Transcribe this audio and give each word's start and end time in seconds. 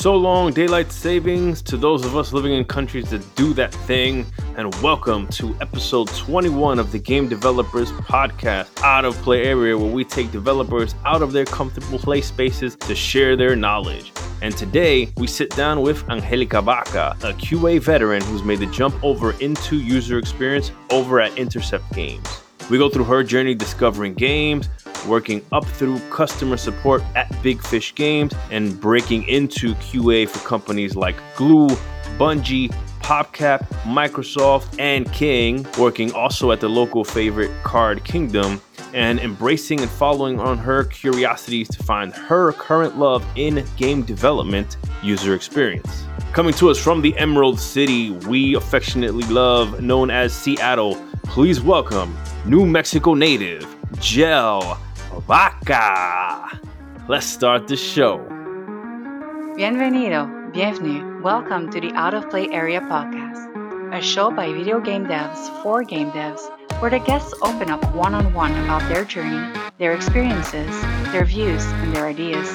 So 0.00 0.16
long, 0.16 0.54
daylight 0.54 0.90
savings 0.90 1.60
to 1.60 1.76
those 1.76 2.06
of 2.06 2.16
us 2.16 2.32
living 2.32 2.54
in 2.54 2.64
countries 2.64 3.10
that 3.10 3.22
do 3.36 3.52
that 3.52 3.74
thing, 3.84 4.24
and 4.56 4.74
welcome 4.76 5.26
to 5.26 5.54
episode 5.60 6.08
21 6.08 6.78
of 6.78 6.90
the 6.90 6.98
Game 6.98 7.28
Developers 7.28 7.92
Podcast, 7.92 8.70
Out 8.82 9.04
of 9.04 9.14
Play 9.16 9.44
Area, 9.44 9.76
where 9.76 9.92
we 9.92 10.02
take 10.06 10.32
developers 10.32 10.94
out 11.04 11.20
of 11.20 11.32
their 11.32 11.44
comfortable 11.44 11.98
play 11.98 12.22
spaces 12.22 12.76
to 12.76 12.94
share 12.94 13.36
their 13.36 13.54
knowledge. 13.54 14.10
And 14.40 14.56
today, 14.56 15.12
we 15.18 15.26
sit 15.26 15.54
down 15.54 15.82
with 15.82 16.08
Angelica 16.08 16.62
Baca, 16.62 17.14
a 17.20 17.34
QA 17.34 17.78
veteran 17.78 18.22
who's 18.22 18.42
made 18.42 18.60
the 18.60 18.66
jump 18.68 18.94
over 19.04 19.32
into 19.32 19.76
user 19.76 20.16
experience 20.16 20.72
over 20.88 21.20
at 21.20 21.36
Intercept 21.36 21.84
Games. 21.92 22.26
We 22.70 22.78
go 22.78 22.88
through 22.88 23.04
her 23.04 23.22
journey 23.22 23.54
discovering 23.54 24.14
games, 24.14 24.70
working 25.06 25.44
up 25.52 25.64
through 25.64 25.98
customer 26.10 26.56
support 26.56 27.02
at 27.14 27.30
Big 27.42 27.62
Fish 27.62 27.94
Games, 27.94 28.32
and 28.50 28.80
breaking 28.80 29.24
into 29.28 29.74
QA 29.74 30.28
for 30.28 30.38
companies 30.46 30.96
like 30.96 31.16
Glu, 31.36 31.68
Bungie, 32.18 32.72
PopCap, 33.00 33.66
Microsoft, 33.82 34.78
and 34.78 35.10
King, 35.12 35.66
working 35.78 36.12
also 36.12 36.52
at 36.52 36.60
the 36.60 36.68
local 36.68 37.04
favorite 37.04 37.50
Card 37.64 38.04
Kingdom, 38.04 38.60
and 38.92 39.20
embracing 39.20 39.80
and 39.80 39.90
following 39.90 40.38
on 40.40 40.58
her 40.58 40.84
curiosities 40.84 41.68
to 41.68 41.82
find 41.82 42.12
her 42.12 42.52
current 42.52 42.98
love 42.98 43.24
in 43.36 43.64
game 43.76 44.02
development 44.02 44.76
user 45.02 45.34
experience. 45.34 46.04
Coming 46.32 46.54
to 46.54 46.70
us 46.70 46.78
from 46.78 47.02
the 47.02 47.16
Emerald 47.18 47.58
City, 47.58 48.10
we 48.10 48.54
affectionately 48.54 49.24
love, 49.24 49.80
known 49.80 50.10
as 50.10 50.32
Seattle, 50.32 50.94
please 51.24 51.60
welcome 51.60 52.16
New 52.46 52.66
Mexico 52.66 53.14
native, 53.14 53.66
Gel 53.98 54.80
Baca. 55.26 56.60
Let's 57.08 57.26
start 57.26 57.66
the 57.66 57.76
show. 57.76 58.18
Bienvenido, 59.58 60.52
bienvenue, 60.52 61.20
welcome 61.20 61.68
to 61.70 61.80
the 61.80 61.92
Out 61.94 62.14
of 62.14 62.30
Play 62.30 62.48
Area 62.48 62.80
podcast, 62.80 63.92
a 63.92 64.00
show 64.00 64.30
by 64.30 64.52
video 64.52 64.80
game 64.80 65.06
devs 65.06 65.62
for 65.62 65.82
game 65.82 66.12
devs, 66.12 66.40
where 66.80 66.90
the 66.90 67.00
guests 67.00 67.34
open 67.42 67.70
up 67.70 67.84
one 67.94 68.14
on 68.14 68.32
one 68.32 68.52
about 68.64 68.88
their 68.88 69.04
journey, 69.04 69.52
their 69.78 69.94
experiences, 69.94 70.80
their 71.10 71.24
views, 71.24 71.64
and 71.66 71.94
their 71.94 72.06
ideas. 72.06 72.52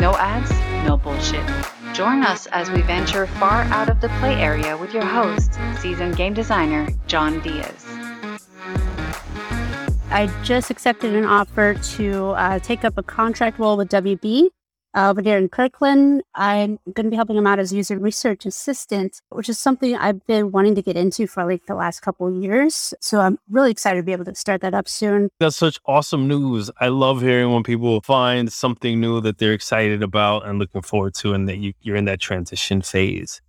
No 0.00 0.16
ads, 0.18 0.50
no 0.86 0.96
bullshit. 0.96 1.46
Join 1.94 2.24
us 2.24 2.46
as 2.48 2.70
we 2.70 2.82
venture 2.82 3.26
far 3.38 3.62
out 3.70 3.88
of 3.88 4.00
the 4.00 4.08
play 4.20 4.34
area 4.34 4.76
with 4.76 4.92
your 4.92 5.04
host, 5.04 5.58
seasoned 5.80 6.16
game 6.16 6.34
designer 6.34 6.88
John 7.06 7.40
Diaz. 7.40 7.86
I 10.10 10.26
just 10.42 10.70
accepted 10.70 11.14
an 11.14 11.26
offer 11.26 11.74
to 11.74 12.30
uh, 12.30 12.58
take 12.60 12.82
up 12.82 12.96
a 12.96 13.02
contract 13.02 13.58
role 13.58 13.76
with 13.76 13.90
WB 13.90 14.48
uh, 14.94 15.10
over 15.10 15.20
there 15.20 15.36
in 15.36 15.50
Kirkland. 15.50 16.22
I'm 16.34 16.78
going 16.94 17.04
to 17.04 17.10
be 17.10 17.16
helping 17.16 17.36
them 17.36 17.46
out 17.46 17.58
as 17.58 17.74
user 17.74 17.98
research 17.98 18.46
assistant, 18.46 19.20
which 19.28 19.50
is 19.50 19.58
something 19.58 19.94
I've 19.94 20.26
been 20.26 20.50
wanting 20.50 20.74
to 20.76 20.82
get 20.82 20.96
into 20.96 21.26
for 21.26 21.44
like 21.44 21.66
the 21.66 21.74
last 21.74 22.00
couple 22.00 22.26
of 22.26 22.42
years. 22.42 22.94
So 23.00 23.20
I'm 23.20 23.38
really 23.50 23.70
excited 23.70 23.98
to 23.98 24.02
be 24.02 24.12
able 24.12 24.24
to 24.24 24.34
start 24.34 24.62
that 24.62 24.72
up 24.72 24.88
soon. 24.88 25.28
That's 25.40 25.56
such 25.56 25.78
awesome 25.84 26.26
news. 26.26 26.70
I 26.80 26.88
love 26.88 27.20
hearing 27.20 27.52
when 27.52 27.62
people 27.62 28.00
find 28.00 28.50
something 28.50 28.98
new 28.98 29.20
that 29.20 29.36
they're 29.36 29.52
excited 29.52 30.02
about 30.02 30.46
and 30.46 30.58
looking 30.58 30.82
forward 30.82 31.14
to, 31.16 31.34
and 31.34 31.46
that 31.50 31.58
you, 31.58 31.74
you're 31.82 31.96
in 31.96 32.06
that 32.06 32.20
transition 32.20 32.80
phase. 32.80 33.42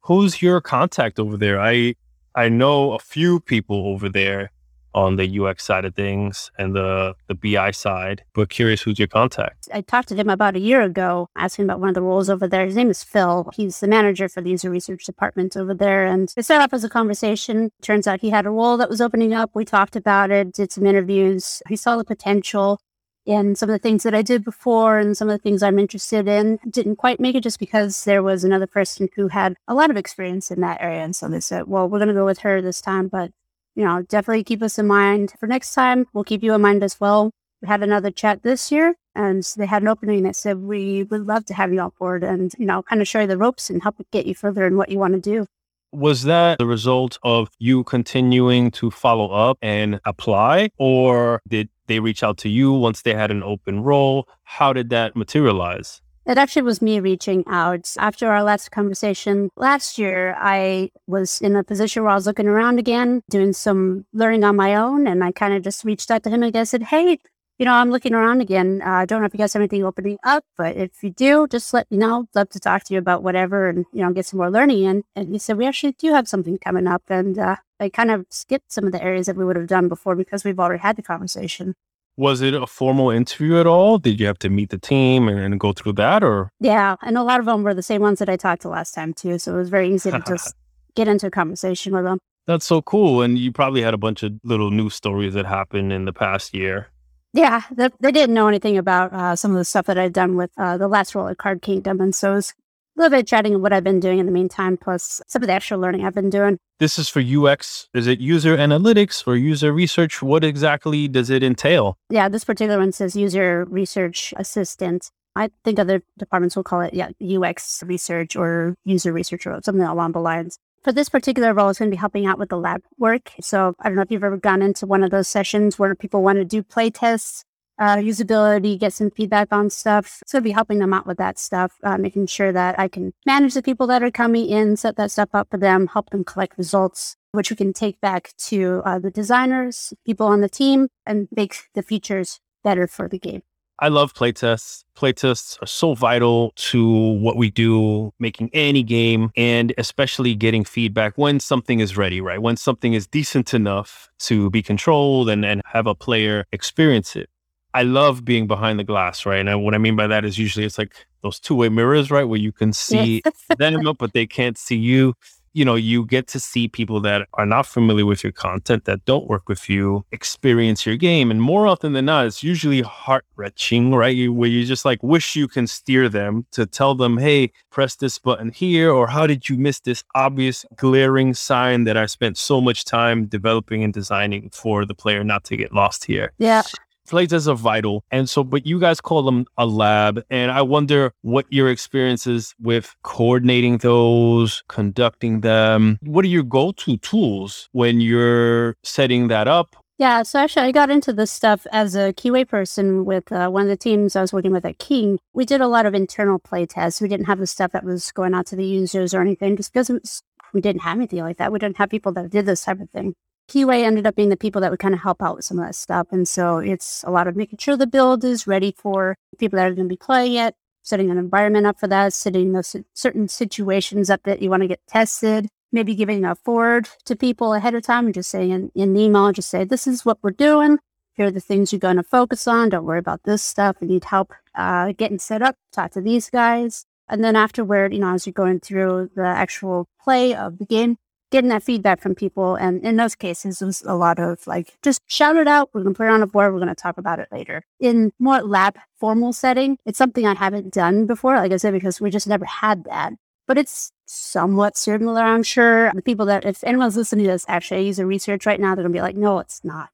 Who's 0.00 0.40
your 0.40 0.62
contact 0.62 1.20
over 1.20 1.36
there? 1.36 1.60
I 1.60 1.96
I 2.34 2.48
know 2.48 2.92
a 2.92 2.98
few 2.98 3.40
people 3.40 3.88
over 3.88 4.08
there 4.08 4.52
on 4.94 5.16
the 5.16 5.40
UX 5.40 5.64
side 5.64 5.84
of 5.84 5.94
things 5.94 6.50
and 6.58 6.74
the, 6.74 7.14
the 7.26 7.34
BI 7.34 7.70
side, 7.70 8.22
but 8.34 8.48
curious 8.48 8.82
who's 8.82 8.98
your 8.98 9.08
contact. 9.08 9.68
I 9.72 9.80
talked 9.80 10.08
to 10.08 10.16
him 10.16 10.28
about 10.28 10.56
a 10.56 10.60
year 10.60 10.82
ago, 10.82 11.28
asking 11.36 11.66
about 11.66 11.80
one 11.80 11.88
of 11.88 11.94
the 11.94 12.02
roles 12.02 12.30
over 12.30 12.48
there. 12.48 12.64
His 12.64 12.76
name 12.76 12.90
is 12.90 13.04
Phil. 13.04 13.50
He's 13.54 13.80
the 13.80 13.88
manager 13.88 14.28
for 14.28 14.40
the 14.40 14.50
user 14.50 14.70
research 14.70 15.04
department 15.04 15.56
over 15.56 15.74
there. 15.74 16.06
And 16.06 16.32
it 16.36 16.44
started 16.44 16.64
off 16.64 16.72
as 16.72 16.84
a 16.84 16.88
conversation. 16.88 17.70
Turns 17.82 18.06
out 18.06 18.20
he 18.20 18.30
had 18.30 18.46
a 18.46 18.50
role 18.50 18.76
that 18.76 18.90
was 18.90 19.00
opening 19.00 19.34
up. 19.34 19.50
We 19.54 19.64
talked 19.64 19.96
about 19.96 20.30
it, 20.30 20.52
did 20.52 20.72
some 20.72 20.86
interviews. 20.86 21.62
He 21.68 21.76
saw 21.76 21.96
the 21.96 22.04
potential 22.04 22.80
in 23.28 23.54
some 23.54 23.68
of 23.68 23.74
the 23.74 23.78
things 23.78 24.04
that 24.04 24.14
I 24.14 24.22
did 24.22 24.42
before 24.42 24.98
and 24.98 25.14
some 25.14 25.28
of 25.28 25.34
the 25.34 25.42
things 25.42 25.62
I'm 25.62 25.78
interested 25.78 26.26
in. 26.26 26.58
Didn't 26.68 26.96
quite 26.96 27.20
make 27.20 27.34
it 27.34 27.42
just 27.42 27.58
because 27.58 28.04
there 28.04 28.22
was 28.22 28.42
another 28.42 28.66
person 28.66 29.10
who 29.16 29.28
had 29.28 29.54
a 29.68 29.74
lot 29.74 29.90
of 29.90 29.98
experience 29.98 30.50
in 30.50 30.62
that 30.62 30.80
area. 30.80 31.04
And 31.04 31.14
so 31.14 31.28
they 31.28 31.40
said, 31.40 31.66
well, 31.66 31.86
we're 31.88 31.98
going 31.98 32.08
to 32.08 32.14
go 32.14 32.24
with 32.24 32.38
her 32.38 32.62
this 32.62 32.80
time, 32.80 33.08
but 33.08 33.30
you 33.78 33.84
know, 33.84 34.02
definitely 34.02 34.42
keep 34.42 34.60
us 34.60 34.76
in 34.76 34.88
mind 34.88 35.34
for 35.38 35.46
next 35.46 35.72
time. 35.72 36.06
We'll 36.12 36.24
keep 36.24 36.42
you 36.42 36.52
in 36.52 36.60
mind 36.60 36.82
as 36.82 36.98
well. 36.98 37.30
We 37.62 37.68
had 37.68 37.80
another 37.80 38.10
chat 38.10 38.42
this 38.42 38.72
year 38.72 38.96
and 39.14 39.44
they 39.56 39.66
had 39.66 39.82
an 39.82 39.88
opening 39.88 40.24
that 40.24 40.34
said, 40.34 40.58
we 40.58 41.04
would 41.04 41.28
love 41.28 41.44
to 41.44 41.54
have 41.54 41.72
you 41.72 41.78
on 41.78 41.92
board 41.96 42.24
and, 42.24 42.52
you 42.58 42.66
know, 42.66 42.82
kind 42.82 43.00
of 43.00 43.06
show 43.06 43.20
you 43.20 43.28
the 43.28 43.38
ropes 43.38 43.70
and 43.70 43.80
help 43.80 44.04
get 44.10 44.26
you 44.26 44.34
further 44.34 44.66
in 44.66 44.76
what 44.76 44.88
you 44.88 44.98
want 44.98 45.14
to 45.14 45.20
do. 45.20 45.46
Was 45.92 46.24
that 46.24 46.58
the 46.58 46.66
result 46.66 47.18
of 47.22 47.50
you 47.60 47.84
continuing 47.84 48.72
to 48.72 48.90
follow 48.90 49.30
up 49.30 49.58
and 49.62 50.00
apply, 50.04 50.70
or 50.76 51.40
did 51.46 51.68
they 51.86 52.00
reach 52.00 52.24
out 52.24 52.36
to 52.38 52.48
you 52.48 52.72
once 52.72 53.02
they 53.02 53.14
had 53.14 53.30
an 53.30 53.44
open 53.44 53.84
role? 53.84 54.28
How 54.42 54.72
did 54.72 54.90
that 54.90 55.14
materialize? 55.14 56.02
It 56.28 56.36
actually 56.36 56.62
was 56.62 56.82
me 56.82 57.00
reaching 57.00 57.42
out. 57.46 57.90
After 57.98 58.30
our 58.30 58.42
last 58.42 58.70
conversation 58.70 59.48
last 59.56 59.96
year, 59.96 60.36
I 60.38 60.90
was 61.06 61.40
in 61.40 61.56
a 61.56 61.64
position 61.64 62.02
where 62.02 62.12
I 62.12 62.16
was 62.16 62.26
looking 62.26 62.46
around 62.46 62.78
again, 62.78 63.22
doing 63.30 63.54
some 63.54 64.04
learning 64.12 64.44
on 64.44 64.54
my 64.54 64.74
own. 64.74 65.06
And 65.06 65.24
I 65.24 65.32
kind 65.32 65.54
of 65.54 65.62
just 65.62 65.84
reached 65.84 66.10
out 66.10 66.22
to 66.24 66.30
him 66.30 66.42
and 66.42 66.54
I 66.54 66.64
said, 66.64 66.82
Hey, 66.82 67.18
you 67.58 67.64
know, 67.64 67.72
I'm 67.72 67.90
looking 67.90 68.12
around 68.12 68.42
again. 68.42 68.82
Uh, 68.84 68.90
I 68.90 69.02
uh, 69.04 69.06
don't 69.06 69.22
know 69.22 69.26
if 69.26 69.32
you 69.32 69.38
guys 69.38 69.54
have 69.54 69.62
anything 69.62 69.86
opening 69.86 70.18
up, 70.22 70.44
but 70.58 70.76
if 70.76 71.02
you 71.02 71.08
do, 71.08 71.48
just 71.48 71.72
let 71.72 71.90
me 71.90 71.96
know. 71.96 72.26
Love 72.34 72.50
to 72.50 72.60
talk 72.60 72.84
to 72.84 72.92
you 72.92 73.00
about 73.00 73.22
whatever 73.22 73.70
and, 73.70 73.86
you 73.94 74.02
know, 74.02 74.12
get 74.12 74.26
some 74.26 74.36
more 74.36 74.50
learning 74.50 74.84
in. 74.84 75.04
And 75.16 75.32
he 75.32 75.38
said, 75.38 75.56
we 75.56 75.66
actually 75.66 75.92
do 75.92 76.12
have 76.12 76.28
something 76.28 76.58
coming 76.58 76.86
up. 76.86 77.04
And 77.08 77.38
uh, 77.38 77.56
I 77.80 77.88
kind 77.88 78.10
of 78.10 78.26
skipped 78.28 78.70
some 78.70 78.84
of 78.84 78.92
the 78.92 79.02
areas 79.02 79.26
that 79.26 79.36
we 79.36 79.46
would 79.46 79.56
have 79.56 79.66
done 79.66 79.88
before 79.88 80.14
because 80.14 80.44
we've 80.44 80.60
already 80.60 80.82
had 80.82 80.96
the 80.96 81.02
conversation. 81.02 81.74
Was 82.18 82.40
it 82.40 82.52
a 82.52 82.66
formal 82.66 83.10
interview 83.10 83.60
at 83.60 83.66
all? 83.68 83.96
Did 83.96 84.18
you 84.18 84.26
have 84.26 84.40
to 84.40 84.50
meet 84.50 84.70
the 84.70 84.78
team 84.78 85.28
and, 85.28 85.38
and, 85.38 85.60
go 85.60 85.72
through 85.72 85.92
that 85.92 86.24
or? 86.24 86.50
Yeah. 86.58 86.96
And 87.00 87.16
a 87.16 87.22
lot 87.22 87.38
of 87.38 87.46
them 87.46 87.62
were 87.62 87.74
the 87.74 87.82
same 87.82 88.02
ones 88.02 88.18
that 88.18 88.28
I 88.28 88.36
talked 88.36 88.62
to 88.62 88.68
last 88.68 88.92
time 88.92 89.14
too. 89.14 89.38
So 89.38 89.54
it 89.54 89.58
was 89.58 89.68
very 89.68 89.94
easy 89.94 90.10
to 90.10 90.20
just 90.26 90.56
get 90.96 91.06
into 91.06 91.28
a 91.28 91.30
conversation 91.30 91.94
with 91.94 92.02
them. 92.02 92.18
That's 92.48 92.66
so 92.66 92.82
cool. 92.82 93.22
And 93.22 93.38
you 93.38 93.52
probably 93.52 93.82
had 93.82 93.94
a 93.94 93.98
bunch 93.98 94.24
of 94.24 94.32
little 94.42 94.72
news 94.72 94.94
stories 94.94 95.34
that 95.34 95.46
happened 95.46 95.92
in 95.92 96.06
the 96.06 96.12
past 96.12 96.52
year. 96.52 96.88
Yeah. 97.34 97.62
They, 97.70 97.88
they 98.00 98.10
didn't 98.10 98.34
know 98.34 98.48
anything 98.48 98.76
about 98.76 99.12
uh, 99.12 99.36
some 99.36 99.52
of 99.52 99.56
the 99.58 99.64
stuff 99.64 99.86
that 99.86 99.96
I'd 99.96 100.12
done 100.12 100.34
with 100.34 100.50
uh, 100.58 100.76
the 100.76 100.88
last 100.88 101.14
role 101.14 101.28
at 101.28 101.38
Card 101.38 101.62
Kingdom. 101.62 102.00
And 102.00 102.12
so 102.12 102.32
it 102.32 102.34
was 102.34 102.54
little 102.98 103.16
bit 103.16 103.26
chatting 103.26 103.54
of 103.54 103.60
what 103.60 103.72
I've 103.72 103.84
been 103.84 104.00
doing 104.00 104.18
in 104.18 104.26
the 104.26 104.32
meantime, 104.32 104.76
plus 104.76 105.20
some 105.26 105.42
of 105.42 105.46
the 105.46 105.52
extra 105.52 105.76
learning 105.76 106.04
I've 106.04 106.14
been 106.14 106.30
doing. 106.30 106.58
This 106.78 106.98
is 106.98 107.08
for 107.08 107.20
UX. 107.20 107.88
Is 107.94 108.06
it 108.06 108.20
user 108.20 108.56
analytics 108.56 109.26
or 109.26 109.36
user 109.36 109.72
research? 109.72 110.22
What 110.22 110.44
exactly 110.44 111.08
does 111.08 111.30
it 111.30 111.42
entail? 111.42 111.96
Yeah, 112.10 112.28
this 112.28 112.44
particular 112.44 112.78
one 112.78 112.92
says 112.92 113.16
user 113.16 113.64
research 113.68 114.34
assistant. 114.36 115.10
I 115.36 115.50
think 115.64 115.78
other 115.78 116.02
departments 116.18 116.56
will 116.56 116.64
call 116.64 116.80
it 116.80 116.94
yeah, 116.94 117.10
UX 117.22 117.82
research 117.86 118.34
or 118.34 118.74
user 118.84 119.12
research 119.12 119.46
or 119.46 119.60
something 119.62 119.84
along 119.84 120.12
the 120.12 120.20
lines. 120.20 120.58
For 120.82 120.92
this 120.92 121.08
particular 121.08 121.52
role, 121.52 121.68
it's 121.68 121.78
going 121.78 121.90
to 121.90 121.94
be 121.94 121.98
helping 121.98 122.26
out 122.26 122.38
with 122.38 122.48
the 122.48 122.56
lab 122.56 122.82
work. 122.98 123.32
So 123.40 123.74
I 123.80 123.88
don't 123.88 123.96
know 123.96 124.02
if 124.02 124.10
you've 124.10 124.24
ever 124.24 124.36
gone 124.36 124.62
into 124.62 124.86
one 124.86 125.02
of 125.02 125.10
those 125.10 125.28
sessions 125.28 125.78
where 125.78 125.94
people 125.94 126.22
want 126.22 126.38
to 126.38 126.44
do 126.44 126.62
play 126.62 126.90
tests 126.90 127.44
uh, 127.78 127.96
usability, 127.96 128.78
get 128.78 128.92
some 128.92 129.10
feedback 129.10 129.52
on 129.52 129.70
stuff. 129.70 130.22
So 130.26 130.40
be 130.40 130.50
helping 130.50 130.78
them 130.78 130.92
out 130.92 131.06
with 131.06 131.18
that 131.18 131.38
stuff, 131.38 131.72
uh, 131.82 131.98
making 131.98 132.26
sure 132.26 132.52
that 132.52 132.78
I 132.78 132.88
can 132.88 133.12
manage 133.26 133.54
the 133.54 133.62
people 133.62 133.86
that 133.88 134.02
are 134.02 134.10
coming 134.10 134.48
in, 134.48 134.76
set 134.76 134.96
that 134.96 135.10
stuff 135.10 135.30
up 135.32 135.48
for 135.50 135.58
them, 135.58 135.86
help 135.88 136.10
them 136.10 136.24
collect 136.24 136.58
results, 136.58 137.16
which 137.32 137.50
we 137.50 137.56
can 137.56 137.72
take 137.72 138.00
back 138.00 138.32
to 138.38 138.82
uh, 138.84 138.98
the 138.98 139.10
designers, 139.10 139.92
people 140.04 140.26
on 140.26 140.40
the 140.40 140.48
team, 140.48 140.88
and 141.06 141.28
make 141.34 141.56
the 141.74 141.82
features 141.82 142.40
better 142.64 142.86
for 142.86 143.08
the 143.08 143.18
game. 143.18 143.42
I 143.80 143.88
love 143.88 144.12
playtests. 144.12 144.82
Playtests 144.96 145.62
are 145.62 145.66
so 145.66 145.94
vital 145.94 146.52
to 146.56 146.84
what 147.20 147.36
we 147.36 147.48
do, 147.48 148.12
making 148.18 148.50
any 148.52 148.82
game, 148.82 149.30
and 149.36 149.72
especially 149.78 150.34
getting 150.34 150.64
feedback 150.64 151.16
when 151.16 151.38
something 151.38 151.78
is 151.78 151.96
ready, 151.96 152.20
right? 152.20 152.42
When 152.42 152.56
something 152.56 152.94
is 152.94 153.06
decent 153.06 153.54
enough 153.54 154.10
to 154.20 154.50
be 154.50 154.62
controlled 154.62 155.28
and, 155.28 155.44
and 155.44 155.62
have 155.64 155.86
a 155.86 155.94
player 155.94 156.44
experience 156.50 157.14
it. 157.14 157.30
I 157.74 157.82
love 157.82 158.24
being 158.24 158.46
behind 158.46 158.78
the 158.78 158.84
glass, 158.84 159.26
right? 159.26 159.46
And 159.46 159.64
what 159.64 159.74
I 159.74 159.78
mean 159.78 159.96
by 159.96 160.06
that 160.06 160.24
is 160.24 160.38
usually 160.38 160.64
it's 160.64 160.78
like 160.78 161.06
those 161.22 161.38
two 161.38 161.54
way 161.54 161.68
mirrors, 161.68 162.10
right? 162.10 162.24
Where 162.24 162.38
you 162.38 162.52
can 162.52 162.72
see 162.72 163.22
them, 163.58 163.80
but 163.98 164.12
they 164.12 164.26
can't 164.26 164.56
see 164.56 164.76
you. 164.76 165.14
You 165.54 165.64
know, 165.64 165.74
you 165.74 166.06
get 166.06 166.28
to 166.28 166.40
see 166.40 166.68
people 166.68 167.00
that 167.00 167.26
are 167.34 167.46
not 167.46 167.66
familiar 167.66 168.06
with 168.06 168.22
your 168.22 168.32
content, 168.32 168.84
that 168.84 169.04
don't 169.06 169.26
work 169.26 169.48
with 169.48 169.68
you, 169.68 170.04
experience 170.12 170.86
your 170.86 170.96
game. 170.96 171.30
And 171.30 171.42
more 171.42 171.66
often 171.66 171.94
than 171.94 172.04
not, 172.04 172.26
it's 172.26 172.44
usually 172.44 172.82
heart 172.82 173.24
wrenching, 173.34 173.92
right? 173.92 174.14
You, 174.14 174.32
where 174.32 174.48
you 174.48 174.64
just 174.64 174.84
like 174.84 175.02
wish 175.02 175.34
you 175.34 175.48
can 175.48 175.66
steer 175.66 176.08
them 176.08 176.46
to 176.52 176.64
tell 176.64 176.94
them, 176.94 177.18
hey, 177.18 177.50
press 177.70 177.96
this 177.96 178.18
button 178.18 178.50
here, 178.50 178.92
or 178.92 179.08
how 179.08 179.26
did 179.26 179.48
you 179.48 179.56
miss 179.56 179.80
this 179.80 180.04
obvious 180.14 180.64
glaring 180.76 181.34
sign 181.34 181.84
that 181.84 181.96
I 181.96 182.06
spent 182.06 182.38
so 182.38 182.60
much 182.60 182.84
time 182.84 183.26
developing 183.26 183.82
and 183.82 183.92
designing 183.92 184.50
for 184.50 184.84
the 184.84 184.94
player 184.94 185.24
not 185.24 185.44
to 185.44 185.56
get 185.56 185.72
lost 185.72 186.04
here? 186.04 186.32
Yeah 186.38 186.62
playtests 187.08 187.48
are 187.48 187.54
vital. 187.54 188.04
And 188.10 188.28
so, 188.28 188.44
but 188.44 188.66
you 188.66 188.78
guys 188.78 189.00
call 189.00 189.22
them 189.22 189.46
a 189.56 189.66
lab. 189.66 190.22
And 190.30 190.50
I 190.50 190.62
wonder 190.62 191.12
what 191.22 191.46
your 191.50 191.68
experience 191.68 192.26
is 192.26 192.54
with 192.60 192.94
coordinating 193.02 193.78
those, 193.78 194.62
conducting 194.68 195.40
them. 195.40 195.98
What 196.02 196.24
are 196.24 196.28
your 196.28 196.42
go 196.42 196.72
to 196.72 196.96
tools 196.98 197.68
when 197.72 198.00
you're 198.00 198.76
setting 198.82 199.28
that 199.28 199.48
up? 199.48 199.76
Yeah, 199.98 200.22
so 200.22 200.38
actually, 200.38 200.62
I 200.62 200.70
got 200.70 200.90
into 200.90 201.12
this 201.12 201.32
stuff 201.32 201.66
as 201.72 201.96
a 201.96 202.12
QA 202.12 202.46
person 202.46 203.04
with 203.04 203.32
uh, 203.32 203.48
one 203.48 203.62
of 203.62 203.68
the 203.68 203.76
teams 203.76 204.14
I 204.14 204.20
was 204.20 204.32
working 204.32 204.52
with 204.52 204.64
at 204.64 204.78
King. 204.78 205.18
We 205.32 205.44
did 205.44 205.60
a 205.60 205.66
lot 205.66 205.86
of 205.86 205.94
internal 205.94 206.38
play 206.38 206.66
tests. 206.66 207.00
We 207.00 207.08
didn't 207.08 207.26
have 207.26 207.40
the 207.40 207.48
stuff 207.48 207.72
that 207.72 207.82
was 207.82 208.12
going 208.12 208.32
out 208.32 208.46
to 208.46 208.56
the 208.56 208.64
users 208.64 209.12
or 209.12 209.20
anything 209.20 209.56
just 209.56 209.72
because 209.72 209.90
was, 209.90 210.22
we 210.54 210.60
didn't 210.60 210.82
have 210.82 210.98
anything 210.98 211.18
like 211.18 211.38
that. 211.38 211.50
We 211.50 211.58
didn't 211.58 211.78
have 211.78 211.90
people 211.90 212.12
that 212.12 212.30
did 212.30 212.46
this 212.46 212.62
type 212.62 212.80
of 212.80 212.88
thing. 212.90 213.14
QA 213.48 213.82
ended 213.82 214.06
up 214.06 214.14
being 214.14 214.28
the 214.28 214.36
people 214.36 214.60
that 214.60 214.70
would 214.70 214.80
kind 214.80 214.94
of 214.94 215.00
help 215.00 215.22
out 215.22 215.36
with 215.36 215.44
some 215.44 215.58
of 215.58 215.64
that 215.64 215.74
stuff. 215.74 216.08
And 216.10 216.28
so 216.28 216.58
it's 216.58 217.02
a 217.04 217.10
lot 217.10 217.26
of 217.26 217.36
making 217.36 217.58
sure 217.58 217.76
the 217.76 217.86
build 217.86 218.24
is 218.24 218.46
ready 218.46 218.74
for 218.76 219.16
people 219.38 219.56
that 219.56 219.66
are 219.66 219.74
going 219.74 219.88
to 219.88 219.92
be 219.92 219.96
playing 219.96 220.34
it, 220.34 220.54
setting 220.82 221.10
an 221.10 221.18
environment 221.18 221.66
up 221.66 221.78
for 221.78 221.88
that, 221.88 222.12
setting 222.12 222.52
those 222.52 222.76
certain 222.94 223.28
situations 223.28 224.10
up 224.10 224.22
that 224.24 224.42
you 224.42 224.50
want 224.50 224.62
to 224.62 224.68
get 224.68 224.80
tested, 224.86 225.48
maybe 225.72 225.94
giving 225.94 226.24
a 226.24 226.34
forward 226.34 226.88
to 227.04 227.16
people 227.16 227.54
ahead 227.54 227.74
of 227.74 227.82
time 227.82 228.06
and 228.06 228.14
just 228.14 228.30
saying 228.30 228.50
in, 228.50 228.70
in 228.74 228.96
email, 228.96 229.32
just 229.32 229.50
say, 229.50 229.64
this 229.64 229.86
is 229.86 230.04
what 230.04 230.18
we're 230.22 230.30
doing. 230.30 230.78
Here 231.14 231.26
are 231.26 231.30
the 231.30 231.40
things 231.40 231.72
you're 231.72 231.80
going 231.80 231.96
to 231.96 232.02
focus 232.02 232.46
on. 232.46 232.68
Don't 232.68 232.84
worry 232.84 233.00
about 233.00 233.24
this 233.24 233.42
stuff. 233.42 233.76
We 233.80 233.88
need 233.88 234.04
help 234.04 234.32
uh, 234.54 234.92
getting 234.92 235.18
set 235.18 235.42
up. 235.42 235.56
Talk 235.72 235.92
to 235.92 236.00
these 236.00 236.30
guys. 236.30 236.84
And 237.08 237.24
then 237.24 237.34
afterward, 237.36 237.92
you 237.92 238.00
know, 238.00 238.14
as 238.14 238.26
you're 238.26 238.32
going 238.32 238.60
through 238.60 239.10
the 239.16 239.24
actual 239.24 239.88
play 240.00 240.34
of 240.34 240.58
the 240.58 240.66
game, 240.66 240.98
getting 241.30 241.50
that 241.50 241.62
feedback 241.62 242.00
from 242.00 242.14
people. 242.14 242.54
And 242.56 242.84
in 242.84 242.96
those 242.96 243.14
cases, 243.14 243.60
it 243.60 243.66
was 243.66 243.82
a 243.82 243.94
lot 243.94 244.18
of 244.18 244.46
like, 244.46 244.76
just 244.82 245.02
shout 245.06 245.36
it 245.36 245.48
out. 245.48 245.70
We're 245.72 245.82
going 245.82 245.94
to 245.94 245.98
put 245.98 246.06
it 246.06 246.12
on 246.12 246.22
a 246.22 246.26
board. 246.26 246.52
We're 246.52 246.60
going 246.60 246.68
to 246.68 246.74
talk 246.74 246.98
about 246.98 247.18
it 247.18 247.28
later. 247.30 247.64
In 247.80 248.12
more 248.18 248.42
lab 248.42 248.78
formal 248.98 249.32
setting, 249.32 249.78
it's 249.84 249.98
something 249.98 250.26
I 250.26 250.34
haven't 250.34 250.72
done 250.72 251.06
before, 251.06 251.36
like 251.36 251.52
I 251.52 251.56
said, 251.56 251.72
because 251.72 252.00
we 252.00 252.10
just 252.10 252.28
never 252.28 252.44
had 252.44 252.84
that. 252.84 253.12
But 253.46 253.58
it's 253.58 253.92
somewhat 254.04 254.76
similar, 254.76 255.22
I'm 255.22 255.42
sure. 255.42 255.90
The 255.94 256.02
people 256.02 256.26
that, 256.26 256.44
if 256.44 256.62
anyone's 256.64 256.96
listening 256.96 257.24
to 257.24 257.32
this, 257.32 257.46
actually 257.48 257.86
use 257.86 257.98
a 257.98 258.04
research 258.06 258.44
right 258.44 258.60
now, 258.60 258.74
they're 258.74 258.84
going 258.84 258.92
to 258.92 258.96
be 258.96 259.02
like, 259.02 259.16
no, 259.16 259.38
it's 259.38 259.64
not. 259.64 259.88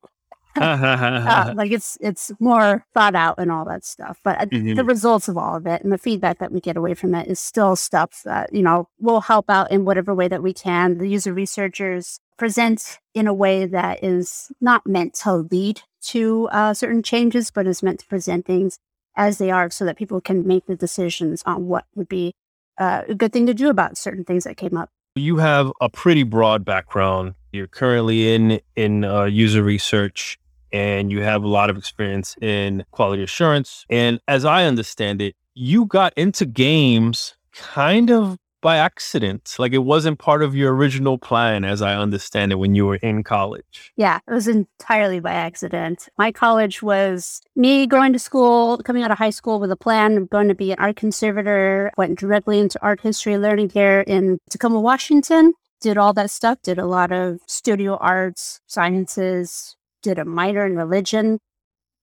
Uh, 0.57 1.53
like 1.57 1.73
it's 1.73 1.99
it's 2.01 2.33
more 2.41 2.85
thought 2.95 3.15
out 3.15 3.37
and 3.39 3.51
all 3.51 3.65
that 3.65 3.85
stuff. 3.85 4.19
But 4.23 4.41
uh, 4.41 4.47
mm-hmm. 4.47 4.75
the 4.75 4.85
results 4.85 5.29
of 5.29 5.37
all 5.37 5.57
of 5.57 5.67
it 5.67 5.83
and 5.83 5.93
the 5.93 5.99
feedback 5.99 6.39
that 6.39 6.53
we 6.53 6.61
get 6.61 6.77
away 6.77 6.95
from 6.95 7.15
it 7.15 7.29
is 7.29 7.41
still 7.41 7.77
stuff 7.77 8.23
that 8.25 8.53
you 8.53 8.63
know 8.63 8.89
will 8.99 9.23
help 9.23 9.51
out 9.51 9.71
in 9.71 9.85
whatever 9.85 10.15
way 10.15 10.29
that 10.29 10.43
we 10.43 10.53
can. 10.53 10.99
The 10.99 11.09
user 11.09 11.33
researchers 11.33 12.21
present 12.37 12.99
in 13.15 13.27
a 13.27 13.35
way 13.35 13.67
that 13.67 14.03
is 14.03 14.51
not 14.61 14.87
meant 14.87 15.15
to 15.15 15.35
lead 15.37 15.83
to 16.03 16.49
uh, 16.53 16.75
certain 16.75 17.03
changes, 17.03 17.51
but 17.51 17.67
is 17.67 17.83
meant 17.83 18.01
to 18.01 18.07
present 18.07 18.45
things 18.47 18.79
as 19.17 19.39
they 19.39 19.51
are, 19.51 19.71
so 19.71 19.85
that 19.85 19.97
people 19.97 20.21
can 20.21 20.47
make 20.47 20.67
the 20.67 20.77
decisions 20.77 21.43
on 21.47 21.67
what 21.67 21.85
would 21.95 22.09
be 22.09 22.35
uh, 22.79 23.03
a 23.09 23.15
good 23.15 23.33
thing 23.33 23.47
to 23.47 23.55
do 23.55 23.71
about 23.71 23.97
certain 23.97 24.25
things 24.25 24.45
that 24.45 24.57
came 24.57 24.77
up. 24.77 24.91
You 25.17 25.37
have 25.37 25.73
a 25.81 25.89
pretty 25.89 26.25
broad 26.25 26.65
background. 26.65 27.35
You're 27.53 27.69
currently 27.69 28.35
in 28.35 28.61
in 28.75 29.05
uh, 29.05 29.25
user 29.25 29.63
research 29.63 30.39
and 30.75 31.13
you 31.13 31.23
have 31.23 31.45
a 31.45 31.49
lot 31.49 31.71
of 31.71 31.79
experience 31.79 32.37
in 32.43 32.85
quality 32.91 33.23
assurance. 33.23 33.87
And 33.89 34.21
as 34.27 34.45
I 34.45 34.65
understand 34.65 35.23
it, 35.23 35.37
you 35.55 35.87
got 35.87 36.13
into 36.17 36.45
games 36.45 37.37
kind 37.53 38.11
of 38.11 38.39
by 38.61 38.79
accident. 38.79 39.55
Like 39.59 39.73
it 39.73 39.85
wasn't 39.85 40.19
part 40.19 40.43
of 40.43 40.57
your 40.57 40.75
original 40.75 41.17
plan, 41.17 41.65
as 41.65 41.81
I 41.81 41.95
understand 41.95 42.51
it, 42.51 42.57
when 42.57 42.75
you 42.75 42.87
were 42.87 42.97
in 42.97 43.23
college. 43.23 43.93
Yeah, 43.95 44.19
it 44.27 44.33
was 44.33 44.49
entirely 44.49 45.21
by 45.21 45.33
accident. 45.33 46.09
My 46.19 46.33
college 46.33 46.83
was 46.83 47.41
me 47.55 47.87
going 47.87 48.13
to 48.15 48.19
school, 48.19 48.79
coming 48.79 49.05
out 49.05 49.13
of 49.13 49.19
high 49.19 49.31
school 49.31 49.61
with 49.61 49.71
a 49.71 49.77
plan 49.77 50.17
of 50.17 50.31
going 50.31 50.49
to 50.49 50.55
be 50.55 50.73
an 50.73 50.79
art 50.81 50.97
conservator, 50.97 51.93
went 51.97 52.19
directly 52.19 52.59
into 52.59 52.83
art 52.83 53.01
history 53.01 53.39
learning 53.39 53.71
here 53.71 54.01
in 54.01 54.39
Tacoma, 54.51 54.81
Washington. 54.81 55.53
Did 55.81 55.99
all 55.99 56.15
that 56.15 56.31
stuff, 56.31 56.59
did 56.63 56.79
a 56.79 56.87
lot 56.87 57.13
of 57.13 57.41
studio 57.47 57.99
arts, 57.99 58.61
sciences, 58.67 59.77
did 60.05 60.19
a 60.19 60.25
minor 60.25 60.65
in 60.65 60.77
religion. 60.77 61.41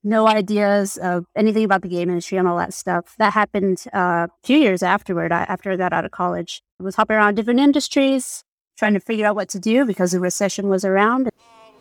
No 0.03 0.27
ideas 0.27 0.97
of 0.97 1.25
anything 1.35 1.63
about 1.63 1.83
the 1.83 1.87
game 1.87 2.09
industry 2.09 2.37
and 2.37 2.47
all 2.47 2.57
that 2.57 2.73
stuff. 2.73 3.15
That 3.19 3.33
happened 3.33 3.85
uh, 3.93 4.27
a 4.27 4.29
few 4.43 4.57
years 4.57 4.81
afterward, 4.81 5.31
after 5.31 5.71
I 5.71 5.75
got 5.77 5.93
out 5.93 6.05
of 6.05 6.11
college. 6.11 6.61
I 6.79 6.83
was 6.83 6.95
hopping 6.95 7.15
around 7.15 7.35
different 7.35 7.59
industries, 7.59 8.43
trying 8.77 8.95
to 8.95 8.99
figure 8.99 9.27
out 9.27 9.35
what 9.35 9.49
to 9.49 9.59
do 9.59 9.85
because 9.85 10.11
the 10.11 10.19
recession 10.19 10.69
was 10.69 10.83
around. 10.83 11.29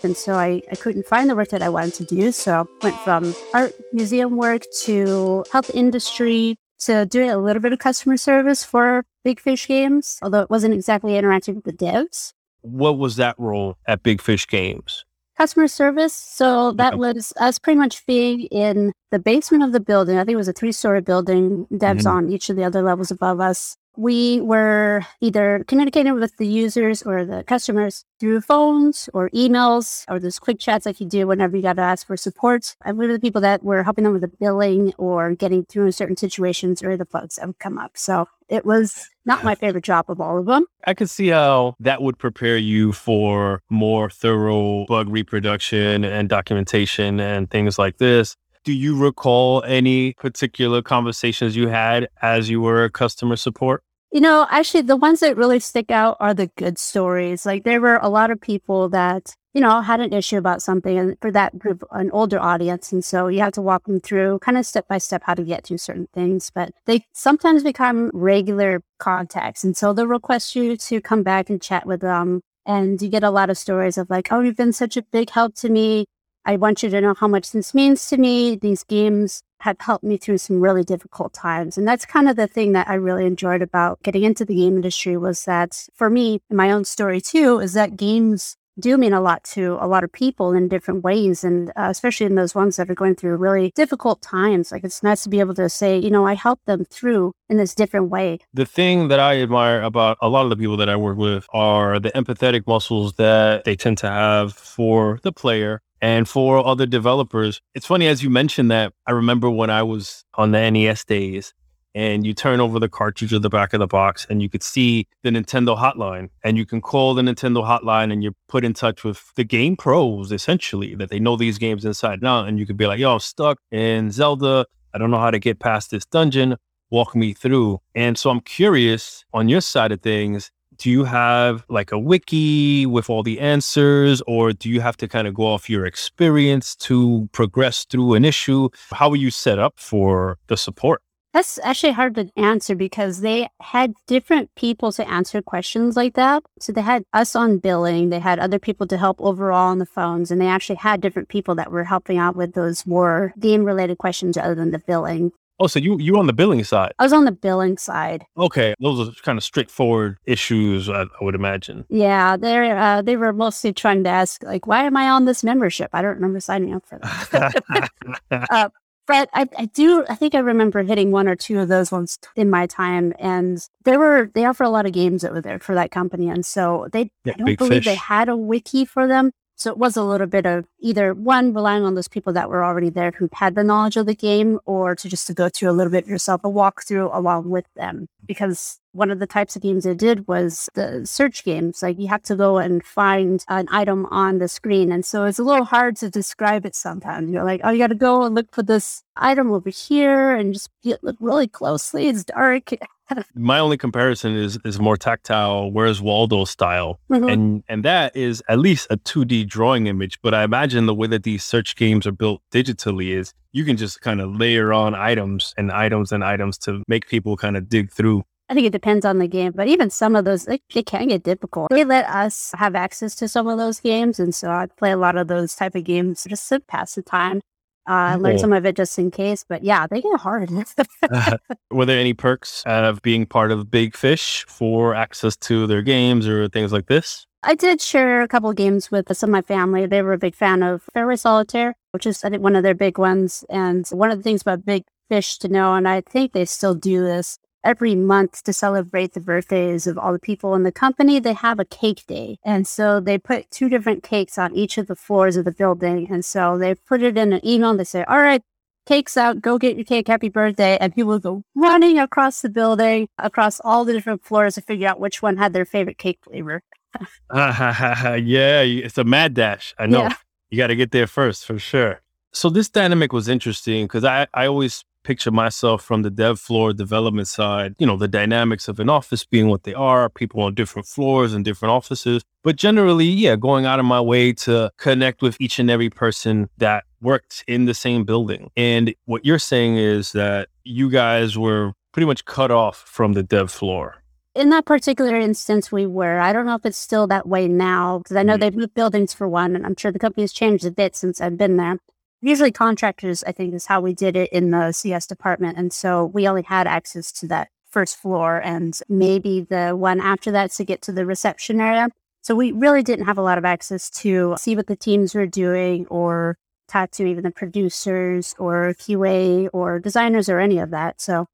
And 0.03 0.17
so 0.17 0.35
I, 0.35 0.63
I 0.71 0.77
couldn't 0.77 1.07
find 1.07 1.29
the 1.29 1.37
work 1.37 1.49
that 1.49 1.63
I 1.63 1.71
wanted 1.71 1.95
to 1.95 2.05
do. 2.05 2.31
So 2.33 2.69
I 2.83 2.85
went 2.85 3.01
from 3.01 3.35
art 3.55 3.73
museum 3.93 4.37
work 4.37 4.63
to 4.85 5.45
health 5.53 5.71
industry 5.75 6.57
to 6.81 7.07
doing 7.07 7.31
a 7.31 7.39
little 7.39 7.61
bit 7.61 7.73
of 7.73 7.79
customer 7.79 8.17
service 8.17 8.65
for 8.65 9.05
Big 9.25 9.41
Fish 9.41 9.67
Games, 9.67 10.19
although 10.23 10.41
it 10.41 10.51
wasn't 10.51 10.75
exactly 10.75 11.17
interacting 11.17 11.57
with 11.57 11.65
the 11.65 11.73
devs. 11.73 12.33
What 12.63 12.99
was 12.99 13.17
that 13.17 13.35
role 13.39 13.77
at 13.87 14.03
Big 14.03 14.21
Fish 14.21 14.47
Games? 14.47 15.05
Customer 15.41 15.69
service. 15.69 16.13
So 16.13 16.73
that 16.73 16.99
was 16.99 17.33
us 17.41 17.59
pretty 17.59 17.79
much 17.79 18.05
being 18.05 18.43
in 18.53 18.93
the 19.11 19.19
basement 19.19 19.63
of 19.63 19.73
the 19.73 19.81
building. 19.81 20.19
I 20.19 20.25
think 20.25 20.35
it 20.35 20.37
was 20.37 20.49
a 20.49 20.53
three 20.53 20.73
story 20.73 21.01
building, 21.01 21.67
devs 21.73 22.01
mm-hmm. 22.01 22.09
on 22.09 22.31
each 22.31 22.51
of 22.51 22.57
the 22.57 22.65
other 22.65 22.83
levels 22.83 23.11
above 23.11 23.41
us. 23.41 23.75
We 23.97 24.41
were 24.41 25.03
either 25.21 25.65
communicating 25.67 26.15
with 26.15 26.37
the 26.37 26.47
users 26.47 27.03
or 27.03 27.25
the 27.25 27.45
customers 27.45 28.05
through 28.19 28.41
phones 28.43 29.09
or 29.13 29.31
emails 29.31 30.05
or 30.09 30.19
those 30.19 30.39
quick 30.39 30.59
chats 30.59 30.87
like 30.87 31.01
you 31.01 31.07
do 31.07 31.27
whenever 31.27 31.57
you 31.57 31.63
got 31.63 31.77
to 31.77 31.83
ask 31.83 32.07
for 32.07 32.17
support. 32.17 32.77
And 32.85 32.97
we 32.97 33.07
were 33.07 33.13
the 33.13 33.21
people 33.21 33.41
that 33.41 33.63
were 33.63 33.83
helping 33.83 34.05
them 34.05 34.13
with 34.13 34.23
the 34.23 34.29
billing 34.29 34.95
or 34.97 35.35
getting 35.35 35.65
through 35.65 35.93
certain 35.93 36.17
situations 36.17 36.83
or 36.83 36.97
the 36.97 37.05
bugs 37.05 37.37
that 37.37 37.47
would 37.47 37.59
come 37.59 37.79
up. 37.79 37.93
So 37.97 38.29
it 38.49 38.65
was 38.65 39.09
not 39.25 39.45
my 39.45 39.55
favorite 39.55 39.85
job 39.85 40.07
of 40.09 40.21
all 40.21 40.39
of 40.39 40.47
them. 40.47 40.67
I 40.87 40.95
could 40.95 41.11
see 41.11 41.29
how 41.29 41.77
that 41.81 42.03
would 42.03 42.19
prepare 42.19 42.57
you 42.57 42.93
for 42.93 43.63
more 43.71 44.11
thorough 44.11 44.87
bug 44.87 45.09
reproduction 45.09 46.05
and 46.05 46.29
documentation 46.29 47.21
and 47.21 47.51
things 47.51 47.79
like 47.79 47.99
this. 47.99 48.37
Do 48.65 48.73
you 48.73 48.97
recall 48.97 49.63
any 49.65 50.13
particular 50.13 50.83
conversations 50.83 51.57
you 51.57 51.69
had 51.69 52.09
as 52.21 52.51
you 52.51 52.61
were 52.61 52.89
customer 52.91 53.37
support? 53.37 53.83
You 54.13 54.21
know, 54.21 54.47
actually, 54.51 54.83
the 54.83 54.97
ones 54.97 55.21
that 55.21 55.37
really 55.37 55.61
stick 55.61 55.91
out 55.91 56.17
are 56.21 56.35
the 56.35 56.49
good 56.57 56.79
stories. 56.79 57.47
Like, 57.47 57.63
there 57.65 57.81
were 57.81 57.99
a 58.03 58.09
lot 58.09 58.31
of 58.31 58.41
people 58.41 58.89
that, 58.89 59.35
you 59.55 59.61
know, 59.61 59.81
had 59.81 60.01
an 60.01 60.13
issue 60.13 60.37
about 60.37 60.63
something, 60.63 60.99
and 60.99 61.17
for 61.23 61.31
that 61.31 61.59
group, 61.59 61.85
an 61.93 62.11
older 62.11 62.41
audience. 62.41 62.93
And 62.93 63.05
so 63.05 63.29
you 63.29 63.39
have 63.39 63.53
to 63.53 63.63
walk 63.63 63.85
them 63.85 64.01
through 64.01 64.41
kind 64.41 64.59
of 64.59 64.67
step 64.67 64.89
by 64.89 64.99
step 64.99 65.23
how 65.25 65.35
to 65.35 65.45
get 65.45 65.65
through 65.65 65.79
certain 65.79 66.09
things. 66.13 66.51
But 66.53 66.73
they 66.87 67.07
sometimes 67.13 67.63
become 67.63 68.11
regular 68.13 68.83
contacts. 68.99 69.63
And 69.63 69.77
so 69.77 69.93
they'll 69.93 70.07
request 70.07 70.57
you 70.57 70.77
to 70.77 71.01
come 71.01 71.23
back 71.23 71.49
and 71.49 71.63
chat 71.63 71.87
with 71.87 72.01
them. 72.01 72.41
And 72.67 73.01
you 73.01 73.09
get 73.09 73.23
a 73.23 73.31
lot 73.31 73.49
of 73.49 73.57
stories 73.57 73.97
of 73.97 74.11
like, 74.11 74.33
oh, 74.33 74.41
you've 74.41 74.57
been 74.57 74.73
such 74.73 74.97
a 74.97 75.03
big 75.03 75.31
help 75.31 75.55
to 75.57 75.69
me. 75.69 76.05
I 76.45 76.57
want 76.57 76.83
you 76.83 76.91
to 76.91 77.01
know 77.01 77.15
how 77.15 77.29
much 77.29 77.53
this 77.53 77.75
means 77.75 78.07
to 78.09 78.17
me. 78.17 78.57
These 78.57 78.85
games 78.85 79.43
have 79.61 79.77
helped 79.81 80.05
me 80.05 80.17
through 80.17 80.39
some 80.39 80.61
really 80.61 80.83
difficult 80.83 81.33
times. 81.35 81.77
And 81.77 81.87
that's 81.87 82.07
kind 82.07 82.29
of 82.29 82.37
the 82.37 82.47
thing 82.47 82.73
that 82.73 82.89
I 82.89 82.95
really 82.95 83.27
enjoyed 83.27 83.63
about 83.63 84.03
getting 84.03 84.25
into 84.25 84.45
the 84.45 84.55
game 84.55 84.77
industry 84.77 85.17
was 85.17 85.45
that 85.45 85.87
for 85.95 86.09
me, 86.09 86.41
my 86.51 86.71
own 86.71 86.85
story 86.85 87.21
too, 87.21 87.61
is 87.61 87.75
that 87.75 87.97
games 87.97 88.57
do 88.79 88.97
mean 88.97 89.13
a 89.13 89.21
lot 89.21 89.45
to 89.45 89.77
a 89.81 89.87
lot 89.87 90.03
of 90.03 90.11
people 90.11 90.53
in 90.53 90.69
different 90.69 91.05
ways. 91.05 91.45
And 91.45 91.69
uh, 91.71 91.89
especially 91.91 92.25
in 92.25 92.35
those 92.35 92.55
ones 92.55 92.77
that 92.77 92.89
are 92.89 92.95
going 92.95 93.15
through 93.15 93.37
really 93.37 93.73
difficult 93.75 94.23
times. 94.23 94.73
Like 94.73 94.85
it's 94.85 95.03
nice 95.03 95.23
to 95.25 95.29
be 95.29 95.41
able 95.41 95.55
to 95.55 95.69
say, 95.69 95.99
you 95.99 96.11
know, 96.11 96.27
I 96.27 96.35
helped 96.35 96.65
them 96.65 96.87
through 96.87 97.33
in 97.51 97.59
this 97.59 97.75
different 97.75 98.09
way. 98.09 98.39
The 98.55 98.65
thing 98.65 99.09
that 99.09 99.21
I 99.21 99.43
admire 99.43 99.83
about 99.83 100.17
a 100.23 100.31
lot 100.31 100.45
of 100.45 100.51
the 100.51 100.57
people 100.57 100.79
that 100.79 100.89
I 100.89 100.97
work 100.97 101.19
with 101.19 101.47
are 101.53 101.99
the 101.99 102.13
empathetic 102.13 102.67
muscles 102.67 103.15
that 103.15 103.65
they 103.65 103.77
tend 103.77 103.99
to 103.99 104.09
have 104.09 104.55
for 104.55 105.19
the 105.23 105.33
player 105.33 105.83
and 106.01 106.29
for 106.29 106.65
other 106.65 106.87
developers. 106.87 107.61
It's 107.75 107.87
funny 107.87 108.07
as 108.07 108.23
you 108.23 108.31
mentioned 108.31 108.71
that. 108.71 108.93
I 109.07 109.13
remember 109.13 109.51
when 109.51 109.71
I 109.71 109.83
was 109.83 110.25
on 110.35 110.53
the 110.53 110.71
NES 110.71 111.05
days 111.05 111.55
and 111.95 112.25
you 112.25 112.33
turn 112.35 112.61
over 112.61 112.79
the 112.79 112.89
cartridge 112.89 113.33
at 113.35 113.43
the 113.43 113.49
back 113.49 113.73
of 113.73 113.81
the 113.81 113.87
box 113.87 114.27
and 114.31 114.41
you 114.41 114.49
could 114.49 114.63
see 114.63 115.09
the 115.23 115.31
Nintendo 115.31 115.77
hotline 115.77 116.29
and 116.45 116.57
you 116.57 116.65
can 116.65 116.81
call 116.81 117.15
the 117.15 117.23
Nintendo 117.23 117.67
hotline 117.67 118.13
and 118.13 118.23
you're 118.23 118.35
put 118.49 118.65
in 118.65 118.73
touch 118.73 119.03
with 119.03 119.33
the 119.35 119.45
game 119.45 119.77
pros 119.77 120.33
essentially 120.33 120.95
that 120.95 121.11
they 121.11 121.19
know 121.19 121.37
these 121.37 121.59
games 121.59 121.85
inside 121.85 122.21
and 122.21 122.29
out 122.29 122.49
and 122.49 122.59
you 122.59 122.67
could 122.67 122.77
be 122.77 122.87
like, 122.87 123.01
yo, 123.01 123.15
I'm 123.15 123.21
stuck 123.21 123.59
in 123.71 124.11
Zelda. 124.11 124.67
I 124.95 124.99
don't 124.99 125.11
know 125.11 125.19
how 125.19 125.31
to 125.31 125.39
get 125.39 125.59
past 125.59 125.91
this 125.91 126.05
dungeon. 126.07 126.57
Walk 126.91 127.15
me 127.15 127.33
through. 127.33 127.81
And 127.95 128.19
so 128.19 128.31
I'm 128.31 128.41
curious 128.41 129.25
on 129.33 129.49
your 129.49 129.61
side 129.61 129.93
of 129.93 130.01
things, 130.01 130.51
do 130.81 130.91
you 130.91 131.05
have 131.05 131.65
like 131.69 131.93
a 131.93 131.99
wiki 131.99 132.87
with 132.87 133.09
all 133.11 133.23
the 133.23 133.39
answers 133.39 134.23
or 134.27 134.53
do 134.53 134.69
you 134.69 134.81
have 134.81 134.97
to 134.97 135.07
kind 135.07 135.29
of 135.29 135.35
go 135.35 135.47
off 135.47 135.71
your 135.71 135.85
experience 135.87 136.75
to 136.75 137.29
progress 137.33 137.85
through 137.85 138.15
an 138.15 138.25
issue 138.25 138.69
how 138.91 139.11
are 139.11 139.17
you 139.17 139.31
set 139.31 139.59
up 139.59 139.75
for 139.77 140.39
the 140.49 140.57
support 140.57 141.03
That's 141.33 141.61
actually 141.63 141.93
hard 141.93 142.17
to 142.17 142.29
answer 142.37 142.75
because 142.75 143.21
they 143.21 143.49
had 143.61 143.95
different 144.09 144.53
people 144.57 144.91
to 144.93 145.09
answer 145.09 145.41
questions 145.41 145.95
like 145.95 146.15
that. 146.15 146.43
So 146.59 146.73
they 146.73 146.83
had 146.83 147.05
us 147.13 147.37
on 147.37 147.59
billing, 147.59 148.11
they 148.11 148.19
had 148.19 148.41
other 148.41 148.59
people 148.59 148.87
to 148.89 148.99
help 148.99 149.21
overall 149.21 149.69
on 149.71 149.79
the 149.79 149.87
phones, 149.87 150.33
and 150.33 150.41
they 150.41 150.49
actually 150.49 150.81
had 150.89 151.01
different 151.01 151.29
people 151.29 151.55
that 151.55 151.71
were 151.71 151.85
helping 151.85 152.19
out 152.19 152.35
with 152.35 152.55
those 152.55 152.85
more 152.85 153.33
game 153.39 153.63
related 153.65 153.99
questions 153.99 154.37
other 154.37 154.57
than 154.57 154.73
the 154.73 154.81
billing. 154.81 155.31
Oh, 155.61 155.67
so 155.67 155.79
you 155.79 155.99
you 155.99 156.15
were 156.15 156.19
on 156.19 156.27
the 156.27 156.33
billing 156.33 156.65
side? 156.65 156.93
I 156.99 157.03
was 157.03 157.13
on 157.13 157.27
the 157.27 157.33
billing 157.33 157.77
side. 157.77 158.25
Okay, 158.37 158.75
those 158.81 159.09
are 159.09 159.13
kind 159.23 159.37
of 159.37 159.45
straightforward 159.45 160.17
issues, 160.25 160.89
I, 160.89 161.03
I 161.03 161.07
would 161.21 161.35
imagine. 161.35 161.85
Yeah, 161.91 162.39
they 162.39 162.71
uh, 162.71 163.03
they 163.03 163.17
were 163.17 163.35
mostly 163.35 163.75
trying 163.75 164.03
to 164.05 164.11
ask 164.11 164.43
like, 164.43 164.67
why 164.67 164.85
am 164.85 164.97
I 164.97 165.11
on 165.11 165.27
this 165.27 165.45
membership? 165.45 165.91
I 165.93 166.01
don't 166.01 166.15
remember 166.15 166.41
signing 166.41 166.75
up 166.75 166.87
for 166.87 166.99
that. 166.99 167.91
uh, 168.51 168.71
but 169.07 169.29
I, 169.35 169.49
I 169.59 169.67
do 169.67 170.05
I 170.09 170.15
think 170.15 170.35
I 170.35 170.39
remember 170.39 170.83
hitting 170.83 171.11
one 171.11 171.29
or 171.29 171.37
two 171.37 171.59
of 171.59 171.69
those 171.69 171.93
ones 171.93 172.19
in 172.37 172.49
my 172.49 172.67
time, 172.67 173.13
and 173.19 173.59
there 173.85 173.99
were 173.99 174.31
they 174.35 174.47
offer 174.47 174.63
a 174.63 174.71
lot 174.71 174.87
of 174.87 174.93
games 174.93 175.25
over 175.25 175.43
there 175.43 175.59
for 175.59 175.75
that 175.75 175.91
company, 175.91 176.31
and 176.31 176.47
so 176.47 176.89
they 176.93 177.11
Yeah, 177.25 177.35
I 177.35 177.39
don't 177.39 177.59
believe 177.59 177.85
they 177.85 177.97
had 177.97 178.31
a 178.31 178.37
wiki 178.37 178.87
for 178.87 179.07
them. 179.07 179.33
So 179.61 179.71
it 179.71 179.77
was 179.77 179.95
a 179.95 180.03
little 180.03 180.27
bit 180.27 180.47
of 180.47 180.65
either 180.79 181.13
one 181.13 181.53
relying 181.53 181.85
on 181.85 181.95
those 181.95 182.09
people 182.09 182.33
that 182.33 182.49
were 182.49 182.65
already 182.65 182.89
there 182.89 183.11
who 183.11 183.29
had 183.35 183.55
the 183.55 183.63
knowledge 183.63 183.99
of 183.99 184.07
the 184.07 184.15
game, 184.15 184.59
or 184.65 184.95
to 184.95 185.07
just 185.07 185.27
to 185.27 185.35
go 185.35 185.51
through 185.51 185.69
a 185.69 185.77
little 185.77 185.91
bit 185.91 186.07
yourself, 186.07 186.41
a 186.45 186.49
walkthrough 186.49 187.15
along 187.15 187.51
with 187.51 187.67
them. 187.77 188.07
Because 188.25 188.81
one 188.93 189.11
of 189.11 189.19
the 189.19 189.27
types 189.27 189.57
of 189.57 189.63
games 189.63 189.85
they 189.85 189.93
did 189.93 190.27
was 190.27 190.71
the 190.73 191.05
search 191.05 191.45
games. 191.45 191.83
Like 191.83 191.99
you 191.99 192.09
have 192.09 192.23
to 192.23 192.37
go 192.37 192.57
and 192.57 192.83
find 192.83 193.45
an 193.49 193.69
item 193.71 194.07
on 194.07 194.39
the 194.39 194.49
screen, 194.49 194.91
and 194.91 195.05
so 195.05 195.27
it's 195.27 195.39
a 195.39 195.45
little 195.45 195.67
hard 195.67 195.97
to 195.97 196.09
describe 196.09 196.65
it 196.65 196.75
sometimes. 196.75 197.31
You're 197.31 197.45
like, 197.45 197.61
oh, 197.63 197.69
you 197.69 197.79
got 197.79 197.89
to 197.89 197.95
go 197.95 198.23
and 198.23 198.35
look 198.35 198.55
for 198.55 198.63
this 198.63 199.03
item 199.15 199.53
over 199.53 199.69
here, 199.69 200.35
and 200.35 200.55
just 200.55 200.71
get, 200.83 201.05
look 201.05 201.17
really 201.21 201.49
closely. 201.49 202.09
It's 202.09 202.25
dark. 202.25 202.71
My 203.35 203.59
only 203.59 203.77
comparison 203.77 204.35
is 204.37 204.59
is 204.65 204.79
more 204.79 204.97
tactile, 204.97 205.71
whereas 205.73 206.01
Waldo 206.01 206.45
style, 206.45 207.01
Mhm. 207.11 207.33
and 207.33 207.63
and 207.69 207.85
that 207.85 208.15
is 208.17 208.43
at 208.49 208.59
least 208.59 208.87
a 208.91 208.97
two 208.97 209.25
D 209.25 209.45
drawing 209.45 209.87
image. 209.87 210.19
But 210.23 210.35
I 210.35 210.43
imagine 210.45 210.87
the 210.87 210.95
way 210.95 211.07
that 211.09 211.23
these 211.23 211.45
search 211.45 211.77
games 211.77 212.07
are 212.07 212.13
built 212.13 212.41
digitally 212.53 213.09
is 213.17 213.33
you 213.53 213.65
can 213.65 213.77
just 213.77 214.01
kind 214.01 214.21
of 214.21 214.35
layer 214.37 214.73
on 214.73 214.95
items 214.95 215.55
and 215.57 215.73
items 215.73 216.13
and 216.13 216.23
items 216.25 216.57
to 216.59 216.83
make 216.89 217.09
people 217.09 217.37
kind 217.37 217.57
of 217.57 217.69
dig 217.69 217.91
through. 217.91 218.23
I 218.49 218.55
think 218.55 218.67
it 218.67 218.73
depends 218.73 219.05
on 219.07 219.19
the 219.19 219.29
game, 219.29 219.53
but 219.55 219.69
even 219.69 219.91
some 219.91 220.17
of 220.17 220.25
those, 220.25 220.45
they, 220.45 220.61
they 220.75 220.83
can 220.83 221.07
get 221.07 221.23
difficult. 221.23 221.69
They 221.71 221.85
let 221.85 222.05
us 222.07 222.53
have 222.59 222.75
access 222.75 223.15
to 223.17 223.29
some 223.29 223.47
of 223.47 223.59
those 223.59 223.79
games, 223.79 224.19
and 224.19 224.35
so 224.35 224.51
I 224.51 224.67
play 224.67 224.91
a 224.91 224.97
lot 224.97 225.17
of 225.17 225.29
those 225.29 225.55
type 225.55 225.77
of 225.77 225.85
games 225.85 226.27
just 226.29 226.49
to 226.49 226.59
pass 226.59 226.97
the 226.97 227.03
time. 227.03 227.41
Uh, 227.89 228.17
learn 228.21 228.39
some 228.39 228.53
of 228.53 228.65
it 228.67 228.77
just 228.77 228.99
in 228.99 229.11
case, 229.11 229.45
but 229.49 229.65
yeah, 229.65 229.87
they 229.87 230.01
get 230.01 230.21
hard. 230.21 230.51
Were 231.71 231.87
there 231.87 231.99
any 231.99 232.15
perks 232.15 232.63
of 232.67 233.03
being 233.03 233.27
part 233.27 233.51
of 233.51 233.71
Big 233.71 233.97
Fish 233.97 234.45
for 234.47 234.95
access 234.95 235.37
to 235.39 235.67
their 235.67 235.83
games 235.83 236.29
or 236.29 236.49
things 236.49 236.73
like 236.73 236.87
this? 236.87 237.27
I 237.43 237.55
did 237.55 237.81
share 237.81 238.23
a 238.23 238.29
couple 238.29 238.51
of 238.51 238.57
games 238.57 238.91
with 238.91 239.15
some 239.17 239.31
of 239.31 239.33
my 239.33 239.43
family. 239.43 239.87
They 239.87 240.03
were 240.03 240.13
a 240.13 240.19
big 240.19 240.35
fan 240.35 240.63
of 240.63 240.83
Fairway 240.93 241.17
Solitaire, 241.17 241.75
which 241.93 242.07
is, 242.07 242.23
I 242.23 242.29
think, 242.29 242.43
one 242.43 242.55
of 242.55 242.63
their 242.63 242.75
big 242.75 242.99
ones. 242.99 243.45
And 243.49 243.89
one 243.89 244.11
of 244.11 244.19
the 244.19 244.23
things 244.23 244.43
about 244.43 244.67
Big 244.67 244.85
Fish 245.09 245.39
to 245.39 245.49
know, 245.49 245.75
and 245.75 245.89
I 245.89 246.03
think 246.03 246.33
they 246.33 246.45
still 246.45 246.75
do 246.75 247.03
this 247.03 247.39
every 247.65 247.95
month 247.95 248.43
to 248.45 248.53
celebrate 248.53 249.13
the 249.13 249.21
birthdays 249.21 249.87
of 249.87 249.99
all 249.99 250.13
the 250.13 250.19
people 250.19 250.55
in 250.55 250.63
the 250.63 250.73
company, 250.73 251.19
they 251.19 251.33
have 251.33 251.59
a 251.59 251.65
cake 251.65 252.07
day. 252.07 252.39
And 252.45 252.67
so 252.67 253.01
they 253.01 253.19
put 253.19 253.51
two 253.51 253.69
different 253.69 254.03
cakes 254.03 254.39
on 254.39 254.55
each 254.55 254.79
of 254.79 254.87
the 254.87 254.97
floors 254.97 255.37
of 255.37 255.45
the 255.45 255.53
building. 255.53 256.09
And 256.11 256.25
so 256.25 256.59
they 256.59 256.75
put 256.75 257.03
it 257.03 257.17
in 257.17 257.33
an 257.33 257.47
email. 257.47 257.77
They 257.77 257.85
say, 257.85 258.05
all 258.05 258.21
right, 258.21 258.43
cake's 258.87 259.17
out, 259.17 259.41
go 259.41 259.59
get 259.59 259.77
your 259.77 259.85
cake, 259.85 260.09
happy 260.09 260.29
birthday. 260.29 260.77
And 260.81 260.95
people 260.95 261.19
go 261.19 261.43
running 261.55 261.99
across 261.99 262.43
the 262.43 262.49
building, 262.49 263.09
across 263.19 263.61
all 263.61 263.85
the 263.85 263.93
different 263.93 264.25
floors 264.25 264.55
to 264.55 264.63
figure 264.63 264.89
out 264.89 265.01
which 265.01 265.23
one 265.23 265.37
had 265.37 265.53
their 265.53 265.65
favorite 265.65 265.99
cake 265.99 266.19
flavor. 266.23 266.63
yeah, 267.33 268.63
it's 268.63 268.99
a 268.99 269.05
mad 269.05 269.35
dash. 269.35 269.75
I 269.79 269.87
know. 269.87 270.03
Yeah. 270.03 270.15
You 270.51 270.59
got 270.59 270.69
to 270.69 270.77
get 270.77 270.91
there 270.91 271.07
first 271.07 271.47
for 271.47 271.59
sure. 271.59 272.01
So 272.33 272.49
this 272.49 272.69
dynamic 272.69 273.13
was 273.13 273.29
interesting 273.29 273.85
because 273.85 274.05
I, 274.05 274.27
I 274.35 274.47
always 274.47 274.85
picture 275.03 275.31
myself 275.31 275.83
from 275.83 276.03
the 276.03 276.11
dev 276.11 276.39
floor 276.39 276.73
development 276.73 277.29
side, 277.29 277.75
you 277.79 277.87
know, 277.87 277.97
the 277.97 278.09
dynamics 278.09 278.69
of 278.69 278.79
an 278.81 278.89
office 278.89 279.25
being 279.25 279.49
what 279.49 279.63
they 279.65 279.75
are, 279.75 280.09
people 280.09 280.43
on 280.43 280.55
different 280.55 280.87
floors 280.87 281.33
and 281.35 281.45
different 281.45 281.73
offices. 281.73 282.23
But 282.43 282.57
generally, 282.57 283.07
yeah, 283.07 283.37
going 283.37 283.67
out 283.67 283.79
of 283.79 283.85
my 283.85 284.01
way 284.01 284.33
to 284.35 284.71
connect 284.79 285.23
with 285.23 285.37
each 285.41 285.59
and 285.59 285.71
every 285.71 285.91
person 285.91 286.49
that 286.59 286.85
worked 287.01 287.45
in 287.47 287.65
the 287.67 287.75
same 287.75 288.05
building. 288.05 288.51
And 288.57 288.95
what 289.07 289.25
you're 289.25 289.39
saying 289.39 289.77
is 289.77 290.13
that 290.13 290.49
you 290.65 290.91
guys 290.91 291.37
were 291.37 291.73
pretty 291.93 292.07
much 292.07 292.25
cut 292.25 292.51
off 292.51 292.77
from 292.87 293.15
the 293.15 293.23
dev 293.23 293.51
floor. 293.51 293.97
in 294.37 294.51
that 294.51 294.65
particular 294.65 295.17
instance, 295.17 295.73
we 295.73 295.85
were. 295.87 296.21
I 296.21 296.33
don't 296.33 296.47
know 296.47 296.55
if 296.55 296.65
it's 296.65 296.79
still 296.79 297.09
that 297.09 297.27
way 297.27 297.49
now 297.49 297.99
because 297.99 298.17
I 298.17 298.23
know 298.23 298.37
Mhm. 298.37 298.41
they've 298.41 298.55
moved 298.57 298.75
buildings 298.75 299.13
for 299.13 299.27
one, 299.29 299.57
and 299.57 299.67
I'm 299.67 299.75
sure 299.77 299.91
the 299.91 299.99
company's 299.99 300.33
changed 300.33 300.65
a 300.65 300.71
bit 300.71 300.95
since 300.95 301.21
I've 301.21 301.37
been 301.37 301.57
there. 301.57 301.79
Usually, 302.23 302.53
contractors, 302.53 303.25
I 303.25 303.33
think, 303.33 303.55
is 303.55 303.67
how 303.67 303.81
we 303.81 303.95
did 303.95 304.15
it 304.17 304.31
in 304.31 304.51
the 304.51 304.73
CS 304.73 305.07
department, 305.07 305.57
and 305.57 305.73
so 305.73 306.05
we 306.05 306.29
only 306.29 306.43
had 306.43 306.67
access 306.67 307.11
to 307.13 307.27
that 307.29 307.49
first 307.71 307.97
floor 307.97 308.41
and 308.43 308.79
maybe 308.89 309.41
the 309.49 309.71
one 309.71 310.01
after 310.01 310.31
that 310.33 310.51
to 310.51 310.65
get 310.65 310.83
to 310.83 310.93
the 310.93 311.07
reception 311.07 311.61
area. 311.61 311.89
So 312.23 312.35
we 312.35 312.53
really 312.53 312.83
didn't 312.83 313.07
have 313.07 313.17
a 313.17 313.23
lot 313.23 313.39
of 313.39 313.45
access 313.45 313.89
to 313.91 314.35
see 314.39 314.57
what 314.57 314.67
the 314.67 314.77
teams 314.77 315.15
were 315.15 315.27
doing 315.27 315.87
or 315.87 316.37
talk 316.69 316.91
to 316.93 317.07
even 317.07 317.25
the 317.25 317.31
producers 317.31 318.35
or 318.39 318.75
QA 318.79 319.49
or 319.53 319.79
designers 319.79 320.29
or 320.29 320.41
any 320.41 320.59
of 320.59 320.71
that. 320.71 321.01
So 321.01 321.27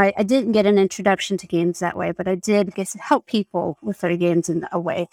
I, 0.00 0.12
I 0.18 0.22
didn't 0.22 0.52
get 0.52 0.66
an 0.66 0.78
introduction 0.78 1.36
to 1.38 1.46
games 1.46 1.78
that 1.78 1.96
way, 1.96 2.10
but 2.12 2.26
I 2.26 2.34
did 2.34 2.74
get 2.74 2.88
to 2.88 2.98
help 2.98 3.26
people 3.26 3.78
with 3.82 4.00
their 4.00 4.16
games 4.16 4.48
in 4.48 4.66
a 4.72 4.80
way. 4.80 5.08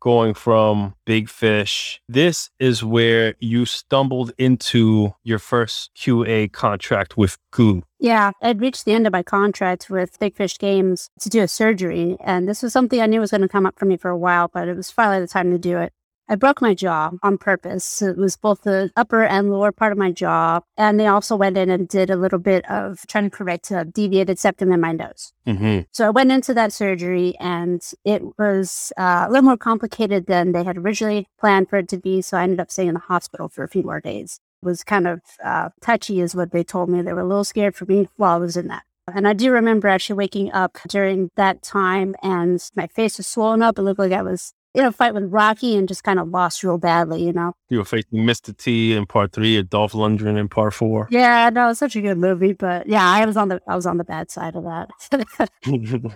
going 0.00 0.34
from 0.34 0.94
Big 1.04 1.28
Fish. 1.28 2.00
This 2.08 2.50
is 2.58 2.84
where 2.84 3.34
you 3.40 3.64
stumbled 3.64 4.32
into 4.38 5.14
your 5.22 5.38
first 5.38 5.90
QA 5.96 6.52
contract 6.52 7.16
with 7.16 7.38
Glu. 7.50 7.82
Yeah, 7.98 8.32
I'd 8.42 8.60
reached 8.60 8.84
the 8.84 8.92
end 8.92 9.06
of 9.06 9.12
my 9.12 9.22
contract 9.22 9.90
with 9.90 10.18
Big 10.18 10.36
Fish 10.36 10.58
Games 10.58 11.10
to 11.20 11.28
do 11.28 11.42
a 11.42 11.48
surgery, 11.48 12.16
and 12.20 12.48
this 12.48 12.62
was 12.62 12.72
something 12.72 13.00
I 13.00 13.06
knew 13.06 13.20
was 13.20 13.30
going 13.30 13.42
to 13.42 13.48
come 13.48 13.66
up 13.66 13.78
for 13.78 13.84
me 13.86 13.96
for 13.96 14.10
a 14.10 14.16
while, 14.16 14.48
but 14.48 14.68
it 14.68 14.76
was 14.76 14.90
finally 14.90 15.20
the 15.20 15.26
time 15.26 15.50
to 15.50 15.58
do 15.58 15.78
it. 15.78 15.92
I 16.30 16.36
broke 16.36 16.62
my 16.62 16.74
jaw 16.74 17.10
on 17.24 17.38
purpose. 17.38 18.00
It 18.00 18.16
was 18.16 18.36
both 18.36 18.62
the 18.62 18.92
upper 18.96 19.24
and 19.24 19.50
lower 19.50 19.72
part 19.72 19.90
of 19.90 19.98
my 19.98 20.12
jaw, 20.12 20.60
and 20.76 20.98
they 20.98 21.08
also 21.08 21.34
went 21.34 21.56
in 21.56 21.70
and 21.70 21.88
did 21.88 22.08
a 22.08 22.14
little 22.14 22.38
bit 22.38 22.64
of 22.70 23.04
trying 23.08 23.24
to 23.24 23.36
correct 23.36 23.72
a 23.72 23.84
deviated 23.84 24.38
septum 24.38 24.70
in 24.70 24.80
my 24.80 24.92
nose. 24.92 25.32
Mm-hmm. 25.44 25.80
So 25.90 26.06
I 26.06 26.10
went 26.10 26.30
into 26.30 26.54
that 26.54 26.72
surgery 26.72 27.34
and 27.40 27.82
it 28.04 28.22
was 28.38 28.92
uh, 28.96 29.24
a 29.26 29.28
little 29.28 29.42
more 29.42 29.56
complicated 29.56 30.26
than 30.26 30.52
they 30.52 30.62
had 30.62 30.78
originally 30.78 31.26
planned 31.40 31.68
for 31.68 31.78
it 31.78 31.88
to 31.88 31.98
be. 31.98 32.22
So 32.22 32.36
I 32.36 32.44
ended 32.44 32.60
up 32.60 32.70
staying 32.70 32.88
in 32.88 32.94
the 32.94 33.00
hospital 33.00 33.48
for 33.48 33.64
a 33.64 33.68
few 33.68 33.82
more 33.82 34.00
days. 34.00 34.38
It 34.62 34.66
was 34.66 34.84
kind 34.84 35.08
of 35.08 35.20
uh, 35.44 35.70
touchy, 35.80 36.20
is 36.20 36.36
what 36.36 36.52
they 36.52 36.62
told 36.62 36.90
me. 36.90 37.02
They 37.02 37.12
were 37.12 37.22
a 37.22 37.26
little 37.26 37.42
scared 37.42 37.74
for 37.74 37.86
me 37.86 38.08
while 38.16 38.36
I 38.36 38.38
was 38.38 38.56
in 38.56 38.68
that. 38.68 38.84
And 39.12 39.26
I 39.26 39.32
do 39.32 39.50
remember 39.50 39.88
actually 39.88 40.16
waking 40.16 40.52
up 40.52 40.78
during 40.86 41.30
that 41.34 41.62
time 41.62 42.14
and 42.22 42.62
my 42.76 42.86
face 42.86 43.16
was 43.16 43.26
swollen 43.26 43.62
up. 43.62 43.78
It 43.78 43.82
looked 43.82 43.98
like 43.98 44.12
I 44.12 44.22
was 44.22 44.54
in 44.74 44.84
a 44.84 44.92
fight 44.92 45.14
with 45.14 45.24
Rocky 45.24 45.76
and 45.76 45.88
just 45.88 46.04
kind 46.04 46.18
of 46.18 46.28
lost 46.28 46.62
real 46.62 46.78
badly, 46.78 47.24
you 47.24 47.32
know? 47.32 47.54
You 47.68 47.78
were 47.78 47.84
facing 47.84 48.20
Mr. 48.20 48.56
T 48.56 48.94
in 48.94 49.06
part 49.06 49.32
three 49.32 49.56
or 49.56 49.62
Dolph 49.62 49.92
Lundgren 49.92 50.38
in 50.38 50.48
part 50.48 50.74
four. 50.74 51.08
Yeah, 51.10 51.50
no, 51.50 51.70
it's 51.70 51.80
such 51.80 51.96
a 51.96 52.00
good 52.00 52.18
movie, 52.18 52.52
but 52.52 52.86
yeah, 52.86 53.06
I 53.08 53.24
was 53.24 53.36
on 53.36 53.48
the 53.48 53.60
I 53.66 53.76
was 53.76 53.86
on 53.86 53.96
the 53.96 54.04
bad 54.04 54.30
side 54.30 54.56
of 54.56 54.64
that. 54.64 55.50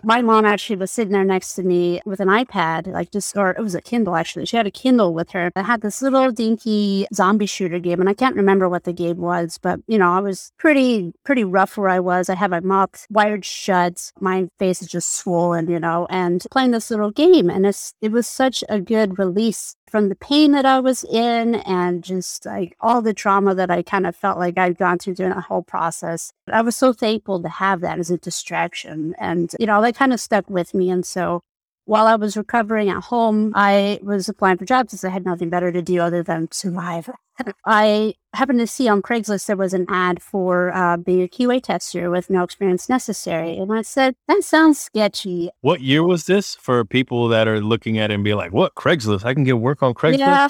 My 0.04 0.22
mom 0.22 0.44
actually 0.44 0.76
was 0.76 0.90
sitting 0.90 1.12
there 1.12 1.24
next 1.24 1.54
to 1.54 1.62
me 1.62 2.00
with 2.04 2.20
an 2.20 2.28
iPad, 2.28 2.86
like 2.86 3.10
just, 3.10 3.36
or 3.36 3.50
it 3.50 3.60
was 3.62 3.74
a 3.74 3.80
Kindle 3.80 4.16
actually. 4.16 4.46
She 4.46 4.56
had 4.56 4.66
a 4.66 4.70
Kindle 4.70 5.14
with 5.14 5.30
her. 5.30 5.50
I 5.56 5.62
had 5.62 5.80
this 5.80 6.02
little 6.02 6.30
dinky 6.30 7.06
zombie 7.14 7.46
shooter 7.46 7.78
game, 7.78 8.00
and 8.00 8.08
I 8.08 8.14
can't 8.14 8.36
remember 8.36 8.68
what 8.68 8.84
the 8.84 8.92
game 8.92 9.18
was, 9.18 9.58
but 9.58 9.80
you 9.86 9.98
know, 9.98 10.12
I 10.12 10.20
was 10.20 10.52
pretty, 10.58 11.12
pretty 11.24 11.44
rough 11.44 11.76
where 11.76 11.88
I 11.88 12.00
was. 12.00 12.28
I 12.28 12.34
had 12.34 12.50
my 12.50 12.60
mouth 12.60 13.06
wired 13.10 13.44
shut, 13.44 14.12
my 14.20 14.48
face 14.58 14.82
is 14.82 14.88
just 14.88 15.14
swollen, 15.16 15.70
you 15.70 15.80
know, 15.80 16.06
and 16.10 16.44
playing 16.50 16.72
this 16.72 16.90
little 16.90 17.10
game. 17.10 17.50
And 17.50 17.66
it's, 17.66 17.94
it 18.00 18.12
was 18.12 18.26
such 18.44 18.62
a 18.68 18.78
good 18.78 19.18
release 19.18 19.74
from 19.90 20.10
the 20.10 20.14
pain 20.14 20.52
that 20.52 20.66
I 20.66 20.78
was 20.78 21.02
in 21.04 21.54
and 21.54 22.04
just 22.04 22.44
like 22.44 22.76
all 22.78 23.00
the 23.00 23.14
trauma 23.14 23.54
that 23.54 23.70
I 23.70 23.82
kind 23.82 24.06
of 24.06 24.14
felt 24.14 24.38
like 24.38 24.58
I'd 24.58 24.76
gone 24.76 24.98
through 24.98 25.14
during 25.14 25.34
the 25.34 25.40
whole 25.40 25.62
process. 25.62 26.30
I 26.52 26.60
was 26.60 26.76
so 26.76 26.92
thankful 26.92 27.40
to 27.42 27.48
have 27.48 27.80
that 27.80 27.98
as 27.98 28.10
a 28.10 28.18
distraction. 28.18 29.14
And, 29.18 29.50
you 29.58 29.66
know, 29.66 29.80
that 29.80 29.94
kind 29.94 30.12
of 30.12 30.20
stuck 30.20 30.50
with 30.50 30.74
me. 30.74 30.90
And 30.90 31.06
so 31.06 31.40
while 31.86 32.06
I 32.06 32.16
was 32.16 32.36
recovering 32.36 32.88
at 32.88 33.04
home, 33.04 33.52
I 33.54 33.98
was 34.02 34.28
applying 34.28 34.56
for 34.56 34.64
jobs 34.64 34.92
because 34.92 35.04
I 35.04 35.10
had 35.10 35.24
nothing 35.24 35.50
better 35.50 35.70
to 35.70 35.82
do 35.82 36.00
other 36.00 36.22
than 36.22 36.50
survive. 36.50 37.10
I 37.66 38.14
happened 38.32 38.60
to 38.60 38.66
see 38.66 38.88
on 38.88 39.02
Craigslist 39.02 39.46
there 39.46 39.56
was 39.56 39.74
an 39.74 39.86
ad 39.88 40.22
for 40.22 40.74
uh, 40.74 40.96
being 40.96 41.22
a 41.22 41.28
QA 41.28 41.62
tester 41.62 42.10
with 42.10 42.30
no 42.30 42.42
experience 42.42 42.88
necessary. 42.88 43.58
And 43.58 43.72
I 43.72 43.82
said, 43.82 44.14
that 44.28 44.44
sounds 44.44 44.78
sketchy. 44.78 45.50
what 45.60 45.80
year 45.80 46.02
was 46.02 46.26
this 46.26 46.54
for 46.54 46.84
people 46.84 47.28
that 47.28 47.48
are 47.48 47.60
looking 47.60 47.98
at 47.98 48.10
it 48.10 48.14
and 48.14 48.24
be 48.24 48.34
like, 48.34 48.52
what, 48.52 48.74
Craigslist? 48.74 49.24
I 49.24 49.34
can 49.34 49.44
get 49.44 49.58
work 49.58 49.82
on 49.82 49.94
Craigslist? 49.94 50.18
Yeah, 50.18 50.48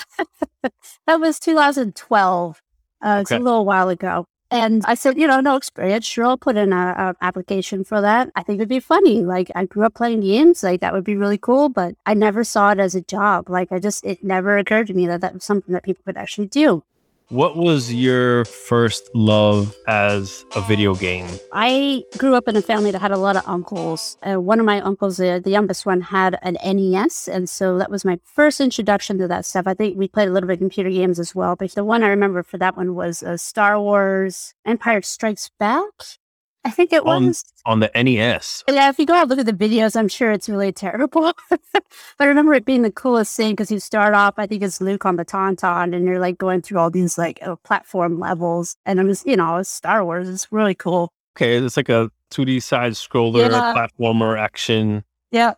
that 1.06 1.20
was 1.20 1.38
2012. 1.40 2.62
Uh, 3.02 3.18
it's 3.20 3.30
a 3.30 3.38
little 3.38 3.64
while 3.64 3.88
ago. 3.88 4.26
And 4.54 4.84
I 4.86 4.94
said, 4.94 5.18
you 5.18 5.26
know, 5.26 5.40
no 5.40 5.56
experience. 5.56 6.06
Sure, 6.06 6.26
I'll 6.26 6.38
put 6.38 6.56
in 6.56 6.72
a, 6.72 6.76
a, 6.96 7.24
application 7.24 7.82
for 7.82 8.00
that. 8.00 8.30
I 8.36 8.44
think 8.44 8.58
it'd 8.58 8.68
be 8.68 8.78
funny. 8.78 9.24
Like 9.24 9.50
I 9.56 9.64
grew 9.64 9.84
up 9.84 9.94
playing 9.94 10.20
games. 10.20 10.62
Like 10.62 10.80
that 10.80 10.92
would 10.92 11.02
be 11.02 11.16
really 11.16 11.38
cool. 11.38 11.68
But 11.68 11.96
I 12.06 12.14
never 12.14 12.44
saw 12.44 12.70
it 12.70 12.78
as 12.78 12.94
a 12.94 13.00
job. 13.00 13.50
Like 13.50 13.72
I 13.72 13.80
just, 13.80 14.04
it 14.04 14.22
never 14.22 14.56
occurred 14.56 14.86
to 14.86 14.94
me 14.94 15.08
that 15.08 15.22
that 15.22 15.34
was 15.34 15.42
something 15.42 15.72
that 15.72 15.82
people 15.82 16.04
could 16.04 16.16
actually 16.16 16.46
do. 16.46 16.84
What 17.30 17.56
was 17.56 17.92
your 17.92 18.44
first 18.44 19.08
love 19.14 19.74
as 19.88 20.44
a 20.54 20.60
video 20.60 20.94
game? 20.94 21.26
I 21.54 22.04
grew 22.18 22.34
up 22.34 22.48
in 22.48 22.56
a 22.56 22.60
family 22.60 22.90
that 22.90 23.00
had 23.00 23.12
a 23.12 23.16
lot 23.16 23.34
of 23.34 23.42
uncles. 23.46 24.18
Uh, 24.22 24.40
one 24.40 24.60
of 24.60 24.66
my 24.66 24.80
uncles, 24.82 25.18
uh, 25.18 25.40
the 25.42 25.50
youngest 25.50 25.86
one, 25.86 26.02
had 26.02 26.38
an 26.42 26.58
NES. 26.62 27.26
And 27.26 27.48
so 27.48 27.78
that 27.78 27.90
was 27.90 28.04
my 28.04 28.20
first 28.24 28.60
introduction 28.60 29.16
to 29.18 29.28
that 29.28 29.46
stuff. 29.46 29.66
I 29.66 29.72
think 29.72 29.96
we 29.96 30.06
played 30.06 30.28
a 30.28 30.32
little 30.32 30.46
bit 30.46 30.54
of 30.54 30.58
computer 30.58 30.90
games 30.90 31.18
as 31.18 31.34
well. 31.34 31.56
But 31.56 31.70
the 31.72 31.82
one 31.82 32.02
I 32.02 32.08
remember 32.08 32.42
for 32.42 32.58
that 32.58 32.76
one 32.76 32.94
was 32.94 33.22
uh, 33.22 33.38
Star 33.38 33.80
Wars 33.80 34.52
Empire 34.66 35.00
Strikes 35.00 35.50
Back. 35.58 36.18
I 36.64 36.70
think 36.70 36.92
it 36.92 37.04
on, 37.04 37.26
was 37.26 37.44
on 37.66 37.80
the 37.80 37.90
NES. 37.94 38.64
Yeah, 38.68 38.88
if 38.88 38.98
you 38.98 39.06
go 39.06 39.14
out 39.14 39.22
and 39.22 39.30
look 39.30 39.38
at 39.38 39.46
the 39.46 39.52
videos, 39.52 39.96
I'm 39.96 40.08
sure 40.08 40.32
it's 40.32 40.48
really 40.48 40.72
terrible. 40.72 41.32
but 41.50 41.84
I 42.18 42.24
remember 42.24 42.54
it 42.54 42.64
being 42.64 42.82
the 42.82 42.90
coolest 42.90 43.36
thing 43.36 43.52
because 43.52 43.70
you 43.70 43.78
start 43.78 44.14
off, 44.14 44.34
I 44.38 44.46
think 44.46 44.62
it's 44.62 44.80
Luke 44.80 45.04
on 45.04 45.16
the 45.16 45.24
Tauntaun, 45.24 45.94
and 45.94 46.06
you're 46.06 46.18
like 46.18 46.38
going 46.38 46.62
through 46.62 46.78
all 46.78 46.90
these 46.90 47.18
like 47.18 47.38
uh, 47.42 47.56
platform 47.56 48.18
levels, 48.18 48.76
and 48.86 48.98
it 48.98 49.04
was 49.04 49.24
you 49.26 49.36
know 49.36 49.56
it's 49.56 49.68
Star 49.68 50.04
Wars. 50.04 50.28
It's 50.28 50.50
really 50.50 50.74
cool. 50.74 51.12
Okay, 51.36 51.56
it's 51.56 51.76
like 51.76 51.88
a 51.88 52.10
2D 52.30 52.62
side 52.62 52.92
scroller 52.92 53.50
Yeah. 53.50 53.74
platformer 53.74 54.38
action. 54.38 55.04
Yeah, 55.30 55.54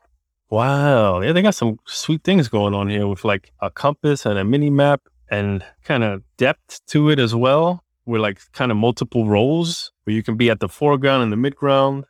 Wow, 0.48 1.22
yeah, 1.22 1.32
they 1.32 1.42
got 1.42 1.56
some 1.56 1.78
sweet 1.86 2.22
things 2.22 2.48
going 2.48 2.72
on 2.72 2.88
here 2.88 3.08
with 3.08 3.24
like 3.24 3.52
a 3.60 3.68
compass 3.68 4.24
and 4.24 4.38
a 4.38 4.44
mini 4.44 4.70
map 4.70 5.02
and 5.28 5.64
kind 5.82 6.04
of 6.04 6.22
depth 6.36 6.86
to 6.86 7.10
it 7.10 7.18
as 7.18 7.34
well. 7.34 7.82
With 8.06 8.20
like 8.20 8.40
kind 8.52 8.70
of 8.70 8.76
multiple 8.78 9.26
roles 9.26 9.92
where 10.04 10.14
you 10.14 10.22
can 10.22 10.36
be 10.36 10.48
at 10.48 10.60
the 10.60 10.68
foreground 10.68 11.24
and 11.24 11.32
the 11.32 11.50
midground. 11.50 12.04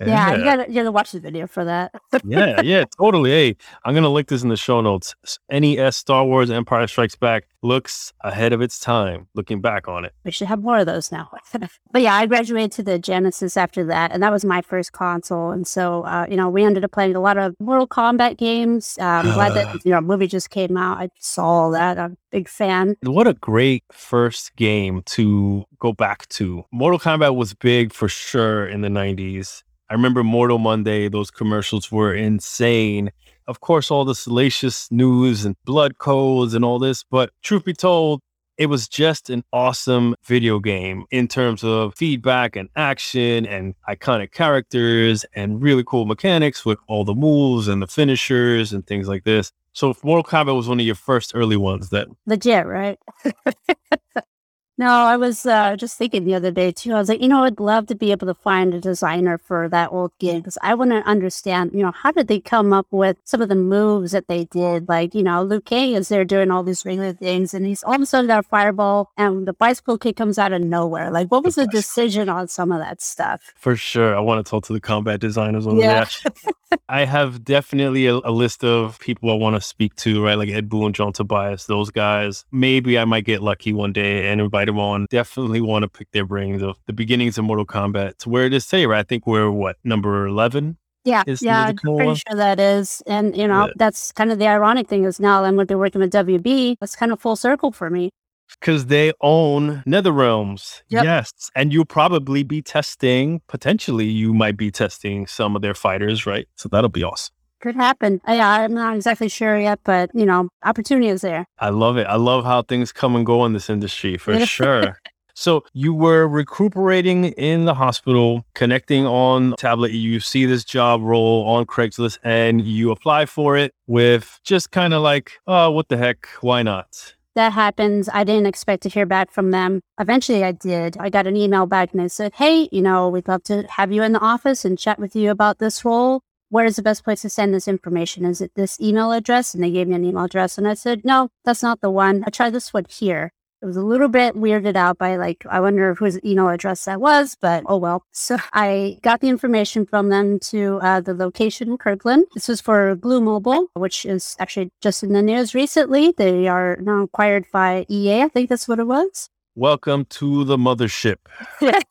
Yeah, 0.00 0.34
you 0.34 0.44
gotta 0.44 0.68
you 0.68 0.74
gotta 0.74 0.92
watch 0.92 1.12
the 1.12 1.20
video 1.20 1.46
for 1.46 1.64
that. 1.64 1.92
yeah, 2.24 2.60
yeah, 2.62 2.84
totally. 2.98 3.30
Hey, 3.30 3.56
I'm 3.84 3.94
gonna 3.94 4.08
link 4.08 4.28
this 4.28 4.42
in 4.42 4.48
the 4.48 4.56
show 4.56 4.80
notes. 4.80 5.14
NES 5.50 5.96
Star 5.96 6.24
Wars 6.24 6.50
Empire 6.50 6.86
Strikes 6.86 7.16
Back 7.16 7.44
looks 7.62 8.12
ahead 8.20 8.52
of 8.52 8.60
its 8.60 8.78
time. 8.78 9.26
Looking 9.34 9.60
back 9.60 9.88
on 9.88 10.04
it, 10.04 10.12
We 10.24 10.30
should 10.30 10.48
have 10.48 10.62
more 10.62 10.78
of 10.78 10.86
those 10.86 11.10
now. 11.10 11.30
but 11.92 12.02
yeah, 12.02 12.14
I 12.14 12.26
graduated 12.26 12.72
to 12.72 12.82
the 12.82 12.98
Genesis 12.98 13.56
after 13.56 13.84
that, 13.84 14.12
and 14.12 14.22
that 14.22 14.30
was 14.30 14.44
my 14.44 14.60
first 14.60 14.92
console. 14.92 15.50
And 15.50 15.66
so, 15.66 16.02
uh, 16.02 16.26
you 16.28 16.36
know, 16.36 16.48
we 16.48 16.62
ended 16.62 16.84
up 16.84 16.92
playing 16.92 17.16
a 17.16 17.20
lot 17.20 17.38
of 17.38 17.54
Mortal 17.58 17.88
Kombat 17.88 18.36
games. 18.36 18.98
Um, 19.00 19.26
glad 19.32 19.54
that 19.54 19.74
you 19.84 19.90
know, 19.90 19.98
a 19.98 20.02
movie 20.02 20.26
just 20.26 20.50
came 20.50 20.76
out. 20.76 20.98
I 20.98 21.08
saw 21.18 21.44
all 21.44 21.70
that. 21.70 21.98
I'm 21.98 22.12
a 22.12 22.16
big 22.30 22.48
fan. 22.48 22.96
what 23.02 23.26
a 23.26 23.34
great 23.34 23.84
first 23.90 24.54
game 24.56 25.02
to 25.06 25.64
go 25.78 25.92
back 25.92 26.28
to. 26.30 26.64
Mortal 26.70 26.98
Kombat 26.98 27.34
was 27.34 27.54
big 27.54 27.92
for 27.92 28.08
sure 28.08 28.66
in 28.66 28.82
the 28.82 28.88
90s. 28.88 29.62
I 29.94 29.96
remember 29.96 30.24
Mortal 30.24 30.58
Monday; 30.58 31.08
those 31.08 31.30
commercials 31.30 31.92
were 31.92 32.12
insane. 32.12 33.12
Of 33.46 33.60
course, 33.60 33.92
all 33.92 34.04
the 34.04 34.16
salacious 34.16 34.90
news 34.90 35.44
and 35.44 35.54
blood 35.64 35.98
codes 35.98 36.52
and 36.52 36.64
all 36.64 36.80
this, 36.80 37.04
but 37.04 37.30
truth 37.42 37.64
be 37.64 37.74
told, 37.74 38.20
it 38.58 38.66
was 38.66 38.88
just 38.88 39.30
an 39.30 39.44
awesome 39.52 40.16
video 40.24 40.58
game 40.58 41.04
in 41.12 41.28
terms 41.28 41.62
of 41.62 41.94
feedback 41.94 42.56
and 42.56 42.70
action 42.74 43.46
and 43.46 43.76
iconic 43.88 44.32
characters 44.32 45.24
and 45.32 45.62
really 45.62 45.84
cool 45.86 46.06
mechanics 46.06 46.66
with 46.66 46.80
all 46.88 47.04
the 47.04 47.14
moves 47.14 47.68
and 47.68 47.80
the 47.80 47.86
finishers 47.86 48.72
and 48.72 48.84
things 48.88 49.06
like 49.06 49.22
this. 49.22 49.52
So 49.74 49.94
Mortal 50.02 50.24
Kombat 50.24 50.56
was 50.56 50.66
one 50.66 50.80
of 50.80 50.86
your 50.86 50.96
first 50.96 51.36
early 51.36 51.56
ones 51.56 51.90
that 51.90 52.08
Legit, 52.26 52.66
right? 52.66 52.98
no, 54.76 54.86
I 54.88 55.16
was 55.16 55.46
uh, 55.46 55.76
just 55.76 55.96
thinking 55.96 56.24
the 56.24 56.34
other 56.34 56.50
day 56.50 56.72
too. 56.72 56.92
I 56.92 56.98
was 56.98 57.08
like, 57.08 57.20
you 57.22 57.28
know, 57.28 57.44
I'd 57.44 57.60
love 57.60 57.86
to 57.88 57.94
be 57.94 58.10
able 58.10 58.26
to 58.26 58.34
find 58.34 58.74
a 58.74 58.80
designer 58.80 59.38
for 59.38 59.68
that 59.68 59.92
old 59.92 60.12
game 60.18 60.40
because 60.40 60.58
I 60.62 60.74
want 60.74 60.90
to 60.90 60.96
understand, 61.08 61.72
you 61.74 61.82
know, 61.82 61.92
how 61.92 62.10
did 62.12 62.28
they 62.28 62.40
come 62.40 62.72
up 62.72 62.86
with 62.90 63.16
some 63.24 63.40
of 63.40 63.48
the 63.48 63.54
moves 63.54 64.12
that 64.12 64.26
they 64.28 64.44
did? 64.46 64.88
Like, 64.88 65.14
you 65.14 65.22
know, 65.22 65.42
Liu 65.42 65.60
Kang 65.60 65.92
is 65.94 66.08
there 66.08 66.24
doing 66.24 66.50
all 66.50 66.62
these 66.62 66.84
regular 66.84 67.12
things, 67.12 67.54
and 67.54 67.64
he's 67.66 67.82
all 67.84 67.94
of 67.94 68.00
a 68.00 68.06
sudden 68.06 68.26
got 68.26 68.40
a 68.44 68.48
fireball, 68.48 69.10
and 69.16 69.46
the 69.46 69.52
bicycle 69.52 69.98
kick 69.98 70.16
comes 70.16 70.38
out 70.38 70.52
of 70.52 70.60
nowhere. 70.62 71.10
Like, 71.10 71.28
what 71.28 71.44
was 71.44 71.54
the 71.54 71.66
decision 71.66 72.28
on 72.28 72.48
some 72.48 72.72
of 72.72 72.80
that 72.80 73.00
stuff? 73.00 73.52
For 73.56 73.76
sure. 73.76 74.16
I 74.16 74.20
want 74.20 74.44
to 74.44 74.50
talk 74.50 74.64
to 74.66 74.72
the 74.72 74.80
combat 74.80 75.20
designers 75.20 75.66
on 75.66 75.76
Yeah. 75.76 76.04
that. 76.04 76.54
I 76.88 77.04
have 77.04 77.44
definitely 77.44 78.06
a, 78.06 78.14
a 78.16 78.32
list 78.32 78.64
of 78.64 78.98
people 78.98 79.30
I 79.30 79.34
want 79.34 79.54
to 79.54 79.60
speak 79.60 79.94
to, 79.96 80.24
right? 80.24 80.34
Like 80.34 80.48
Ed 80.48 80.68
Boon, 80.68 80.86
and 80.86 80.94
John 80.94 81.12
Tobias, 81.12 81.66
those 81.66 81.90
guys. 81.90 82.44
Maybe 82.50 82.98
I 82.98 83.04
might 83.04 83.24
get 83.24 83.42
lucky 83.42 83.72
one 83.72 83.92
day 83.92 84.28
and 84.28 84.40
invite 84.40 84.63
them 84.66 84.78
on. 84.78 85.06
Definitely 85.10 85.60
want 85.60 85.82
to 85.82 85.88
pick 85.88 86.10
their 86.12 86.24
brains 86.24 86.62
of 86.62 86.76
the 86.86 86.92
beginnings 86.92 87.38
of 87.38 87.44
Mortal 87.44 87.66
Kombat 87.66 88.18
to 88.18 88.28
where 88.28 88.44
it 88.46 88.52
is 88.54 88.66
today, 88.66 88.86
right? 88.86 89.00
I 89.00 89.02
think 89.02 89.26
we're 89.26 89.50
what, 89.50 89.76
number 89.84 90.26
11? 90.26 90.76
Yeah, 91.04 91.22
yeah, 91.42 91.64
I'm 91.64 91.76
pretty 91.76 92.04
one? 92.06 92.16
sure 92.16 92.36
that 92.36 92.58
is. 92.58 93.02
And, 93.06 93.36
you 93.36 93.46
know, 93.46 93.66
Yeah. 93.66 93.72
that's 93.76 94.10
kind 94.12 94.32
of 94.32 94.38
the 94.38 94.46
ironic 94.46 94.88
thing 94.88 95.04
is 95.04 95.20
now 95.20 95.44
I'm 95.44 95.54
going 95.54 95.66
to 95.66 95.74
be 95.74 95.76
working 95.78 96.00
with 96.00 96.10
WB. 96.10 96.76
That's 96.80 96.96
kind 96.96 97.12
of 97.12 97.20
full 97.20 97.36
circle 97.36 97.72
for 97.72 97.90
me. 97.90 98.10
Because 98.58 98.86
they 98.86 99.12
own 99.20 99.82
Netherrealms. 99.86 100.82
Yep. 100.88 101.04
Yes. 101.04 101.32
And 101.54 101.72
you'll 101.72 101.84
probably 101.84 102.42
be 102.42 102.62
testing, 102.62 103.42
potentially, 103.48 104.06
you 104.06 104.32
might 104.32 104.56
be 104.56 104.70
testing 104.70 105.26
some 105.26 105.56
of 105.56 105.62
their 105.62 105.74
fighters, 105.74 106.24
right? 106.24 106.46
So 106.56 106.68
that'll 106.70 106.88
be 106.88 107.02
awesome. 107.02 107.34
Could 107.64 107.76
happen. 107.76 108.20
Uh, 108.28 108.32
Yeah, 108.32 108.50
I'm 108.50 108.74
not 108.74 108.94
exactly 108.94 109.30
sure 109.30 109.58
yet, 109.58 109.80
but, 109.84 110.10
you 110.12 110.26
know, 110.26 110.50
opportunity 110.66 111.08
is 111.08 111.22
there. 111.22 111.46
I 111.58 111.70
love 111.70 111.96
it. 111.96 112.06
I 112.06 112.16
love 112.16 112.44
how 112.44 112.60
things 112.60 112.92
come 112.92 113.16
and 113.16 113.24
go 113.24 113.42
in 113.46 113.54
this 113.54 113.70
industry 113.70 114.18
for 114.18 114.38
sure. 114.44 114.98
So 115.36 115.64
you 115.72 115.92
were 115.92 116.28
recuperating 116.28 117.24
in 117.24 117.64
the 117.64 117.74
hospital, 117.74 118.44
connecting 118.54 119.04
on 119.04 119.54
tablet. 119.58 119.90
You 119.90 120.20
see 120.20 120.46
this 120.46 120.62
job 120.62 121.02
role 121.02 121.44
on 121.48 121.66
Craigslist 121.66 122.18
and 122.22 122.60
you 122.60 122.92
apply 122.92 123.26
for 123.26 123.56
it 123.56 123.72
with 123.88 124.38
just 124.44 124.70
kind 124.70 124.94
of 124.94 125.02
like, 125.02 125.32
oh, 125.48 125.72
what 125.72 125.88
the 125.88 125.96
heck? 125.96 126.28
Why 126.40 126.62
not? 126.62 127.16
That 127.34 127.52
happens. 127.52 128.08
I 128.12 128.22
didn't 128.22 128.46
expect 128.46 128.84
to 128.84 128.88
hear 128.88 129.06
back 129.06 129.32
from 129.32 129.50
them. 129.50 129.80
Eventually, 129.98 130.44
I 130.44 130.52
did. 130.52 130.96
I 130.98 131.10
got 131.10 131.26
an 131.26 131.36
email 131.36 131.66
back 131.66 131.90
and 131.90 132.00
they 132.00 132.06
said, 132.08 132.34
Hey, 132.34 132.68
you 132.70 132.80
know, 132.80 133.08
we'd 133.08 133.26
love 133.26 133.42
to 133.44 133.64
have 133.70 133.90
you 133.90 134.04
in 134.04 134.12
the 134.12 134.20
office 134.20 134.64
and 134.64 134.78
chat 134.78 135.00
with 135.00 135.16
you 135.16 135.32
about 135.32 135.58
this 135.58 135.84
role. 135.84 136.20
Where 136.50 136.64
is 136.64 136.76
the 136.76 136.82
best 136.82 137.04
place 137.04 137.22
to 137.22 137.30
send 137.30 137.54
this 137.54 137.68
information? 137.68 138.24
Is 138.24 138.40
it 138.40 138.52
this 138.54 138.80
email 138.80 139.12
address? 139.12 139.54
And 139.54 139.62
they 139.62 139.70
gave 139.70 139.88
me 139.88 139.96
an 139.96 140.04
email 140.04 140.24
address. 140.24 140.58
And 140.58 140.68
I 140.68 140.74
said, 140.74 141.04
No, 141.04 141.30
that's 141.44 141.62
not 141.62 141.80
the 141.80 141.90
one. 141.90 142.24
I 142.26 142.30
tried 142.30 142.52
this 142.52 142.72
one 142.72 142.86
here. 142.88 143.32
It 143.64 143.66
was 143.66 143.78
a 143.78 143.82
little 143.82 144.08
bit 144.08 144.34
weirded 144.34 144.76
out 144.76 144.98
by 144.98 145.16
like, 145.16 145.46
I 145.48 145.58
wonder 145.58 145.94
whose 145.94 146.22
email 146.22 146.50
address 146.50 146.84
that 146.84 147.00
was, 147.00 147.34
but 147.40 147.64
oh 147.66 147.78
well. 147.78 148.04
So 148.12 148.36
I 148.52 148.98
got 149.00 149.20
the 149.20 149.30
information 149.30 149.86
from 149.86 150.10
them 150.10 150.38
to 150.50 150.80
uh, 150.82 151.00
the 151.00 151.14
location 151.14 151.70
in 151.70 151.78
Kirkland. 151.78 152.26
This 152.34 152.48
was 152.48 152.60
for 152.60 152.94
Glu 152.94 153.22
Mobile, 153.22 153.68
which 153.72 154.04
is 154.04 154.36
actually 154.38 154.70
just 154.82 155.02
in 155.02 155.14
the 155.14 155.22
news 155.22 155.54
recently. 155.54 156.12
They 156.14 156.46
are 156.46 156.76
now 156.80 157.04
acquired 157.04 157.46
by 157.52 157.86
EA. 157.88 158.24
I 158.24 158.28
think 158.28 158.50
that's 158.50 158.68
what 158.68 158.80
it 158.80 158.86
was. 158.86 159.30
Welcome 159.56 160.06
to 160.06 160.42
the 160.42 160.56
mothership. 160.56 161.18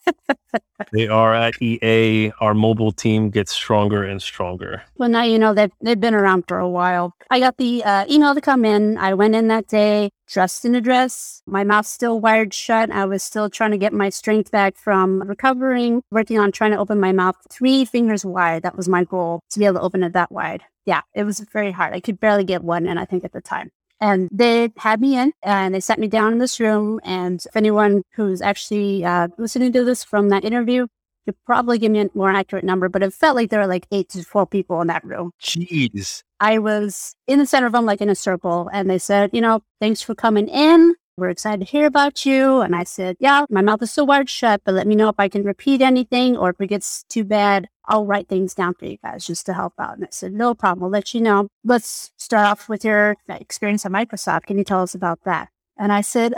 They 0.91 1.07
are 1.07 1.33
at 1.33 1.59
EA. 1.61 2.31
Our 2.39 2.53
mobile 2.53 2.91
team 2.91 3.29
gets 3.29 3.53
stronger 3.53 4.03
and 4.03 4.21
stronger. 4.21 4.83
Well, 4.97 5.09
now 5.09 5.23
you 5.23 5.39
know 5.39 5.53
they've, 5.53 5.71
they've 5.81 5.99
been 5.99 6.13
around 6.13 6.43
for 6.47 6.59
a 6.59 6.69
while. 6.69 7.13
I 7.31 7.39
got 7.39 7.57
the 7.57 7.83
uh, 7.83 8.05
email 8.09 8.35
to 8.35 8.41
come 8.41 8.65
in. 8.65 8.97
I 8.97 9.13
went 9.13 9.33
in 9.33 9.47
that 9.47 9.67
day 9.67 10.11
dressed 10.27 10.65
in 10.65 10.75
a 10.75 10.81
dress. 10.81 11.41
My 11.45 11.63
mouth 11.63 11.85
still 11.85 12.19
wired 12.19 12.53
shut. 12.53 12.91
I 12.91 13.05
was 13.05 13.23
still 13.23 13.49
trying 13.49 13.71
to 13.71 13.77
get 13.77 13.93
my 13.93 14.09
strength 14.09 14.51
back 14.51 14.75
from 14.77 15.21
recovering, 15.21 16.01
working 16.11 16.37
on 16.37 16.51
trying 16.51 16.71
to 16.71 16.77
open 16.77 16.99
my 16.99 17.11
mouth 17.11 17.35
three 17.49 17.85
fingers 17.85 18.25
wide. 18.25 18.63
That 18.63 18.75
was 18.75 18.89
my 18.89 19.03
goal 19.03 19.41
to 19.51 19.59
be 19.59 19.65
able 19.65 19.79
to 19.79 19.81
open 19.81 20.03
it 20.03 20.13
that 20.13 20.31
wide. 20.31 20.63
Yeah, 20.85 21.01
it 21.13 21.23
was 21.23 21.39
very 21.39 21.71
hard. 21.71 21.93
I 21.93 22.01
could 22.01 22.19
barely 22.19 22.43
get 22.43 22.63
one 22.63 22.85
in, 22.85 22.97
I 22.97 23.05
think, 23.05 23.23
at 23.23 23.31
the 23.31 23.41
time. 23.41 23.71
And 24.03 24.27
they 24.33 24.69
had 24.75 24.99
me 24.99 25.17
in 25.17 25.31
and 25.43 25.73
they 25.73 25.79
sat 25.79 25.97
me 25.97 26.09
down 26.09 26.33
in 26.33 26.39
this 26.39 26.59
room. 26.59 26.99
And 27.05 27.41
if 27.45 27.55
anyone 27.55 28.03
who's 28.15 28.41
actually 28.41 29.05
uh, 29.05 29.29
listening 29.37 29.71
to 29.71 29.85
this 29.85 30.03
from 30.03 30.27
that 30.27 30.43
interview, 30.43 30.87
you 31.25 31.33
probably 31.45 31.77
give 31.77 31.89
me 31.89 32.01
a 32.01 32.09
more 32.13 32.29
accurate 32.29 32.65
number, 32.65 32.89
but 32.89 33.01
it 33.01 33.13
felt 33.13 33.37
like 33.37 33.49
there 33.49 33.61
were 33.61 33.67
like 33.67 33.87
eight 33.93 34.09
to 34.09 34.21
12 34.21 34.49
people 34.49 34.81
in 34.81 34.87
that 34.87 35.05
room. 35.05 35.31
Jeez. 35.41 36.21
I 36.41 36.59
was 36.59 37.15
in 37.27 37.39
the 37.39 37.45
center 37.45 37.65
of 37.65 37.71
them, 37.71 37.85
like 37.85 38.01
in 38.01 38.09
a 38.09 38.15
circle, 38.15 38.69
and 38.73 38.89
they 38.89 38.97
said, 38.97 39.29
you 39.31 39.39
know, 39.39 39.61
thanks 39.79 40.01
for 40.01 40.15
coming 40.15 40.49
in. 40.49 40.95
We're 41.15 41.29
excited 41.29 41.65
to 41.65 41.71
hear 41.71 41.85
about 41.85 42.25
you. 42.25 42.59
And 42.59 42.75
I 42.75 42.83
said, 42.83 43.15
yeah, 43.21 43.45
my 43.49 43.61
mouth 43.61 43.81
is 43.83 43.91
still 43.93 44.05
wired 44.05 44.29
shut, 44.29 44.63
but 44.65 44.73
let 44.73 44.85
me 44.85 44.95
know 44.95 45.07
if 45.07 45.15
I 45.17 45.29
can 45.29 45.43
repeat 45.43 45.81
anything 45.81 46.35
or 46.35 46.49
if 46.49 46.59
it 46.59 46.67
gets 46.67 47.03
too 47.03 47.23
bad, 47.23 47.69
I'll 47.85 48.05
write 48.05 48.27
things 48.29 48.53
down 48.53 48.75
for 48.75 48.85
you 48.85 48.97
guys 49.03 49.25
just 49.27 49.45
to 49.47 49.53
help 49.53 49.73
out. 49.77 49.95
And 49.95 50.05
I 50.05 50.09
said, 50.11 50.33
no 50.33 50.53
problem. 50.53 50.85
I'll 50.85 50.89
let 50.89 51.13
you 51.13 51.21
know. 51.21 51.49
Let's 51.63 52.11
start 52.17 52.47
off 52.47 52.69
with 52.69 52.85
your 52.85 53.17
experience 53.27 53.85
at 53.85 53.91
Microsoft. 53.91 54.45
Can 54.45 54.57
you 54.57 54.63
tell 54.63 54.81
us 54.81 54.95
about 54.95 55.23
that? 55.25 55.49
And 55.77 55.91
I 55.91 56.01
said, 56.01 56.33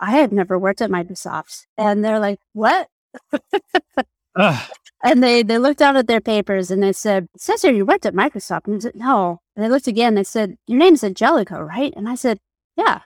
I 0.00 0.12
have 0.12 0.32
never 0.32 0.58
worked 0.58 0.80
at 0.80 0.90
Microsoft. 0.90 1.66
And 1.76 2.04
they're 2.04 2.20
like, 2.20 2.38
what? 2.52 2.88
And 5.04 5.22
they, 5.22 5.42
they 5.42 5.58
looked 5.58 5.78
down 5.78 5.96
at 5.96 6.06
their 6.06 6.20
papers 6.20 6.70
and 6.70 6.82
they 6.82 6.92
said, 6.92 7.28
it 7.34 7.40
says 7.40 7.62
here 7.62 7.72
you 7.72 7.86
worked 7.86 8.06
at 8.06 8.14
Microsoft. 8.14 8.66
And 8.66 8.76
I 8.76 8.78
said, 8.78 8.96
no. 8.96 9.40
And 9.54 9.64
they 9.64 9.68
looked 9.68 9.86
again. 9.86 10.14
They 10.14 10.24
said, 10.24 10.56
your 10.66 10.78
name's 10.78 11.04
Angelica, 11.04 11.62
right? 11.62 11.92
And 11.96 12.08
I 12.08 12.14
said, 12.14 12.38
yeah. 12.76 13.02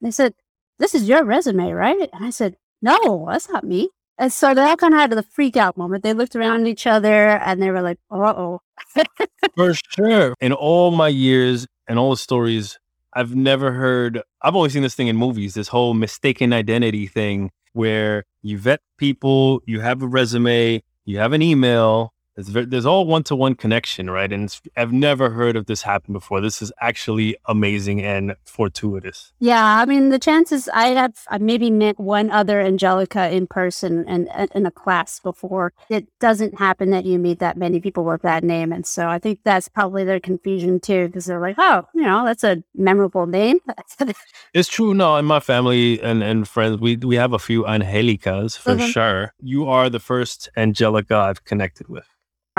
They 0.00 0.10
said, 0.10 0.34
this 0.78 0.94
is 0.94 1.08
your 1.08 1.24
resume, 1.24 1.72
right? 1.72 2.08
And 2.12 2.24
I 2.24 2.30
said, 2.30 2.56
no, 2.80 3.28
that's 3.30 3.50
not 3.50 3.64
me. 3.64 3.90
And 4.20 4.30
so 4.30 4.52
they 4.52 4.60
all 4.60 4.76
kind 4.76 4.92
of 4.92 5.00
had 5.00 5.10
the 5.12 5.22
freak 5.22 5.56
out 5.56 5.78
moment. 5.78 6.04
They 6.04 6.12
looked 6.12 6.36
around 6.36 6.60
at 6.60 6.66
each 6.66 6.86
other 6.86 7.30
and 7.38 7.60
they 7.60 7.70
were 7.70 7.80
like, 7.80 7.98
uh 8.10 8.34
oh. 8.36 8.60
For 9.56 9.72
sure. 9.72 10.34
In 10.42 10.52
all 10.52 10.90
my 10.90 11.08
years 11.08 11.66
and 11.88 11.98
all 11.98 12.10
the 12.10 12.18
stories, 12.18 12.78
I've 13.14 13.34
never 13.34 13.72
heard, 13.72 14.20
I've 14.42 14.54
only 14.54 14.68
seen 14.68 14.82
this 14.82 14.94
thing 14.94 15.08
in 15.08 15.16
movies, 15.16 15.54
this 15.54 15.68
whole 15.68 15.94
mistaken 15.94 16.52
identity 16.52 17.06
thing 17.06 17.50
where 17.72 18.24
you 18.42 18.58
vet 18.58 18.80
people, 18.98 19.62
you 19.64 19.80
have 19.80 20.02
a 20.02 20.06
resume, 20.06 20.82
you 21.06 21.18
have 21.18 21.32
an 21.32 21.40
email, 21.40 22.12
very, 22.38 22.64
there's 22.64 22.86
all 22.86 23.06
one 23.06 23.22
to 23.24 23.36
one 23.36 23.54
connection, 23.54 24.08
right? 24.10 24.32
And 24.32 24.54
I've 24.76 24.92
never 24.92 25.30
heard 25.30 25.56
of 25.56 25.66
this 25.66 25.82
happen 25.82 26.12
before. 26.12 26.40
This 26.40 26.62
is 26.62 26.72
actually 26.80 27.36
amazing 27.46 28.02
and 28.02 28.34
fortuitous. 28.44 29.32
Yeah, 29.40 29.80
I 29.80 29.84
mean 29.84 30.10
the 30.10 30.18
chances 30.18 30.68
I 30.72 30.88
have 30.88 31.14
I 31.28 31.38
maybe 31.38 31.70
met 31.70 31.98
one 31.98 32.30
other 32.30 32.60
Angelica 32.60 33.30
in 33.30 33.46
person 33.46 34.04
and 34.06 34.28
in 34.54 34.66
a 34.66 34.70
class 34.70 35.20
before. 35.20 35.72
It 35.88 36.06
doesn't 36.20 36.58
happen 36.58 36.90
that 36.90 37.04
you 37.04 37.18
meet 37.18 37.40
that 37.40 37.56
many 37.56 37.80
people 37.80 38.04
with 38.04 38.22
that 38.22 38.44
name, 38.44 38.72
and 38.72 38.86
so 38.86 39.08
I 39.08 39.18
think 39.18 39.40
that's 39.44 39.68
probably 39.68 40.04
their 40.04 40.20
confusion 40.20 40.80
too, 40.80 41.08
because 41.08 41.26
they're 41.26 41.40
like, 41.40 41.56
oh, 41.58 41.86
you 41.94 42.02
know, 42.02 42.24
that's 42.24 42.44
a 42.44 42.62
memorable 42.74 43.26
name. 43.26 43.58
it's 44.54 44.68
true. 44.68 44.94
No, 44.94 45.16
in 45.16 45.24
my 45.24 45.40
family 45.40 46.00
and 46.00 46.22
and 46.22 46.46
friends, 46.46 46.78
we 46.78 46.96
we 46.96 47.16
have 47.16 47.32
a 47.32 47.38
few 47.38 47.64
Angelicas 47.64 48.56
for 48.56 48.76
mm-hmm. 48.76 48.86
sure. 48.86 49.34
You 49.40 49.66
are 49.68 49.90
the 49.90 50.00
first 50.00 50.48
Angelica 50.56 51.16
I've 51.16 51.44
connected 51.44 51.88
with. 51.88 52.06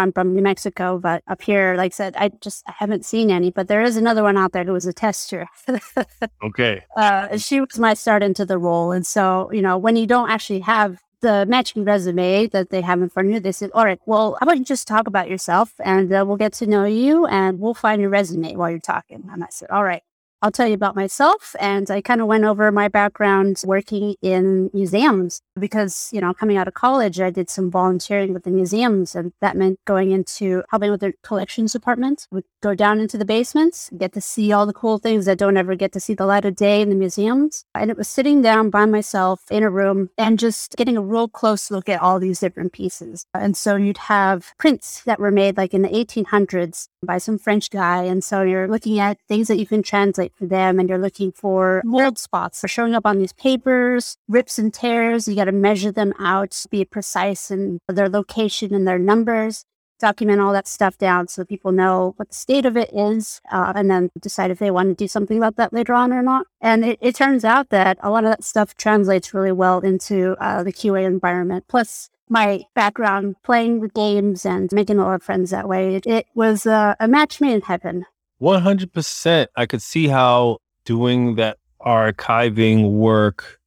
I'm 0.01 0.11
from 0.11 0.33
New 0.33 0.41
Mexico, 0.41 0.97
but 0.99 1.23
up 1.27 1.41
here, 1.41 1.75
like 1.75 1.93
I 1.93 1.95
said, 1.95 2.15
I 2.17 2.29
just 2.41 2.63
I 2.67 2.73
haven't 2.77 3.05
seen 3.05 3.31
any. 3.31 3.51
But 3.51 3.67
there 3.67 3.81
is 3.81 3.97
another 3.97 4.23
one 4.23 4.37
out 4.37 4.51
there 4.51 4.63
who 4.63 4.73
was 4.73 4.85
a 4.85 4.93
tester. 4.93 5.47
okay. 6.43 6.83
Uh, 6.95 7.37
she 7.37 7.59
was 7.61 7.79
my 7.79 7.93
start 7.93 8.23
into 8.23 8.45
the 8.45 8.57
role, 8.57 8.91
and 8.91 9.05
so 9.05 9.51
you 9.51 9.61
know 9.61 9.77
when 9.77 9.95
you 9.95 10.07
don't 10.07 10.29
actually 10.29 10.61
have 10.61 10.99
the 11.21 11.45
matching 11.45 11.83
resume 11.85 12.47
that 12.47 12.71
they 12.71 12.81
have 12.81 13.01
in 13.01 13.09
front 13.09 13.29
of 13.29 13.33
you, 13.33 13.39
they 13.39 13.51
said, 13.51 13.71
"All 13.73 13.85
right, 13.85 13.99
well, 14.05 14.37
how 14.39 14.45
about 14.45 14.57
you 14.57 14.65
just 14.65 14.87
talk 14.87 15.07
about 15.07 15.29
yourself, 15.29 15.73
and 15.83 16.11
uh, 16.11 16.23
we'll 16.27 16.37
get 16.37 16.53
to 16.53 16.67
know 16.67 16.85
you, 16.85 17.25
and 17.27 17.59
we'll 17.59 17.73
find 17.73 18.01
your 18.01 18.09
resume 18.09 18.55
while 18.55 18.69
you're 18.69 18.79
talking." 18.79 19.29
And 19.31 19.43
I 19.43 19.47
said, 19.49 19.69
"All 19.69 19.83
right." 19.83 20.03
I'll 20.41 20.51
tell 20.51 20.67
you 20.67 20.73
about 20.73 20.95
myself. 20.95 21.55
And 21.59 21.89
I 21.91 22.01
kind 22.01 22.19
of 22.19 22.27
went 22.27 22.45
over 22.45 22.71
my 22.71 22.87
background 22.87 23.61
working 23.65 24.15
in 24.21 24.71
museums 24.73 25.41
because, 25.59 26.09
you 26.11 26.19
know, 26.19 26.33
coming 26.33 26.57
out 26.57 26.67
of 26.67 26.73
college, 26.73 27.19
I 27.19 27.29
did 27.29 27.49
some 27.49 27.69
volunteering 27.69 28.33
with 28.33 28.43
the 28.43 28.51
museums. 28.51 29.15
And 29.15 29.33
that 29.41 29.55
meant 29.55 29.79
going 29.85 30.11
into 30.11 30.63
helping 30.69 30.89
with 30.89 31.01
their 31.01 31.13
collections 31.23 31.73
department, 31.73 32.27
would 32.31 32.45
go 32.61 32.73
down 32.73 32.99
into 32.99 33.17
the 33.17 33.25
basements, 33.25 33.89
get 33.97 34.13
to 34.13 34.21
see 34.21 34.51
all 34.51 34.65
the 34.65 34.73
cool 34.73 34.97
things 34.97 35.25
that 35.25 35.37
don't 35.37 35.57
ever 35.57 35.75
get 35.75 35.91
to 35.93 35.99
see 35.99 36.13
the 36.13 36.25
light 36.25 36.45
of 36.45 36.55
day 36.55 36.81
in 36.81 36.89
the 36.89 36.95
museums. 36.95 37.65
And 37.75 37.91
it 37.91 37.97
was 37.97 38.07
sitting 38.07 38.41
down 38.41 38.69
by 38.69 38.85
myself 38.85 39.43
in 39.51 39.63
a 39.63 39.69
room 39.69 40.09
and 40.17 40.39
just 40.39 40.75
getting 40.75 40.97
a 40.97 41.01
real 41.01 41.27
close 41.27 41.69
look 41.69 41.87
at 41.87 42.01
all 42.01 42.19
these 42.19 42.39
different 42.39 42.73
pieces. 42.73 43.25
And 43.33 43.55
so 43.55 43.75
you'd 43.75 43.97
have 43.97 44.53
prints 44.57 45.03
that 45.03 45.19
were 45.19 45.31
made 45.31 45.57
like 45.57 45.73
in 45.73 45.83
the 45.83 45.89
1800s 45.89 46.87
by 47.05 47.17
some 47.17 47.37
French 47.37 47.69
guy. 47.69 48.03
And 48.03 48.23
so 48.23 48.41
you're 48.41 48.67
looking 48.67 48.99
at 48.99 49.19
things 49.27 49.47
that 49.47 49.57
you 49.57 49.67
can 49.67 49.83
translate 49.83 50.30
them 50.39 50.79
and 50.79 50.89
you're 50.89 50.97
looking 50.97 51.31
for 51.31 51.81
mold 51.83 52.17
spots 52.17 52.61
for 52.61 52.67
showing 52.67 52.95
up 52.95 53.05
on 53.05 53.19
these 53.19 53.33
papers, 53.33 54.17
rips 54.27 54.57
and 54.57 54.73
tears. 54.73 55.27
You 55.27 55.35
got 55.35 55.45
to 55.45 55.51
measure 55.51 55.91
them 55.91 56.13
out, 56.19 56.65
be 56.69 56.85
precise 56.85 57.51
in 57.51 57.79
their 57.87 58.09
location 58.09 58.73
and 58.73 58.87
their 58.87 58.99
numbers, 58.99 59.65
document 59.99 60.41
all 60.41 60.51
that 60.51 60.67
stuff 60.67 60.97
down 60.97 61.27
so 61.27 61.45
people 61.45 61.71
know 61.71 62.13
what 62.17 62.29
the 62.29 62.35
state 62.35 62.65
of 62.65 62.75
it 62.75 62.89
is, 62.93 63.39
uh, 63.51 63.71
and 63.75 63.89
then 63.89 64.09
decide 64.19 64.51
if 64.51 64.59
they 64.59 64.71
want 64.71 64.89
to 64.89 64.95
do 64.95 65.07
something 65.07 65.37
about 65.37 65.55
that 65.55 65.71
later 65.71 65.93
on 65.93 66.11
or 66.11 66.21
not. 66.21 66.47
And 66.59 66.83
it, 66.83 66.97
it 67.01 67.15
turns 67.15 67.45
out 67.45 67.69
that 67.69 67.97
a 68.01 68.09
lot 68.09 68.25
of 68.25 68.31
that 68.31 68.43
stuff 68.43 68.75
translates 68.75 69.33
really 69.33 69.51
well 69.51 69.79
into 69.79 70.35
uh, 70.39 70.63
the 70.63 70.73
QA 70.73 71.05
environment. 71.05 71.65
Plus, 71.69 72.09
my 72.27 72.63
background 72.73 73.35
playing 73.43 73.81
the 73.81 73.89
games 73.89 74.45
and 74.45 74.71
making 74.71 74.97
a 74.97 75.03
lot 75.03 75.15
of 75.15 75.23
friends 75.23 75.51
that 75.51 75.67
way. 75.67 75.95
It, 75.95 76.07
it 76.07 76.25
was 76.33 76.65
uh, 76.65 76.95
a 76.99 77.07
match 77.07 77.41
made 77.41 77.55
in 77.55 77.61
heaven. 77.61 78.05
100%. 78.41 79.47
I 79.55 79.65
could 79.65 79.81
see 79.81 80.07
how 80.07 80.57
doing 80.85 81.35
that 81.35 81.57
archiving 81.81 82.91
work, 82.91 83.59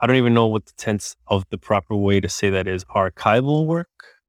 I 0.00 0.06
don't 0.06 0.16
even 0.16 0.34
know 0.34 0.46
what 0.46 0.66
the 0.66 0.72
tense 0.76 1.16
of 1.28 1.44
the 1.50 1.58
proper 1.58 1.94
way 1.96 2.20
to 2.20 2.28
say 2.28 2.50
that 2.50 2.66
is. 2.66 2.84
Archival 2.86 3.66
work? 3.66 3.88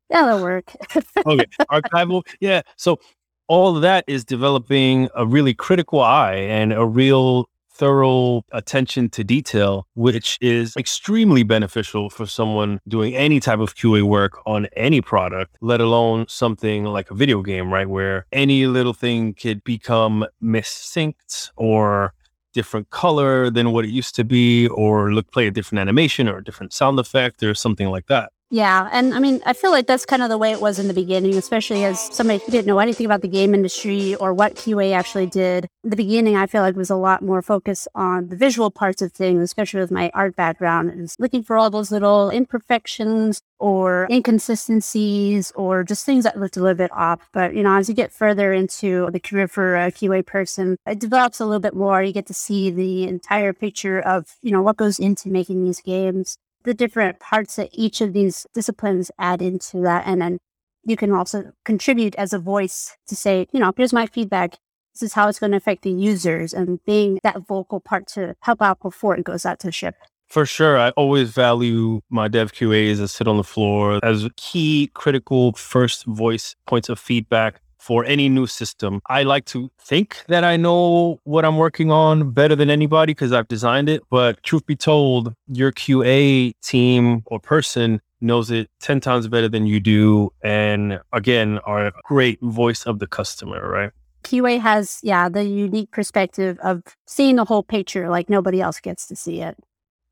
That'll 0.10 0.42
work. 0.42 0.72
okay. 0.96 1.46
Archival. 1.72 2.24
Yeah. 2.40 2.62
So 2.78 3.00
all 3.48 3.76
of 3.76 3.82
that 3.82 4.06
is 4.08 4.24
developing 4.24 5.10
a 5.16 5.26
really 5.26 5.54
critical 5.54 6.00
eye 6.00 6.36
and 6.36 6.72
a 6.74 6.86
real 6.86 7.50
thorough 7.78 8.42
attention 8.52 9.10
to 9.10 9.24
detail, 9.24 9.88
which 9.94 10.38
is 10.42 10.76
extremely 10.78 11.44
beneficial 11.44 12.10
for 12.10 12.26
someone 12.26 12.80
doing 12.88 13.16
any 13.16 13.40
type 13.40 13.60
of 13.60 13.76
QA 13.76 14.04
work 14.04 14.40
on 14.46 14.68
any 14.76 15.02
product, 15.02 15.58
let 15.62 15.80
alone 15.80 16.26
something 16.28 16.86
like 16.86 17.12
a 17.12 17.16
video 17.16 17.42
game, 17.42 17.72
right? 17.72 17.90
Where 17.90 18.26
any 18.32 18.66
little 18.68 18.94
thing 18.94 19.34
could 19.34 19.63
become 19.63 20.26
missynced 20.42 21.52
or 21.56 22.13
different 22.54 22.90
color 22.90 23.52
than 23.52 23.72
what 23.72 23.86
it 23.86 23.92
used 23.92 24.16
to 24.16 24.24
be, 24.24 24.68
or 24.70 25.13
look 25.13 25.32
play 25.32 25.48
a 25.48 25.52
different 25.52 25.80
animation 25.80 26.28
or 26.28 26.38
a 26.38 26.44
different 26.44 26.74
sound 26.74 27.00
effect 27.00 27.44
or 27.44 27.54
something 27.54 27.90
like 27.90 28.08
that. 28.08 28.32
Yeah. 28.50 28.88
And 28.94 29.14
I 29.14 29.20
mean, 29.20 29.42
I 29.46 29.52
feel 29.52 29.72
like 29.72 29.88
that's 29.88 30.06
kind 30.06 30.24
of 30.24 30.30
the 30.30 30.38
way 30.38 30.54
it 30.54 30.62
was 30.62 30.80
in 30.80 30.88
the 30.88 30.94
beginning, 30.94 31.36
especially 31.36 31.84
as 31.84 32.00
somebody 32.16 32.42
who 32.46 32.50
didn't 32.50 32.66
know 32.68 32.80
anything 32.80 33.06
about 33.06 33.22
the 33.22 33.28
game 33.28 33.54
industry 33.54 34.16
or 34.16 34.34
what 34.34 34.56
QA 34.56 34.94
actually 34.94 35.26
did. 35.26 35.68
In 35.84 35.90
the 35.90 35.98
beginning, 35.98 36.38
I 36.38 36.48
feel 36.48 36.62
like 36.62 36.78
was 36.78 36.90
a 36.90 36.96
lot 36.96 37.22
more 37.22 37.42
focused 37.42 37.90
on 37.94 38.30
the 38.30 38.38
visual 38.38 38.72
parts 38.72 39.02
of 39.02 39.12
things, 39.12 39.42
especially 39.42 39.82
with 39.82 39.92
my 39.92 40.12
art 40.14 40.38
background, 40.38 40.98
is 40.98 41.18
looking 41.20 41.44
for 41.44 41.58
all 41.58 41.70
those 41.70 41.92
little 41.92 42.30
imperfections 42.30 43.42
or 43.60 44.08
inconsistencies 44.10 45.52
or 45.56 45.84
just 45.84 46.06
things 46.06 46.24
that 46.24 46.40
looked 46.40 46.56
a 46.56 46.62
little 46.62 46.78
bit 46.78 46.92
off. 46.94 47.28
But, 47.34 47.54
you 47.54 47.64
know, 47.64 47.76
as 47.76 47.90
you 47.90 47.96
get 47.96 48.14
further 48.14 48.54
into 48.54 49.10
the 49.12 49.20
career 49.20 49.50
for 49.50 49.76
a 49.76 49.92
QA 49.92 50.26
person, 50.26 50.78
it 50.86 51.00
develops 51.00 51.42
a 51.42 51.46
little 51.46 51.60
bit 51.60 51.76
more. 51.76 52.02
You 52.02 52.14
get 52.14 52.28
to 52.28 52.34
see 52.34 52.70
the 52.72 53.10
entire 53.10 53.52
picture 53.52 54.00
of, 54.00 54.36
you 54.42 54.52
know, 54.52 54.62
what 54.62 54.78
goes 54.78 55.00
into 55.00 55.28
making 55.28 55.66
these 55.66 55.82
games 55.82 56.38
the 56.63 56.74
different 56.74 57.20
parts 57.20 57.56
that 57.56 57.70
each 57.72 58.02
of 58.02 58.13
these 58.13 58.46
disciplines 58.54 59.12
add 59.20 59.41
into 59.41 59.82
that. 59.82 60.06
And 60.06 60.22
then 60.22 60.38
you 60.84 60.98
can 60.98 61.12
also 61.12 61.52
contribute 61.65 62.15
as 62.15 62.34
a 62.34 62.39
voice 62.39 62.96
to 63.08 63.15
say, 63.15 63.48
you 63.52 63.60
know, 63.60 63.74
here's 63.76 63.93
my 63.93 64.06
feedback. 64.06 64.56
This 64.93 65.04
is 65.04 65.13
how 65.13 65.28
it's 65.28 65.39
going 65.39 65.52
to 65.52 65.58
affect 65.58 65.84
the 65.84 65.91
users 65.91 66.54
and 66.54 66.80
being 66.86 67.20
that 67.24 67.46
vocal 67.48 67.80
part 67.80 68.08
to 68.10 68.36
help 68.41 68.62
out 68.62 68.80
before 68.82 69.15
it 69.15 69.24
goes 69.24 69.46
out 69.46 69.60
to 69.60 69.72
ship. 69.72 69.96
For 70.28 70.46
sure. 70.46 70.78
I 70.78 70.89
always 70.91 71.30
value 71.32 72.02
my 72.10 72.28
dev 72.28 72.52
QAs 72.52 72.98
that 72.98 73.08
sit 73.08 73.28
on 73.28 73.38
the 73.38 73.43
floor 73.43 74.00
as 74.04 74.28
key 74.36 74.91
critical 74.93 75.54
first 75.54 76.06
voice 76.06 76.56
points 76.65 76.89
of 76.89 77.00
feedback 77.00 77.62
for 77.88 78.04
any 78.04 78.28
new 78.28 78.45
system. 78.45 79.02
I 79.08 79.23
like 79.23 79.45
to 79.45 79.71
think 79.80 80.26
that 80.28 80.43
I 80.43 80.58
know 80.58 81.21
what 81.23 81.45
I'm 81.45 81.56
working 81.56 81.89
on 81.89 82.32
better 82.32 82.54
than 82.54 82.69
anybody 82.69 83.12
because 83.13 83.32
I've 83.32 83.47
designed 83.47 83.88
it. 83.88 84.04
But 84.10 84.43
truth 84.43 84.65
be 84.65 84.76
told, 84.76 85.34
your 85.47 85.71
QA 85.71 86.52
team 86.62 87.23
or 87.28 87.39
person 87.39 88.02
knows 88.19 88.52
it 88.52 88.69
10 88.82 89.00
times 89.00 89.30
better 89.30 89.47
than 89.47 89.65
you 89.65 89.80
do. 89.80 90.34
And 90.43 91.00
again, 91.13 91.60
are 91.60 91.88
a 91.88 91.93
great 92.04 92.41
voice 92.41 92.84
of 92.84 93.00
the 93.00 93.08
customer, 93.08 93.65
right? 93.65 93.91
QA 94.26 94.60
has, 94.60 95.00
yeah, 95.02 95.30
the 95.30 95.45
unique 95.45 95.91
perspective 95.91 96.60
of 96.62 96.84
seeing 97.06 97.38
the 97.38 97.45
whole 97.45 97.63
picture 97.63 98.10
like 98.10 98.30
nobody 98.30 98.60
else 98.60 98.82
gets 98.82 99.08
to 99.08 99.15
see 99.15 99.39
it. 99.39 99.56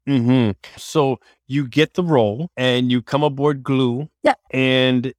Mm-hmm. 0.08 0.52
So 0.78 1.20
you 1.48 1.68
get 1.68 1.96
the 1.96 2.04
role 2.04 2.50
and 2.56 2.90
you 2.90 3.02
come 3.02 3.24
aboard 3.24 3.64
Glu. 3.64 4.08
Yeah. 4.24 4.36
And 4.52 5.14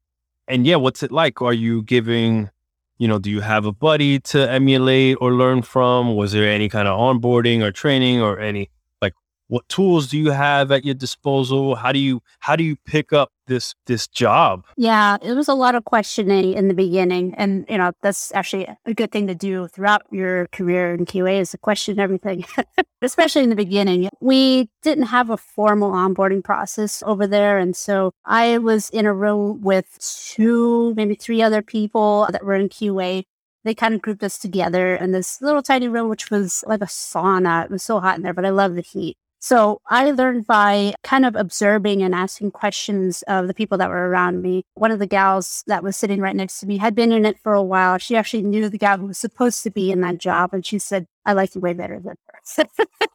and 0.49 0.67
yeah, 0.67 0.77
what's 0.77 1.03
it 1.03 1.13
like? 1.13 1.43
Are 1.43 1.53
you 1.53 1.83
giving, 1.83 2.51
you 2.99 3.09
know, 3.09 3.19
do 3.19 3.31
you 3.31 3.41
have 3.41 3.67
a 3.67 3.73
buddy 3.73 4.21
to 4.21 4.51
emulate 4.51 5.17
or 5.21 5.33
learn 5.33 5.63
from? 5.63 6.15
Was 6.15 6.33
there 6.33 6.49
any 6.51 6.69
kind 6.69 6.89
of 6.89 6.99
onboarding 6.99 7.63
or 7.63 7.73
training 7.73 8.21
or 8.21 8.39
any 8.39 8.71
what 9.49 9.69
tools 9.69 10.09
do 10.09 10.19
you 10.19 10.31
have 10.31 10.73
at 10.73 10.85
your 10.85 10.95
disposal 10.95 11.75
how 11.77 11.93
do 11.93 11.99
you 11.99 12.21
how 12.41 12.57
do 12.57 12.65
you 12.65 12.77
pick 12.85 13.13
up 13.13 13.31
this 13.47 13.75
this 13.87 14.09
job 14.09 14.65
yeah 14.77 15.17
it 15.23 15.35
was 15.35 15.49
a 15.49 15.55
lot 15.55 15.75
of 15.75 15.85
questioning 15.85 16.53
in 16.53 16.69
the 16.69 16.75
beginning 16.75 17.35
and 17.37 17.65
you 17.69 17.79
know 17.79 17.93
that's 18.03 18.33
actually 18.35 18.69
a 18.85 18.95
good 18.95 19.13
thing 19.13 19.27
to 19.27 19.35
do 19.35 19.69
throughout 19.69 20.03
your 20.11 20.47
career 20.49 20.95
in 20.95 21.05
qa 21.05 21.41
is 21.41 21.51
to 21.51 21.59
question 21.59 21.99
everything 21.99 22.45
especially 23.03 23.43
in 23.43 23.51
the 23.51 23.57
beginning 23.57 24.09
we 24.21 24.69
didn't 24.83 25.05
have 25.05 25.31
a 25.31 25.37
formal 25.37 25.93
onboarding 25.93 26.43
process 26.43 27.03
over 27.07 27.27
there 27.27 27.59
and 27.59 27.77
so 27.77 28.13
i 28.25 28.59
was 28.59 28.91
in 28.91 29.07
a 29.07 29.15
room 29.15 29.61
with 29.61 29.97
two 30.01 30.93
maybe 30.95 31.15
three 31.15 31.41
other 31.41 31.63
people 31.63 32.27
that 32.31 32.45
were 32.45 32.55
in 32.55 32.69
qa 32.69 33.23
they 33.67 33.75
kind 33.75 33.95
of 33.95 34.01
grouped 34.01 34.23
us 34.23 34.39
together 34.39 34.95
in 34.95 35.11
this 35.11 35.43
little 35.43 35.61
tiny 35.61 35.89
room, 35.89 36.09
which 36.09 36.31
was 36.31 36.63
like 36.69 36.81
a 36.83 36.87
sauna. 36.87 37.65
It 37.65 37.71
was 37.73 37.83
so 37.83 37.99
hot 37.99 38.17
in 38.17 38.23
there, 38.23 38.33
but 38.33 38.47
I 38.47 38.51
love 38.51 38.77
the 38.77 38.81
heat. 38.81 39.17
So 39.47 39.81
I 39.87 40.11
learned 40.11 40.49
by 40.49 40.95
kind 41.05 41.25
of 41.25 41.37
observing 41.37 42.03
and 42.03 42.17
asking 42.17 42.51
questions 42.51 43.23
of 43.29 43.47
the 43.47 43.55
people 43.55 43.79
that 43.79 43.89
were 43.89 44.09
around 44.09 44.43
me. 44.43 44.65
One 44.75 44.91
of 44.91 44.99
the 44.99 45.07
gals 45.07 45.63
that 45.69 45.85
was 45.85 45.97
sitting 45.97 46.21
right 46.21 46.35
next 46.35 46.59
to 46.59 46.67
me 46.67 46.79
had 46.79 46.97
been 46.97 47.13
in 47.13 47.25
it 47.25 47.39
for 47.39 47.55
a 47.55 47.63
while. 47.63 47.97
She 47.99 48.17
actually 48.17 48.43
knew 48.43 48.69
the 48.69 48.77
guy 48.77 48.97
who 48.97 49.07
was 49.07 49.19
supposed 49.19 49.63
to 49.63 49.71
be 49.71 49.93
in 49.93 50.01
that 50.01 50.19
job. 50.19 50.53
And 50.53 50.67
she 50.67 50.81
said, 50.81 51.07
I 51.27 51.33
like 51.33 51.55
you 51.55 51.61
way 51.61 51.73
better 51.73 51.99
than 52.01 52.17
her. 52.29 52.67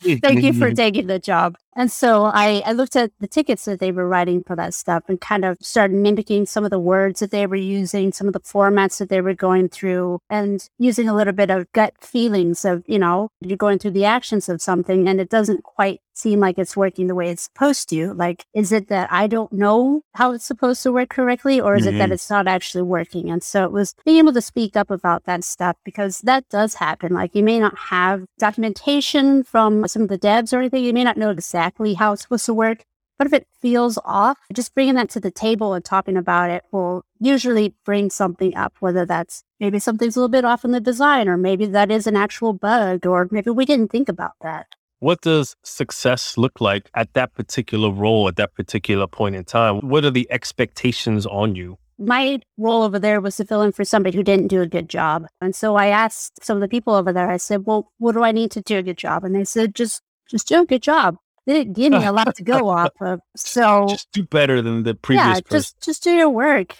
Thank 0.19 0.43
you 0.43 0.53
for 0.53 0.71
taking 0.71 1.07
the 1.07 1.17
job. 1.17 1.55
And 1.73 1.89
so 1.89 2.25
I, 2.25 2.61
I 2.65 2.73
looked 2.73 2.97
at 2.97 3.11
the 3.19 3.27
tickets 3.27 3.63
that 3.65 3.79
they 3.79 3.93
were 3.93 4.07
writing 4.07 4.43
for 4.43 4.57
that 4.57 4.73
stuff 4.73 5.03
and 5.07 5.21
kind 5.21 5.45
of 5.45 5.57
started 5.61 5.95
mimicking 5.95 6.45
some 6.45 6.65
of 6.65 6.69
the 6.69 6.79
words 6.79 7.21
that 7.21 7.31
they 7.31 7.47
were 7.47 7.55
using, 7.55 8.11
some 8.11 8.27
of 8.27 8.33
the 8.33 8.41
formats 8.41 8.97
that 8.97 9.07
they 9.07 9.21
were 9.21 9.33
going 9.33 9.69
through, 9.69 10.19
and 10.29 10.67
using 10.77 11.07
a 11.07 11.15
little 11.15 11.33
bit 11.33 11.49
of 11.49 11.71
gut 11.71 11.93
feelings 12.01 12.65
of, 12.65 12.83
you 12.87 12.99
know, 12.99 13.29
you're 13.39 13.55
going 13.55 13.79
through 13.79 13.91
the 13.91 14.05
actions 14.05 14.49
of 14.49 14.61
something 14.61 15.07
and 15.07 15.21
it 15.21 15.29
doesn't 15.29 15.63
quite 15.63 16.01
seem 16.13 16.39
like 16.39 16.57
it's 16.57 16.75
working 16.77 17.07
the 17.07 17.15
way 17.15 17.29
it's 17.29 17.43
supposed 17.43 17.89
to. 17.89 18.13
Like, 18.13 18.45
is 18.53 18.71
it 18.71 18.89
that 18.89 19.11
I 19.11 19.27
don't 19.27 19.51
know 19.51 20.01
how 20.13 20.33
it's 20.33 20.45
supposed 20.45 20.83
to 20.83 20.91
work 20.91 21.09
correctly, 21.09 21.59
or 21.59 21.75
is 21.75 21.85
mm-hmm. 21.85 21.95
it 21.95 21.97
that 21.99 22.05
mm-hmm. 22.05 22.13
it's 22.13 22.29
not 22.29 22.47
actually 22.47 22.83
working? 22.83 23.29
And 23.29 23.41
so 23.41 23.63
it 23.63 23.71
was 23.71 23.95
being 24.05 24.17
able 24.17 24.33
to 24.33 24.41
speak 24.41 24.75
up 24.75 24.91
about 24.91 25.23
that 25.25 25.43
stuff 25.43 25.77
because 25.83 26.19
that 26.19 26.47
does 26.49 26.75
happen. 26.75 27.13
Like, 27.13 27.33
you 27.33 27.43
may 27.43 27.59
not 27.59 27.77
have 27.77 28.00
documentation 28.39 29.43
from 29.43 29.87
some 29.87 30.03
of 30.03 30.07
the 30.09 30.19
devs 30.19 30.53
or 30.53 30.59
anything, 30.59 30.83
you 30.83 30.93
may 30.93 31.03
not 31.03 31.17
know 31.17 31.29
exactly 31.29 31.71
exactly 31.71 31.93
how 31.93 32.13
it's 32.13 32.23
supposed 32.23 32.45
to 32.45 32.53
work. 32.53 32.85
But 33.17 33.27
if 33.27 33.33
it 33.33 33.47
feels 33.61 33.99
off, 34.03 34.39
just 34.51 34.73
bringing 34.73 34.95
that 34.95 35.09
to 35.11 35.19
the 35.19 35.29
table 35.29 35.73
and 35.75 35.85
talking 35.85 36.17
about 36.17 36.49
it 36.49 36.63
will 36.71 37.03
usually 37.19 37.75
bring 37.85 38.09
something 38.09 38.55
up, 38.55 38.73
whether 38.79 39.05
that's 39.05 39.43
maybe 39.59 39.77
something's 39.77 40.15
a 40.15 40.19
little 40.19 40.29
bit 40.29 40.43
off 40.43 40.65
in 40.65 40.71
the 40.71 40.79
design, 40.79 41.27
or 41.27 41.37
maybe 41.37 41.67
that 41.67 41.91
is 41.91 42.07
an 42.07 42.15
actual 42.15 42.53
bug, 42.53 43.05
or 43.05 43.27
maybe 43.29 43.51
we 43.51 43.65
didn't 43.65 43.91
think 43.91 44.09
about 44.09 44.33
that. 44.41 44.65
What 44.99 45.21
does 45.21 45.55
success 45.63 46.35
look 46.35 46.59
like 46.59 46.89
at 46.95 47.13
that 47.13 47.35
particular 47.35 47.91
role, 47.91 48.27
at 48.27 48.37
that 48.37 48.55
particular 48.55 49.05
point 49.05 49.35
in 49.35 49.43
time? 49.43 49.81
What 49.81 50.03
are 50.03 50.11
the 50.11 50.27
expectations 50.31 51.27
on 51.27 51.55
you? 51.55 51.77
My 52.01 52.39
role 52.57 52.83
over 52.83 52.99
there 52.99 53.21
was 53.21 53.37
to 53.37 53.45
fill 53.45 53.61
in 53.61 53.71
for 53.71 53.85
somebody 53.85 54.17
who 54.17 54.23
didn't 54.23 54.47
do 54.47 54.61
a 54.61 54.67
good 54.67 54.89
job. 54.89 55.27
And 55.39 55.55
so 55.55 55.75
I 55.75 55.87
asked 55.87 56.43
some 56.43 56.57
of 56.57 56.61
the 56.61 56.67
people 56.67 56.93
over 56.93 57.13
there, 57.13 57.29
I 57.29 57.37
said, 57.37 57.65
well, 57.65 57.91
what 57.99 58.13
do 58.13 58.23
I 58.23 58.31
need 58.31 58.51
to 58.51 58.61
do 58.61 58.77
a 58.77 58.83
good 58.83 58.97
job? 58.97 59.23
And 59.23 59.35
they 59.35 59.45
said, 59.45 59.75
just, 59.75 60.01
just 60.29 60.47
do 60.47 60.61
a 60.61 60.65
good 60.65 60.81
job 60.81 61.17
they 61.45 61.53
didn't 61.53 61.73
give 61.73 61.91
me 61.91 62.05
a 62.05 62.11
lot 62.11 62.35
to 62.35 62.43
go 62.43 62.69
off 62.69 62.91
of. 63.01 63.19
So 63.35 63.87
just 63.89 64.11
do 64.11 64.23
better 64.23 64.61
than 64.61 64.83
the 64.83 64.95
previous 64.95 65.25
yeah, 65.25 65.33
person. 65.35 65.49
just 65.51 65.81
just 65.81 66.03
do 66.03 66.11
your 66.11 66.29
work. 66.29 66.75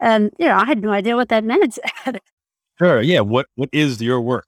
And 0.00 0.30
you 0.38 0.46
know, 0.46 0.56
I 0.56 0.64
had 0.64 0.82
no 0.82 0.90
idea 0.90 1.16
what 1.16 1.28
that 1.30 1.44
meant. 1.44 1.78
sure. 2.78 3.02
Yeah. 3.02 3.20
What 3.20 3.46
what 3.56 3.68
is 3.72 4.00
your 4.00 4.20
work? 4.20 4.46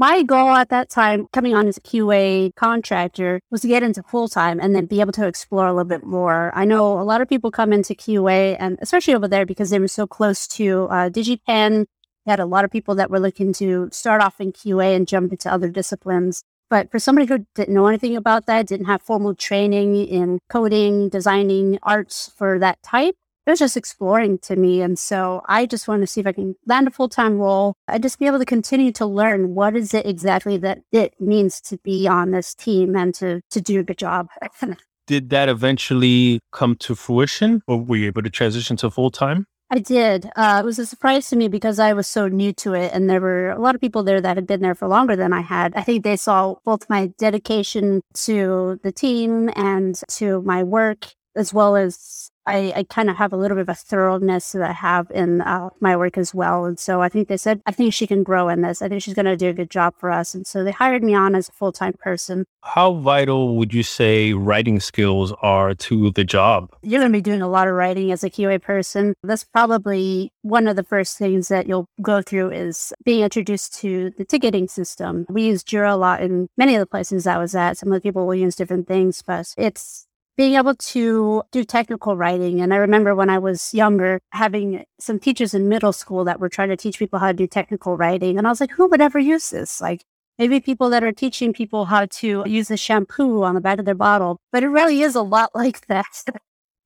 My 0.00 0.22
goal 0.22 0.50
at 0.50 0.68
that 0.68 0.90
time, 0.90 1.26
coming 1.32 1.56
on 1.56 1.66
as 1.66 1.76
a 1.76 1.80
QA 1.80 2.54
contractor, 2.54 3.40
was 3.50 3.62
to 3.62 3.68
get 3.68 3.82
into 3.82 4.04
full 4.04 4.28
time 4.28 4.60
and 4.60 4.72
then 4.72 4.86
be 4.86 5.00
able 5.00 5.10
to 5.14 5.26
explore 5.26 5.66
a 5.66 5.72
little 5.72 5.88
bit 5.88 6.04
more. 6.04 6.52
I 6.54 6.66
know 6.66 7.00
a 7.00 7.02
lot 7.02 7.20
of 7.20 7.28
people 7.28 7.50
come 7.50 7.72
into 7.72 7.94
QA, 7.94 8.56
and 8.60 8.78
especially 8.80 9.14
over 9.14 9.26
there 9.26 9.44
because 9.44 9.70
they 9.70 9.80
were 9.80 9.88
so 9.88 10.06
close 10.06 10.46
to 10.48 10.84
uh, 10.84 11.10
DigiPen. 11.10 11.86
They 12.24 12.30
had 12.30 12.38
a 12.38 12.46
lot 12.46 12.64
of 12.64 12.70
people 12.70 12.94
that 12.94 13.10
were 13.10 13.18
looking 13.18 13.52
to 13.54 13.88
start 13.90 14.22
off 14.22 14.40
in 14.40 14.52
QA 14.52 14.94
and 14.94 15.08
jump 15.08 15.32
into 15.32 15.52
other 15.52 15.68
disciplines. 15.68 16.44
But 16.70 16.92
for 16.92 17.00
somebody 17.00 17.26
who 17.26 17.44
didn't 17.56 17.74
know 17.74 17.88
anything 17.88 18.14
about 18.14 18.46
that, 18.46 18.68
didn't 18.68 18.86
have 18.86 19.02
formal 19.02 19.34
training 19.34 19.96
in 19.96 20.38
coding, 20.48 21.08
designing 21.08 21.80
arts 21.82 22.30
for 22.36 22.60
that 22.60 22.80
type, 22.84 23.16
it 23.48 23.52
was 23.52 23.58
just 23.58 23.76
exploring 23.76 24.38
to 24.40 24.56
me. 24.56 24.82
And 24.82 24.98
so 24.98 25.42
I 25.46 25.66
just 25.66 25.88
wanted 25.88 26.02
to 26.02 26.06
see 26.06 26.20
if 26.20 26.26
I 26.26 26.32
can 26.32 26.54
land 26.66 26.88
a 26.88 26.90
full 26.90 27.08
time 27.08 27.38
role. 27.38 27.74
I'd 27.88 28.02
just 28.02 28.18
be 28.18 28.26
able 28.26 28.38
to 28.38 28.44
continue 28.44 28.92
to 28.92 29.06
learn 29.06 29.54
what 29.54 29.76
is 29.76 29.94
it 29.94 30.06
exactly 30.06 30.56
that 30.58 30.80
it 30.92 31.14
means 31.20 31.60
to 31.62 31.78
be 31.78 32.06
on 32.06 32.30
this 32.30 32.54
team 32.54 32.96
and 32.96 33.14
to, 33.16 33.40
to 33.50 33.60
do 33.60 33.80
a 33.80 33.84
good 33.84 33.98
job. 33.98 34.28
Did 35.06 35.30
that 35.30 35.48
eventually 35.48 36.40
come 36.52 36.76
to 36.76 36.94
fruition 36.94 37.62
or 37.66 37.80
were 37.80 37.96
you 37.96 38.06
able 38.08 38.22
to 38.22 38.30
transition 38.30 38.76
to 38.78 38.90
full 38.90 39.10
time? 39.10 39.46
I 39.70 39.80
did. 39.80 40.30
Uh, 40.34 40.60
it 40.62 40.64
was 40.64 40.78
a 40.78 40.86
surprise 40.86 41.28
to 41.28 41.36
me 41.36 41.48
because 41.48 41.78
I 41.78 41.92
was 41.92 42.08
so 42.08 42.26
new 42.26 42.54
to 42.54 42.72
it, 42.72 42.90
and 42.94 43.08
there 43.08 43.20
were 43.20 43.50
a 43.50 43.60
lot 43.60 43.74
of 43.74 43.82
people 43.82 44.02
there 44.02 44.20
that 44.20 44.38
had 44.38 44.46
been 44.46 44.62
there 44.62 44.74
for 44.74 44.88
longer 44.88 45.14
than 45.14 45.34
I 45.34 45.42
had. 45.42 45.74
I 45.76 45.82
think 45.82 46.04
they 46.04 46.16
saw 46.16 46.54
both 46.64 46.88
my 46.88 47.08
dedication 47.18 48.00
to 48.24 48.80
the 48.82 48.92
team 48.92 49.50
and 49.56 50.00
to 50.12 50.40
my 50.42 50.62
work, 50.62 51.08
as 51.36 51.52
well 51.52 51.76
as 51.76 52.30
I, 52.48 52.72
I 52.76 52.82
kind 52.84 53.10
of 53.10 53.16
have 53.16 53.32
a 53.32 53.36
little 53.36 53.56
bit 53.56 53.62
of 53.62 53.68
a 53.68 53.74
thoroughness 53.74 54.52
that 54.52 54.62
I 54.62 54.72
have 54.72 55.10
in 55.10 55.42
uh, 55.42 55.68
my 55.80 55.96
work 55.96 56.16
as 56.16 56.34
well. 56.34 56.64
And 56.64 56.78
so 56.78 57.02
I 57.02 57.08
think 57.08 57.28
they 57.28 57.36
said, 57.36 57.60
I 57.66 57.72
think 57.72 57.92
she 57.92 58.06
can 58.06 58.22
grow 58.22 58.48
in 58.48 58.62
this. 58.62 58.82
I 58.82 58.88
think 58.88 59.02
she's 59.02 59.14
going 59.14 59.26
to 59.26 59.36
do 59.36 59.48
a 59.50 59.52
good 59.52 59.70
job 59.70 59.94
for 59.98 60.10
us. 60.10 60.34
And 60.34 60.46
so 60.46 60.64
they 60.64 60.72
hired 60.72 61.02
me 61.02 61.14
on 61.14 61.34
as 61.34 61.48
a 61.48 61.52
full 61.52 61.72
time 61.72 61.92
person. 61.92 62.46
How 62.62 62.94
vital 62.94 63.56
would 63.56 63.72
you 63.72 63.82
say 63.82 64.32
writing 64.32 64.80
skills 64.80 65.32
are 65.42 65.74
to 65.74 66.10
the 66.10 66.24
job? 66.24 66.70
You're 66.82 67.00
going 67.00 67.12
to 67.12 67.16
be 67.16 67.22
doing 67.22 67.42
a 67.42 67.48
lot 67.48 67.68
of 67.68 67.74
writing 67.74 68.10
as 68.10 68.24
a 68.24 68.30
QA 68.30 68.60
person. 68.60 69.14
That's 69.22 69.44
probably 69.44 70.32
one 70.42 70.66
of 70.66 70.76
the 70.76 70.84
first 70.84 71.18
things 71.18 71.48
that 71.48 71.66
you'll 71.66 71.86
go 72.02 72.22
through 72.22 72.50
is 72.50 72.92
being 73.04 73.22
introduced 73.22 73.78
to 73.80 74.10
the 74.18 74.24
ticketing 74.24 74.68
system. 74.68 75.26
We 75.28 75.42
use 75.42 75.62
Jira 75.62 75.92
a 75.92 75.96
lot 75.96 76.22
in 76.22 76.48
many 76.56 76.74
of 76.74 76.80
the 76.80 76.86
places 76.86 77.26
I 77.26 77.38
was 77.38 77.54
at. 77.54 77.76
Some 77.78 77.90
of 77.90 77.94
the 77.94 78.00
people 78.00 78.26
will 78.26 78.34
use 78.34 78.56
different 78.56 78.88
things, 78.88 79.22
but 79.22 79.54
it's 79.56 80.07
being 80.38 80.54
able 80.54 80.76
to 80.76 81.42
do 81.50 81.64
technical 81.64 82.16
writing. 82.16 82.60
And 82.60 82.72
I 82.72 82.76
remember 82.76 83.12
when 83.12 83.28
I 83.28 83.40
was 83.40 83.74
younger, 83.74 84.20
having 84.30 84.84
some 85.00 85.18
teachers 85.18 85.52
in 85.52 85.68
middle 85.68 85.92
school 85.92 86.22
that 86.24 86.38
were 86.38 86.48
trying 86.48 86.68
to 86.68 86.76
teach 86.76 87.00
people 87.00 87.18
how 87.18 87.26
to 87.26 87.34
do 87.34 87.48
technical 87.48 87.96
writing. 87.96 88.38
And 88.38 88.46
I 88.46 88.50
was 88.50 88.60
like, 88.60 88.70
who 88.70 88.86
would 88.86 89.00
ever 89.00 89.18
use 89.18 89.50
this? 89.50 89.80
Like, 89.80 90.04
maybe 90.38 90.60
people 90.60 90.90
that 90.90 91.02
are 91.02 91.10
teaching 91.10 91.52
people 91.52 91.86
how 91.86 92.06
to 92.06 92.44
use 92.46 92.68
the 92.68 92.76
shampoo 92.76 93.42
on 93.42 93.56
the 93.56 93.60
back 93.60 93.80
of 93.80 93.84
their 93.84 93.96
bottle. 93.96 94.38
But 94.52 94.62
it 94.62 94.68
really 94.68 95.02
is 95.02 95.16
a 95.16 95.22
lot 95.22 95.50
like 95.56 95.88
that. 95.88 96.06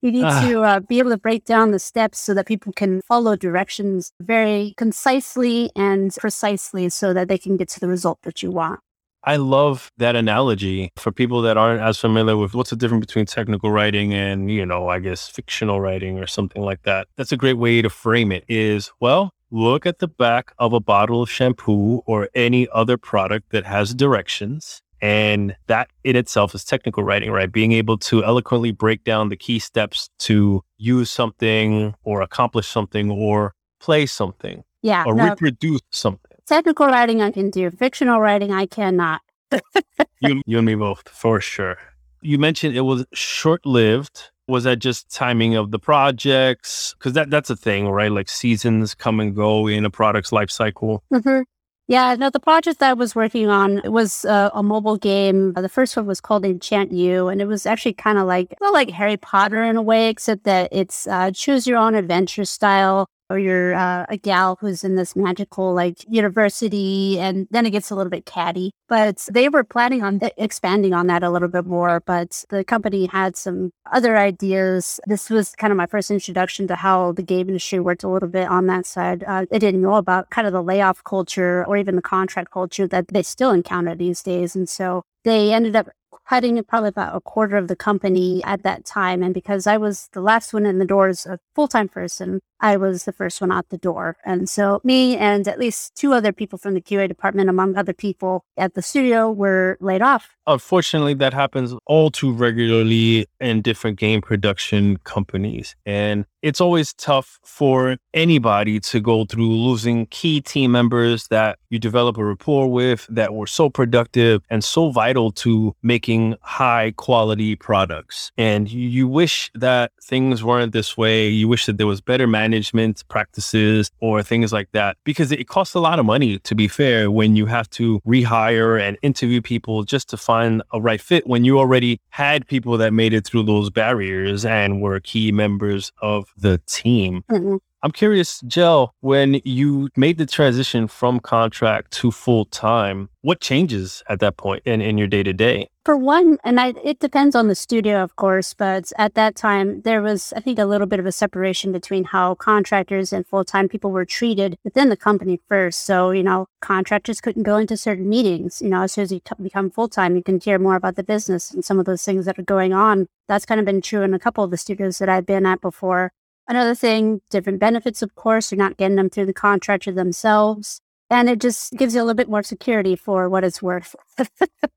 you 0.01 0.12
need 0.12 0.25
uh. 0.25 0.49
to 0.49 0.62
uh, 0.62 0.81
be 0.81 0.99
able 0.99 1.11
to 1.11 1.19
break 1.19 1.45
down 1.45 1.73
the 1.73 1.79
steps 1.79 2.21
so 2.21 2.33
that 2.33 2.47
people 2.47 2.73
can 2.73 3.03
follow 3.03 3.37
directions 3.37 4.12
very 4.19 4.73
concisely 4.79 5.71
and 5.77 6.17
precisely 6.19 6.88
so 6.88 7.12
that 7.12 7.29
they 7.29 7.37
can 7.37 7.59
get 7.59 7.69
to 7.69 7.81
the 7.81 7.88
result 7.88 8.19
that 8.23 8.43
you 8.43 8.51
want. 8.51 8.81
I 9.25 9.37
love 9.37 9.91
that 9.99 10.17
analogy 10.17 10.91
for 10.97 11.13
people 11.13 11.43
that 11.43 11.57
aren't 11.57 11.81
as 11.81 11.99
familiar 11.99 12.37
with 12.37 12.55
what's 12.55 12.71
the 12.71 12.77
difference 12.77 13.07
between 13.07 13.27
technical 13.27 13.71
writing 13.71 14.13
and, 14.13 14.51
you 14.51 14.67
know, 14.67 14.89
I 14.89 14.99
guess 14.99 15.29
fictional 15.29 15.81
writing 15.81 16.19
or 16.19 16.27
something 16.27 16.63
like 16.63 16.83
that. 16.83 17.07
That's 17.17 17.33
a 17.33 17.37
great 17.37 17.59
way 17.59 17.83
to 17.83 17.91
frame 17.91 18.33
it 18.33 18.45
is, 18.49 18.91
well, 19.01 19.33
look 19.51 19.87
at 19.87 20.01
the 20.01 20.09
back 20.09 20.53
of 20.59 20.73
a 20.73 20.81
bottle 20.81 21.23
of 21.23 21.31
shampoo 21.31 22.03
or 22.07 22.29
any 22.35 22.67
other 22.73 22.97
product 22.97 23.51
that 23.51 23.65
has 23.65 23.95
directions. 23.95 24.83
And 25.01 25.57
that 25.67 25.89
in 26.05 26.15
itself 26.15 26.55
is 26.55 26.65
technical 26.65 27.03
writing, 27.03 27.31
right? 27.33 27.51
Being 27.51 27.73
able 27.73 27.99
to 27.99 28.25
eloquently 28.25 28.71
break 28.71 29.03
down 29.05 29.29
the 29.29 29.37
key 29.37 29.59
steps 29.59 30.09
to 30.21 30.63
use 30.79 31.11
something 31.11 31.95
or 32.05 32.23
accomplish 32.23 32.69
something 32.69 33.11
or 33.11 33.53
play 33.81 34.07
something. 34.07 34.63
Yeah. 34.81 35.05
Or 35.05 35.15
no. 35.15 35.31
reproduce 35.31 35.81
something 35.91 36.22
technical 36.46 36.87
writing 36.87 37.22
I 37.22 37.31
can 37.31 37.50
do. 37.50 37.70
Fictional 37.70 38.20
writing 38.20 38.52
I 38.52 38.66
cannot. 38.66 39.20
you, 40.20 40.42
you 40.46 40.59
and 40.59 40.66
me 40.66 40.74
both, 40.74 41.09
for 41.09 41.40
sure. 41.40 41.78
You 42.20 42.38
mentioned 42.38 42.76
it 42.76 42.83
was 42.83 43.05
short 43.12 43.66
lived. 43.66 44.31
Was 44.48 44.64
that 44.64 44.76
just 44.76 45.11
timing 45.11 45.55
of 45.55 45.70
the 45.70 45.78
projects? 45.78 46.94
Because 46.98 47.12
that, 47.14 47.31
that's 47.31 47.50
a 47.50 47.57
thing, 47.57 47.88
right? 47.88 48.11
Like 48.11 48.28
seasons 48.28 48.94
come 48.94 49.20
and 49.20 49.35
go 49.35 49.66
in 49.66 49.85
a 49.85 49.90
product's 49.90 50.33
life 50.33 50.50
cycle. 50.50 51.02
Mm-hmm. 51.12 51.42
Yeah, 51.88 52.14
no, 52.14 52.31
the 52.31 52.40
project 52.40 52.78
that 52.78 52.90
I 52.90 52.92
was 52.94 53.14
working 53.14 53.48
on 53.48 53.83
was 53.85 54.24
uh, 54.24 54.50
a 54.55 54.62
mobile 54.62 54.96
game. 54.96 55.52
The 55.52 55.68
first 55.68 55.96
one 55.96 56.07
was 56.07 56.20
called 56.20 56.44
Enchant 56.44 56.92
U, 56.92 57.28
and 57.28 57.42
it 57.42 57.46
was 57.46 57.66
actually 57.66 57.94
kind 57.94 58.18
of 58.18 58.26
like, 58.26 58.55
well, 58.61 58.72
like 58.72 58.90
Harry 58.90 59.16
Potter 59.16 59.62
in 59.64 59.76
a 59.76 59.83
way, 59.83 60.09
except 60.09 60.44
that 60.44 60.68
it's 60.70 61.07
uh, 61.09 61.33
choose 61.33 61.66
your 61.66 61.78
own 61.78 61.94
adventure 61.94 62.44
style 62.44 63.09
or 63.31 63.39
you're 63.39 63.75
uh, 63.75 64.05
a 64.09 64.17
gal 64.17 64.57
who's 64.61 64.85
in 64.85 64.97
this 64.97 65.17
magical 65.17 65.73
like 65.75 65.99
university 66.09 67.19
and 67.19 67.47
then 67.51 67.67
it 67.67 67.71
gets 67.71 67.91
a 67.91 67.95
little 67.95 68.11
bit 68.11 68.27
catty 68.27 68.73
but 68.89 69.27
they 69.33 69.49
were 69.49 69.65
planning 69.65 70.03
on 70.03 70.21
expanding 70.37 70.93
on 70.93 71.07
that 71.07 71.23
a 71.23 71.31
little 71.31 71.49
bit 71.49 71.67
more 71.67 72.01
but 72.07 72.45
the 72.51 72.65
company 72.65 73.07
had 73.07 73.37
some 73.37 73.71
other 73.93 74.17
ideas 74.17 75.01
this 75.07 75.31
was 75.31 75.55
kind 75.57 75.73
of 75.73 75.77
my 75.77 75.87
first 75.87 76.11
introduction 76.11 76.67
to 76.67 76.77
how 76.77 77.13
the 77.13 77.23
game 77.23 77.49
industry 77.49 77.81
worked 77.81 78.05
a 78.05 78.09
little 78.09 78.29
bit 78.29 78.49
on 78.49 78.67
that 78.67 78.87
side 78.87 79.25
uh, 79.25 79.45
i 79.53 79.59
didn't 79.59 79.83
know 79.83 79.95
about 79.95 80.31
kind 80.31 80.47
of 80.47 80.53
the 80.53 80.63
layoff 80.63 81.03
culture 81.05 81.65
or 81.67 81.77
even 81.77 81.97
the 81.97 82.03
contract 82.03 82.51
culture 82.51 82.87
that 82.87 83.09
they 83.09 83.23
still 83.23 83.51
encounter 83.51 83.95
these 83.95 84.23
days 84.23 84.55
and 84.55 84.69
so 84.69 85.03
they 85.25 85.53
ended 85.53 85.77
up 85.77 85.89
cutting 86.29 86.63
probably 86.65 86.89
about 86.89 87.15
a 87.15 87.21
quarter 87.21 87.57
of 87.57 87.69
the 87.69 87.77
company 87.77 88.43
at 88.45 88.63
that 88.63 88.85
time. 88.85 89.23
And 89.23 89.35
because 89.35 89.67
I 89.67 89.77
was 89.77 90.09
the 90.13 90.21
last 90.21 90.53
one 90.53 90.67
in 90.67 90.79
the 90.79 90.85
door 90.85 91.09
as 91.09 91.27
a 91.27 91.39
full 91.55 91.69
time 91.69 91.89
person, 91.89 92.41
I 92.62 92.77
was 92.77 93.05
the 93.05 93.12
first 93.12 93.40
one 93.40 93.51
out 93.51 93.68
the 93.68 93.77
door. 93.77 94.16
And 94.25 94.48
so 94.48 94.81
me 94.85 95.16
and 95.16 95.46
at 95.48 95.59
least 95.59 95.96
two 95.96 96.12
other 96.12 96.33
people 96.33 96.59
from 96.59 96.75
the 96.75 96.81
QA 96.81 97.09
department, 97.09 97.51
among 97.51 97.77
other 97.77 97.92
people 97.92 98.44
at 98.57 98.75
the 98.75 98.83
studio, 98.83 99.31
were 99.31 99.77
laid 99.81 100.01
off. 100.01 100.37
Unfortunately, 100.46 101.14
that 101.14 101.35
happens 101.35 101.75
all 101.87 102.11
too 102.11 102.33
regularly 102.33 103.27
in 103.40 103.62
different 103.62 103.98
game 103.98 104.20
production 104.20 104.98
companies. 104.98 105.75
And 105.85 106.25
it's 106.40 106.61
always 106.61 106.92
tough 106.94 107.38
for 107.44 107.96
anybody 108.14 108.81
to 108.81 109.01
go 109.01 109.25
through 109.25 109.48
losing 109.48 110.07
key 110.07 110.40
team 110.40 110.72
members 110.72 111.29
that 111.29 111.59
you 111.70 111.79
develop 111.79 112.16
a 112.18 112.25
rapport 112.25 112.68
with 112.68 113.07
that 113.09 113.35
were 113.35 113.46
so 113.46 113.70
productive 113.70 114.42
and 114.51 114.64
so 114.64 114.90
vital 114.90 115.31
to 115.31 115.75
making 115.83 116.37
high 116.42 116.92
quality 116.96 117.55
products. 117.55 118.33
And 118.37 118.70
you 118.70 119.07
wish 119.07 119.51
that 119.55 119.92
things 120.03 120.42
weren't 120.42 120.72
this 120.72 120.96
way. 120.96 121.29
You 121.29 121.46
wish 121.46 121.66
that 121.66 121.79
there 121.79 121.87
was 121.87 122.01
better 122.01 122.27
management 122.27 122.52
management 122.53 123.03
practices 123.09 123.91
or 124.01 124.23
things 124.23 124.53
like 124.53 124.71
that 124.73 124.97
because 125.05 125.33
it 125.33 125.49
costs 125.49 125.75
a 125.75 125.81
lot 125.81 125.99
of 125.99 126.05
money 126.05 126.38
to 126.41 126.55
be 126.55 126.69
fair 126.69 127.11
when 127.11 127.35
you 127.35 127.47
have 127.47 127.69
to 127.71 128.01
rehire 128.07 128.79
and 128.81 128.99
interview 129.01 129.41
people 129.41 129.85
just 129.85 130.09
to 130.11 130.17
find 130.19 130.62
a 130.73 130.81
right 130.81 131.01
fit 131.01 131.27
when 131.27 131.45
you 131.45 131.59
already 131.59 131.99
had 132.11 132.47
people 132.47 132.77
that 132.77 132.93
made 132.93 133.15
it 133.15 133.25
through 133.27 133.43
those 133.43 133.71
barriers 133.71 134.45
and 134.45 134.83
were 134.83 135.01
key 135.01 135.33
members 135.33 135.93
of 136.03 136.27
the 136.37 136.61
team. 136.67 137.25
Mm-hmm. 137.31 137.57
I'm 137.85 137.90
curious, 137.90 138.40
Jel, 138.42 138.95
when 139.01 139.40
you 139.45 139.88
made 139.97 140.16
the 140.16 140.27
transition 140.27 140.87
from 140.87 141.18
contract 141.18 141.90
to 141.95 142.12
full 142.12 142.45
time, 142.45 143.09
what 143.23 143.40
changes 143.40 144.05
at 144.09 144.21
that 144.21 144.37
point 144.37 144.62
in, 144.64 144.81
in 144.81 144.99
your 144.99 145.09
day 145.09 145.25
to 145.25 145.33
day? 145.33 145.68
For 145.85 145.97
one, 145.97 146.38
and 146.45 146.61
I, 146.61 146.75
it 146.85 147.01
depends 147.01 147.35
on 147.35 147.49
the 147.49 147.57
studio, 147.57 148.05
of 148.05 148.14
course, 148.14 148.55
but 148.55 148.92
at 148.99 149.14
that 149.14 149.35
time, 149.35 149.83
there 149.83 150.01
was, 150.01 150.33
I 150.37 150.38
think, 150.38 150.61
a 150.61 150.64
little 150.64 150.87
bit 150.87 151.01
of 151.01 151.07
a 151.07 151.11
separation 151.11 151.73
between 151.73 152.05
how 152.05 152.37
contractors 152.37 153.12
and 153.12 153.27
full 153.27 153.45
time 153.45 153.68
people 153.68 153.90
were 153.90 154.05
treated 154.05 154.57
within 154.62 154.88
the 154.88 154.97
company 154.97 155.40
first. 155.49 155.85
So, 155.85 156.12
you 156.12 156.23
know, 156.23 156.47
contractors 156.61 157.21
couldn't 157.21 157.42
go 157.42 157.57
into 157.57 157.77
certain 157.77 158.09
meetings. 158.09 158.62
You 158.62 158.68
know, 158.68 158.83
as 158.83 158.92
soon 158.92 159.03
as 159.03 159.11
you 159.11 159.18
t- 159.18 159.42
become 159.42 159.71
full 159.71 159.88
time, 159.88 160.14
you 160.14 160.23
can 160.23 160.38
hear 160.38 160.61
more 160.61 160.77
about 160.77 160.95
the 160.95 161.03
business 161.03 161.51
and 161.51 161.64
some 161.64 161.81
of 161.81 161.87
those 161.87 162.05
things 162.05 162.27
that 162.27 162.38
are 162.38 162.45
going 162.45 162.73
on. 162.73 163.09
That's 163.27 163.45
kind 163.45 163.59
of 163.59 163.66
been 163.66 163.83
true 163.83 164.03
in 164.03 164.14
a 164.14 164.21
couple 164.21 164.45
of 164.45 164.53
the 164.53 164.57
studios 164.57 164.99
that 164.99 165.09
I've 165.09 165.27
been 165.27 165.47
at 165.47 165.61
before. 165.61 166.12
Another 166.48 166.74
thing, 166.74 167.22
different 167.31 167.61
benefits, 167.61 168.02
of 168.02 168.14
course, 168.14 168.50
you're 168.50 168.59
not 168.59 168.76
getting 168.76 168.96
them 168.96 169.09
through 169.11 169.26
the 169.26 169.33
contractor 169.33 169.92
themselves. 169.92 170.81
And 171.12 171.29
it 171.29 171.40
just 171.40 171.75
gives 171.75 171.94
you 171.94 172.01
a 172.01 172.05
little 172.05 172.16
bit 172.16 172.31
more 172.31 172.42
security 172.42 172.96
for 172.96 173.29
what 173.29 173.44
it's 173.44 173.61
worth. 173.61 173.94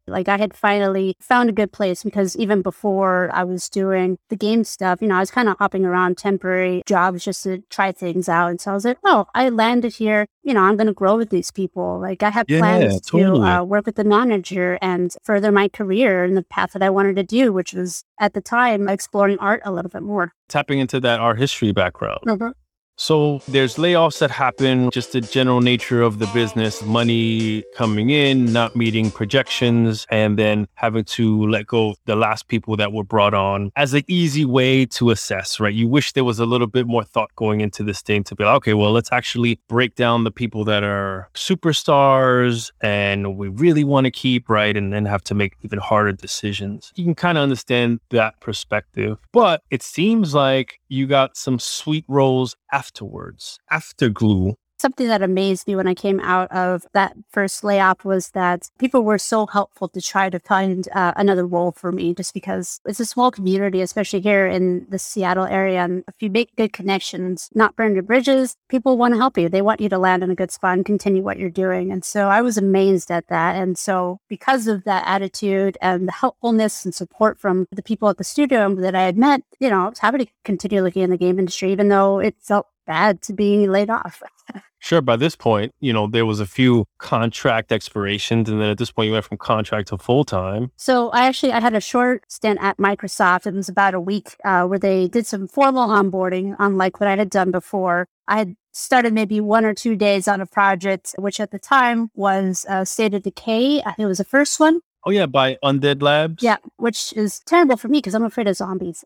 like 0.08 0.28
I 0.28 0.38
had 0.38 0.54
finally 0.54 1.16
found 1.22 1.50
a 1.50 1.54
good 1.54 1.72
place 1.72 2.04
because 2.04 2.36
even 2.36 2.62
before 2.62 3.30
I 3.34 3.46
was 3.46 3.70
doing 3.70 4.18
the 4.28 4.36
game 4.36 4.66
stuff, 4.66 5.02
you 5.02 5.08
know, 5.08 5.16
I 5.16 5.22
was 5.22 5.32
kind 5.32 5.48
of 5.48 5.58
hopping 5.60 5.86
around 5.86 6.18
temporary 6.18 6.84
jobs 6.86 7.24
just 7.24 7.44
to 7.44 7.64
try 7.70 7.94
things 7.94 8.28
out. 8.28 8.50
And 8.50 8.60
so 8.60 8.72
I 8.72 8.74
was 8.74 8.84
like, 8.84 8.98
oh, 9.06 9.28
I 9.34 9.48
landed 9.48 9.96
here. 9.96 10.28
You 10.44 10.54
know, 10.54 10.60
I'm 10.60 10.76
going 10.76 10.88
to 10.88 10.94
grow 10.94 11.16
with 11.16 11.30
these 11.30 11.52
people. 11.52 12.02
Like 12.02 12.22
I 12.22 12.32
have 12.32 12.48
yeah, 12.50 12.60
plans 12.60 13.00
totally. 13.00 13.40
to 13.40 13.46
uh, 13.46 13.64
work 13.64 13.86
with 13.86 13.96
the 13.96 14.04
manager 14.04 14.78
and 14.82 15.16
further 15.24 15.54
my 15.54 15.70
career 15.70 16.26
in 16.26 16.36
the 16.36 16.44
path 16.44 16.74
that 16.74 16.84
I 16.84 16.90
wanted 16.90 17.16
to 17.16 17.24
do, 17.24 17.54
which 17.54 17.72
was 17.72 18.04
at 18.20 18.34
the 18.34 18.42
time 18.42 18.90
exploring 18.90 19.40
art 19.40 19.62
a 19.64 19.72
little 19.72 19.90
bit 19.90 20.04
more. 20.04 20.34
Tapping 20.50 20.80
into 20.80 21.00
that 21.00 21.22
art 21.22 21.40
history 21.40 21.72
background. 21.72 22.20
Mm-hmm. 22.28 22.50
So 22.98 23.42
there's 23.50 23.76
layoffs 23.76 24.20
that 24.20 24.32
happen, 24.32 24.90
just 24.92 25.12
the 25.12 25.22
general 25.22 25.60
nature 25.60 26.02
of 26.02 26.20
the 26.20 26.28
business, 26.28 26.82
money 26.84 27.64
coming 27.76 28.10
in, 28.10 28.54
not 28.54 28.76
meeting 28.76 29.12
projections, 29.12 30.06
and 30.10 30.40
then 30.40 30.68
having 30.76 31.04
to 31.06 31.46
let 31.48 31.68
go 31.68 31.96
the 32.06 32.16
last 32.16 32.48
people 32.48 32.78
that 32.78 32.94
were 32.94 33.04
brought 33.04 33.34
on 33.34 33.72
as 33.76 33.94
an 33.94 34.04
easy 34.08 34.46
way 34.46 34.86
to 34.86 35.10
assess, 35.10 35.60
right? 35.60 35.74
You 35.74 35.90
wish 35.90 36.14
there 36.14 36.24
was 36.24 36.40
a 36.40 36.46
little 36.46 36.68
bit 36.68 36.88
more 36.88 37.04
thought 37.04 37.36
going 37.36 37.60
into 37.60 37.84
this 37.84 38.02
thing 38.02 38.24
to 38.26 38.36
be 38.36 38.46
like, 38.46 38.56
okay, 38.56 38.74
well, 38.74 38.92
let's 38.92 39.12
actually 39.12 39.60
break 39.68 39.96
down 39.96 40.24
the 40.24 40.32
people 40.32 40.64
that 40.64 40.84
are 40.84 41.30
superstars 41.34 42.72
and 42.82 43.38
we 43.38 43.50
really 43.50 43.84
want 43.84 44.06
to 44.06 44.12
keep, 44.12 44.50
right? 44.50 44.76
And 44.76 44.94
then 44.94 45.06
have 45.06 45.24
to 45.26 45.36
make 45.36 45.58
even 45.64 45.80
harder 45.80 46.14
decisions. 46.14 46.94
You 46.96 47.04
can 47.04 47.16
kind 47.16 47.38
of 47.38 47.42
understand 47.42 48.00
that 48.12 48.40
perspective. 48.40 49.18
But 49.34 49.64
it 49.70 49.84
seems 49.84 50.34
like 50.34 50.80
you 50.88 51.08
got 51.08 51.36
some 51.36 51.60
sweet 51.60 52.06
roles 52.08 52.56
afterwards, 52.86 53.60
after 53.72 54.10
Glu, 54.10 54.56
Something 54.78 55.08
that 55.08 55.22
amazed 55.22 55.68
me 55.68 55.76
when 55.78 55.88
I 55.88 55.94
came 55.94 56.20
out 56.20 56.52
of 56.52 56.86
that 56.94 57.16
first 57.32 57.64
layoff 57.64 58.04
was 58.04 58.32
that 58.32 58.70
people 58.78 59.04
were 59.04 59.18
so 59.18 59.48
helpful 59.48 59.88
to 59.88 60.02
try 60.02 60.30
to 60.30 60.38
find 60.40 60.90
uh, 60.94 61.14
another 61.16 61.48
role 61.48 61.72
for 61.72 61.94
me 61.94 62.14
just 62.14 62.34
because 62.34 62.82
it's 62.86 63.00
a 63.00 63.06
small 63.06 63.32
community, 63.32 63.82
especially 63.82 64.20
here 64.20 64.46
in 64.46 64.86
the 64.90 65.00
Seattle 65.00 65.46
area. 65.46 65.82
And 65.82 66.04
if 66.10 66.22
you 66.22 66.30
make 66.30 66.54
good 66.58 66.74
connections, 66.74 67.50
not 67.56 67.78
burn 67.78 67.94
your 67.94 68.04
bridges, 68.04 68.58
people 68.68 68.98
want 68.98 69.14
to 69.14 69.18
help 69.18 69.38
you. 69.38 69.48
They 69.48 69.62
want 69.62 69.80
you 69.80 69.88
to 69.88 69.98
land 69.98 70.24
in 70.24 70.30
a 70.30 70.36
good 70.36 70.52
spot 70.52 70.74
and 70.74 70.86
continue 70.86 71.24
what 71.24 71.40
you're 71.40 71.50
doing. 71.50 71.90
And 71.90 72.04
so 72.04 72.28
I 72.28 72.42
was 72.42 72.58
amazed 72.58 73.10
at 73.12 73.30
that. 73.30 73.56
And 73.56 73.78
so 73.78 74.20
because 74.28 74.68
of 74.68 74.84
that 74.84 75.08
attitude 75.08 75.78
and 75.82 76.06
the 76.06 76.12
helpfulness 76.12 76.84
and 76.84 76.94
support 76.94 77.40
from 77.40 77.66
the 77.72 77.82
people 77.82 78.10
at 78.10 78.18
the 78.18 78.26
studio 78.26 78.76
that 78.76 78.94
I 78.94 79.04
had 79.04 79.18
met, 79.18 79.42
you 79.62 79.70
know, 79.70 79.86
I 79.86 79.90
was 79.90 80.00
happy 80.00 80.18
to 80.18 80.28
continue 80.44 80.84
looking 80.84 81.04
in 81.04 81.12
the 81.12 81.18
game 81.18 81.40
industry, 81.40 81.72
even 81.72 81.88
though 81.88 82.20
it 82.20 82.36
felt 82.42 82.68
bad 82.86 83.22
to 83.24 83.34
be 83.34 83.68
laid 83.68 83.90
off. 83.90 84.22
Sure. 84.86 85.02
By 85.02 85.16
this 85.16 85.36
point, 85.36 85.74
you 85.80 85.92
know, 85.92 86.06
there 86.06 86.28
was 86.28 86.40
a 86.40 86.46
few 86.46 86.86
contract 87.00 87.72
expirations. 87.72 88.48
And 88.48 88.62
then 88.62 88.70
at 88.70 88.78
this 88.78 88.92
point, 88.92 89.08
you 89.08 89.14
went 89.14 89.26
from 89.26 89.38
contract 89.38 89.88
to 89.88 89.98
full 89.98 90.24
time. 90.24 90.72
So 90.76 91.10
I 91.10 91.26
actually, 91.26 91.54
I 91.54 91.60
had 91.60 91.74
a 91.74 91.82
short 91.82 92.32
stint 92.32 92.60
at 92.62 92.78
Microsoft. 92.78 93.48
It 93.48 93.56
was 93.56 93.68
about 93.68 93.96
a 93.96 94.00
week 94.00 94.36
uh, 94.46 94.68
where 94.68 94.78
they 94.78 95.08
did 95.08 95.26
some 95.26 95.48
formal 95.48 95.88
onboarding, 95.88 96.56
unlike 96.60 97.00
what 97.00 97.10
I 97.10 97.16
had 97.16 97.32
done 97.32 97.50
before. 97.50 98.08
I 98.28 98.38
had 98.38 98.56
started 98.74 99.12
maybe 99.12 99.42
one 99.42 99.66
or 99.66 99.74
two 99.74 99.96
days 99.96 100.28
on 100.28 100.40
a 100.40 100.46
project, 100.46 101.16
which 101.18 101.40
at 101.40 101.50
the 101.50 101.58
time 101.58 102.12
was 102.14 102.64
uh, 102.70 102.86
State 102.86 103.16
of 103.16 103.24
Decay. 103.24 103.80
I 103.80 103.94
think 103.94 104.06
it 104.06 104.06
was 104.06 104.20
the 104.20 104.24
first 104.24 104.60
one. 104.60 104.82
Oh 105.06 105.12
yeah, 105.12 105.28
by 105.28 105.58
Undead 105.64 106.02
Labs. 106.02 106.42
Yeah, 106.42 106.58
which 106.78 107.14
is 107.14 107.40
terrible 107.46 107.78
for 107.78 107.88
me 107.88 108.00
because 108.00 108.16
I'm 108.16 108.24
afraid 108.24 108.48
of 108.48 108.56
zombies. 108.56 109.06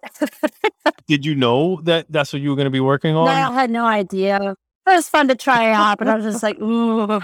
Did 1.07 1.25
you 1.25 1.35
know 1.35 1.81
that 1.83 2.05
that's 2.09 2.31
what 2.31 2.41
you 2.41 2.49
were 2.49 2.55
going 2.55 2.65
to 2.65 2.71
be 2.71 2.79
working 2.79 3.15
on? 3.15 3.25
No, 3.25 3.31
I 3.31 3.53
had 3.53 3.69
no 3.69 3.85
idea 3.85 4.55
it 4.91 4.95
was 4.95 5.09
fun 5.09 5.27
to 5.27 5.35
try 5.35 5.71
out, 5.71 5.97
but 5.97 6.07
I 6.07 6.15
was 6.15 6.25
just 6.25 6.43
like, 6.43 6.59
ooh. 6.59 7.19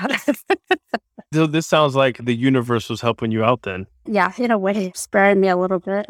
so 1.33 1.47
this 1.47 1.67
sounds 1.67 1.95
like 1.95 2.23
the 2.23 2.35
universe 2.35 2.89
was 2.89 3.01
helping 3.01 3.31
you 3.31 3.43
out 3.43 3.63
then. 3.63 3.87
Yeah, 4.05 4.31
in 4.37 4.51
a 4.51 4.57
way, 4.57 4.91
sparing 4.95 5.41
me 5.41 5.49
a 5.49 5.57
little 5.57 5.79
bit. 5.79 6.05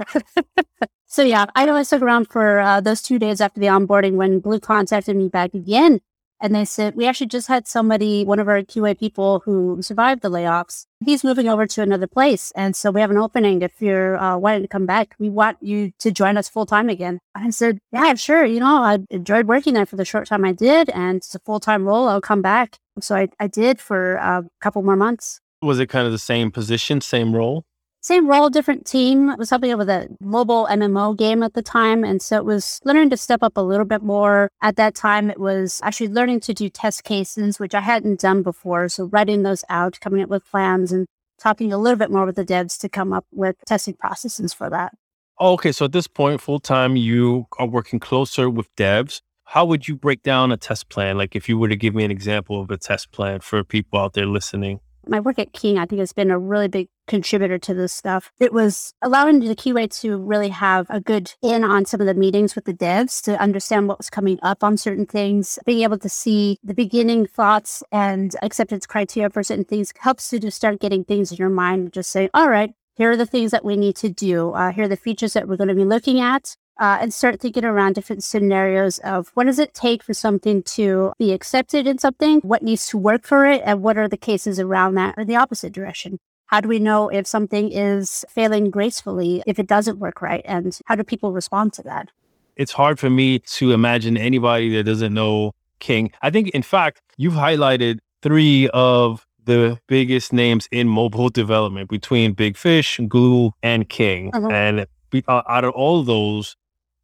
so 1.05 1.23
yeah, 1.23 1.45
I 1.55 1.67
only 1.67 1.83
stuck 1.83 2.01
around 2.01 2.27
for 2.29 2.59
uh, 2.59 2.81
those 2.81 3.01
two 3.01 3.19
days 3.19 3.41
after 3.41 3.59
the 3.59 3.67
onboarding 3.67 4.13
when 4.15 4.39
Glu 4.39 4.59
contacted 4.59 5.15
me 5.15 5.29
back 5.29 5.53
again 5.53 6.01
and 6.41 6.53
they 6.53 6.65
said, 6.65 6.95
we 6.95 7.07
actually 7.07 7.27
just 7.27 7.47
had 7.47 7.67
somebody, 7.67 8.25
one 8.25 8.39
of 8.39 8.47
our 8.47 8.61
QA 8.61 8.99
people 8.99 9.41
who 9.45 9.81
survived 9.81 10.21
the 10.21 10.29
layoffs. 10.29 10.85
He's 11.03 11.23
moving 11.23 11.47
over 11.47 11.65
to 11.65 11.81
another 11.81 12.07
place. 12.07 12.51
And 12.55 12.75
so 12.75 12.91
we 12.91 13.01
have 13.01 13.11
an 13.11 13.17
opening. 13.17 13.61
If 13.61 13.81
you're 13.81 14.17
uh, 14.17 14.37
wanting 14.37 14.63
to 14.63 14.67
come 14.67 14.85
back, 14.85 15.15
we 15.17 15.29
want 15.29 15.57
you 15.61 15.91
to 15.99 16.11
join 16.11 16.37
us 16.37 16.49
full 16.49 16.65
time 16.65 16.89
again. 16.89 17.19
I 17.33 17.49
said, 17.51 17.79
yeah, 17.91 18.13
sure. 18.15 18.45
You 18.45 18.59
know, 18.59 18.83
I 18.83 18.99
enjoyed 19.09 19.47
working 19.47 19.73
there 19.73 19.85
for 19.85 19.95
the 19.95 20.05
short 20.05 20.27
time 20.27 20.43
I 20.43 20.51
did. 20.51 20.89
And 20.89 21.17
it's 21.17 21.35
a 21.35 21.39
full 21.39 21.59
time 21.59 21.85
role. 21.85 22.07
I'll 22.07 22.21
come 22.21 22.41
back. 22.41 22.79
So 22.99 23.15
I, 23.15 23.29
I 23.39 23.47
did 23.47 23.79
for 23.79 24.15
a 24.15 24.43
couple 24.61 24.81
more 24.83 24.95
months. 24.95 25.39
Was 25.61 25.79
it 25.79 25.87
kind 25.87 26.05
of 26.05 26.11
the 26.11 26.19
same 26.19 26.51
position, 26.51 27.01
same 27.01 27.35
role? 27.35 27.65
Same 28.05 28.27
role, 28.27 28.51
different 28.51 28.85
team. 28.85 29.31
I 29.31 29.35
was 29.35 29.49
helping 29.49 29.71
out 29.71 29.79
with 29.79 29.89
a 29.89 30.07
mobile 30.21 30.67
MMO 30.69 31.17
game 31.17 31.41
at 31.41 31.55
the 31.55 31.63
time. 31.63 32.03
And 32.03 32.21
so 32.21 32.37
it 32.37 32.45
was 32.45 32.79
learning 32.85 33.09
to 33.09 33.17
step 33.17 33.41
up 33.41 33.57
a 33.57 33.61
little 33.61 33.83
bit 33.83 34.03
more. 34.03 34.51
At 34.61 34.75
that 34.75 34.93
time, 34.93 35.31
it 35.31 35.39
was 35.39 35.81
actually 35.83 36.09
learning 36.09 36.41
to 36.41 36.53
do 36.53 36.69
test 36.69 37.03
cases, 37.03 37.59
which 37.59 37.73
I 37.73 37.79
hadn't 37.79 38.19
done 38.19 38.43
before. 38.43 38.89
So 38.89 39.05
writing 39.05 39.41
those 39.41 39.63
out, 39.69 39.99
coming 40.01 40.21
up 40.21 40.29
with 40.29 40.45
plans 40.45 40.91
and 40.91 41.07
talking 41.39 41.73
a 41.73 41.79
little 41.79 41.97
bit 41.97 42.11
more 42.11 42.27
with 42.27 42.35
the 42.35 42.45
devs 42.45 42.77
to 42.81 42.89
come 42.89 43.11
up 43.11 43.25
with 43.31 43.55
testing 43.65 43.95
processes 43.95 44.53
for 44.53 44.69
that. 44.69 44.93
Okay. 45.41 45.71
So 45.71 45.85
at 45.85 45.91
this 45.91 46.07
point, 46.07 46.41
full 46.41 46.59
time, 46.59 46.95
you 46.95 47.47
are 47.57 47.65
working 47.65 47.99
closer 47.99 48.51
with 48.51 48.67
devs. 48.75 49.21
How 49.45 49.65
would 49.65 49.87
you 49.87 49.95
break 49.95 50.21
down 50.21 50.51
a 50.51 50.57
test 50.57 50.89
plan? 50.89 51.17
Like 51.17 51.35
if 51.35 51.49
you 51.49 51.57
were 51.57 51.69
to 51.69 51.75
give 51.75 51.95
me 51.95 52.03
an 52.03 52.11
example 52.11 52.61
of 52.61 52.69
a 52.69 52.77
test 52.77 53.11
plan 53.11 53.39
for 53.39 53.63
people 53.63 53.97
out 53.99 54.13
there 54.13 54.27
listening 54.27 54.79
my 55.07 55.19
work 55.19 55.39
at 55.39 55.53
King, 55.53 55.77
I 55.77 55.85
think, 55.85 55.99
has 55.99 56.13
been 56.13 56.31
a 56.31 56.39
really 56.39 56.67
big 56.67 56.87
contributor 57.07 57.57
to 57.59 57.73
this 57.73 57.93
stuff. 57.93 58.31
It 58.39 58.53
was 58.53 58.93
allowing 59.01 59.39
the 59.39 59.55
QA 59.55 59.89
to 60.01 60.17
really 60.17 60.49
have 60.49 60.87
a 60.89 60.99
good 60.99 61.33
in 61.41 61.63
on 61.63 61.85
some 61.85 62.01
of 62.01 62.07
the 62.07 62.13
meetings 62.13 62.55
with 62.55 62.65
the 62.65 62.73
devs 62.73 63.21
to 63.23 63.39
understand 63.39 63.87
what 63.87 63.99
was 63.99 64.09
coming 64.09 64.39
up 64.41 64.63
on 64.63 64.77
certain 64.77 65.05
things, 65.05 65.59
being 65.65 65.83
able 65.83 65.99
to 65.99 66.09
see 66.09 66.57
the 66.63 66.73
beginning 66.73 67.27
thoughts 67.27 67.83
and 67.91 68.35
acceptance 68.41 68.85
criteria 68.85 69.29
for 69.29 69.43
certain 69.43 69.65
things 69.65 69.93
helps 69.99 70.31
you 70.33 70.39
to 70.39 70.51
start 70.51 70.79
getting 70.79 71.03
things 71.03 71.31
in 71.31 71.37
your 71.37 71.49
mind, 71.49 71.93
just 71.93 72.11
saying, 72.11 72.29
all 72.33 72.49
right, 72.49 72.71
here 72.95 73.11
are 73.11 73.17
the 73.17 73.25
things 73.25 73.51
that 73.51 73.65
we 73.65 73.75
need 73.75 73.95
to 73.97 74.09
do. 74.09 74.51
Uh, 74.51 74.71
here 74.71 74.85
are 74.85 74.87
the 74.87 74.97
features 74.97 75.33
that 75.33 75.47
we're 75.47 75.57
going 75.57 75.67
to 75.67 75.75
be 75.75 75.85
looking 75.85 76.19
at 76.19 76.55
uh, 76.79 76.97
and 77.01 77.13
start 77.13 77.39
thinking 77.39 77.65
around 77.65 77.93
different 77.93 78.23
scenarios 78.23 78.99
of 78.99 79.31
what 79.33 79.45
does 79.45 79.59
it 79.59 79.73
take 79.73 80.03
for 80.03 80.13
something 80.13 80.63
to 80.63 81.13
be 81.17 81.31
accepted 81.31 81.87
in 81.87 81.97
something, 81.97 82.39
what 82.41 82.63
needs 82.63 82.87
to 82.87 82.97
work 82.97 83.25
for 83.25 83.45
it, 83.45 83.61
and 83.65 83.81
what 83.81 83.97
are 83.97 84.07
the 84.07 84.17
cases 84.17 84.59
around 84.59 84.95
that 84.95 85.17
in 85.17 85.27
the 85.27 85.35
opposite 85.35 85.73
direction. 85.73 86.19
How 86.47 86.61
do 86.61 86.67
we 86.67 86.79
know 86.79 87.09
if 87.09 87.25
something 87.25 87.71
is 87.71 88.23
failing 88.29 88.69
gracefully, 88.69 89.41
if 89.47 89.57
it 89.57 89.67
doesn't 89.67 89.99
work 89.99 90.21
right, 90.21 90.43
and 90.45 90.77
how 90.85 90.95
do 90.95 91.03
people 91.03 91.31
respond 91.31 91.73
to 91.73 91.83
that? 91.83 92.11
It's 92.55 92.71
hard 92.71 92.99
for 92.99 93.09
me 93.09 93.39
to 93.39 93.71
imagine 93.71 94.15
anybody 94.15 94.69
that 94.75 94.83
doesn't 94.83 95.13
know 95.13 95.53
King. 95.79 96.11
I 96.21 96.29
think, 96.29 96.49
in 96.49 96.61
fact, 96.61 97.01
you've 97.17 97.33
highlighted 97.33 97.99
three 98.21 98.69
of 98.73 99.25
the 99.43 99.79
biggest 99.87 100.33
names 100.33 100.67
in 100.71 100.87
mobile 100.87 101.29
development 101.29 101.89
between 101.89 102.33
Big 102.33 102.57
Fish, 102.57 102.99
Glu, 103.07 103.51
and 103.61 103.87
King. 103.89 104.31
Uh-huh. 104.33 104.47
And 104.47 104.85
uh, 105.27 105.41
out 105.47 105.63
of 105.63 105.73
all 105.73 105.99
of 105.99 106.05
those, 106.05 106.55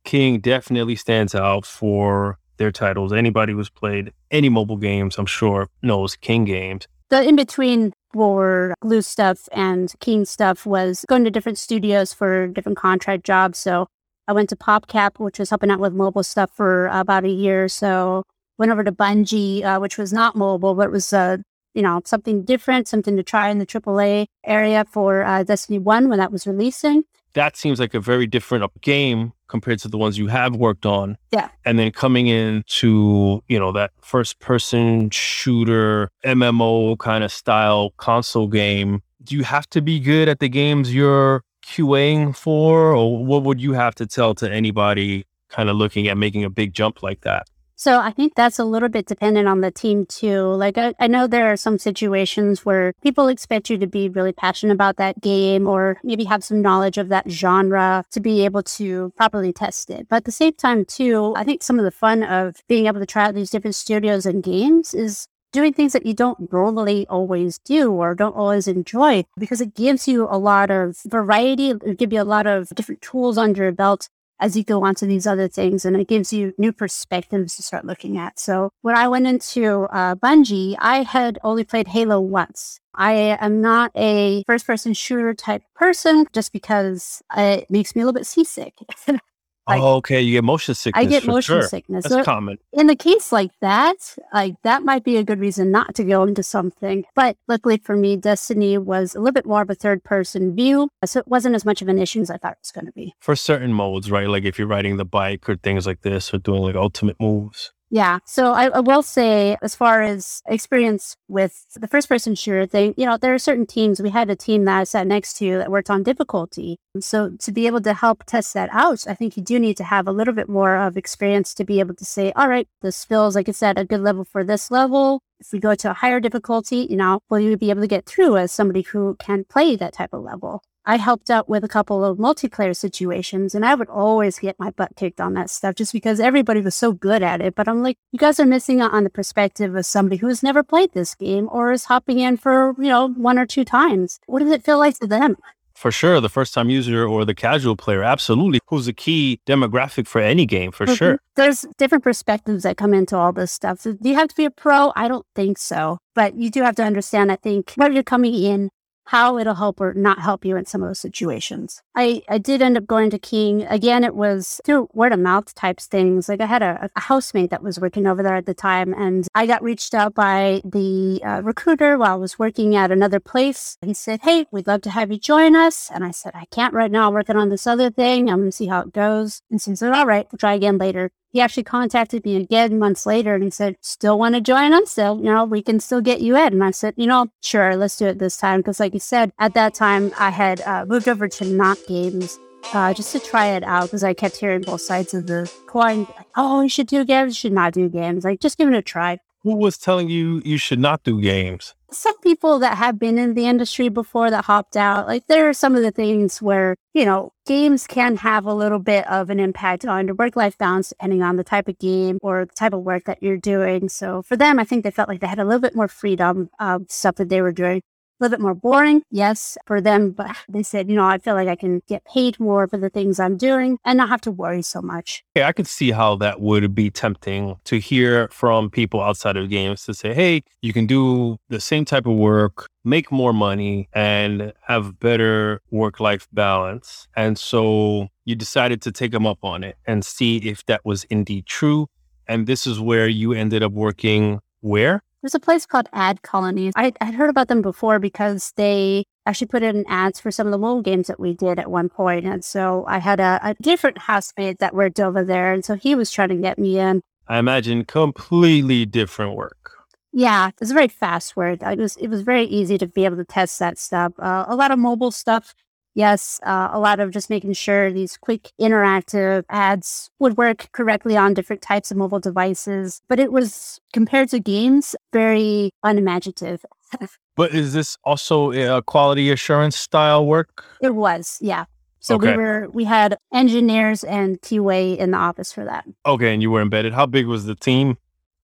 King 0.03 0.39
definitely 0.39 0.95
stands 0.95 1.35
out 1.35 1.65
for 1.65 2.37
their 2.57 2.71
titles. 2.71 3.13
Anybody 3.13 3.53
who's 3.53 3.69
played 3.69 4.11
any 4.29 4.49
mobile 4.49 4.77
games, 4.77 5.17
I'm 5.17 5.25
sure, 5.25 5.69
knows 5.81 6.15
King 6.15 6.45
games. 6.45 6.87
The 7.09 7.27
in 7.27 7.35
between 7.35 7.93
for 8.13 8.73
Glu 8.81 9.01
stuff 9.01 9.47
and 9.51 9.93
King 9.99 10.25
stuff 10.25 10.65
was 10.65 11.05
going 11.07 11.23
to 11.23 11.31
different 11.31 11.57
studios 11.57 12.13
for 12.13 12.47
different 12.47 12.77
contract 12.77 13.23
jobs. 13.25 13.57
So 13.57 13.87
I 14.27 14.33
went 14.33 14.49
to 14.49 14.55
PopCap, 14.55 15.19
which 15.19 15.39
was 15.39 15.49
helping 15.49 15.71
out 15.71 15.79
with 15.79 15.93
mobile 15.93 16.23
stuff 16.23 16.51
for 16.53 16.87
about 16.87 17.25
a 17.25 17.29
year 17.29 17.65
or 17.65 17.69
so. 17.69 18.23
went 18.57 18.71
over 18.71 18.83
to 18.83 18.91
Bungie, 18.91 19.63
uh, 19.63 19.79
which 19.79 19.97
was 19.97 20.13
not 20.13 20.35
mobile, 20.35 20.75
but 20.75 20.87
it 20.87 20.91
was 20.91 21.11
uh, 21.11 21.37
you 21.73 21.81
know, 21.81 22.01
something 22.05 22.43
different, 22.43 22.87
something 22.87 23.15
to 23.15 23.23
try 23.23 23.49
in 23.49 23.59
the 23.59 23.65
AAA 23.65 24.25
area 24.45 24.85
for 24.89 25.23
uh, 25.23 25.43
Destiny 25.43 25.79
1 25.79 26.09
when 26.09 26.19
that 26.19 26.31
was 26.31 26.45
releasing. 26.45 27.03
That 27.33 27.55
seems 27.55 27.79
like 27.79 27.93
a 27.93 27.99
very 27.99 28.27
different 28.27 28.69
game 28.81 29.33
compared 29.51 29.79
to 29.79 29.89
the 29.89 29.97
ones 29.97 30.17
you 30.17 30.27
have 30.27 30.55
worked 30.55 30.85
on. 30.85 31.17
Yeah. 31.31 31.49
And 31.65 31.77
then 31.77 31.91
coming 31.91 32.27
into, 32.27 33.43
you 33.49 33.59
know, 33.59 33.73
that 33.73 33.91
first 34.01 34.39
person 34.39 35.09
shooter 35.09 36.09
MMO 36.25 36.97
kind 36.97 37.23
of 37.23 37.31
style 37.31 37.91
console 37.97 38.47
game. 38.47 39.03
Do 39.21 39.35
you 39.35 39.43
have 39.43 39.69
to 39.71 39.81
be 39.81 39.99
good 39.99 40.29
at 40.29 40.39
the 40.39 40.49
games 40.49 40.95
you're 40.95 41.43
QAing 41.65 42.35
for? 42.35 42.95
Or 42.95 43.23
what 43.23 43.43
would 43.43 43.61
you 43.61 43.73
have 43.73 43.93
to 43.95 44.07
tell 44.07 44.33
to 44.35 44.49
anybody 44.49 45.25
kind 45.49 45.69
of 45.69 45.75
looking 45.75 46.07
at 46.07 46.17
making 46.17 46.45
a 46.45 46.49
big 46.49 46.73
jump 46.73 47.03
like 47.03 47.21
that? 47.21 47.45
So 47.81 47.99
I 47.99 48.11
think 48.11 48.35
that's 48.35 48.59
a 48.59 48.63
little 48.63 48.89
bit 48.89 49.07
dependent 49.07 49.47
on 49.47 49.61
the 49.61 49.71
team 49.71 50.05
too. 50.05 50.43
Like 50.43 50.77
I, 50.77 50.93
I, 50.99 51.07
know 51.07 51.25
there 51.25 51.51
are 51.51 51.57
some 51.57 51.79
situations 51.79 52.63
where 52.63 52.93
people 53.01 53.27
expect 53.27 53.71
you 53.71 53.77
to 53.79 53.87
be 53.87 54.07
really 54.07 54.33
passionate 54.33 54.73
about 54.73 54.97
that 54.97 55.19
game 55.19 55.65
or 55.65 55.97
maybe 56.03 56.25
have 56.25 56.43
some 56.43 56.61
knowledge 56.61 56.99
of 56.99 57.09
that 57.09 57.27
genre 57.27 58.05
to 58.11 58.19
be 58.19 58.45
able 58.45 58.61
to 58.77 59.11
properly 59.17 59.51
test 59.51 59.89
it. 59.89 60.05
But 60.07 60.17
at 60.17 60.25
the 60.25 60.31
same 60.31 60.53
time 60.53 60.85
too, 60.85 61.33
I 61.35 61.43
think 61.43 61.63
some 61.63 61.79
of 61.79 61.83
the 61.83 61.89
fun 61.89 62.21
of 62.21 62.57
being 62.67 62.85
able 62.85 62.99
to 62.99 63.07
try 63.07 63.25
out 63.25 63.33
these 63.33 63.49
different 63.49 63.73
studios 63.73 64.27
and 64.27 64.43
games 64.43 64.93
is 64.93 65.27
doing 65.51 65.73
things 65.73 65.93
that 65.93 66.05
you 66.05 66.13
don't 66.13 66.53
normally 66.53 67.07
always 67.09 67.57
do 67.57 67.91
or 67.91 68.13
don't 68.13 68.35
always 68.35 68.67
enjoy 68.67 69.23
because 69.39 69.59
it 69.59 69.73
gives 69.73 70.07
you 70.07 70.27
a 70.29 70.37
lot 70.37 70.69
of 70.69 70.99
variety. 71.07 71.71
It 71.71 71.97
gives 71.97 72.13
you 72.13 72.21
a 72.21 72.23
lot 72.23 72.45
of 72.45 72.69
different 72.69 73.01
tools 73.01 73.39
under 73.39 73.63
your 73.63 73.71
belt 73.71 74.07
as 74.41 74.57
you 74.57 74.63
go 74.63 74.83
on 74.83 74.95
to 74.95 75.05
these 75.05 75.27
other 75.27 75.47
things 75.47 75.85
and 75.85 75.95
it 75.95 76.07
gives 76.07 76.33
you 76.33 76.53
new 76.57 76.73
perspectives 76.73 77.55
to 77.55 77.63
start 77.63 77.85
looking 77.85 78.17
at. 78.17 78.39
So 78.39 78.71
when 78.81 78.97
I 78.97 79.07
went 79.07 79.27
into 79.27 79.83
uh, 79.83 80.15
Bungie, 80.15 80.75
I 80.79 81.03
had 81.03 81.39
only 81.43 81.63
played 81.63 81.87
Halo 81.87 82.19
once. 82.19 82.79
I 82.95 83.37
am 83.39 83.61
not 83.61 83.91
a 83.95 84.43
first 84.45 84.67
person 84.67 84.93
shooter 84.93 85.33
type 85.33 85.63
person 85.75 86.25
just 86.33 86.51
because 86.51 87.21
it 87.37 87.69
makes 87.69 87.95
me 87.95 88.01
a 88.01 88.05
little 88.05 88.19
bit 88.19 88.27
seasick. 88.27 88.73
Like, 89.67 89.81
oh, 89.81 89.95
okay. 89.97 90.21
You 90.21 90.33
get 90.33 90.43
motion 90.43 90.75
sickness. 90.75 91.05
I 91.05 91.07
get 91.07 91.25
motion 91.25 91.59
sure. 91.59 91.61
sickness. 91.61 92.03
That's 92.03 92.15
so 92.15 92.23
common. 92.23 92.57
In 92.73 92.89
a 92.89 92.95
case 92.95 93.31
like 93.31 93.51
that, 93.61 94.15
like 94.33 94.55
that 94.63 94.83
might 94.83 95.03
be 95.03 95.17
a 95.17 95.23
good 95.23 95.39
reason 95.39 95.71
not 95.71 95.95
to 95.95 96.03
go 96.03 96.23
into 96.23 96.43
something. 96.43 97.05
But 97.15 97.37
luckily 97.47 97.77
for 97.77 97.95
me, 97.95 98.17
Destiny 98.17 98.77
was 98.77 99.15
a 99.15 99.19
little 99.19 99.33
bit 99.33 99.45
more 99.45 99.61
of 99.61 99.69
a 99.69 99.75
third 99.75 100.03
person 100.03 100.55
view. 100.55 100.89
So 101.05 101.19
it 101.19 101.27
wasn't 101.27 101.55
as 101.55 101.65
much 101.65 101.81
of 101.81 101.87
an 101.87 101.99
issue 101.99 102.21
as 102.21 102.31
I 102.31 102.37
thought 102.37 102.53
it 102.53 102.59
was 102.61 102.71
going 102.71 102.85
to 102.85 102.91
be. 102.91 103.13
For 103.19 103.35
certain 103.35 103.73
modes, 103.73 104.09
right? 104.09 104.27
Like 104.27 104.43
if 104.43 104.57
you're 104.57 104.67
riding 104.67 104.97
the 104.97 105.05
bike 105.05 105.47
or 105.47 105.55
things 105.57 105.85
like 105.85 106.01
this 106.01 106.33
or 106.33 106.39
doing 106.39 106.61
like 106.61 106.75
ultimate 106.75 107.19
moves. 107.19 107.71
Yeah. 107.91 108.19
So 108.25 108.53
I, 108.53 108.67
I, 108.69 108.79
will 108.79 109.03
say, 109.03 109.57
as 109.61 109.75
far 109.75 110.01
as 110.01 110.41
experience 110.47 111.17
with 111.27 111.65
the 111.75 111.89
first 111.89 112.07
person 112.07 112.35
shooter 112.35 112.65
thing, 112.65 112.93
you 112.95 113.05
know, 113.05 113.17
there 113.17 113.33
are 113.33 113.39
certain 113.39 113.65
teams. 113.65 114.01
We 114.01 114.09
had 114.09 114.29
a 114.29 114.35
team 114.35 114.63
that 114.63 114.79
I 114.79 114.83
sat 114.85 115.07
next 115.07 115.37
to 115.39 115.57
that 115.57 115.69
worked 115.69 115.89
on 115.89 116.01
difficulty. 116.01 116.77
So 116.99 117.31
to 117.39 117.51
be 117.53 117.67
able 117.67 117.79
to 117.81 117.93
help 117.93 118.25
test 118.25 118.53
that 118.53 118.69
out, 118.73 119.07
I 119.07 119.13
think 119.13 119.37
you 119.37 119.43
do 119.43 119.59
need 119.59 119.77
to 119.77 119.85
have 119.85 120.07
a 120.07 120.11
little 120.11 120.33
bit 120.33 120.49
more 120.49 120.75
of 120.75 120.97
experience 120.97 121.53
to 121.53 121.63
be 121.63 121.79
able 121.79 121.95
to 121.95 122.03
say, 122.03 122.33
all 122.35 122.49
right, 122.49 122.67
this 122.81 123.05
feels 123.05 123.33
like 123.33 123.47
it's 123.47 123.63
at 123.63 123.79
a 123.79 123.85
good 123.85 124.01
level 124.01 124.25
for 124.25 124.43
this 124.43 124.69
level. 124.69 125.21
If 125.39 125.53
we 125.53 125.59
go 125.59 125.73
to 125.73 125.91
a 125.91 125.93
higher 125.93 126.19
difficulty, 126.19 126.87
you 126.89 126.97
know, 126.97 127.21
will 127.29 127.39
you 127.39 127.55
be 127.55 127.69
able 127.69 127.81
to 127.81 127.87
get 127.87 128.05
through 128.05 128.35
as 128.37 128.51
somebody 128.51 128.81
who 128.81 129.15
can 129.19 129.45
play 129.45 129.77
that 129.77 129.93
type 129.93 130.11
of 130.11 130.21
level? 130.21 130.63
I 130.83 130.97
helped 130.97 131.29
out 131.29 131.47
with 131.47 131.63
a 131.63 131.69
couple 131.69 132.03
of 132.03 132.17
multiplayer 132.17 132.75
situations 132.75 133.53
and 133.53 133.63
I 133.63 133.75
would 133.75 133.87
always 133.87 134.39
get 134.39 134.59
my 134.59 134.71
butt 134.71 134.95
kicked 134.95 135.21
on 135.21 135.35
that 135.35 135.49
stuff 135.49 135.75
just 135.75 135.93
because 135.93 136.19
everybody 136.19 136.59
was 136.59 136.75
so 136.75 136.91
good 136.91 137.21
at 137.21 137.39
it. 137.39 137.55
But 137.55 137.67
I'm 137.67 137.83
like, 137.83 137.97
you 138.11 138.19
guys 138.19 138.39
are 138.39 138.45
missing 138.45 138.81
out 138.81 138.91
on 138.91 139.03
the 139.03 139.09
perspective 139.09 139.75
of 139.75 139.85
somebody 139.85 140.17
who 140.17 140.27
has 140.27 140.43
never 140.43 140.63
played 140.63 140.91
this 140.93 141.15
game 141.15 141.47
or 141.51 141.71
is 141.71 141.85
hopping 141.85 142.19
in 142.19 142.35
for, 142.35 142.75
you 142.79 142.89
know, 142.89 143.07
one 143.09 143.37
or 143.37 143.45
two 143.45 143.63
times. 143.63 144.19
What 144.25 144.39
does 144.39 144.51
it 144.51 144.63
feel 144.65 144.79
like 144.79 144.97
to 144.99 145.07
them? 145.07 145.37
For 145.81 145.91
sure, 145.91 146.21
the 146.21 146.29
first 146.29 146.53
time 146.53 146.69
user 146.69 147.07
or 147.07 147.25
the 147.25 147.33
casual 147.33 147.75
player, 147.75 148.03
absolutely, 148.03 148.59
who's 148.67 148.87
a 148.87 148.93
key 148.93 149.39
demographic 149.47 150.05
for 150.05 150.21
any 150.21 150.45
game, 150.45 150.71
for 150.71 150.85
mm-hmm. 150.85 150.93
sure. 150.93 151.19
There's 151.35 151.65
different 151.79 152.03
perspectives 152.03 152.61
that 152.61 152.77
come 152.77 152.93
into 152.93 153.17
all 153.17 153.33
this 153.33 153.51
stuff. 153.51 153.81
Do 153.81 153.97
you 154.03 154.13
have 154.13 154.27
to 154.27 154.35
be 154.35 154.45
a 154.45 154.51
pro? 154.51 154.93
I 154.95 155.07
don't 155.07 155.25
think 155.35 155.57
so. 155.57 155.97
But 156.13 156.35
you 156.35 156.51
do 156.51 156.61
have 156.61 156.75
to 156.75 156.83
understand, 156.83 157.31
I 157.31 157.35
think, 157.37 157.73
where 157.77 157.91
you're 157.91 158.03
coming 158.03 158.35
in, 158.35 158.69
how 159.05 159.37
it'll 159.37 159.55
help 159.55 159.81
or 159.81 159.93
not 159.93 160.19
help 160.19 160.45
you 160.45 160.55
in 160.55 160.65
some 160.65 160.81
of 160.81 160.89
those 160.89 160.99
situations. 160.99 161.81
I, 161.95 162.21
I 162.29 162.37
did 162.37 162.61
end 162.61 162.77
up 162.77 162.87
going 162.87 163.09
to 163.09 163.19
King. 163.19 163.63
Again, 163.63 164.03
it 164.03 164.15
was 164.15 164.61
through 164.65 164.89
word 164.93 165.11
of 165.11 165.19
mouth 165.19 165.53
types 165.55 165.87
things. 165.87 166.29
Like 166.29 166.41
I 166.41 166.45
had 166.45 166.61
a, 166.61 166.89
a 166.95 166.99
housemate 166.99 167.49
that 167.49 167.63
was 167.63 167.79
working 167.79 168.07
over 168.07 168.23
there 168.23 168.35
at 168.35 168.45
the 168.45 168.53
time, 168.53 168.93
and 168.93 169.27
I 169.35 169.45
got 169.45 169.63
reached 169.63 169.93
out 169.93 170.13
by 170.13 170.61
the 170.63 171.21
uh, 171.23 171.41
recruiter 171.43 171.97
while 171.97 172.13
I 172.13 172.15
was 172.15 172.39
working 172.39 172.75
at 172.75 172.91
another 172.91 173.19
place. 173.19 173.77
He 173.81 173.93
said, 173.93 174.21
Hey, 174.21 174.45
we'd 174.51 174.67
love 174.67 174.81
to 174.83 174.91
have 174.91 175.11
you 175.11 175.17
join 175.17 175.55
us. 175.55 175.89
And 175.93 176.03
I 176.03 176.11
said, 176.11 176.33
I 176.35 176.45
can't 176.45 176.73
right 176.73 176.91
now. 176.91 177.07
I'm 177.07 177.13
working 177.13 177.35
on 177.35 177.49
this 177.49 177.67
other 177.67 177.89
thing. 177.89 178.29
I'm 178.29 178.39
going 178.39 178.51
to 178.51 178.55
see 178.55 178.67
how 178.67 178.81
it 178.81 178.93
goes. 178.93 179.41
And 179.49 179.61
so 179.61 179.71
he 179.71 179.75
said, 179.75 179.93
All 179.93 180.05
right, 180.05 180.27
we'll 180.31 180.39
try 180.39 180.53
again 180.53 180.77
later 180.77 181.11
he 181.31 181.39
actually 181.39 181.63
contacted 181.63 182.25
me 182.25 182.35
again 182.35 182.77
months 182.77 183.05
later 183.05 183.33
and 183.33 183.43
he 183.43 183.49
said, 183.49 183.77
Still 183.81 184.19
want 184.19 184.35
to 184.35 184.41
join 184.41 184.73
us? 184.73 184.91
So, 184.91 185.17
you 185.17 185.23
know, 185.23 185.45
we 185.45 185.61
can 185.61 185.79
still 185.79 186.01
get 186.01 186.21
you 186.21 186.35
in. 186.35 186.53
And 186.53 186.63
I 186.63 186.71
said, 186.71 186.93
You 186.97 187.07
know, 187.07 187.27
sure, 187.41 187.75
let's 187.75 187.97
do 187.97 188.07
it 188.07 188.19
this 188.19 188.37
time. 188.37 188.59
Because, 188.59 188.79
like 188.79 188.93
you 188.93 188.99
said, 188.99 189.31
at 189.39 189.53
that 189.53 189.73
time, 189.73 190.11
I 190.19 190.29
had 190.29 190.61
uh, 190.61 190.85
moved 190.85 191.07
over 191.07 191.27
to 191.27 191.45
Not 191.45 191.77
Games 191.87 192.37
uh, 192.73 192.93
just 192.93 193.11
to 193.13 193.19
try 193.19 193.47
it 193.47 193.63
out 193.63 193.83
because 193.83 194.03
I 194.03 194.13
kept 194.13 194.37
hearing 194.37 194.61
both 194.61 194.81
sides 194.81 195.13
of 195.13 195.27
the 195.27 195.51
coin. 195.67 196.07
Oh, 196.35 196.61
you 196.61 196.69
should 196.69 196.87
do 196.87 197.03
games, 197.05 197.31
you 197.31 197.49
should 197.49 197.53
not 197.53 197.73
do 197.73 197.89
games. 197.89 198.23
Like, 198.23 198.39
just 198.39 198.57
give 198.57 198.67
it 198.67 198.75
a 198.75 198.81
try. 198.81 199.19
Who 199.43 199.55
was 199.55 199.77
telling 199.77 200.09
you 200.09 200.41
you 200.45 200.57
should 200.57 200.79
not 200.79 201.03
do 201.03 201.19
games? 201.19 201.73
Some 201.93 202.17
people 202.19 202.59
that 202.59 202.77
have 202.77 202.97
been 202.97 203.17
in 203.17 203.33
the 203.33 203.45
industry 203.47 203.89
before 203.89 204.29
that 204.29 204.45
hopped 204.45 204.77
out, 204.77 205.07
like 205.07 205.27
there 205.27 205.49
are 205.49 205.53
some 205.53 205.75
of 205.75 205.83
the 205.83 205.91
things 205.91 206.41
where, 206.41 206.75
you 206.93 207.05
know, 207.05 207.33
games 207.45 207.85
can 207.87 208.15
have 208.17 208.45
a 208.45 208.53
little 208.53 208.79
bit 208.79 209.05
of 209.09 209.29
an 209.29 209.39
impact 209.39 209.85
on 209.85 210.07
your 210.07 210.15
work 210.15 210.35
life 210.35 210.57
balance 210.57 210.89
depending 210.89 211.21
on 211.21 211.35
the 211.35 211.43
type 211.43 211.67
of 211.67 211.77
game 211.79 212.17
or 212.21 212.45
the 212.45 212.53
type 212.53 212.73
of 212.73 212.81
work 212.81 213.05
that 213.05 213.21
you're 213.21 213.37
doing. 213.37 213.89
So 213.89 214.21
for 214.21 214.37
them, 214.37 214.57
I 214.59 214.63
think 214.63 214.83
they 214.83 214.91
felt 214.91 215.09
like 215.09 215.19
they 215.19 215.27
had 215.27 215.39
a 215.39 215.45
little 215.45 215.59
bit 215.59 215.75
more 215.75 215.87
freedom 215.87 216.49
of 216.59 216.85
stuff 216.89 217.15
that 217.15 217.29
they 217.29 217.41
were 217.41 217.51
doing 217.51 217.81
little 218.21 218.37
bit 218.37 218.41
more 218.41 218.53
boring, 218.53 219.03
yes, 219.11 219.57
for 219.65 219.81
them. 219.81 220.11
But 220.11 220.35
they 220.47 220.63
said, 220.63 220.89
you 220.89 220.95
know, 220.95 221.05
I 221.05 221.17
feel 221.17 221.33
like 221.33 221.47
I 221.47 221.55
can 221.55 221.81
get 221.87 222.05
paid 222.05 222.39
more 222.39 222.67
for 222.67 222.77
the 222.77 222.89
things 222.89 223.19
I'm 223.19 223.37
doing 223.37 223.77
and 223.83 223.97
not 223.97 224.09
have 224.09 224.21
to 224.21 224.31
worry 224.31 224.61
so 224.61 224.81
much. 224.81 225.23
Yeah, 225.35 225.47
I 225.47 225.51
could 225.51 225.67
see 225.67 225.91
how 225.91 226.15
that 226.17 226.41
would 226.41 226.73
be 226.75 226.89
tempting 226.89 227.57
to 227.65 227.79
hear 227.79 228.27
from 228.29 228.69
people 228.69 229.01
outside 229.01 229.37
of 229.37 229.49
games 229.49 229.85
to 229.85 229.93
say, 229.93 230.13
hey, 230.13 230.43
you 230.61 230.73
can 230.73 230.85
do 230.85 231.37
the 231.49 231.59
same 231.59 231.85
type 231.85 232.05
of 232.05 232.15
work, 232.15 232.67
make 232.83 233.11
more 233.11 233.33
money, 233.33 233.89
and 233.93 234.53
have 234.67 234.99
better 234.99 235.61
work 235.71 235.99
life 235.99 236.27
balance. 236.31 237.07
And 237.15 237.37
so 237.37 238.07
you 238.25 238.35
decided 238.35 238.81
to 238.83 238.91
take 238.91 239.11
them 239.11 239.25
up 239.25 239.39
on 239.43 239.63
it 239.63 239.77
and 239.85 240.05
see 240.05 240.37
if 240.37 240.65
that 240.67 240.81
was 240.85 241.03
indeed 241.05 241.45
true. 241.45 241.87
And 242.27 242.47
this 242.47 242.65
is 242.65 242.79
where 242.79 243.07
you 243.07 243.33
ended 243.33 243.63
up 243.63 243.71
working 243.71 244.39
where? 244.61 245.01
There's 245.21 245.35
a 245.35 245.39
place 245.39 245.67
called 245.67 245.87
Ad 245.93 246.23
Colonies. 246.23 246.73
I, 246.75 246.93
I'd 246.99 247.13
heard 247.13 247.29
about 247.29 247.47
them 247.47 247.61
before 247.61 247.99
because 247.99 248.53
they 248.55 249.05
actually 249.27 249.47
put 249.47 249.61
in 249.61 249.85
ads 249.87 250.19
for 250.19 250.31
some 250.31 250.47
of 250.47 250.51
the 250.51 250.57
mobile 250.57 250.81
games 250.81 251.07
that 251.07 251.19
we 251.19 251.35
did 251.35 251.59
at 251.59 251.69
one 251.69 251.89
point. 251.89 252.25
And 252.25 252.43
so 252.43 252.85
I 252.87 252.97
had 252.97 253.19
a, 253.19 253.39
a 253.43 253.53
different 253.61 253.99
housemate 253.99 254.57
that 254.59 254.73
worked 254.73 254.99
over 254.99 255.23
there. 255.23 255.53
And 255.53 255.63
so 255.63 255.75
he 255.75 255.93
was 255.93 256.09
trying 256.09 256.29
to 256.29 256.35
get 256.35 256.57
me 256.57 256.79
in. 256.79 257.01
I 257.27 257.37
imagine 257.37 257.85
completely 257.85 258.85
different 258.87 259.35
work. 259.35 259.71
Yeah, 260.11 260.49
it 260.49 260.59
was 260.59 260.71
very 260.71 260.87
fast 260.87 261.37
work. 261.37 261.61
It 261.61 261.77
was 261.77 261.95
it 261.95 262.09
was 262.09 262.21
very 262.21 262.43
easy 262.43 262.77
to 262.77 262.87
be 262.87 263.05
able 263.05 263.15
to 263.17 263.23
test 263.23 263.59
that 263.59 263.77
stuff. 263.77 264.11
Uh, 264.19 264.43
a 264.47 264.55
lot 264.55 264.71
of 264.71 264.79
mobile 264.79 265.11
stuff 265.11 265.53
Yes, 265.93 266.39
uh, 266.45 266.69
a 266.71 266.79
lot 266.79 266.99
of 266.99 267.11
just 267.11 267.29
making 267.29 267.53
sure 267.53 267.91
these 267.91 268.15
quick 268.17 268.51
interactive 268.59 269.43
ads 269.49 270.09
would 270.19 270.37
work 270.37 270.69
correctly 270.71 271.17
on 271.17 271.33
different 271.33 271.61
types 271.61 271.91
of 271.91 271.97
mobile 271.97 272.19
devices. 272.19 273.01
But 273.09 273.19
it 273.19 273.31
was, 273.31 273.79
compared 273.91 274.29
to 274.29 274.39
games, 274.39 274.95
very 275.11 275.71
unimaginative. 275.83 276.63
but 277.35 277.53
is 277.53 277.73
this 277.73 277.97
also 278.05 278.51
a 278.53 278.81
quality 278.81 279.31
assurance 279.31 279.75
style 279.75 280.25
work? 280.25 280.63
It 280.81 280.95
was, 280.95 281.37
yeah. 281.41 281.65
So 281.99 282.15
okay. 282.15 282.31
we 282.31 282.37
were 282.37 282.67
we 282.73 282.83
had 282.85 283.15
engineers 283.31 284.03
and 284.03 284.41
QA 284.41 284.97
in 284.97 285.11
the 285.11 285.17
office 285.17 285.53
for 285.53 285.63
that. 285.65 285.85
Okay, 286.05 286.33
and 286.33 286.41
you 286.41 286.49
were 286.49 286.61
embedded. 286.61 286.93
How 286.93 287.05
big 287.05 287.27
was 287.27 287.45
the 287.45 287.53
team? 287.53 287.97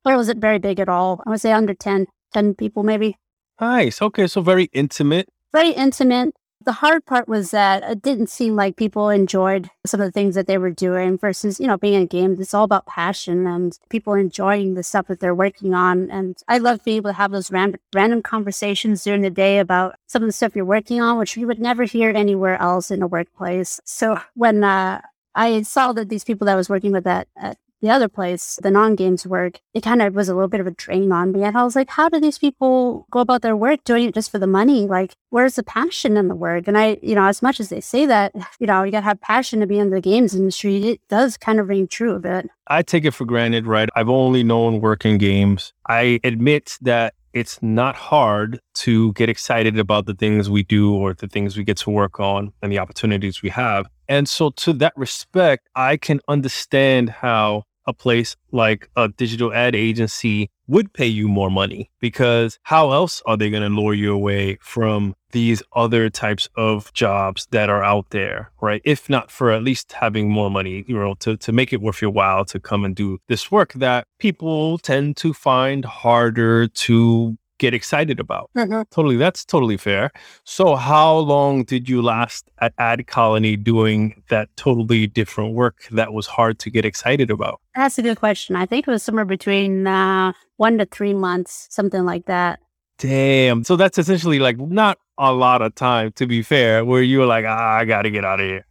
Well, 0.06 0.14
it 0.14 0.18
wasn't 0.18 0.42
very 0.42 0.60
big 0.60 0.80
at 0.80 0.88
all. 0.88 1.24
I 1.26 1.32
would 1.32 1.42
say 1.42 1.52
under 1.52 1.74
10, 1.74 2.06
10 2.34 2.54
people 2.54 2.84
maybe. 2.84 3.18
Nice. 3.60 4.00
Okay, 4.00 4.28
so 4.28 4.42
very 4.42 4.66
intimate. 4.74 5.28
Very 5.54 5.72
intimate. 5.72 6.36
The 6.66 6.74
hard 6.74 7.06
part 7.06 7.28
was 7.28 7.52
that 7.52 7.84
it 7.84 8.02
didn't 8.02 8.30
seem 8.30 8.56
like 8.56 8.76
people 8.76 9.10
enjoyed 9.10 9.70
some 9.86 10.02
of 10.02 10.08
the 10.08 10.12
things 10.12 10.36
that 10.36 10.48
they 10.48 10.58
were 10.58 10.72
doing 10.72 11.18
versus, 11.18 11.60
you 11.60 11.68
know, 11.68 11.78
being 11.78 11.94
in 11.94 12.08
games. 12.08 12.40
It's 12.40 12.54
all 12.54 12.64
about 12.64 12.88
passion 12.88 13.48
and 13.48 13.78
people 13.90 14.14
enjoying 14.16 14.74
the 14.74 14.84
stuff 14.84 15.08
that 15.08 15.20
they're 15.20 15.36
working 15.36 15.74
on. 15.74 16.10
And 16.10 16.36
I 16.48 16.58
love 16.58 16.84
being 16.84 16.98
able 16.98 17.12
to 17.12 17.14
have 17.14 17.32
those 17.32 17.52
random, 17.52 17.80
random 17.96 18.22
conversations 18.22 19.04
during 19.04 19.22
the 19.22 19.30
day 19.30 19.60
about 19.60 19.96
some 20.08 20.24
of 20.24 20.28
the 20.28 20.34
stuff 20.34 20.56
you're 20.56 20.66
working 20.66 21.00
on, 21.00 21.18
which 21.18 21.38
you 21.38 21.48
would 21.48 21.60
never 21.60 21.84
hear 21.84 22.10
anywhere 22.10 22.60
else 22.62 22.92
in 22.92 23.02
a 23.02 23.08
workplace. 23.08 23.80
So 23.86 24.20
when 24.34 24.64
uh, 24.64 25.02
I 25.36 25.62
saw 25.62 25.94
that 25.94 26.10
these 26.10 26.24
people 26.24 26.46
that 26.46 26.54
I 26.54 26.58
was 26.58 26.70
working 26.70 26.92
with 26.92 27.06
at, 27.06 27.28
at 27.38 27.58
the 27.82 27.90
other 27.90 28.08
place, 28.08 28.60
the 28.62 28.72
non 28.72 28.96
games 28.96 29.26
work, 29.26 29.60
it 29.74 29.82
kind 29.82 30.02
of 30.02 30.16
was 30.16 30.30
a 30.30 30.34
little 30.34 30.48
bit 30.48 30.60
of 30.60 30.68
a 30.68 30.72
drain 30.72 31.12
on 31.12 31.32
me. 31.32 31.44
And 31.44 31.58
I 31.58 31.64
was 31.64 31.76
like, 31.76 31.90
how 31.90 32.10
do 32.10 32.20
these 32.20 32.38
people 32.38 33.06
go 33.12 33.20
about 33.20 33.42
their 33.42 33.56
work 33.56 33.84
doing 33.84 34.10
it 34.10 34.14
just 34.14 34.32
for 34.32 34.40
the 34.40 34.48
money? 34.48 34.88
Like, 34.88 35.14
where's 35.30 35.56
the 35.56 35.64
passion 35.64 36.18
in 36.18 36.28
the 36.28 36.36
work? 36.36 36.68
And 36.68 36.78
I, 36.78 36.98
you 37.02 37.16
know, 37.16 37.26
as 37.26 37.42
much 37.42 37.60
as 37.60 37.70
they 37.70 37.82
say 37.82 38.06
that, 38.06 38.34
you 38.60 38.68
know, 38.68 38.84
you 38.84 38.92
got 38.92 39.02
to 39.02 39.06
have 39.06 39.22
passion 39.22 39.60
to 39.60 39.68
be 39.68 39.80
in 39.80 39.90
the 39.90 40.02
games 40.02 40.36
industry, 40.36 40.78
it 40.88 41.02
does 41.10 41.38
kind 41.38 41.60
of 41.60 41.70
ring 41.70 41.88
true 41.88 42.16
a 42.16 42.20
bit. 42.20 42.50
I 42.68 42.82
take 42.82 43.06
it 43.06 43.12
for 43.12 43.26
granted, 43.26 43.66
right? 43.66 43.90
I've 43.96 44.10
only 44.10 44.44
known 44.44 44.82
work 44.82 45.06
in 45.06 45.18
games. 45.18 45.74
I 45.88 46.20
admit 46.24 46.78
that 46.82 47.14
it's 47.34 47.62
not 47.62 47.96
hard 47.96 48.60
to 48.74 49.14
get 49.14 49.30
excited 49.30 49.78
about 49.78 50.06
the 50.06 50.16
things 50.16 50.50
we 50.50 50.64
do 50.64 50.94
or 50.94 51.14
the 51.14 51.28
things 51.28 51.56
we 51.56 51.64
get 51.64 51.78
to 51.78 51.90
work 51.90 52.20
on 52.20 52.52
and 52.62 52.72
the 52.72 52.80
opportunities 52.80 53.42
we 53.42 53.50
have. 53.50 53.88
And 54.10 54.28
so, 54.28 54.50
to 54.52 54.74
that 54.74 54.94
respect, 54.96 55.70
I 55.76 55.98
can 55.98 56.20
understand 56.28 57.10
how 57.10 57.64
a 57.88 57.94
place 57.94 58.36
like 58.52 58.90
a 58.96 59.08
digital 59.08 59.54
ad 59.54 59.76
agency 59.76 60.50
would 60.68 60.94
pay 60.94 61.08
you 61.08 61.28
more 61.28 61.50
money 61.50 61.90
because 62.00 62.60
how 62.64 62.92
else 62.92 63.24
are 63.26 63.38
they 63.38 63.50
going 63.50 63.64
to 63.64 63.70
lure 63.70 63.94
you 63.94 64.14
away 64.14 64.58
from 64.62 65.16
these 65.32 65.64
other 65.74 66.10
types 66.10 66.48
of 66.56 66.94
jobs 66.94 67.48
that 67.52 67.70
are 67.70 67.84
out 67.84 68.10
there, 68.10 68.52
right? 68.62 68.82
If 68.86 69.10
not 69.10 69.32
for 69.32 69.52
at 69.52 69.64
least 69.64 69.94
having 69.94 70.30
more 70.30 70.50
money, 70.52 70.84
you 70.88 70.96
know, 70.98 71.16
to, 71.20 71.38
to 71.38 71.52
make 71.52 71.74
it 71.74 71.82
worth 71.82 72.02
your 72.02 72.12
while 72.12 72.46
to 72.46 72.60
come 72.60 72.86
and 72.86 72.96
do 72.96 73.20
this 73.28 73.52
work 73.52 73.74
that 73.74 74.06
people 74.20 74.78
tend 74.78 75.18
to 75.18 75.34
find 75.34 75.86
harder 75.86 76.68
to 76.68 77.38
get 77.58 77.74
excited 77.74 78.20
about. 78.20 78.50
Mm-hmm. 78.58 78.84
Totally, 78.92 79.18
that's 79.18 79.46
totally 79.46 79.78
fair. 79.78 80.12
So, 80.44 80.76
how 80.76 81.18
long 81.18 81.64
did 81.64 81.90
you 81.90 82.02
last 82.02 82.50
at 82.60 82.74
Ad 82.78 83.08
Colony 83.08 83.56
doing 83.56 84.22
that 84.30 84.50
totally 84.56 85.08
different 85.08 85.54
work 85.54 85.88
that 85.92 86.14
was 86.14 86.28
hard 86.28 86.60
to 86.60 86.70
get 86.70 86.86
excited 86.86 87.30
about? 87.32 87.60
That's 87.76 87.98
a 87.98 88.02
good 88.02 88.18
question. 88.18 88.56
I 88.56 88.66
think 88.66 88.88
it 88.88 88.92
was 88.92 89.04
somewhere 89.04 89.26
between 89.26 89.88
uh, 89.88 90.34
one 90.58 90.78
to 90.78 90.86
three 90.86 91.14
months, 91.14 91.68
something 91.70 92.06
like 92.06 92.26
that. 92.26 92.60
Damn. 92.98 93.64
So 93.64 93.76
that's 93.76 93.98
essentially 93.98 94.40
like 94.40 94.58
not 94.58 94.98
a 95.18 95.32
lot 95.32 95.62
of 95.62 95.76
time, 95.76 96.12
to 96.14 96.26
be 96.26 96.42
fair, 96.42 96.84
where 96.84 97.02
you 97.02 97.20
were 97.20 97.26
like, 97.26 97.46
ah, 97.48 97.78
I 97.78 97.86
got 97.86 98.04
to 98.04 98.10
get 98.10 98.26
out 98.26 98.40
of 98.40 98.48
here. 98.48 98.66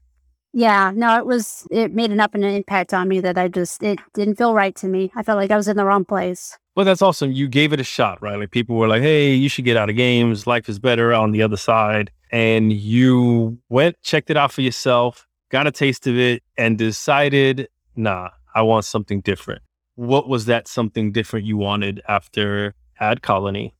Yeah, 0.52 0.90
no, 0.94 1.18
it 1.18 1.26
was, 1.26 1.66
it 1.70 1.92
made 1.92 2.10
enough 2.10 2.34
of 2.34 2.40
an 2.40 2.44
impact 2.44 2.94
on 2.94 3.08
me 3.08 3.20
that 3.20 3.36
I 3.36 3.48
just, 3.48 3.82
it 3.82 3.98
didn't 4.14 4.36
feel 4.36 4.54
right 4.54 4.74
to 4.76 4.88
me. 4.88 5.12
I 5.14 5.22
felt 5.22 5.36
like 5.36 5.50
I 5.50 5.56
was 5.56 5.68
in 5.68 5.76
the 5.76 5.84
wrong 5.84 6.04
place. 6.04 6.58
Well, 6.76 6.84
that's 6.84 7.00
awesome. 7.00 7.32
You 7.32 7.48
gave 7.48 7.72
it 7.72 7.80
a 7.80 7.84
shot, 7.84 8.20
right? 8.20 8.38
Like 8.38 8.50
people 8.50 8.76
were 8.76 8.86
like, 8.86 9.00
hey, 9.00 9.32
you 9.32 9.48
should 9.48 9.64
get 9.64 9.78
out 9.78 9.88
of 9.88 9.96
games. 9.96 10.46
Life 10.46 10.68
is 10.68 10.78
better 10.78 11.14
on 11.14 11.32
the 11.32 11.40
other 11.40 11.56
side. 11.56 12.10
And 12.30 12.70
you 12.70 13.58
went, 13.70 14.00
checked 14.02 14.28
it 14.28 14.36
out 14.36 14.52
for 14.52 14.60
yourself, 14.60 15.26
got 15.48 15.66
a 15.66 15.70
taste 15.70 16.06
of 16.06 16.18
it, 16.18 16.42
and 16.58 16.76
decided, 16.76 17.68
nah, 17.96 18.28
I 18.54 18.60
want 18.60 18.84
something 18.84 19.22
different. 19.22 19.62
What 19.94 20.28
was 20.28 20.44
that 20.46 20.68
something 20.68 21.12
different 21.12 21.46
you 21.46 21.56
wanted 21.56 22.02
after 22.08 22.74
Ad 23.00 23.22
Colony? 23.22 23.74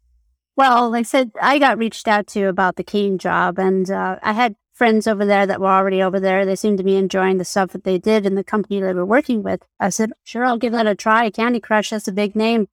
Well, 0.57 0.91
like 0.91 1.01
I 1.01 1.03
said, 1.03 1.33
I 1.43 1.59
got 1.59 1.77
reached 1.77 2.09
out 2.09 2.27
to 2.29 2.45
about 2.45 2.77
the 2.77 2.85
King 2.85 3.19
job, 3.19 3.59
and 3.59 3.91
uh, 3.91 4.17
I 4.23 4.33
had 4.33 4.55
friends 4.77 5.07
over 5.07 5.25
there 5.25 5.47
that 5.47 5.61
were 5.61 5.69
already 5.69 6.03
over 6.03 6.21
there. 6.21 6.45
They 6.45 6.55
seemed 6.55 6.79
to 6.79 6.85
be 6.85 6.97
enjoying 6.97 7.39
the 7.39 7.45
stuff 7.45 7.73
that 7.73 7.85
they 7.85 7.97
did 7.97 8.27
and 8.27 8.37
the 8.37 8.45
company 8.45 8.81
they 8.81 8.93
were 8.93 9.07
working 9.07 9.43
with. 9.43 9.63
I 9.81 9.89
said, 9.89 10.13
sure, 10.23 10.45
I'll 10.45 10.59
give 10.59 10.73
that 10.73 10.87
a 10.87 10.95
try. 10.95 11.31
Candy 11.31 11.61
Crush, 11.61 11.91
that's 11.91 12.09
a 12.09 12.13
big 12.13 12.37
name. 12.37 12.69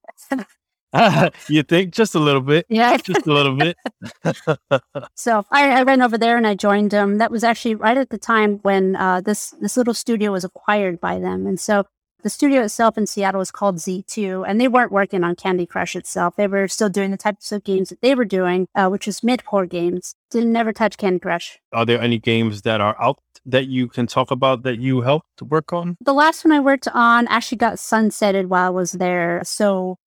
uh, 0.91 1.29
you 1.47 1.63
think 1.63 1.93
just 1.93 2.13
a 2.13 2.19
little 2.19 2.41
bit? 2.41 2.65
Yeah, 2.67 2.97
just 3.03 3.25
a 3.25 3.33
little 3.33 3.55
bit. 3.55 3.77
so 5.15 5.45
I, 5.49 5.79
I, 5.79 5.83
ran 5.83 6.01
over 6.01 6.17
there 6.17 6.35
and 6.35 6.45
I 6.45 6.55
joined 6.55 6.91
them. 6.91 7.19
That 7.19 7.31
was 7.31 7.43
actually 7.43 7.75
right 7.75 7.97
at 7.97 8.09
the 8.09 8.17
time 8.17 8.59
when 8.63 8.97
uh, 8.97 9.21
this 9.21 9.51
this 9.61 9.77
little 9.77 9.93
studio 9.93 10.33
was 10.33 10.43
acquired 10.43 10.99
by 10.99 11.19
them, 11.19 11.47
and 11.47 11.59
so 11.59 11.85
the 12.23 12.29
studio 12.29 12.63
itself 12.63 12.97
in 12.97 13.05
Seattle 13.05 13.39
was 13.39 13.51
called 13.51 13.77
Z2, 13.77 14.45
and 14.47 14.59
they 14.59 14.67
weren't 14.67 14.91
working 14.91 15.23
on 15.23 15.35
Candy 15.35 15.65
Crush 15.65 15.95
itself. 15.95 16.35
They 16.35 16.47
were 16.47 16.67
still 16.67 16.89
doing 16.89 17.11
the 17.11 17.17
types 17.17 17.51
of 17.51 17.63
games 17.63 17.89
that 17.89 18.01
they 18.01 18.15
were 18.15 18.25
doing, 18.25 18.67
uh, 18.73 18.87
which 18.87 19.05
was 19.05 19.23
mid-core 19.23 19.65
games. 19.65 20.15
Didn't 20.31 20.53
never 20.53 20.73
touch 20.73 20.97
Candy 20.97 21.19
Crush. 21.19 21.59
Are 21.73 21.85
there 21.85 22.01
any 22.01 22.17
games 22.17 22.63
that 22.63 22.81
are 22.81 22.99
out 22.99 23.19
that 23.45 23.67
you 23.67 23.87
can 23.89 24.07
talk 24.07 24.31
about 24.31 24.63
that 24.63 24.79
you 24.79 25.01
helped 25.01 25.41
work 25.41 25.73
on? 25.73 25.97
The 25.99 26.13
last 26.13 26.45
one 26.45 26.53
I 26.53 26.59
worked 26.59 26.87
on 26.93 27.27
actually 27.27 27.57
got 27.57 27.73
sunsetted 27.73 28.47
while 28.47 28.67
I 28.67 28.69
was 28.69 28.93
there. 28.93 29.41
So 29.43 29.97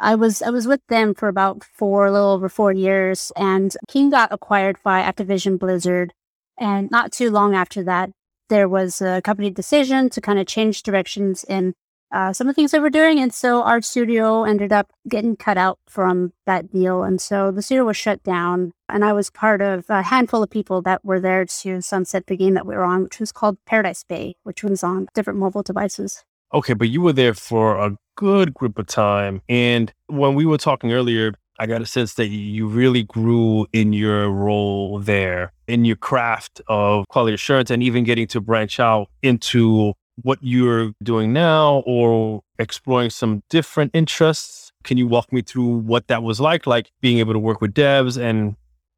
I 0.00 0.14
was 0.14 0.42
I 0.42 0.50
was 0.50 0.66
with 0.66 0.80
them 0.88 1.14
for 1.14 1.28
about 1.28 1.62
four, 1.64 2.06
a 2.06 2.12
little 2.12 2.30
over 2.30 2.48
four 2.48 2.72
years, 2.72 3.32
and 3.36 3.74
King 3.88 4.10
got 4.10 4.32
acquired 4.32 4.76
by 4.82 5.02
Activision 5.02 5.58
Blizzard. 5.58 6.12
And 6.58 6.90
not 6.90 7.12
too 7.12 7.30
long 7.30 7.54
after 7.54 7.82
that, 7.84 8.10
there 8.48 8.68
was 8.68 9.00
a 9.00 9.22
company 9.22 9.50
decision 9.50 10.10
to 10.10 10.20
kind 10.20 10.38
of 10.38 10.46
change 10.46 10.82
directions 10.82 11.44
in 11.44 11.74
uh, 12.12 12.32
some 12.32 12.48
of 12.48 12.54
the 12.54 12.60
things 12.60 12.70
they 12.70 12.78
were 12.78 12.90
doing. 12.90 13.18
And 13.18 13.34
so 13.34 13.62
our 13.62 13.82
studio 13.82 14.44
ended 14.44 14.72
up 14.72 14.90
getting 15.08 15.36
cut 15.36 15.58
out 15.58 15.78
from 15.88 16.32
that 16.46 16.70
deal. 16.70 17.02
And 17.02 17.20
so 17.20 17.50
the 17.50 17.62
studio 17.62 17.84
was 17.84 17.96
shut 17.96 18.22
down. 18.22 18.72
And 18.88 19.04
I 19.04 19.12
was 19.12 19.30
part 19.30 19.60
of 19.60 19.86
a 19.88 20.02
handful 20.02 20.42
of 20.42 20.50
people 20.50 20.82
that 20.82 21.04
were 21.04 21.20
there 21.20 21.44
to 21.44 21.80
sunset 21.80 22.26
the 22.26 22.36
game 22.36 22.54
that 22.54 22.66
we 22.66 22.74
were 22.74 22.84
on, 22.84 23.04
which 23.04 23.18
was 23.18 23.32
called 23.32 23.58
Paradise 23.66 24.04
Bay, 24.04 24.36
which 24.44 24.62
was 24.62 24.84
on 24.84 25.08
different 25.14 25.38
mobile 25.38 25.62
devices. 25.62 26.24
Okay, 26.54 26.74
but 26.74 26.88
you 26.88 27.00
were 27.00 27.12
there 27.12 27.34
for 27.34 27.76
a 27.76 27.96
good 28.16 28.54
group 28.54 28.78
of 28.78 28.86
time. 28.86 29.42
And 29.48 29.92
when 30.06 30.34
we 30.34 30.46
were 30.46 30.58
talking 30.58 30.92
earlier, 30.92 31.34
I 31.58 31.66
got 31.66 31.80
a 31.80 31.86
sense 31.86 32.14
that 32.14 32.26
you 32.26 32.66
really 32.66 33.04
grew 33.04 33.66
in 33.72 33.92
your 33.92 34.30
role 34.30 34.98
there, 34.98 35.52
in 35.66 35.84
your 35.84 35.96
craft 35.96 36.60
of 36.68 37.06
quality 37.08 37.34
assurance, 37.34 37.70
and 37.70 37.82
even 37.82 38.04
getting 38.04 38.26
to 38.28 38.40
branch 38.40 38.78
out 38.78 39.08
into 39.22 39.94
what 40.22 40.38
you're 40.40 40.92
doing 41.02 41.32
now 41.32 41.82
or 41.86 42.42
exploring 42.58 43.10
some 43.10 43.42
different 43.50 43.90
interests. 43.94 44.72
Can 44.84 44.96
you 44.96 45.06
walk 45.06 45.32
me 45.32 45.42
through 45.42 45.78
what 45.78 46.08
that 46.08 46.22
was 46.22 46.40
like, 46.40 46.66
like 46.66 46.90
being 47.00 47.18
able 47.18 47.32
to 47.32 47.38
work 47.38 47.60
with 47.60 47.74
devs 47.74 48.20
and 48.20 48.56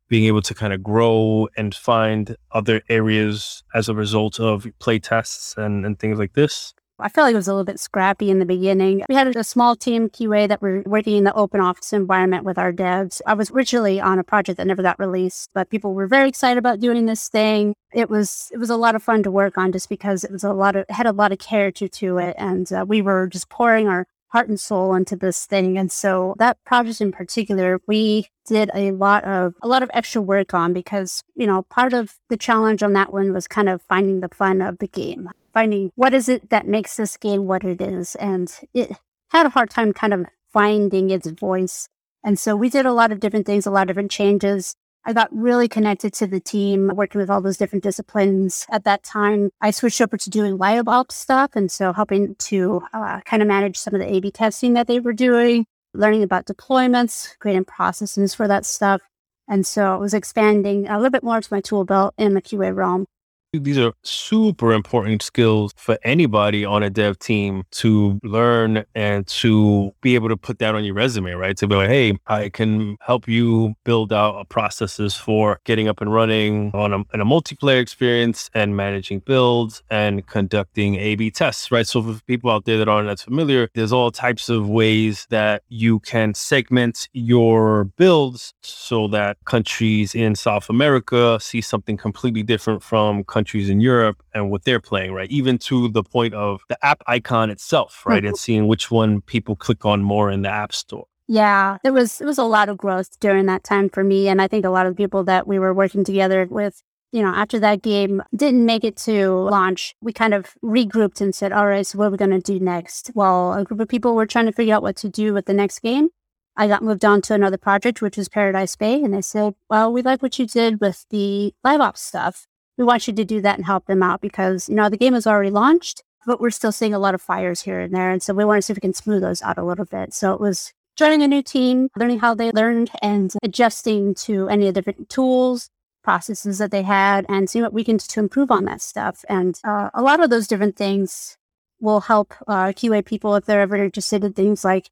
being 0.08 0.24
able 0.24 0.42
to 0.42 0.54
kind 0.54 0.72
of 0.72 0.82
grow 0.82 1.48
and 1.56 1.74
find 1.74 2.36
other 2.52 2.82
areas 2.88 3.62
as 3.74 3.88
a 3.88 3.94
result 3.94 4.40
of 4.40 4.66
play 4.78 4.98
tests 4.98 5.54
and, 5.56 5.84
and 5.84 5.98
things 5.98 6.18
like 6.18 6.34
this? 6.34 6.74
I 7.00 7.08
felt 7.08 7.26
like 7.26 7.34
it 7.34 7.36
was 7.36 7.48
a 7.48 7.52
little 7.52 7.64
bit 7.64 7.78
scrappy 7.78 8.30
in 8.30 8.38
the 8.38 8.44
beginning. 8.44 9.04
We 9.08 9.14
had 9.14 9.36
a 9.36 9.44
small 9.44 9.76
team 9.76 10.08
QA 10.08 10.48
that 10.48 10.60
were 10.60 10.82
working 10.84 11.16
in 11.16 11.24
the 11.24 11.34
open 11.34 11.60
office 11.60 11.92
environment 11.92 12.44
with 12.44 12.58
our 12.58 12.72
devs. 12.72 13.20
I 13.26 13.34
was 13.34 13.50
originally 13.50 14.00
on 14.00 14.18
a 14.18 14.24
project 14.24 14.56
that 14.56 14.66
never 14.66 14.82
got 14.82 14.98
released, 14.98 15.50
but 15.54 15.70
people 15.70 15.94
were 15.94 16.08
very 16.08 16.28
excited 16.28 16.58
about 16.58 16.80
doing 16.80 17.06
this 17.06 17.28
thing. 17.28 17.74
It 17.92 18.10
was 18.10 18.50
it 18.52 18.58
was 18.58 18.70
a 18.70 18.76
lot 18.76 18.94
of 18.94 19.02
fun 19.02 19.22
to 19.22 19.30
work 19.30 19.56
on 19.56 19.72
just 19.72 19.88
because 19.88 20.24
it 20.24 20.32
was 20.32 20.44
a 20.44 20.52
lot 20.52 20.76
of 20.76 20.86
had 20.88 21.06
a 21.06 21.12
lot 21.12 21.32
of 21.32 21.38
character 21.38 21.88
to 21.88 22.18
it, 22.18 22.34
and 22.38 22.70
uh, 22.72 22.84
we 22.86 23.00
were 23.00 23.28
just 23.28 23.48
pouring 23.48 23.86
our 23.88 24.06
heart 24.28 24.48
and 24.48 24.60
soul 24.60 24.94
into 24.94 25.16
this 25.16 25.46
thing. 25.46 25.78
And 25.78 25.90
so 25.90 26.34
that 26.38 26.62
project 26.64 27.00
in 27.00 27.12
particular, 27.12 27.80
we 27.86 28.28
did 28.46 28.70
a 28.74 28.92
lot 28.92 29.24
of 29.24 29.54
a 29.62 29.68
lot 29.68 29.82
of 29.82 29.90
extra 29.94 30.20
work 30.20 30.54
on 30.54 30.72
because 30.72 31.22
you 31.34 31.46
know 31.46 31.62
part 31.62 31.92
of 31.92 32.16
the 32.28 32.36
challenge 32.36 32.82
on 32.82 32.92
that 32.94 33.12
one 33.12 33.32
was 33.32 33.46
kind 33.46 33.68
of 33.68 33.82
finding 33.82 34.20
the 34.20 34.28
fun 34.28 34.60
of 34.60 34.78
the 34.78 34.88
game 34.88 35.30
finding 35.58 35.90
what 35.96 36.14
is 36.14 36.28
it 36.28 36.50
that 36.50 36.68
makes 36.68 36.96
this 36.96 37.16
game 37.16 37.44
what 37.48 37.64
it 37.64 37.80
is. 37.80 38.14
And 38.14 38.48
it 38.74 38.92
had 39.30 39.44
a 39.44 39.48
hard 39.48 39.70
time 39.70 39.92
kind 39.92 40.14
of 40.14 40.26
finding 40.52 41.10
its 41.10 41.28
voice. 41.28 41.88
And 42.22 42.38
so 42.38 42.54
we 42.54 42.70
did 42.70 42.86
a 42.86 42.92
lot 42.92 43.10
of 43.10 43.18
different 43.18 43.44
things, 43.44 43.66
a 43.66 43.70
lot 43.72 43.82
of 43.82 43.88
different 43.88 44.12
changes. 44.12 44.76
I 45.04 45.12
got 45.12 45.28
really 45.32 45.66
connected 45.66 46.12
to 46.14 46.28
the 46.28 46.38
team, 46.38 46.92
working 46.94 47.20
with 47.20 47.28
all 47.28 47.40
those 47.40 47.56
different 47.56 47.82
disciplines. 47.82 48.66
At 48.70 48.84
that 48.84 49.02
time, 49.02 49.50
I 49.60 49.72
switched 49.72 50.00
over 50.00 50.16
to 50.16 50.30
doing 50.30 50.58
live 50.58 50.86
ops 50.86 51.16
stuff. 51.16 51.50
And 51.56 51.72
so 51.72 51.92
helping 51.92 52.36
to 52.36 52.82
uh, 52.92 53.20
kind 53.22 53.42
of 53.42 53.48
manage 53.48 53.78
some 53.78 53.94
of 53.94 54.00
the 54.00 54.14
A 54.14 54.20
B 54.20 54.30
testing 54.30 54.74
that 54.74 54.86
they 54.86 55.00
were 55.00 55.12
doing, 55.12 55.66
learning 55.92 56.22
about 56.22 56.46
deployments, 56.46 57.36
creating 57.40 57.64
processes 57.64 58.32
for 58.32 58.46
that 58.46 58.64
stuff. 58.64 59.00
And 59.48 59.66
so 59.66 59.94
I 59.94 59.96
was 59.96 60.14
expanding 60.14 60.86
a 60.86 60.98
little 60.98 61.10
bit 61.10 61.24
more 61.24 61.40
to 61.40 61.52
my 61.52 61.60
tool 61.60 61.84
belt 61.84 62.14
in 62.16 62.34
the 62.34 62.42
QA 62.42 62.72
realm. 62.72 63.06
These 63.54 63.78
are 63.78 63.94
super 64.02 64.74
important 64.74 65.22
skills 65.22 65.72
for 65.74 65.96
anybody 66.02 66.66
on 66.66 66.82
a 66.82 66.90
dev 66.90 67.18
team 67.18 67.64
to 67.70 68.20
learn 68.22 68.84
and 68.94 69.26
to 69.28 69.90
be 70.02 70.16
able 70.16 70.28
to 70.28 70.36
put 70.36 70.58
that 70.58 70.74
on 70.74 70.84
your 70.84 70.92
resume, 70.92 71.32
right? 71.32 71.56
To 71.56 71.66
be 71.66 71.74
like, 71.74 71.88
hey, 71.88 72.18
I 72.26 72.50
can 72.50 72.98
help 73.00 73.26
you 73.26 73.74
build 73.84 74.12
out 74.12 74.46
processes 74.50 75.14
for 75.14 75.60
getting 75.64 75.88
up 75.88 76.02
and 76.02 76.12
running 76.12 76.72
on 76.74 76.92
a, 76.92 76.98
a 76.98 77.24
multiplayer 77.24 77.80
experience 77.80 78.50
and 78.52 78.76
managing 78.76 79.20
builds 79.20 79.82
and 79.88 80.26
conducting 80.26 80.96
A 80.96 81.14
B 81.14 81.30
tests, 81.30 81.72
right? 81.72 81.86
So 81.86 82.02
for 82.02 82.20
people 82.26 82.50
out 82.50 82.66
there 82.66 82.76
that 82.76 82.88
aren't 82.88 83.08
as 83.08 83.22
familiar, 83.22 83.70
there's 83.74 83.94
all 83.94 84.10
types 84.10 84.50
of 84.50 84.68
ways 84.68 85.26
that 85.30 85.62
you 85.68 86.00
can 86.00 86.34
segment 86.34 87.08
your 87.14 87.84
builds 87.96 88.52
so 88.62 89.08
that 89.08 89.38
countries 89.46 90.14
in 90.14 90.34
South 90.34 90.68
America 90.68 91.38
see 91.40 91.62
something 91.62 91.96
completely 91.96 92.42
different 92.42 92.82
from 92.82 93.24
countries 93.24 93.37
countries 93.38 93.68
in 93.70 93.80
Europe 93.80 94.18
and 94.34 94.50
what 94.50 94.64
they're 94.64 94.84
playing, 94.90 95.12
right? 95.12 95.30
Even 95.30 95.58
to 95.68 95.88
the 95.88 96.02
point 96.02 96.34
of 96.34 96.60
the 96.68 96.78
app 96.84 97.00
icon 97.06 97.50
itself, 97.50 98.02
right? 98.04 98.18
Mm-hmm. 98.18 98.28
And 98.28 98.36
seeing 98.36 98.66
which 98.72 98.90
one 98.90 99.20
people 99.22 99.54
click 99.56 99.84
on 99.84 100.02
more 100.02 100.30
in 100.30 100.42
the 100.42 100.50
app 100.50 100.72
store. 100.72 101.06
Yeah, 101.28 101.76
there 101.82 101.92
was 101.92 102.20
it 102.22 102.24
was 102.24 102.38
a 102.38 102.44
lot 102.56 102.68
of 102.70 102.78
growth 102.78 103.10
during 103.20 103.46
that 103.46 103.62
time 103.62 103.90
for 103.90 104.02
me, 104.02 104.28
and 104.30 104.40
I 104.44 104.48
think 104.48 104.64
a 104.64 104.70
lot 104.70 104.86
of 104.86 104.96
people 104.96 105.24
that 105.24 105.46
we 105.46 105.58
were 105.58 105.74
working 105.74 106.04
together 106.04 106.46
with 106.50 106.82
you 107.10 107.22
know, 107.22 107.32
after 107.34 107.58
that 107.58 107.82
game 107.82 108.22
didn't 108.36 108.66
make 108.66 108.84
it 108.84 108.96
to 108.96 109.32
launch, 109.32 109.94
we 110.02 110.12
kind 110.12 110.34
of 110.34 110.54
regrouped 110.62 111.20
and 111.22 111.34
said, 111.34 111.52
all 111.52 111.66
right, 111.66 111.86
so 111.86 111.98
what 111.98 112.06
are 112.06 112.10
we 112.10 112.18
going 112.18 112.30
to 112.30 112.40
do 112.40 112.60
next? 112.60 113.10
Well, 113.14 113.54
a 113.54 113.64
group 113.64 113.80
of 113.80 113.88
people 113.88 114.14
were 114.14 114.26
trying 114.26 114.44
to 114.46 114.52
figure 114.52 114.74
out 114.74 114.82
what 114.82 114.96
to 114.96 115.08
do 115.08 115.32
with 115.32 115.46
the 115.46 115.54
next 115.54 115.78
game. 115.80 116.10
I 116.56 116.66
got 116.66 116.82
moved 116.82 117.04
on 117.04 117.22
to 117.22 117.34
another 117.34 117.56
project, 117.56 118.02
which 118.02 118.16
was 118.16 118.28
Paradise 118.28 118.76
Bay. 118.76 119.02
And 119.02 119.14
they 119.14 119.22
said, 119.22 119.54
well, 119.70 119.92
we 119.92 120.02
like 120.02 120.22
what 120.22 120.38
you 120.38 120.46
did 120.46 120.80
with 120.80 121.06
the 121.08 121.54
live 121.62 121.80
ops 121.80 122.02
stuff. 122.02 122.46
We 122.78 122.84
want 122.84 123.06
you 123.06 123.12
to 123.12 123.24
do 123.24 123.40
that 123.42 123.56
and 123.56 123.66
help 123.66 123.86
them 123.86 124.02
out 124.02 124.20
because, 124.20 124.68
you 124.68 124.74
know, 124.74 124.88
the 124.88 124.96
game 124.96 125.14
is 125.14 125.26
already 125.26 125.50
launched, 125.50 126.02
but 126.26 126.40
we're 126.40 126.50
still 126.50 126.72
seeing 126.72 126.94
a 126.94 126.98
lot 126.98 127.14
of 127.14 127.20
fires 127.20 127.62
here 127.62 127.80
and 127.80 127.94
there. 127.94 128.10
And 128.10 128.22
so 128.22 128.32
we 128.32 128.44
want 128.44 128.58
to 128.58 128.62
see 128.62 128.72
if 128.72 128.76
we 128.76 128.80
can 128.80 128.94
smooth 128.94 129.20
those 129.20 129.42
out 129.42 129.58
a 129.58 129.64
little 129.64 129.84
bit. 129.84 130.14
So 130.14 130.32
it 130.32 130.40
was 130.40 130.72
joining 130.96 131.22
a 131.22 131.28
new 131.28 131.42
team, 131.42 131.88
learning 131.96 132.20
how 132.20 132.34
they 132.34 132.52
learned 132.52 132.90
and 133.02 133.34
adjusting 133.42 134.14
to 134.14 134.48
any 134.48 134.68
of 134.68 134.74
the 134.74 134.80
different 134.80 135.08
tools, 135.08 135.70
processes 136.02 136.58
that 136.58 136.70
they 136.70 136.82
had, 136.82 137.26
and 137.28 137.50
seeing 137.50 137.62
what 137.62 137.72
we 137.72 137.84
can 137.84 137.96
do 137.96 138.04
to 138.08 138.20
improve 138.20 138.50
on 138.50 138.64
that 138.64 138.80
stuff. 138.80 139.24
And 139.28 139.60
uh, 139.64 139.90
a 139.92 140.02
lot 140.02 140.20
of 140.20 140.30
those 140.30 140.46
different 140.46 140.76
things 140.76 141.36
will 141.80 142.00
help 142.00 142.34
uh, 142.46 142.68
QA 142.68 143.04
people 143.04 143.34
if 143.34 143.44
they're 143.44 143.60
ever 143.60 143.76
interested 143.76 144.24
in 144.24 144.32
things 144.32 144.64
like 144.64 144.90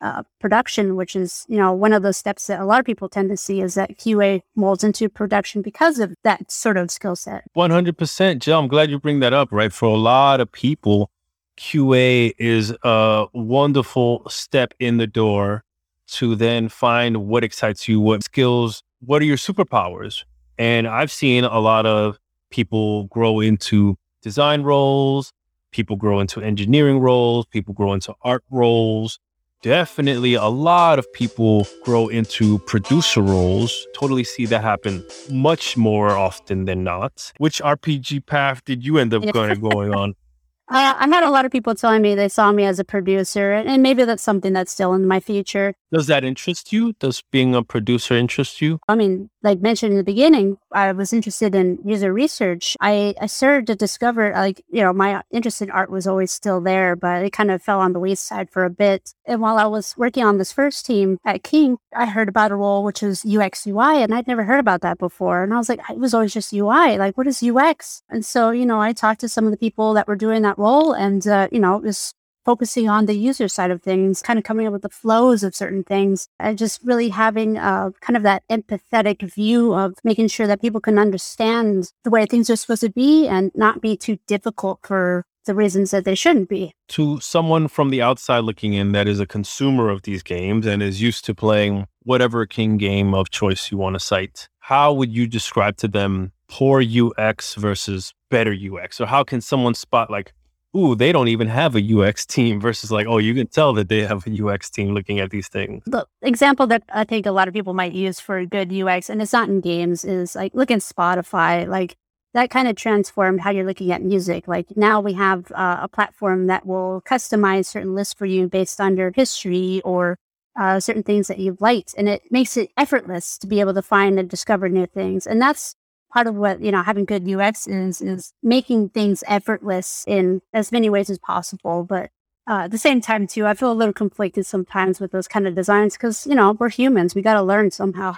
uh, 0.00 0.22
production, 0.38 0.96
which 0.96 1.16
is, 1.16 1.44
you 1.48 1.56
know, 1.56 1.72
one 1.72 1.92
of 1.92 2.02
those 2.02 2.16
steps 2.16 2.46
that 2.46 2.60
a 2.60 2.64
lot 2.64 2.80
of 2.80 2.86
people 2.86 3.08
tend 3.08 3.28
to 3.30 3.36
see 3.36 3.60
is 3.60 3.74
that 3.74 3.98
QA 3.98 4.42
molds 4.54 4.84
into 4.84 5.08
production 5.08 5.62
because 5.62 5.98
of 5.98 6.14
that 6.24 6.50
sort 6.50 6.76
of 6.76 6.90
skill 6.90 7.16
set. 7.16 7.44
100%. 7.56 8.38
Jill, 8.38 8.58
I'm 8.58 8.68
glad 8.68 8.90
you 8.90 8.98
bring 8.98 9.20
that 9.20 9.32
up, 9.32 9.48
right? 9.50 9.72
For 9.72 9.86
a 9.86 9.96
lot 9.96 10.40
of 10.40 10.50
people, 10.52 11.10
QA 11.56 12.32
is 12.38 12.74
a 12.84 13.26
wonderful 13.32 14.22
step 14.28 14.72
in 14.78 14.98
the 14.98 15.06
door 15.06 15.64
to 16.08 16.36
then 16.36 16.68
find 16.68 17.28
what 17.28 17.44
excites 17.44 17.88
you, 17.88 18.00
what 18.00 18.22
skills, 18.22 18.82
what 19.00 19.20
are 19.20 19.26
your 19.26 19.36
superpowers? 19.36 20.24
And 20.58 20.86
I've 20.86 21.12
seen 21.12 21.44
a 21.44 21.58
lot 21.58 21.86
of 21.86 22.18
people 22.50 23.04
grow 23.04 23.40
into 23.40 23.96
design 24.22 24.62
roles, 24.62 25.32
people 25.70 25.96
grow 25.96 26.20
into 26.20 26.40
engineering 26.40 26.98
roles, 26.98 27.46
people 27.46 27.74
grow 27.74 27.92
into 27.92 28.14
art 28.22 28.42
roles. 28.50 29.18
Definitely 29.62 30.34
a 30.34 30.46
lot 30.46 31.00
of 31.00 31.12
people 31.12 31.66
grow 31.82 32.06
into 32.06 32.60
producer 32.60 33.20
roles. 33.20 33.86
Totally 33.92 34.22
see 34.22 34.46
that 34.46 34.62
happen 34.62 35.04
much 35.30 35.76
more 35.76 36.10
often 36.10 36.64
than 36.64 36.84
not. 36.84 37.32
Which 37.38 37.60
RPG 37.60 38.26
path 38.26 38.64
did 38.64 38.84
you 38.84 38.98
end 38.98 39.12
up 39.14 39.24
going, 39.32 39.58
going 39.60 39.92
on? 39.92 40.14
Uh, 40.70 40.92
I've 40.98 41.08
had 41.08 41.24
a 41.24 41.30
lot 41.30 41.46
of 41.46 41.50
people 41.50 41.74
telling 41.74 42.02
me 42.02 42.14
they 42.14 42.28
saw 42.28 42.52
me 42.52 42.64
as 42.64 42.78
a 42.78 42.84
producer, 42.84 43.52
and 43.54 43.82
maybe 43.82 44.04
that's 44.04 44.22
something 44.22 44.52
that's 44.52 44.70
still 44.70 44.92
in 44.92 45.06
my 45.06 45.18
future. 45.18 45.72
Does 45.90 46.08
that 46.08 46.24
interest 46.24 46.74
you? 46.74 46.92
Does 47.00 47.22
being 47.32 47.54
a 47.54 47.62
producer 47.62 48.14
interest 48.14 48.60
you? 48.60 48.78
I 48.86 48.94
mean, 48.94 49.30
like 49.42 49.60
mentioned 49.60 49.92
in 49.92 49.96
the 49.96 50.04
beginning, 50.04 50.58
I 50.72 50.92
was 50.92 51.12
interested 51.12 51.54
in 51.54 51.78
user 51.84 52.12
research. 52.12 52.76
I, 52.80 53.14
I 53.20 53.26
started 53.26 53.66
to 53.68 53.74
discover, 53.74 54.32
like, 54.32 54.64
you 54.68 54.82
know, 54.82 54.92
my 54.92 55.22
interest 55.30 55.62
in 55.62 55.70
art 55.70 55.90
was 55.90 56.06
always 56.06 56.30
still 56.32 56.60
there, 56.60 56.96
but 56.96 57.24
it 57.24 57.32
kind 57.32 57.50
of 57.50 57.62
fell 57.62 57.80
on 57.80 57.92
the 57.92 58.00
wayside 58.00 58.50
for 58.50 58.64
a 58.64 58.70
bit. 58.70 59.14
And 59.26 59.40
while 59.40 59.58
I 59.58 59.66
was 59.66 59.96
working 59.96 60.24
on 60.24 60.38
this 60.38 60.52
first 60.52 60.86
team 60.86 61.18
at 61.24 61.42
King, 61.42 61.78
I 61.94 62.06
heard 62.06 62.28
about 62.28 62.50
a 62.50 62.56
role 62.56 62.84
which 62.84 63.02
is 63.02 63.24
UX 63.24 63.66
UI, 63.66 64.02
and 64.02 64.14
I'd 64.14 64.26
never 64.26 64.44
heard 64.44 64.60
about 64.60 64.82
that 64.82 64.98
before. 64.98 65.42
And 65.42 65.54
I 65.54 65.58
was 65.58 65.68
like, 65.68 65.80
it 65.90 65.98
was 65.98 66.14
always 66.14 66.34
just 66.34 66.52
UI. 66.52 66.98
Like, 66.98 67.16
what 67.16 67.26
is 67.26 67.42
UX? 67.42 68.02
And 68.08 68.24
so, 68.24 68.50
you 68.50 68.66
know, 68.66 68.80
I 68.80 68.92
talked 68.92 69.20
to 69.20 69.28
some 69.28 69.44
of 69.44 69.50
the 69.50 69.56
people 69.56 69.94
that 69.94 70.08
were 70.08 70.16
doing 70.16 70.42
that 70.42 70.58
role 70.58 70.92
and, 70.92 71.26
uh, 71.26 71.48
you 71.50 71.60
know, 71.60 71.80
just 71.82 72.14
focusing 72.48 72.88
on 72.88 73.04
the 73.04 73.12
user 73.12 73.46
side 73.46 73.70
of 73.70 73.82
things, 73.82 74.22
kind 74.22 74.38
of 74.38 74.44
coming 74.44 74.66
up 74.66 74.72
with 74.72 74.80
the 74.80 74.88
flows 74.88 75.42
of 75.42 75.54
certain 75.54 75.84
things, 75.84 76.30
and 76.40 76.56
just 76.56 76.80
really 76.82 77.10
having 77.10 77.58
uh, 77.58 77.90
kind 78.00 78.16
of 78.16 78.22
that 78.22 78.42
empathetic 78.50 79.20
view 79.34 79.74
of 79.74 79.92
making 80.02 80.28
sure 80.28 80.46
that 80.46 80.62
people 80.62 80.80
can 80.80 80.98
understand 80.98 81.92
the 82.04 82.10
way 82.10 82.24
things 82.24 82.48
are 82.48 82.56
supposed 82.56 82.80
to 82.80 82.88
be 82.88 83.28
and 83.28 83.52
not 83.54 83.82
be 83.82 83.98
too 83.98 84.16
difficult 84.26 84.80
for 84.82 85.26
the 85.44 85.54
reasons 85.54 85.90
that 85.90 86.06
they 86.06 86.14
shouldn't 86.14 86.48
be. 86.48 86.72
To 86.96 87.20
someone 87.20 87.68
from 87.68 87.90
the 87.90 88.00
outside 88.00 88.44
looking 88.44 88.72
in 88.72 88.92
that 88.92 89.06
is 89.06 89.20
a 89.20 89.26
consumer 89.26 89.90
of 89.90 90.04
these 90.04 90.22
games 90.22 90.64
and 90.64 90.82
is 90.82 91.02
used 91.02 91.26
to 91.26 91.34
playing 91.34 91.86
whatever 92.04 92.46
king 92.46 92.78
game 92.78 93.12
of 93.12 93.28
choice 93.28 93.70
you 93.70 93.76
want 93.76 93.92
to 93.92 94.00
cite, 94.00 94.48
how 94.60 94.94
would 94.94 95.12
you 95.12 95.26
describe 95.26 95.76
to 95.78 95.88
them 95.88 96.32
poor 96.48 96.82
UX 96.82 97.56
versus 97.56 98.14
better 98.30 98.54
UX? 98.54 99.02
Or 99.02 99.06
how 99.06 99.22
can 99.22 99.42
someone 99.42 99.74
spot 99.74 100.10
like, 100.10 100.32
ooh, 100.78 100.94
they 100.94 101.12
don't 101.12 101.28
even 101.28 101.48
have 101.48 101.74
a 101.74 101.94
UX 101.96 102.24
team 102.24 102.60
versus 102.60 102.90
like, 102.90 103.06
oh, 103.06 103.18
you 103.18 103.34
can 103.34 103.46
tell 103.48 103.72
that 103.74 103.88
they 103.88 104.00
have 104.00 104.26
a 104.26 104.46
UX 104.46 104.70
team 104.70 104.94
looking 104.94 105.18
at 105.18 105.30
these 105.30 105.48
things. 105.48 105.82
The 105.86 106.06
example 106.22 106.66
that 106.68 106.84
I 106.92 107.04
think 107.04 107.26
a 107.26 107.32
lot 107.32 107.48
of 107.48 107.54
people 107.54 107.74
might 107.74 107.92
use 107.92 108.20
for 108.20 108.44
good 108.46 108.72
UX, 108.72 109.10
and 109.10 109.20
it's 109.20 109.32
not 109.32 109.48
in 109.48 109.60
games, 109.60 110.04
is 110.04 110.34
like 110.34 110.54
look 110.54 110.70
at 110.70 110.80
Spotify. 110.80 111.66
Like 111.66 111.96
that 112.34 112.50
kind 112.50 112.68
of 112.68 112.76
transformed 112.76 113.40
how 113.40 113.50
you're 113.50 113.66
looking 113.66 113.90
at 113.90 114.02
music. 114.02 114.46
Like 114.46 114.76
now 114.76 115.00
we 115.00 115.14
have 115.14 115.50
uh, 115.52 115.80
a 115.82 115.88
platform 115.88 116.46
that 116.46 116.66
will 116.66 117.02
customize 117.06 117.66
certain 117.66 117.94
lists 117.94 118.14
for 118.14 118.26
you 118.26 118.48
based 118.48 118.80
on 118.80 118.96
your 118.96 119.12
history 119.14 119.80
or 119.84 120.18
uh, 120.58 120.80
certain 120.80 121.02
things 121.02 121.28
that 121.28 121.38
you've 121.38 121.60
liked, 121.60 121.94
and 121.96 122.08
it 122.08 122.22
makes 122.30 122.56
it 122.56 122.70
effortless 122.76 123.38
to 123.38 123.46
be 123.46 123.60
able 123.60 123.74
to 123.74 123.82
find 123.82 124.18
and 124.18 124.28
discover 124.28 124.68
new 124.68 124.86
things. 124.86 125.26
And 125.26 125.40
that's 125.40 125.74
part 126.12 126.26
of 126.26 126.34
what 126.34 126.60
you 126.60 126.72
know 126.72 126.82
having 126.82 127.04
good 127.04 127.28
UX 127.28 127.66
is 127.66 128.00
is 128.00 128.32
making 128.42 128.90
things 128.90 129.22
effortless 129.26 130.04
in 130.06 130.42
as 130.52 130.72
many 130.72 130.90
ways 130.90 131.10
as 131.10 131.18
possible. 131.18 131.84
But 131.84 132.10
uh, 132.48 132.62
at 132.64 132.70
the 132.70 132.78
same 132.78 133.00
time, 133.00 133.26
too, 133.26 133.46
I 133.46 133.54
feel 133.54 133.70
a 133.70 133.74
little 133.74 133.92
conflicted 133.92 134.46
sometimes 134.46 135.00
with 135.00 135.12
those 135.12 135.28
kind 135.28 135.46
of 135.46 135.54
designs 135.54 135.94
because 135.94 136.26
you 136.26 136.34
know 136.34 136.52
we're 136.52 136.70
humans; 136.70 137.14
we 137.14 137.22
got 137.22 137.34
to 137.34 137.42
learn 137.42 137.70
somehow. 137.70 138.16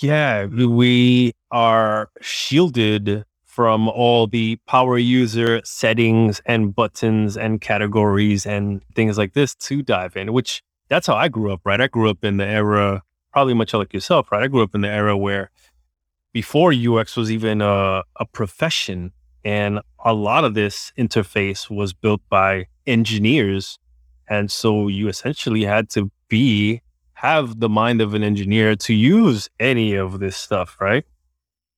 yeah, 0.00 0.46
we 0.46 1.32
are 1.50 2.10
shielded 2.20 3.24
from 3.44 3.88
all 3.88 4.26
the 4.26 4.56
power 4.66 4.96
user 4.98 5.60
settings 5.64 6.40
and 6.46 6.74
buttons 6.74 7.36
and 7.36 7.60
categories 7.60 8.46
and 8.46 8.82
things 8.94 9.18
like 9.18 9.34
this 9.34 9.54
to 9.56 9.82
dive 9.82 10.16
in. 10.16 10.32
Which 10.32 10.62
that's 10.88 11.06
how 11.06 11.16
I 11.16 11.28
grew 11.28 11.52
up, 11.52 11.60
right? 11.64 11.80
I 11.80 11.88
grew 11.88 12.08
up 12.08 12.24
in 12.24 12.38
the 12.38 12.46
era, 12.46 13.02
probably 13.32 13.54
much 13.54 13.74
like 13.74 13.92
yourself, 13.92 14.32
right? 14.32 14.42
I 14.42 14.46
grew 14.46 14.62
up 14.62 14.74
in 14.74 14.80
the 14.80 14.88
era 14.88 15.16
where 15.16 15.50
before 16.38 16.72
UX 16.72 17.16
was 17.16 17.32
even 17.32 17.60
a, 17.60 18.04
a 18.24 18.24
profession. 18.24 19.10
And 19.44 19.80
a 20.04 20.14
lot 20.14 20.44
of 20.44 20.54
this 20.54 20.92
interface 20.96 21.68
was 21.68 21.92
built 21.92 22.22
by 22.30 22.68
engineers. 22.86 23.76
And 24.28 24.48
so 24.48 24.86
you 24.86 25.08
essentially 25.08 25.64
had 25.64 25.90
to 25.96 26.12
be, 26.28 26.80
have 27.14 27.58
the 27.58 27.68
mind 27.68 28.00
of 28.00 28.14
an 28.14 28.22
engineer 28.22 28.76
to 28.86 28.94
use 28.94 29.50
any 29.58 29.94
of 29.94 30.20
this 30.20 30.36
stuff, 30.36 30.76
right? 30.80 31.04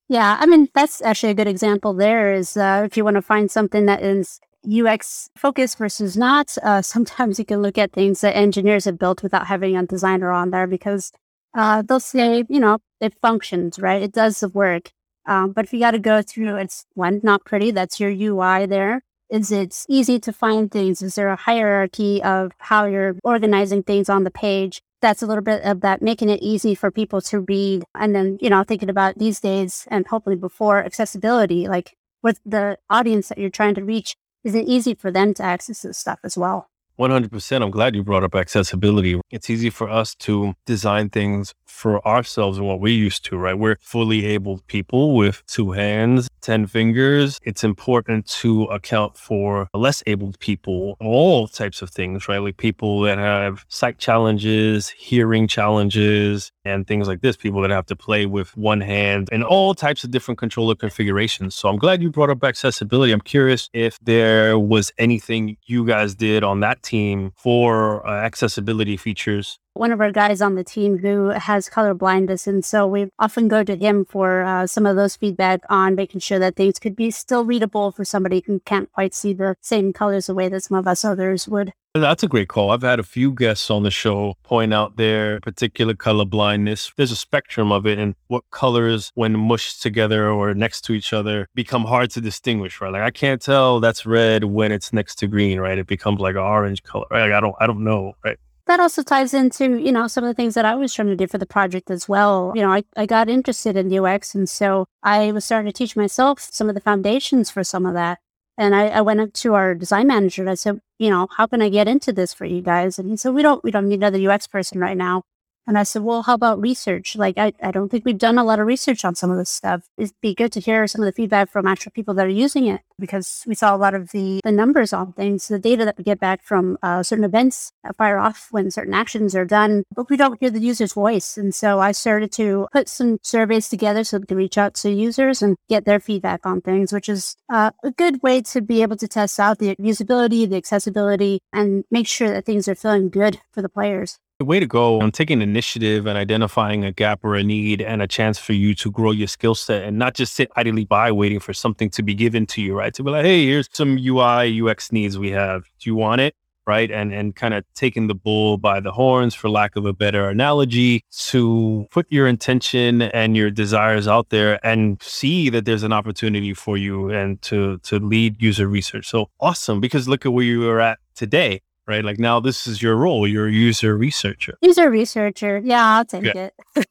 Yeah. 0.09 0.37
I 0.39 0.45
mean, 0.45 0.69
that's 0.75 1.01
actually 1.01 1.31
a 1.31 1.39
good 1.41 1.47
example 1.47 1.95
there 1.95 2.31
is 2.31 2.55
uh, 2.55 2.83
if 2.85 2.95
you 2.95 3.03
want 3.03 3.15
to 3.15 3.23
find 3.23 3.49
something 3.49 3.87
that 3.87 4.03
is 4.03 4.39
UX 4.79 5.31
focused 5.35 5.79
versus 5.79 6.15
not, 6.15 6.55
uh, 6.61 6.81
sometimes 6.93 7.39
you 7.39 7.45
can 7.45 7.63
look 7.63 7.79
at 7.79 7.93
things 7.93 8.21
that 8.21 8.37
engineers 8.37 8.85
have 8.85 8.99
built 8.99 9.23
without 9.23 9.47
having 9.47 9.75
a 9.75 9.87
designer 9.87 10.29
on 10.29 10.51
there 10.51 10.67
because 10.67 11.11
uh, 11.53 11.81
they'll 11.81 11.99
say, 11.99 12.43
you 12.49 12.59
know, 12.59 12.79
it 12.99 13.13
functions, 13.21 13.79
right? 13.79 14.01
It 14.01 14.13
does 14.13 14.39
the 14.39 14.49
work. 14.49 14.91
Um, 15.25 15.51
but 15.51 15.65
if 15.65 15.73
you 15.73 15.79
got 15.79 15.91
to 15.91 15.99
go 15.99 16.21
through, 16.21 16.55
it's 16.57 16.85
one, 16.93 17.19
not 17.23 17.45
pretty. 17.45 17.71
That's 17.71 17.99
your 17.99 18.09
UI 18.09 18.65
there. 18.65 19.03
Is 19.29 19.51
it 19.51 19.85
easy 19.87 20.19
to 20.19 20.33
find 20.33 20.69
things? 20.69 21.01
Is 21.01 21.15
there 21.15 21.29
a 21.29 21.35
hierarchy 21.35 22.21
of 22.23 22.51
how 22.57 22.85
you're 22.85 23.15
organizing 23.23 23.83
things 23.83 24.09
on 24.09 24.23
the 24.23 24.31
page? 24.31 24.81
That's 25.01 25.21
a 25.21 25.25
little 25.25 25.43
bit 25.43 25.63
of 25.63 25.81
that, 25.81 26.01
making 26.01 26.29
it 26.29 26.41
easy 26.41 26.75
for 26.75 26.91
people 26.91 27.21
to 27.21 27.41
read. 27.41 27.83
And 27.95 28.13
then, 28.13 28.37
you 28.41 28.49
know, 28.49 28.63
thinking 28.63 28.89
about 28.89 29.17
these 29.17 29.39
days 29.39 29.87
and 29.89 30.05
hopefully 30.07 30.35
before 30.35 30.83
accessibility, 30.83 31.67
like 31.67 31.95
with 32.21 32.39
the 32.45 32.77
audience 32.89 33.29
that 33.29 33.37
you're 33.37 33.49
trying 33.49 33.75
to 33.75 33.85
reach, 33.85 34.15
is 34.43 34.55
it 34.55 34.67
easy 34.67 34.95
for 34.95 35.11
them 35.11 35.33
to 35.35 35.43
access 35.43 35.81
this 35.83 35.97
stuff 35.97 36.19
as 36.23 36.37
well? 36.37 36.70
100%. 37.01 37.63
I'm 37.63 37.71
glad 37.71 37.95
you 37.95 38.03
brought 38.03 38.23
up 38.23 38.35
accessibility. 38.35 39.19
It's 39.31 39.49
easy 39.49 39.71
for 39.71 39.89
us 39.89 40.13
to 40.15 40.53
design 40.67 41.09
things 41.09 41.55
for 41.65 42.05
ourselves 42.05 42.59
and 42.59 42.67
what 42.67 42.79
we're 42.79 42.93
used 42.93 43.25
to, 43.25 43.37
right? 43.37 43.57
We're 43.57 43.77
fully 43.81 44.25
able 44.27 44.59
people 44.67 45.15
with 45.15 45.41
two 45.47 45.71
hands, 45.71 46.29
10 46.41 46.67
fingers. 46.67 47.39
It's 47.43 47.63
important 47.63 48.27
to 48.41 48.65
account 48.65 49.17
for 49.17 49.67
less 49.73 50.03
able 50.05 50.33
people, 50.37 50.95
all 50.99 51.47
types 51.47 51.81
of 51.81 51.89
things, 51.89 52.27
right? 52.27 52.37
Like 52.37 52.57
people 52.57 53.01
that 53.01 53.17
have 53.17 53.65
sight 53.67 53.97
challenges, 53.97 54.89
hearing 54.89 55.47
challenges, 55.47 56.51
and 56.65 56.85
things 56.85 57.07
like 57.07 57.21
this, 57.21 57.35
people 57.35 57.61
that 57.61 57.71
have 57.71 57.87
to 57.87 57.95
play 57.95 58.27
with 58.27 58.55
one 58.55 58.81
hand 58.81 59.27
and 59.31 59.43
all 59.43 59.73
types 59.73 60.03
of 60.03 60.11
different 60.11 60.37
controller 60.37 60.75
configurations. 60.75 61.55
So 61.55 61.67
I'm 61.67 61.77
glad 61.77 62.03
you 62.03 62.11
brought 62.11 62.29
up 62.29 62.43
accessibility. 62.43 63.11
I'm 63.11 63.21
curious 63.21 63.69
if 63.73 63.97
there 64.03 64.59
was 64.59 64.91
anything 64.99 65.57
you 65.65 65.85
guys 65.85 66.13
did 66.13 66.43
on 66.43 66.59
that 66.59 66.83
team 66.83 66.90
for 67.35 68.05
uh, 68.07 68.11
accessibility 68.11 68.97
features 68.97 69.59
one 69.73 69.91
of 69.91 70.01
our 70.01 70.11
guys 70.11 70.41
on 70.41 70.55
the 70.55 70.63
team 70.63 70.97
who 70.97 71.29
has 71.29 71.69
color 71.69 71.93
blindness. 71.93 72.47
And 72.47 72.63
so 72.63 72.85
we 72.87 73.09
often 73.19 73.47
go 73.47 73.63
to 73.63 73.75
him 73.75 74.05
for 74.05 74.43
uh, 74.43 74.67
some 74.67 74.85
of 74.85 74.95
those 74.95 75.15
feedback 75.15 75.61
on 75.69 75.95
making 75.95 76.21
sure 76.21 76.39
that 76.39 76.55
things 76.55 76.79
could 76.79 76.95
be 76.95 77.11
still 77.11 77.45
readable 77.45 77.91
for 77.91 78.03
somebody 78.03 78.43
who 78.45 78.59
can't 78.61 78.91
quite 78.91 79.13
see 79.13 79.33
the 79.33 79.55
same 79.61 79.93
colors 79.93 80.27
the 80.27 80.33
way 80.33 80.49
that 80.49 80.63
some 80.63 80.77
of 80.77 80.87
us 80.87 81.05
others 81.05 81.47
would. 81.47 81.73
That's 81.93 82.23
a 82.23 82.27
great 82.29 82.47
call. 82.47 82.71
I've 82.71 82.83
had 82.83 83.01
a 83.01 83.03
few 83.03 83.33
guests 83.33 83.69
on 83.69 83.83
the 83.83 83.91
show 83.91 84.35
point 84.43 84.73
out 84.73 84.95
their 84.95 85.41
particular 85.41 85.93
color 85.93 86.23
blindness. 86.23 86.89
There's 86.95 87.11
a 87.11 87.17
spectrum 87.17 87.69
of 87.69 87.85
it, 87.85 87.99
and 87.99 88.15
what 88.27 88.49
colors, 88.49 89.11
when 89.15 89.37
mushed 89.37 89.81
together 89.81 90.29
or 90.29 90.53
next 90.53 90.81
to 90.85 90.93
each 90.93 91.11
other, 91.11 91.49
become 91.53 91.83
hard 91.83 92.09
to 92.11 92.21
distinguish. 92.21 92.79
Right? 92.79 92.93
Like 92.93 93.01
I 93.01 93.11
can't 93.11 93.41
tell 93.41 93.81
that's 93.81 94.05
red 94.05 94.45
when 94.45 94.71
it's 94.71 94.93
next 94.93 95.15
to 95.15 95.27
green. 95.27 95.59
Right? 95.59 95.77
It 95.77 95.87
becomes 95.87 96.21
like 96.21 96.35
an 96.35 96.41
orange 96.41 96.81
color. 96.83 97.07
Right? 97.11 97.23
Like 97.23 97.33
I 97.33 97.41
don't, 97.41 97.55
I 97.59 97.67
don't 97.67 97.83
know. 97.83 98.13
Right? 98.23 98.37
That 98.71 98.79
also 98.79 99.03
ties 99.03 99.33
into 99.33 99.77
you 99.77 99.91
know 99.91 100.07
some 100.07 100.23
of 100.23 100.29
the 100.29 100.33
things 100.33 100.53
that 100.53 100.63
i 100.63 100.73
was 100.73 100.93
trying 100.93 101.09
to 101.09 101.15
do 101.15 101.27
for 101.27 101.37
the 101.37 101.45
project 101.45 101.91
as 101.91 102.07
well 102.07 102.53
you 102.55 102.61
know 102.61 102.71
i, 102.71 102.83
I 102.95 103.05
got 103.05 103.27
interested 103.27 103.75
in 103.75 103.93
ux 103.99 104.33
and 104.33 104.47
so 104.47 104.85
i 105.03 105.31
was 105.33 105.43
starting 105.43 105.71
to 105.71 105.77
teach 105.77 105.97
myself 105.97 106.39
some 106.39 106.69
of 106.69 106.75
the 106.75 106.81
foundations 106.81 107.51
for 107.51 107.65
some 107.65 107.85
of 107.85 107.93
that 107.95 108.19
and 108.57 108.75
I, 108.75 108.87
I, 108.89 109.01
went 109.01 109.19
up 109.19 109.33
to 109.33 109.55
our 109.55 109.73
design 109.73 110.07
manager 110.07 110.41
and 110.43 110.49
I 110.49 110.55
said, 110.55 110.81
you 110.99 111.09
know, 111.09 111.27
how 111.37 111.47
can 111.47 111.61
I 111.61 111.69
get 111.69 111.87
into 111.87 112.13
this 112.13 112.33
for 112.33 112.45
you 112.45 112.61
guys? 112.61 112.99
And 112.99 113.09
he 113.09 113.17
said, 113.17 113.33
we 113.33 113.41
don't, 113.41 113.63
we 113.63 113.71
don't 113.71 113.87
need 113.87 114.03
another 114.03 114.29
UX 114.29 114.45
person 114.45 114.79
right 114.79 114.97
now. 114.97 115.23
And 115.67 115.77
I 115.77 115.83
said, 115.83 116.01
well, 116.01 116.23
how 116.23 116.33
about 116.33 116.59
research? 116.59 117.15
Like, 117.15 117.37
I, 117.37 117.53
I 117.61 117.71
don't 117.71 117.89
think 117.89 118.03
we've 118.03 118.17
done 118.17 118.37
a 118.37 118.43
lot 118.43 118.59
of 118.59 118.65
research 118.65 119.05
on 119.05 119.15
some 119.15 119.31
of 119.31 119.37
this 119.37 119.49
stuff. 119.49 119.87
It'd 119.97 120.13
be 120.21 120.33
good 120.33 120.51
to 120.53 120.59
hear 120.59 120.87
some 120.87 121.01
of 121.01 121.05
the 121.05 121.11
feedback 121.11 121.49
from 121.49 121.67
actual 121.67 121.91
people 121.91 122.13
that 122.15 122.25
are 122.25 122.29
using 122.29 122.67
it 122.67 122.81
because 122.99 123.43
we 123.47 123.55
saw 123.55 123.75
a 123.75 123.77
lot 123.77 123.93
of 123.93 124.11
the, 124.11 124.39
the 124.43 124.51
numbers 124.51 124.93
on 124.93 125.13
things, 125.13 125.47
the 125.47 125.59
data 125.59 125.85
that 125.85 125.97
we 125.97 126.03
get 126.03 126.19
back 126.19 126.43
from 126.43 126.77
uh, 126.81 127.03
certain 127.03 127.25
events 127.25 127.73
fire 127.97 128.17
off 128.17 128.47
when 128.51 128.71
certain 128.71 128.93
actions 128.93 129.35
are 129.35 129.45
done, 129.45 129.83
but 129.95 130.09
we 130.09 130.17
don't 130.17 130.39
hear 130.39 130.49
the 130.49 130.59
user's 130.59 130.93
voice. 130.93 131.37
And 131.37 131.53
so 131.53 131.79
I 131.79 131.91
started 131.91 132.31
to 132.33 132.67
put 132.71 132.87
some 132.87 133.19
surveys 133.21 133.69
together 133.69 134.03
so 134.03 134.19
we 134.19 134.25
could 134.25 134.37
reach 134.37 134.57
out 134.57 134.75
to 134.75 134.91
users 134.91 135.41
and 135.41 135.57
get 135.69 135.85
their 135.85 135.99
feedback 135.99 136.45
on 136.45 136.61
things, 136.61 136.93
which 136.93 137.09
is 137.09 137.35
uh, 137.49 137.71
a 137.83 137.91
good 137.91 138.21
way 138.23 138.41
to 138.41 138.61
be 138.61 138.81
able 138.81 138.97
to 138.97 139.07
test 139.07 139.39
out 139.39 139.59
the 139.59 139.75
usability, 139.75 140.49
the 140.49 140.57
accessibility, 140.57 141.39
and 141.51 141.83
make 141.91 142.07
sure 142.07 142.29
that 142.29 142.45
things 142.45 142.67
are 142.67 142.75
feeling 142.75 143.09
good 143.09 143.39
for 143.51 143.61
the 143.61 143.69
players. 143.69 144.19
Way 144.41 144.59
to 144.59 144.65
go 144.65 145.01
on 145.01 145.11
taking 145.11 145.41
initiative 145.41 146.07
and 146.07 146.17
identifying 146.17 146.83
a 146.83 146.91
gap 146.91 147.19
or 147.23 147.35
a 147.35 147.43
need 147.43 147.81
and 147.81 148.01
a 148.01 148.07
chance 148.07 148.39
for 148.39 148.53
you 148.53 148.73
to 148.75 148.89
grow 148.89 149.11
your 149.11 149.27
skill 149.27 149.55
set 149.55 149.83
and 149.83 149.97
not 149.97 150.15
just 150.15 150.33
sit 150.33 150.51
idly 150.55 150.85
by 150.85 151.11
waiting 151.11 151.39
for 151.39 151.53
something 151.53 151.89
to 151.91 152.03
be 152.03 152.13
given 152.13 152.45
to 152.47 152.61
you, 152.61 152.73
right? 152.75 152.93
To 152.95 153.03
be 153.03 153.11
like, 153.11 153.25
hey, 153.25 153.45
here's 153.45 153.69
some 153.71 153.97
UI, 153.97 154.61
UX 154.61 154.91
needs 154.91 155.17
we 155.17 155.31
have. 155.31 155.63
Do 155.79 155.89
you 155.89 155.95
want 155.95 156.21
it? 156.21 156.35
Right. 156.67 156.91
And 156.91 157.11
and 157.11 157.35
kind 157.35 157.55
of 157.55 157.65
taking 157.73 158.07
the 158.07 158.13
bull 158.13 158.57
by 158.57 158.79
the 158.79 158.91
horns, 158.91 159.33
for 159.33 159.49
lack 159.49 159.75
of 159.75 159.85
a 159.85 159.93
better 159.93 160.29
analogy, 160.29 161.03
to 161.29 161.87
put 161.89 162.05
your 162.09 162.27
intention 162.27 163.01
and 163.01 163.35
your 163.35 163.49
desires 163.49 164.07
out 164.07 164.29
there 164.29 164.63
and 164.65 165.01
see 165.01 165.49
that 165.49 165.65
there's 165.65 165.81
an 165.81 165.91
opportunity 165.91 166.53
for 166.53 166.77
you 166.77 167.09
and 167.09 167.41
to 167.43 167.79
to 167.79 167.99
lead 167.99 168.41
user 168.41 168.67
research. 168.67 169.07
So 169.07 169.29
awesome. 169.39 169.81
Because 169.81 170.07
look 170.07 170.25
at 170.25 170.33
where 170.33 170.45
you 170.45 170.69
are 170.69 170.79
at 170.79 170.99
today 171.15 171.61
right? 171.91 172.03
Like 172.03 172.19
now 172.19 172.39
this 172.39 172.65
is 172.65 172.81
your 172.81 172.95
role. 172.95 173.27
You're 173.27 173.47
a 173.47 173.51
user 173.51 173.95
researcher. 173.95 174.57
User 174.61 174.89
researcher. 174.89 175.61
Yeah, 175.63 175.97
I'll 175.97 176.05
take 176.05 176.23
yeah. 176.23 176.49
it. 176.75 176.87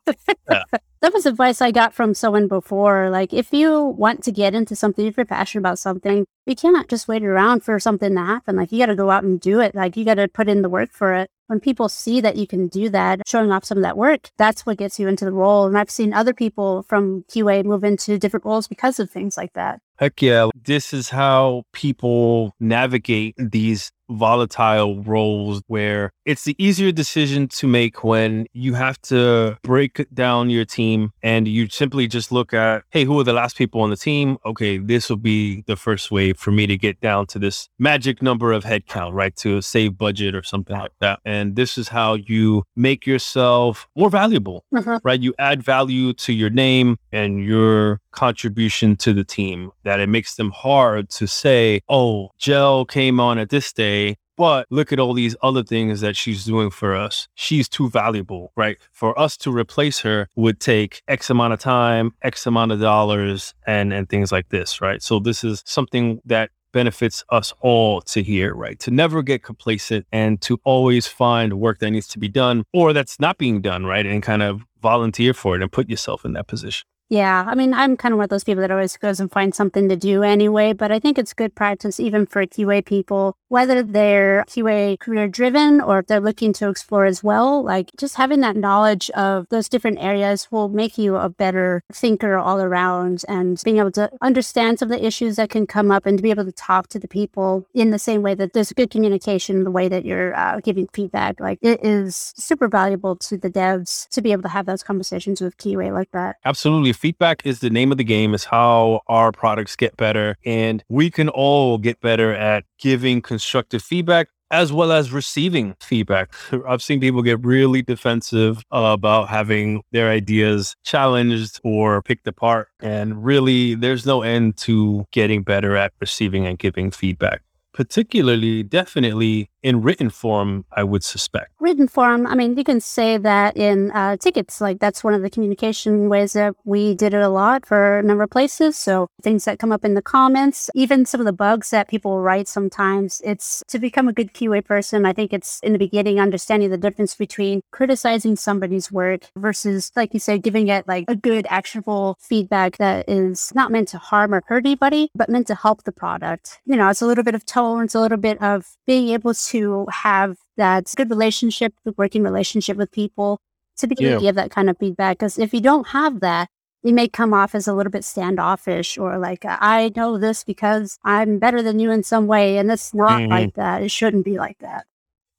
yeah. 0.48 0.62
That 1.02 1.14
was 1.14 1.24
advice 1.24 1.62
I 1.62 1.70
got 1.70 1.94
from 1.94 2.12
someone 2.12 2.46
before. 2.46 3.08
Like 3.08 3.32
if 3.32 3.54
you 3.54 3.84
want 3.84 4.22
to 4.24 4.30
get 4.30 4.54
into 4.54 4.76
something, 4.76 5.06
if 5.06 5.16
you're 5.16 5.24
passionate 5.24 5.62
about 5.62 5.78
something, 5.78 6.26
you 6.44 6.54
cannot 6.54 6.88
just 6.88 7.08
wait 7.08 7.24
around 7.24 7.64
for 7.64 7.80
something 7.80 8.14
to 8.14 8.20
happen. 8.20 8.56
Like 8.56 8.70
you 8.70 8.78
got 8.78 8.92
to 8.92 8.94
go 8.94 9.10
out 9.10 9.24
and 9.24 9.40
do 9.40 9.60
it. 9.60 9.74
Like 9.74 9.96
you 9.96 10.04
got 10.04 10.16
to 10.16 10.28
put 10.28 10.46
in 10.46 10.60
the 10.60 10.68
work 10.68 10.90
for 10.92 11.14
it. 11.14 11.30
When 11.50 11.58
people 11.58 11.88
see 11.88 12.20
that 12.20 12.36
you 12.36 12.46
can 12.46 12.68
do 12.68 12.88
that, 12.90 13.22
showing 13.26 13.50
off 13.50 13.64
some 13.64 13.76
of 13.76 13.82
that 13.82 13.96
work, 13.96 14.30
that's 14.38 14.64
what 14.64 14.76
gets 14.76 15.00
you 15.00 15.08
into 15.08 15.24
the 15.24 15.32
role. 15.32 15.66
And 15.66 15.76
I've 15.76 15.90
seen 15.90 16.14
other 16.14 16.32
people 16.32 16.84
from 16.84 17.24
QA 17.24 17.64
move 17.64 17.82
into 17.82 18.18
different 18.20 18.46
roles 18.46 18.68
because 18.68 19.00
of 19.00 19.10
things 19.10 19.36
like 19.36 19.54
that. 19.54 19.80
Heck 20.00 20.22
yeah. 20.22 20.48
This 20.54 20.94
is 20.94 21.10
how 21.10 21.64
people 21.72 22.54
navigate 22.58 23.34
these 23.36 23.90
volatile 24.10 25.02
roles 25.02 25.62
where 25.66 26.10
it's 26.24 26.44
the 26.44 26.56
easier 26.58 26.90
decision 26.90 27.46
to 27.46 27.66
make 27.66 28.02
when 28.02 28.46
you 28.52 28.74
have 28.74 29.00
to 29.02 29.56
break 29.62 30.06
down 30.12 30.50
your 30.50 30.64
team 30.64 31.12
and 31.22 31.46
you 31.46 31.68
simply 31.68 32.08
just 32.08 32.32
look 32.32 32.52
at, 32.52 32.82
hey, 32.90 33.04
who 33.04 33.20
are 33.20 33.24
the 33.24 33.32
last 33.32 33.56
people 33.56 33.82
on 33.82 33.90
the 33.90 33.96
team? 33.96 34.38
Okay, 34.44 34.78
this 34.78 35.10
will 35.10 35.16
be 35.16 35.62
the 35.66 35.76
first 35.76 36.10
way 36.10 36.32
for 36.32 36.50
me 36.50 36.66
to 36.66 36.76
get 36.76 37.00
down 37.00 37.26
to 37.26 37.38
this 37.38 37.68
magic 37.78 38.22
number 38.22 38.52
of 38.52 38.64
headcount, 38.64 39.12
right? 39.12 39.36
To 39.36 39.60
save 39.60 39.98
budget 39.98 40.34
or 40.34 40.42
something 40.42 40.76
like 40.76 40.92
that. 41.00 41.20
And 41.24 41.39
this 41.56 41.78
is 41.78 41.88
how 41.88 42.14
you 42.14 42.64
make 42.76 43.06
yourself 43.06 43.88
more 43.96 44.10
valuable, 44.10 44.64
uh-huh. 44.74 45.00
right? 45.02 45.20
You 45.20 45.34
add 45.38 45.62
value 45.62 46.12
to 46.14 46.32
your 46.32 46.50
name 46.50 46.96
and 47.12 47.44
your 47.44 48.00
contribution 48.12 48.96
to 48.96 49.12
the 49.12 49.24
team 49.24 49.70
that 49.84 50.00
it 50.00 50.08
makes 50.08 50.34
them 50.36 50.50
hard 50.50 51.10
to 51.10 51.26
say, 51.26 51.80
oh, 51.88 52.30
Gel 52.38 52.84
came 52.84 53.20
on 53.20 53.38
at 53.38 53.50
this 53.50 53.72
day 53.72 54.16
but 54.40 54.66
look 54.70 54.90
at 54.90 54.98
all 54.98 55.12
these 55.12 55.36
other 55.42 55.62
things 55.62 56.00
that 56.00 56.16
she's 56.16 56.46
doing 56.46 56.70
for 56.70 56.96
us. 56.96 57.28
She's 57.34 57.68
too 57.68 57.90
valuable, 57.90 58.52
right? 58.56 58.78
For 58.90 59.18
us 59.18 59.36
to 59.36 59.52
replace 59.52 60.00
her 60.00 60.28
would 60.34 60.60
take 60.60 61.02
X 61.08 61.28
amount 61.28 61.52
of 61.52 61.58
time, 61.58 62.12
X 62.22 62.46
amount 62.46 62.72
of 62.72 62.80
dollars, 62.80 63.52
and 63.66 63.92
and 63.92 64.08
things 64.08 64.32
like 64.32 64.48
this, 64.48 64.80
right? 64.80 65.02
So 65.02 65.18
this 65.18 65.44
is 65.44 65.62
something 65.66 66.22
that 66.24 66.48
benefits 66.72 67.24
us 67.30 67.52
all 67.60 68.00
to 68.02 68.22
hear, 68.22 68.54
right? 68.54 68.78
To 68.80 68.90
never 68.90 69.22
get 69.22 69.42
complacent 69.42 70.06
and 70.12 70.40
to 70.42 70.60
always 70.64 71.06
find 71.06 71.58
work 71.60 71.78
that 71.80 71.90
needs 71.90 72.08
to 72.08 72.18
be 72.18 72.28
done 72.28 72.64
or 72.72 72.92
that's 72.92 73.18
not 73.20 73.38
being 73.38 73.60
done, 73.60 73.86
right? 73.86 74.06
And 74.06 74.22
kind 74.22 74.42
of 74.42 74.62
volunteer 74.82 75.34
for 75.34 75.56
it 75.56 75.62
and 75.62 75.70
put 75.70 75.88
yourself 75.88 76.24
in 76.24 76.32
that 76.34 76.46
position. 76.46 76.86
Yeah, 77.10 77.44
I 77.48 77.56
mean, 77.56 77.74
I'm 77.74 77.96
kind 77.96 78.12
of 78.12 78.18
one 78.18 78.24
of 78.24 78.30
those 78.30 78.44
people 78.44 78.60
that 78.60 78.70
always 78.70 78.96
goes 78.96 79.18
and 79.18 79.30
finds 79.30 79.56
something 79.56 79.88
to 79.88 79.96
do 79.96 80.22
anyway, 80.22 80.72
but 80.72 80.92
I 80.92 81.00
think 81.00 81.18
it's 81.18 81.34
good 81.34 81.56
practice 81.56 81.98
even 81.98 82.24
for 82.24 82.46
QA 82.46 82.84
people, 82.86 83.36
whether 83.48 83.82
they're 83.82 84.44
QA 84.46 84.96
career 85.00 85.26
driven 85.26 85.80
or 85.80 85.98
if 85.98 86.06
they're 86.06 86.20
looking 86.20 86.52
to 86.52 86.68
explore 86.68 87.06
as 87.06 87.24
well. 87.24 87.64
Like 87.64 87.90
just 87.98 88.14
having 88.14 88.42
that 88.42 88.54
knowledge 88.54 89.10
of 89.10 89.48
those 89.50 89.68
different 89.68 89.98
areas 89.98 90.46
will 90.52 90.68
make 90.68 90.98
you 90.98 91.16
a 91.16 91.28
better 91.28 91.82
thinker 91.92 92.38
all 92.38 92.60
around 92.60 93.24
and 93.26 93.60
being 93.64 93.78
able 93.78 93.90
to 93.90 94.08
understand 94.22 94.78
some 94.78 94.92
of 94.92 94.96
the 94.96 95.04
issues 95.04 95.34
that 95.34 95.50
can 95.50 95.66
come 95.66 95.90
up 95.90 96.06
and 96.06 96.16
to 96.16 96.22
be 96.22 96.30
able 96.30 96.44
to 96.44 96.52
talk 96.52 96.86
to 96.90 97.00
the 97.00 97.08
people 97.08 97.66
in 97.74 97.90
the 97.90 97.98
same 97.98 98.22
way 98.22 98.36
that 98.36 98.52
there's 98.52 98.72
good 98.72 98.90
communication, 98.90 99.56
in 99.56 99.64
the 99.64 99.72
way 99.72 99.88
that 99.88 100.04
you're 100.04 100.32
uh, 100.36 100.60
giving 100.60 100.86
feedback. 100.92 101.40
Like 101.40 101.58
it 101.60 101.84
is 101.84 102.32
super 102.36 102.68
valuable 102.68 103.16
to 103.16 103.36
the 103.36 103.50
devs 103.50 104.08
to 104.10 104.22
be 104.22 104.30
able 104.30 104.42
to 104.42 104.48
have 104.48 104.66
those 104.66 104.84
conversations 104.84 105.40
with 105.40 105.56
QA 105.56 105.92
like 105.92 106.12
that. 106.12 106.36
Absolutely 106.44 106.92
feedback 107.00 107.46
is 107.46 107.60
the 107.60 107.70
name 107.70 107.90
of 107.90 107.98
the 107.98 108.04
game, 108.04 108.34
is 108.34 108.44
how 108.44 109.00
our 109.08 109.32
products 109.32 109.74
get 109.74 109.96
better. 109.96 110.36
And 110.44 110.84
we 110.88 111.10
can 111.10 111.28
all 111.30 111.78
get 111.78 112.00
better 112.00 112.34
at 112.34 112.64
giving 112.78 113.22
constructive 113.22 113.82
feedback 113.82 114.28
as 114.50 114.72
well 114.72 114.92
as 114.92 115.12
receiving 115.12 115.76
feedback. 115.80 116.34
I've 116.68 116.82
seen 116.82 117.00
people 117.00 117.22
get 117.22 117.44
really 117.44 117.82
defensive 117.82 118.62
about 118.70 119.28
having 119.28 119.82
their 119.92 120.10
ideas 120.10 120.74
challenged 120.84 121.60
or 121.64 122.02
picked 122.02 122.26
apart. 122.26 122.68
And 122.80 123.24
really, 123.24 123.74
there's 123.74 124.04
no 124.04 124.22
end 124.22 124.56
to 124.58 125.06
getting 125.12 125.42
better 125.42 125.76
at 125.76 125.92
receiving 126.00 126.46
and 126.46 126.58
giving 126.58 126.90
feedback 126.90 127.42
particularly 127.72 128.62
definitely 128.62 129.50
in 129.62 129.82
written 129.82 130.10
form, 130.10 130.64
I 130.72 130.84
would 130.84 131.04
suspect. 131.04 131.50
Written 131.60 131.86
form, 131.86 132.26
I 132.26 132.34
mean, 132.34 132.56
you 132.56 132.64
can 132.64 132.80
say 132.80 133.18
that 133.18 133.56
in 133.56 133.90
uh, 133.90 134.16
tickets. 134.16 134.60
Like, 134.60 134.78
that's 134.78 135.04
one 135.04 135.14
of 135.14 135.22
the 135.22 135.30
communication 135.30 136.08
ways 136.08 136.32
that 136.32 136.54
we 136.64 136.94
did 136.94 137.14
it 137.14 137.20
a 137.20 137.28
lot 137.28 137.66
for 137.66 137.98
a 137.98 138.02
number 138.02 138.24
of 138.24 138.30
places. 138.30 138.76
So, 138.76 139.08
things 139.22 139.44
that 139.44 139.58
come 139.58 139.72
up 139.72 139.84
in 139.84 139.94
the 139.94 140.02
comments, 140.02 140.70
even 140.74 141.04
some 141.04 141.20
of 141.20 141.26
the 141.26 141.32
bugs 141.32 141.70
that 141.70 141.88
people 141.88 142.20
write 142.20 142.48
sometimes, 142.48 143.20
it's 143.24 143.62
to 143.68 143.78
become 143.78 144.08
a 144.08 144.12
good 144.12 144.32
QA 144.32 144.64
person. 144.64 145.04
I 145.04 145.12
think 145.12 145.32
it's 145.32 145.60
in 145.62 145.72
the 145.72 145.78
beginning 145.78 146.20
understanding 146.20 146.70
the 146.70 146.78
difference 146.78 147.14
between 147.14 147.60
criticizing 147.70 148.36
somebody's 148.36 148.90
work 148.90 149.28
versus, 149.36 149.92
like 149.94 150.14
you 150.14 150.20
said, 150.20 150.42
giving 150.42 150.68
it 150.68 150.88
like 150.88 151.04
a 151.08 151.16
good, 151.16 151.46
actionable 151.50 152.16
feedback 152.20 152.78
that 152.78 153.08
is 153.08 153.52
not 153.54 153.70
meant 153.70 153.88
to 153.88 153.98
harm 153.98 154.34
or 154.34 154.42
hurt 154.46 154.64
anybody, 154.64 155.10
but 155.14 155.28
meant 155.28 155.46
to 155.48 155.54
help 155.54 155.84
the 155.84 155.92
product. 155.92 156.60
You 156.64 156.76
know, 156.76 156.88
it's 156.88 157.02
a 157.02 157.06
little 157.06 157.24
bit 157.24 157.34
of 157.34 157.44
tolerance, 157.70 157.94
a 157.94 158.00
little 158.00 158.18
bit 158.18 158.40
of 158.42 158.66
being 158.86 159.08
able 159.10 159.34
to 159.34 159.50
to 159.60 159.86
have 159.90 160.36
that 160.56 160.92
good 160.96 161.10
relationship, 161.10 161.74
good 161.84 161.94
working 161.96 162.22
relationship 162.22 162.76
with 162.76 162.90
people 162.92 163.38
to 163.78 163.86
be 163.86 163.96
able 164.04 164.18
to 164.18 164.24
give 164.24 164.34
that 164.36 164.50
kind 164.50 164.70
of 164.70 164.78
feedback. 164.78 165.18
Because 165.18 165.38
if 165.38 165.52
you 165.54 165.60
don't 165.60 165.88
have 165.88 166.20
that, 166.20 166.48
it 166.82 166.92
may 166.92 167.08
come 167.08 167.34
off 167.34 167.54
as 167.54 167.68
a 167.68 167.74
little 167.74 167.90
bit 167.90 168.04
standoffish 168.04 168.96
or 168.96 169.18
like, 169.18 169.44
I 169.44 169.92
know 169.96 170.18
this 170.18 170.44
because 170.44 170.98
I'm 171.04 171.38
better 171.38 171.62
than 171.62 171.78
you 171.78 171.90
in 171.90 172.02
some 172.02 172.26
way. 172.26 172.58
And 172.58 172.70
it's 172.70 172.94
not 172.94 173.20
mm-hmm. 173.20 173.30
like 173.30 173.54
that. 173.54 173.82
It 173.82 173.90
shouldn't 173.90 174.24
be 174.24 174.38
like 174.38 174.58
that. 174.60 174.86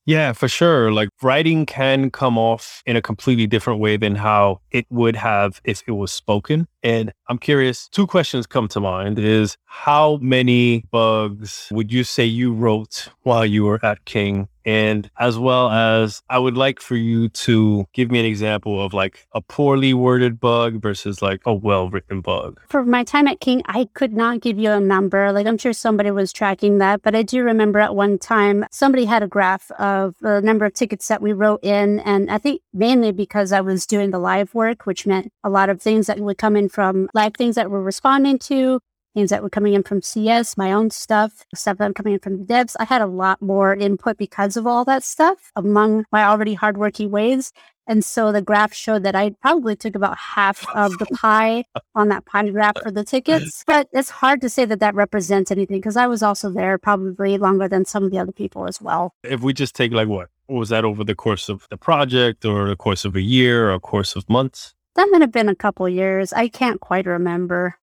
Yeah, 0.05 0.33
for 0.33 0.47
sure. 0.47 0.91
Like 0.91 1.09
writing 1.21 1.65
can 1.65 2.11
come 2.11 2.37
off 2.37 2.83
in 2.85 2.95
a 2.95 3.01
completely 3.01 3.47
different 3.47 3.79
way 3.79 3.97
than 3.97 4.15
how 4.15 4.61
it 4.71 4.85
would 4.89 5.15
have 5.15 5.61
if 5.63 5.83
it 5.87 5.91
was 5.91 6.11
spoken. 6.11 6.67
And 6.83 7.13
I'm 7.27 7.37
curious, 7.37 7.87
two 7.87 8.07
questions 8.07 8.47
come 8.47 8.67
to 8.69 8.79
mind 8.79 9.19
is 9.19 9.57
how 9.65 10.17
many 10.21 10.83
bugs 10.91 11.69
would 11.71 11.91
you 11.91 12.03
say 12.03 12.25
you 12.25 12.53
wrote 12.53 13.09
while 13.23 13.45
you 13.45 13.65
were 13.65 13.83
at 13.85 14.03
King? 14.05 14.47
And 14.65 15.09
as 15.17 15.39
well 15.39 15.69
as 15.69 16.21
I 16.29 16.37
would 16.37 16.55
like 16.55 16.79
for 16.79 16.95
you 16.95 17.29
to 17.29 17.85
give 17.93 18.11
me 18.11 18.19
an 18.19 18.25
example 18.25 18.83
of 18.83 18.93
like 18.93 19.25
a 19.33 19.41
poorly 19.41 19.93
worded 19.93 20.39
bug 20.39 20.81
versus 20.81 21.21
like 21.21 21.41
a 21.45 21.53
well 21.53 21.89
written 21.89 22.21
bug. 22.21 22.61
For 22.67 22.85
my 22.85 23.03
time 23.03 23.27
at 23.27 23.39
King, 23.39 23.63
I 23.65 23.89
could 23.93 24.13
not 24.13 24.41
give 24.41 24.59
you 24.59 24.71
a 24.71 24.79
number. 24.79 25.31
Like 25.31 25.47
I'm 25.47 25.57
sure 25.57 25.73
somebody 25.73 26.11
was 26.11 26.31
tracking 26.31 26.77
that, 26.77 27.01
but 27.01 27.15
I 27.15 27.23
do 27.23 27.43
remember 27.43 27.79
at 27.79 27.95
one 27.95 28.19
time 28.19 28.65
somebody 28.71 29.05
had 29.05 29.23
a 29.23 29.27
graph 29.27 29.71
of 29.71 30.15
the 30.21 30.41
number 30.41 30.65
of 30.65 30.73
tickets 30.73 31.07
that 31.07 31.21
we 31.21 31.33
wrote 31.33 31.63
in. 31.63 31.99
And 32.01 32.29
I 32.29 32.37
think 32.37 32.61
mainly 32.73 33.11
because 33.11 33.51
I 33.51 33.61
was 33.61 33.87
doing 33.87 34.11
the 34.11 34.19
live 34.19 34.53
work, 34.53 34.85
which 34.85 35.07
meant 35.07 35.31
a 35.43 35.49
lot 35.49 35.69
of 35.69 35.81
things 35.81 36.07
that 36.07 36.19
would 36.19 36.37
come 36.37 36.55
in 36.55 36.69
from 36.71 37.09
live 37.13 37.33
things 37.35 37.55
that 37.55 37.69
we're 37.69 37.81
responding 37.81 38.39
to, 38.39 38.79
things 39.13 39.29
that 39.29 39.43
were 39.43 39.49
coming 39.49 39.73
in 39.73 39.83
from 39.83 40.01
CS, 40.01 40.57
my 40.57 40.71
own 40.71 40.89
stuff, 40.89 41.43
stuff 41.53 41.77
that 41.77 41.85
I'm 41.85 41.93
coming 41.93 42.13
in 42.13 42.19
from 42.19 42.37
the 42.37 42.45
devs. 42.45 42.75
I 42.79 42.85
had 42.85 43.01
a 43.01 43.07
lot 43.07 43.41
more 43.41 43.75
input 43.75 44.17
because 44.17 44.57
of 44.57 44.65
all 44.65 44.85
that 44.85 45.03
stuff 45.03 45.51
among 45.55 46.05
my 46.11 46.23
already 46.23 46.53
hardworking 46.53 47.11
ways. 47.11 47.51
And 47.87 48.05
so 48.05 48.31
the 48.31 48.41
graph 48.41 48.73
showed 48.73 49.03
that 49.03 49.15
I 49.15 49.31
probably 49.41 49.75
took 49.75 49.95
about 49.95 50.17
half 50.17 50.65
of 50.75 50.97
the 50.97 51.07
pie 51.07 51.65
on 51.95 52.07
that 52.09 52.25
pie 52.25 52.47
graph 52.49 52.81
for 52.81 52.91
the 52.91 53.03
tickets. 53.03 53.63
But 53.67 53.89
it's 53.91 54.09
hard 54.09 54.39
to 54.41 54.49
say 54.49 54.65
that 54.65 54.79
that 54.79 54.95
represents 54.95 55.51
anything 55.51 55.77
because 55.77 55.97
I 55.97 56.07
was 56.07 56.23
also 56.23 56.49
there 56.49 56.77
probably 56.77 57.37
longer 57.37 57.67
than 57.67 57.83
some 57.83 58.03
of 58.03 58.11
the 58.11 58.19
other 58.19 58.31
people 58.31 58.67
as 58.67 58.81
well. 58.81 59.13
If 59.23 59.41
we 59.41 59.51
just 59.53 59.75
take 59.75 59.91
like 59.91 60.07
what? 60.07 60.29
Was 60.47 60.69
that 60.69 60.85
over 60.85 61.03
the 61.03 61.15
course 61.15 61.49
of 61.49 61.67
the 61.69 61.77
project 61.77 62.45
or 62.45 62.67
the 62.69 62.75
course 62.75 63.03
of 63.03 63.15
a 63.15 63.21
year 63.21 63.71
or 63.71 63.79
course 63.79 64.15
of 64.15 64.29
months? 64.29 64.73
That 64.95 65.07
might 65.11 65.21
have 65.21 65.31
been 65.31 65.49
a 65.49 65.55
couple 65.55 65.87
years. 65.87 66.33
I 66.33 66.47
can't 66.47 66.81
quite 66.81 67.05
remember. 67.05 67.75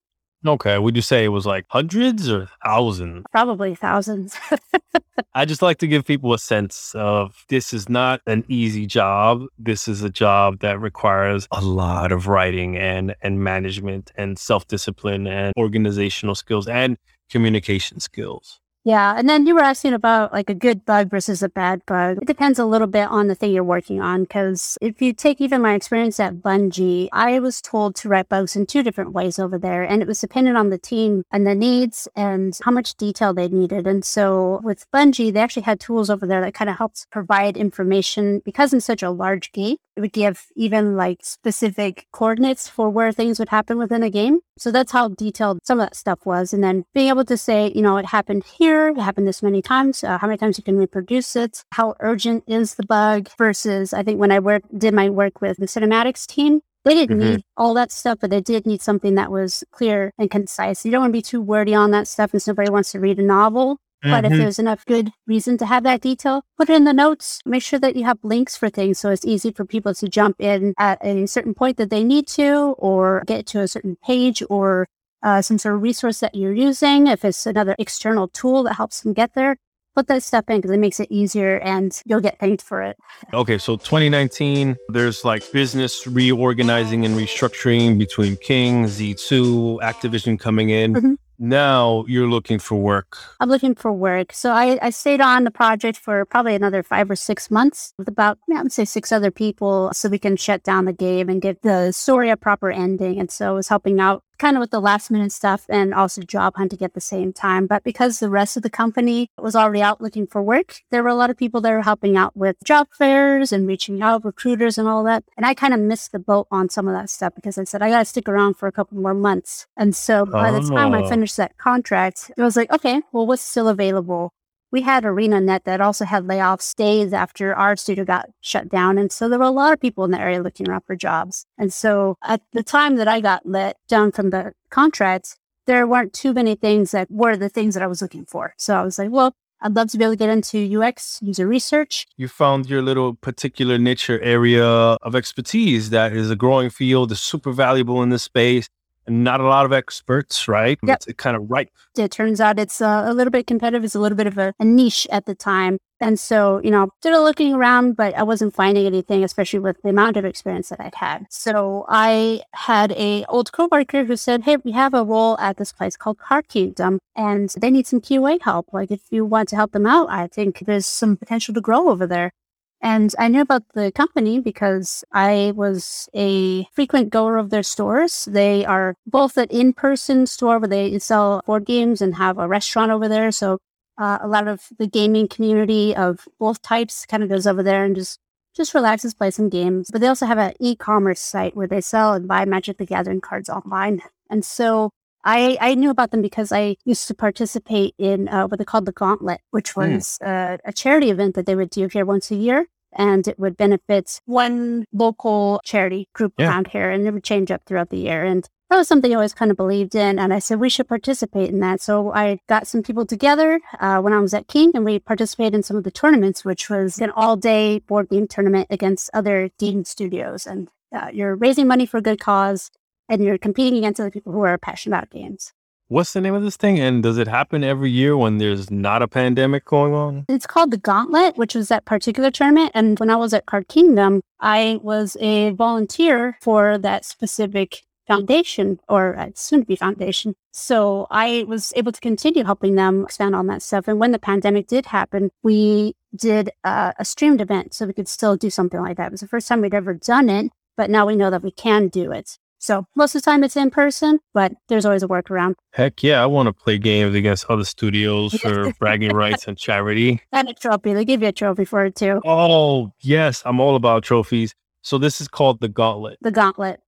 Okay. 0.46 0.78
Would 0.78 0.94
you 0.94 1.02
say 1.02 1.24
it 1.24 1.28
was 1.28 1.46
like 1.46 1.64
hundreds 1.68 2.30
or 2.30 2.48
thousands? 2.64 3.24
Probably 3.32 3.74
thousands. 3.74 4.36
I 5.34 5.44
just 5.44 5.62
like 5.62 5.78
to 5.78 5.88
give 5.88 6.04
people 6.04 6.32
a 6.32 6.38
sense 6.38 6.94
of 6.94 7.44
this 7.48 7.72
is 7.72 7.88
not 7.88 8.20
an 8.26 8.44
easy 8.48 8.86
job. 8.86 9.42
This 9.59 9.88
is 9.88 10.02
a 10.02 10.11
job 10.11 10.61
that 10.61 10.80
requires 10.80 11.48
a 11.50 11.61
lot 11.61 12.12
of 12.12 12.28
writing 12.28 12.76
and, 12.76 13.16
and 13.20 13.42
management 13.42 14.12
and 14.16 14.38
self 14.38 14.66
discipline 14.68 15.26
and 15.26 15.52
organizational 15.56 16.34
skills 16.36 16.68
and 16.68 16.98
communication 17.30 17.98
skills. 17.98 18.61
Yeah. 18.89 19.18
And 19.18 19.28
then 19.28 19.47
you 19.47 19.55
were 19.55 19.61
asking 19.61 19.93
about 19.93 20.32
like 20.32 20.49
a 20.49 20.55
good 20.55 20.86
bug 20.86 21.11
versus 21.11 21.43
a 21.43 21.51
bad 21.51 21.84
bug. 21.84 22.20
It 22.22 22.26
depends 22.26 22.59
a 22.59 22.64
little 22.64 22.86
bit 22.86 23.07
on 23.09 23.28
the 23.28 23.34
thing 23.34 23.53
you're 23.53 23.62
working 23.62 24.01
on. 24.01 24.24
Cause 24.24 24.78
if 24.80 25.03
you 25.03 25.12
take 25.12 25.43
even 25.43 25.61
my 25.61 25.74
experience 25.74 26.18
at 26.18 26.36
Bungie, 26.36 27.11
I 27.12 27.39
was 27.39 27.61
told 27.61 27.97
to 27.97 28.09
write 28.09 28.30
bugs 28.30 28.57
in 28.57 28.64
two 28.64 28.82
different 28.82 29.12
ways 29.12 29.39
over 29.39 29.59
there. 29.59 29.82
And 29.82 30.01
it 30.01 30.09
was 30.09 30.22
dependent 30.22 30.57
on 30.57 30.70
the 30.70 30.78
team 30.78 31.22
and 31.30 31.47
the 31.47 31.55
needs 31.55 32.09
and 32.16 32.59
how 32.64 32.70
much 32.70 32.95
detail 32.95 33.34
they 33.34 33.49
needed. 33.49 33.86
And 33.86 34.03
so 34.03 34.59
with 34.62 34.91
Bungie, 34.91 35.34
they 35.34 35.41
actually 35.41 35.64
had 35.64 35.80
tools 35.80 36.09
over 36.09 36.26
there 36.26 36.41
that 36.41 36.55
kind 36.55 36.70
of 36.70 36.78
helped 36.78 37.11
provide 37.11 37.59
information 37.59 38.41
because 38.43 38.72
in 38.72 38.80
such 38.80 39.03
a 39.03 39.11
large 39.11 39.53
game, 39.53 39.76
it 39.99 40.01
would 40.01 40.12
give 40.12 40.46
even 40.55 40.96
like 40.96 41.18
specific 41.24 42.07
coordinates 42.12 42.68
for 42.68 42.88
where 42.88 43.11
things 43.11 43.40
would 43.40 43.49
happen 43.49 43.78
within 43.78 44.05
a 44.05 44.11
game. 44.11 44.38
So 44.57 44.70
that's 44.70 44.92
how 44.92 45.09
detailed 45.09 45.59
some 45.64 45.80
of 45.80 45.86
that 45.86 45.96
stuff 45.96 46.24
was. 46.24 46.53
And 46.53 46.62
then 46.62 46.84
being 46.94 47.09
able 47.09 47.24
to 47.24 47.36
say, 47.36 47.72
you 47.74 47.82
know, 47.82 47.96
it 47.96 48.07
happened 48.07 48.44
here, 48.44 48.90
it 48.90 48.99
happened 48.99 49.26
this 49.26 49.42
many 49.42 49.61
times, 49.61 50.05
uh, 50.05 50.16
how 50.18 50.28
many 50.28 50.38
times 50.38 50.57
you 50.57 50.62
can 50.62 50.76
reproduce 50.76 51.34
it, 51.34 51.64
how 51.72 51.96
urgent 51.99 52.44
is 52.46 52.76
the 52.76 52.86
bug 52.86 53.28
versus 53.36 53.92
I 53.92 54.05
think 54.05 54.20
when 54.20 54.30
I 54.30 54.38
worked, 54.38 54.78
did 54.78 54.94
my 54.94 55.11
work 55.11 55.40
with 55.40 55.57
the 55.57 55.66
cinematics 55.66 56.28
team, 56.28 56.61
they 56.84 56.94
didn't 56.94 57.18
mm-hmm. 57.18 57.30
need 57.30 57.42
all 57.57 57.74
that 57.74 57.90
stuff, 57.90 58.18
but 58.20 58.30
they 58.30 58.40
did 58.40 58.66
need 58.66 58.80
something 58.80 59.16
that 59.16 59.32
was 59.32 59.64
clear 59.72 60.12
and 60.16 60.30
concise. 60.30 60.84
You 60.84 60.92
don't 60.92 61.01
want 61.01 61.11
to 61.11 61.18
be 61.18 61.22
too 61.22 61.42
wordy 61.42 61.74
on 61.74 61.90
that 61.90 62.07
stuff 62.07 62.32
and 62.32 62.46
nobody 62.46 62.70
wants 62.70 62.92
to 62.92 63.01
read 63.01 63.18
a 63.18 63.24
novel. 63.24 63.78
Mm-hmm. 64.05 64.11
But 64.11 64.24
if 64.24 64.32
mm-hmm. 64.32 64.40
there's 64.40 64.59
enough 64.59 64.84
good 64.86 65.11
reason 65.26 65.59
to 65.59 65.66
have 65.66 65.82
that 65.82 66.01
detail, 66.01 66.42
put 66.57 66.70
it 66.70 66.76
in 66.76 66.84
the 66.84 66.92
notes. 66.92 67.40
Make 67.44 67.62
sure 67.62 67.80
that 67.80 67.96
you 67.96 68.05
have 68.05 68.18
links 68.22 68.57
for 68.57 68.68
things 68.68 68.99
so 68.99 69.11
it's 69.11 69.24
easy 69.24 69.51
for 69.51 69.64
people 69.64 69.92
to 69.94 70.09
jump 70.09 70.36
in 70.38 70.74
at 70.78 70.99
a 71.05 71.26
certain 71.26 71.55
point 71.55 71.76
that 71.78 71.90
they 71.90 72.05
need 72.05 72.28
to, 72.28 72.74
or 72.78 73.24
get 73.26 73.46
to 73.49 73.61
a 73.61 73.68
certain 73.68 73.96
page, 74.05 74.42
or 74.49 74.86
uh, 75.22 75.42
some 75.42 75.59
sort 75.59 75.74
of 75.74 75.82
resource 75.82 76.20
that 76.20 76.34
you're 76.34 76.53
using. 76.53 77.09
If 77.09 77.24
it's 77.24 77.44
another 77.46 77.74
external 77.78 78.28
tool 78.28 78.62
that 78.64 78.74
helps 78.74 79.01
them 79.01 79.14
get 79.14 79.34
there, 79.34 79.57
put 79.99 80.07
that 80.07 80.22
stuff 80.22 80.44
in 80.49 80.59
because 80.59 80.70
it 80.70 80.78
makes 80.78 81.01
it 81.01 81.09
easier 81.11 81.59
and 81.59 82.01
you'll 82.07 82.20
get 82.20 82.38
thanked 82.38 82.62
for 82.62 82.82
it. 82.82 82.96
Okay, 83.34 83.59
so 83.59 83.76
2019, 83.76 84.76
there's 84.90 85.24
like 85.24 85.51
business 85.51 86.07
reorganizing 86.07 87.05
and 87.05 87.16
restructuring 87.16 87.99
between 87.99 88.36
King, 88.36 88.84
Z2, 88.84 89.80
Activision 89.80 90.38
coming 90.38 90.70
in. 90.70 90.94
Mm-hmm. 90.94 91.14
Now 91.39 92.05
you're 92.09 92.28
looking 92.28 92.59
for 92.59 92.76
work. 92.76 93.16
I'm 93.41 93.49
looking 93.49 93.74
for 93.74 93.93
work. 93.93 94.32
So 94.32 94.51
I, 94.53 94.78
I 94.82 94.91
stayed 94.91 95.20
on 95.20 95.45
the 95.45 95.51
project 95.51 95.97
for 95.97 96.24
probably 96.24 96.55
another 96.55 96.82
five 96.82 97.11
or 97.11 97.16
six 97.16 97.51
months 97.51 97.95
with 97.97 98.09
about, 98.09 98.39
I 98.55 98.62
would 98.62 98.72
say, 98.72 98.84
six 98.84 99.12
other 99.12 99.30
people 99.30 99.91
so 99.93 100.09
we 100.09 100.18
can 100.18 100.36
shut 100.36 100.62
down 100.62 100.84
the 100.84 100.93
game 100.93 101.28
and 101.28 101.41
give 101.41 101.61
the 101.62 101.93
story 101.93 102.30
a 102.30 102.36
proper 102.36 102.70
ending. 102.70 103.20
And 103.20 103.30
so 103.30 103.51
I 103.51 103.53
was 103.53 103.68
helping 103.68 104.01
out 104.01 104.24
kind 104.39 104.57
of 104.57 104.61
with 104.61 104.70
the 104.70 104.80
last 104.80 105.11
minute 105.11 105.32
stuff 105.32 105.66
and 105.68 105.93
also 105.93 106.22
job 106.22 106.55
hunting 106.57 106.82
at 106.82 106.95
the 106.95 107.01
same 107.01 107.32
time. 107.32 107.66
But 107.66 107.84
because 107.84 108.18
the 108.18 108.30
rest 108.30 108.57
of 108.57 108.62
the 108.62 108.70
company 108.70 109.30
was 109.39 109.57
already 109.57 109.82
out 109.82 110.01
looking 110.01 110.26
for 110.26 110.43
work, 110.43 110.82
there 110.91 111.03
were 111.03 111.09
a 111.09 111.14
lot 111.14 111.30
of 111.30 111.36
people 111.36 111.61
that 111.62 111.72
were 111.72 111.82
helping 111.82 112.16
out 112.16 112.36
with 112.36 112.57
job 112.64 112.89
fairs 112.93 113.53
and 113.53 113.66
reaching 113.66 114.03
out 114.03 114.24
recruiters 114.24 114.78
and 114.78 114.89
all 114.89 115.05
that. 115.05 115.24
And 115.36 115.45
I 115.45 115.55
kind 115.55 115.74
of 115.74 115.80
missed 115.80 116.12
the 116.12 116.18
boat 116.18 116.47
on 116.51 116.68
some 116.68 116.89
of 116.89 116.95
that 116.95 117.11
stuff 117.11 117.34
because 117.34 117.59
I 117.59 117.64
said, 117.64 117.82
I 117.82 117.91
got 117.91 118.01
to 118.01 118.05
stick 118.05 118.28
around 118.28 118.55
for 118.55 118.66
a 118.66 118.72
couple 118.72 118.99
more 118.99 119.14
months. 119.14 119.66
And 119.76 119.95
so 119.95 120.24
by 120.24 120.51
oh. 120.51 120.61
the 120.61 120.68
time 120.68 120.95
I 120.95 121.03
oh. 121.03 121.09
finished 121.09 121.36
that 121.36 121.59
contract, 121.59 122.30
I 122.39 122.43
was 122.43 122.57
like, 122.57 122.72
okay, 122.72 123.03
well, 123.12 123.26
what's 123.26 123.43
still 123.43 123.68
available? 123.68 124.32
We 124.70 124.82
had 124.82 125.04
ArenaNet 125.04 125.64
that 125.64 125.80
also 125.80 126.04
had 126.04 126.24
layoffs 126.24 126.74
days 126.74 127.12
after 127.12 127.54
our 127.54 127.76
studio 127.76 128.04
got 128.04 128.28
shut 128.40 128.68
down. 128.68 128.98
And 128.98 129.10
so 129.10 129.28
there 129.28 129.38
were 129.38 129.44
a 129.44 129.50
lot 129.50 129.72
of 129.72 129.80
people 129.80 130.04
in 130.04 130.10
the 130.10 130.20
area 130.20 130.42
looking 130.42 130.68
around 130.68 130.82
for 130.86 130.96
jobs. 130.96 131.46
And 131.56 131.72
so 131.72 132.16
at 132.22 132.42
the 132.52 132.62
time 132.62 132.96
that 132.96 133.08
I 133.08 133.20
got 133.20 133.46
let 133.46 133.76
down 133.88 134.12
from 134.12 134.30
the 134.30 134.52
contract, 134.70 135.36
there 135.66 135.86
weren't 135.86 136.12
too 136.12 136.32
many 136.32 136.54
things 136.54 136.90
that 136.92 137.10
were 137.10 137.36
the 137.36 137.48
things 137.48 137.74
that 137.74 137.82
I 137.82 137.86
was 137.86 138.02
looking 138.02 138.24
for. 138.26 138.54
So 138.58 138.76
I 138.76 138.82
was 138.82 138.98
like, 138.98 139.10
well, 139.10 139.34
I'd 139.60 139.74
love 139.74 139.90
to 139.90 139.98
be 139.98 140.04
able 140.04 140.12
to 140.12 140.16
get 140.16 140.30
into 140.30 140.80
UX, 140.80 141.18
user 141.20 141.46
research. 141.46 142.06
You 142.16 142.28
found 142.28 142.70
your 142.70 142.80
little 142.80 143.14
particular 143.14 143.76
niche 143.76 144.08
or 144.08 144.20
area 144.20 144.64
of 144.64 145.16
expertise 145.16 145.90
that 145.90 146.12
is 146.12 146.30
a 146.30 146.36
growing 146.36 146.70
field, 146.70 147.10
is 147.10 147.20
super 147.20 147.50
valuable 147.50 148.02
in 148.02 148.10
this 148.10 148.22
space 148.22 148.68
not 149.09 149.40
a 149.40 149.44
lot 149.44 149.64
of 149.64 149.72
experts, 149.72 150.48
right? 150.48 150.78
Yep. 150.82 151.02
It's 151.06 151.16
kind 151.16 151.36
of 151.36 151.50
ripe. 151.50 151.70
It 151.96 152.11
turns 152.11 152.40
out 152.40 152.59
it's 152.59 152.80
uh, 152.80 153.04
a 153.06 153.14
little 153.14 153.30
bit 153.30 153.46
competitive. 153.46 153.84
It's 153.84 153.94
a 153.94 154.00
little 154.00 154.16
bit 154.16 154.26
of 154.26 154.38
a, 154.38 154.54
a, 154.59 154.64
niche 154.64 155.06
at 155.11 155.26
the 155.26 155.34
time. 155.34 155.78
And 156.00 156.18
so, 156.18 156.61
you 156.62 156.70
know, 156.70 156.90
still 157.00 157.22
looking 157.24 157.54
around, 157.54 157.96
but 157.96 158.14
I 158.14 158.22
wasn't 158.22 158.54
finding 158.54 158.86
anything, 158.86 159.24
especially 159.24 159.59
with 159.59 159.82
the 159.82 159.88
amount 159.88 160.16
of 160.16 160.24
experience 160.24 160.68
that 160.68 160.80
I'd 160.80 160.94
had. 160.94 161.26
So 161.28 161.86
I 161.88 162.42
had 162.54 162.92
a 162.92 163.24
old 163.28 163.50
coworker 163.50 164.04
who 164.04 164.16
said, 164.16 164.44
Hey, 164.44 164.59
we 164.59 164.72
have 164.72 164.94
a 164.94 165.04
role 165.04 165.36
at 165.38 165.56
this 165.56 165.72
place 165.72 165.96
called 165.96 166.18
Card 166.18 166.48
Kingdom 166.48 167.00
and 167.16 167.52
they 167.61 167.70
need 167.70 167.86
some 167.86 168.00
QA 168.00 168.40
help. 168.40 168.72
Like 168.72 168.92
if 168.92 169.00
you 169.11 169.24
want 169.24 169.48
to 169.48 169.56
help 169.56 169.72
them 169.72 169.86
out, 169.86 170.09
I 170.09 170.28
think 170.28 170.61
there's 170.66 170.86
some 170.86 171.16
potential 171.16 171.52
to 171.54 171.61
grow 171.61 171.88
over 171.88 172.06
there. 172.06 172.32
And 172.80 173.12
I 173.18 173.28
knew 173.28 173.40
about 173.40 173.64
the 173.74 173.90
company 173.90 174.38
because 174.38 175.04
I 175.12 175.52
was 175.56 176.08
a 176.14 176.64
frequent 176.72 177.10
goer 177.10 177.36
of 177.36 177.50
their 177.50 177.64
stores. 177.64 178.26
They 178.30 178.64
are 178.64 178.94
both 179.06 179.36
an 179.36 179.48
in 179.50 179.72
person 179.72 180.26
store 180.26 180.58
where 180.58 180.68
they 180.68 180.98
sell 181.00 181.42
board 181.44 181.66
games 181.66 182.00
and 182.00 182.14
have 182.14 182.38
a 182.38 182.46
restaurant 182.46 182.92
over 182.92 183.08
there. 183.08 183.32
So 183.32 183.58
uh, 183.98 184.18
a 184.20 184.28
lot 184.28 184.46
of 184.46 184.68
the 184.78 184.86
gaming 184.86 185.26
community 185.26 185.94
of 185.94 186.28
both 186.38 186.62
types 186.62 187.04
kind 187.04 187.22
of 187.22 187.28
goes 187.28 187.46
over 187.46 187.62
there 187.62 187.84
and 187.84 187.96
just 187.96 188.18
just 188.54 188.74
relaxes, 188.74 189.14
play 189.14 189.30
some 189.30 189.48
games. 189.48 189.88
But 189.90 190.00
they 190.00 190.06
also 190.08 190.26
have 190.26 190.38
an 190.38 190.54
e-commerce 190.58 191.20
site 191.20 191.54
where 191.56 191.68
they 191.68 191.80
sell 191.80 192.14
and 192.14 192.26
buy 192.26 192.44
Magic 192.44 192.78
the 192.78 192.86
Gathering 192.86 193.20
cards 193.20 193.48
online. 193.48 194.02
And 194.30 194.44
so 194.44 194.90
I, 195.24 195.58
I 195.60 195.74
knew 195.74 195.90
about 195.90 196.10
them 196.10 196.22
because 196.22 196.52
I 196.52 196.76
used 196.84 197.08
to 197.08 197.14
participate 197.14 197.94
in 197.98 198.28
uh, 198.28 198.46
what 198.46 198.58
they 198.58 198.64
called 198.64 198.86
the 198.86 198.92
Gauntlet, 198.92 199.40
which 199.50 199.72
hmm. 199.72 199.80
was 199.80 200.18
mm. 200.22 200.54
uh, 200.54 200.58
a 200.64 200.72
charity 200.72 201.10
event 201.10 201.34
that 201.34 201.46
they 201.46 201.54
would 201.54 201.70
do 201.70 201.88
here 201.88 202.04
once 202.04 202.30
a 202.30 202.36
year. 202.36 202.66
And 202.94 203.28
it 203.28 203.38
would 203.38 203.56
benefit 203.56 204.20
one 204.24 204.86
local 204.94 205.60
charity 205.62 206.08
group 206.14 206.32
yeah. 206.38 206.48
around 206.48 206.68
here, 206.68 206.90
and 206.90 207.06
it 207.06 207.12
would 207.12 207.22
change 207.22 207.50
up 207.50 207.62
throughout 207.66 207.90
the 207.90 207.98
year. 207.98 208.24
And 208.24 208.48
that 208.70 208.76
was 208.76 208.88
something 208.88 209.12
I 209.12 209.14
always 209.14 209.34
kind 209.34 209.50
of 209.50 209.56
believed 209.56 209.94
in. 209.94 210.18
And 210.18 210.32
I 210.32 210.38
said, 210.38 210.60
we 210.60 210.68
should 210.68 210.88
participate 210.88 211.50
in 211.50 211.60
that. 211.60 211.80
So 211.80 212.12
I 212.12 212.38
got 212.48 212.66
some 212.66 212.82
people 212.82 213.06
together 213.06 213.60
uh, 213.80 214.00
when 214.00 214.12
I 214.12 214.20
was 214.20 214.34
at 214.34 214.48
King 214.48 214.72
and 214.74 214.84
we 214.84 214.98
participated 214.98 215.54
in 215.54 215.62
some 215.62 215.76
of 215.76 215.84
the 215.84 215.90
tournaments, 215.90 216.44
which 216.44 216.68
was 216.68 216.98
an 216.98 217.10
all 217.10 217.36
day 217.36 217.78
board 217.80 218.08
game 218.08 218.26
tournament 218.26 218.68
against 218.70 219.10
other 219.14 219.50
game 219.58 219.84
studios. 219.84 220.46
And 220.46 220.68
uh, 220.94 221.08
you're 221.12 221.34
raising 221.34 221.66
money 221.66 221.86
for 221.86 221.98
a 221.98 222.02
good 222.02 222.20
cause 222.20 222.70
and 223.09 223.22
you're 223.22 223.38
competing 223.38 223.78
against 223.78 224.00
other 224.00 224.11
people 224.11 224.32
who 224.32 224.40
are 224.40 224.59
passionate 224.59 224.96
about 224.96 225.11
games. 225.11 225.52
What's 225.90 226.12
the 226.12 226.20
name 226.20 226.34
of 226.34 226.42
this 226.42 226.59
thing? 226.59 226.78
And 226.78 227.02
does 227.02 227.16
it 227.16 227.28
happen 227.28 227.64
every 227.64 227.90
year 227.90 228.14
when 228.14 228.36
there's 228.36 228.70
not 228.70 229.00
a 229.00 229.09
pandemic 229.09 229.64
going 229.64 229.94
on? 229.94 230.26
It's 230.28 230.46
called 230.46 230.70
the 230.70 230.76
Gauntlet, 230.76 231.38
which 231.38 231.54
was 231.54 231.68
that 231.68 231.86
particular 231.86 232.30
tournament. 232.30 232.72
And 232.74 232.98
when 232.98 233.09
I 233.09 233.16
was 233.16 233.32
at 233.32 233.46
Card 233.46 233.68
Kingdom, 233.68 234.20
I 234.38 234.78
was 234.82 235.16
a 235.18 235.50
volunteer 235.52 236.36
for 236.42 236.76
that 236.76 237.06
specific 237.06 237.84
foundation 238.06 238.80
or 238.86 239.30
soon 239.34 239.61
to 239.61 239.66
be 239.66 239.76
foundation. 239.76 240.34
So 240.52 241.06
I 241.11 241.44
was 241.48 241.72
able 241.74 241.92
to 241.92 242.00
continue 242.00 242.44
helping 242.44 242.74
them 242.74 243.04
expand 243.04 243.34
on 243.34 243.46
that 243.46 243.62
stuff. 243.62 243.88
And 243.88 243.98
when 243.98 244.12
the 244.12 244.18
pandemic 244.18 244.66
did 244.66 244.86
happen, 244.86 245.30
we 245.42 245.94
did 246.14 246.50
uh, 246.64 246.92
a 246.98 247.04
streamed 247.04 247.40
event 247.40 247.72
so 247.72 247.86
we 247.86 247.92
could 247.94 248.09
still 248.09 248.36
do 248.36 248.50
something 248.50 248.80
like 248.80 248.98
that. 248.98 249.06
It 249.06 249.12
was 249.12 249.20
the 249.20 249.28
first 249.28 249.48
time 249.48 249.62
we'd 249.62 249.74
ever 249.74 249.94
done 249.94 250.28
it, 250.28 250.50
but 250.76 250.90
now 250.90 251.06
we 251.06 251.16
know 251.16 251.30
that 251.30 251.42
we 251.42 251.50
can 251.50 251.88
do 251.88 252.12
it. 252.12 252.38
So 252.59 252.86
most 252.96 253.14
of 253.14 253.22
the 253.22 253.30
time 253.30 253.44
it's 253.44 253.56
in 253.56 253.70
person, 253.70 254.18
but 254.34 254.52
there's 254.68 254.84
always 254.84 255.02
a 255.02 255.09
workaround. 255.09 255.54
Heck 255.72 256.02
yeah, 256.02 256.22
I 256.22 256.26
want 256.26 256.48
to 256.48 256.52
play 256.52 256.76
games 256.78 257.14
against 257.14 257.46
other 257.48 257.64
studios 257.64 258.34
for 258.40 258.72
bragging 258.74 259.14
rights 259.14 259.46
and 259.46 259.56
charity. 259.56 260.20
And 260.32 260.48
a 260.48 260.54
trophy. 260.54 260.92
They 260.92 261.04
give 261.04 261.22
you 261.22 261.28
a 261.28 261.32
trophy 261.32 261.64
for 261.64 261.86
it 261.86 261.94
too. 261.94 262.20
Oh, 262.24 262.92
yes, 263.00 263.42
I'm 263.46 263.61
all 263.61 263.76
about 263.76 264.02
trophies. 264.02 264.54
So 264.82 264.98
this 264.98 265.20
is 265.20 265.28
called 265.28 265.61
the 265.61 265.68
Gauntlet. 265.68 266.18
The 266.20 266.30
gauntlet. 266.30 266.80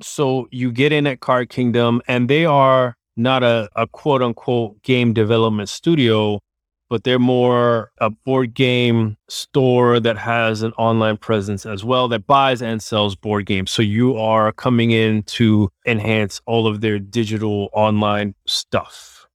So 0.00 0.46
you 0.50 0.70
get 0.70 0.92
in 0.92 1.06
at 1.06 1.20
Card 1.20 1.50
Kingdom, 1.50 2.00
and 2.06 2.30
they 2.30 2.44
are 2.44 2.96
not 3.16 3.42
a, 3.42 3.68
a 3.74 3.86
quote 3.86 4.22
unquote 4.22 4.80
game 4.82 5.12
development 5.12 5.68
studio, 5.68 6.40
but 6.88 7.04
they're 7.04 7.18
more 7.18 7.90
a 7.98 8.10
board 8.10 8.54
game 8.54 9.16
store 9.28 10.00
that 10.00 10.16
has 10.18 10.62
an 10.62 10.72
online 10.72 11.16
presence 11.16 11.66
as 11.66 11.84
well 11.84 12.08
that 12.08 12.26
buys 12.26 12.62
and 12.62 12.82
sells 12.82 13.14
board 13.14 13.46
games. 13.46 13.70
So 13.70 13.82
you 13.82 14.16
are 14.16 14.52
coming 14.52 14.90
in 14.90 15.22
to 15.24 15.70
enhance 15.86 16.40
all 16.46 16.66
of 16.66 16.80
their 16.80 16.98
digital 16.98 17.68
online 17.72 18.34
stuff. 18.46 19.26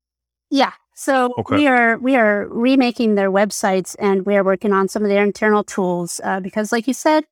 Yeah. 0.49 0.73
So 0.95 1.33
Okay. 1.39 1.57
we 1.57 1.67
are 1.67 1.97
we 1.97 2.15
are 2.15 2.47
remaking 2.49 3.15
their 3.15 3.31
websites 3.31 3.95
and 3.99 4.25
we 4.25 4.35
are 4.35 4.43
working 4.43 4.71
on 4.73 4.87
some 4.87 5.03
of 5.03 5.09
their 5.09 5.23
internal 5.23 5.63
tools 5.63 6.21
uh, 6.23 6.39
because, 6.39 6.71
like 6.71 6.87
you 6.87 6.93
said, 6.93 7.25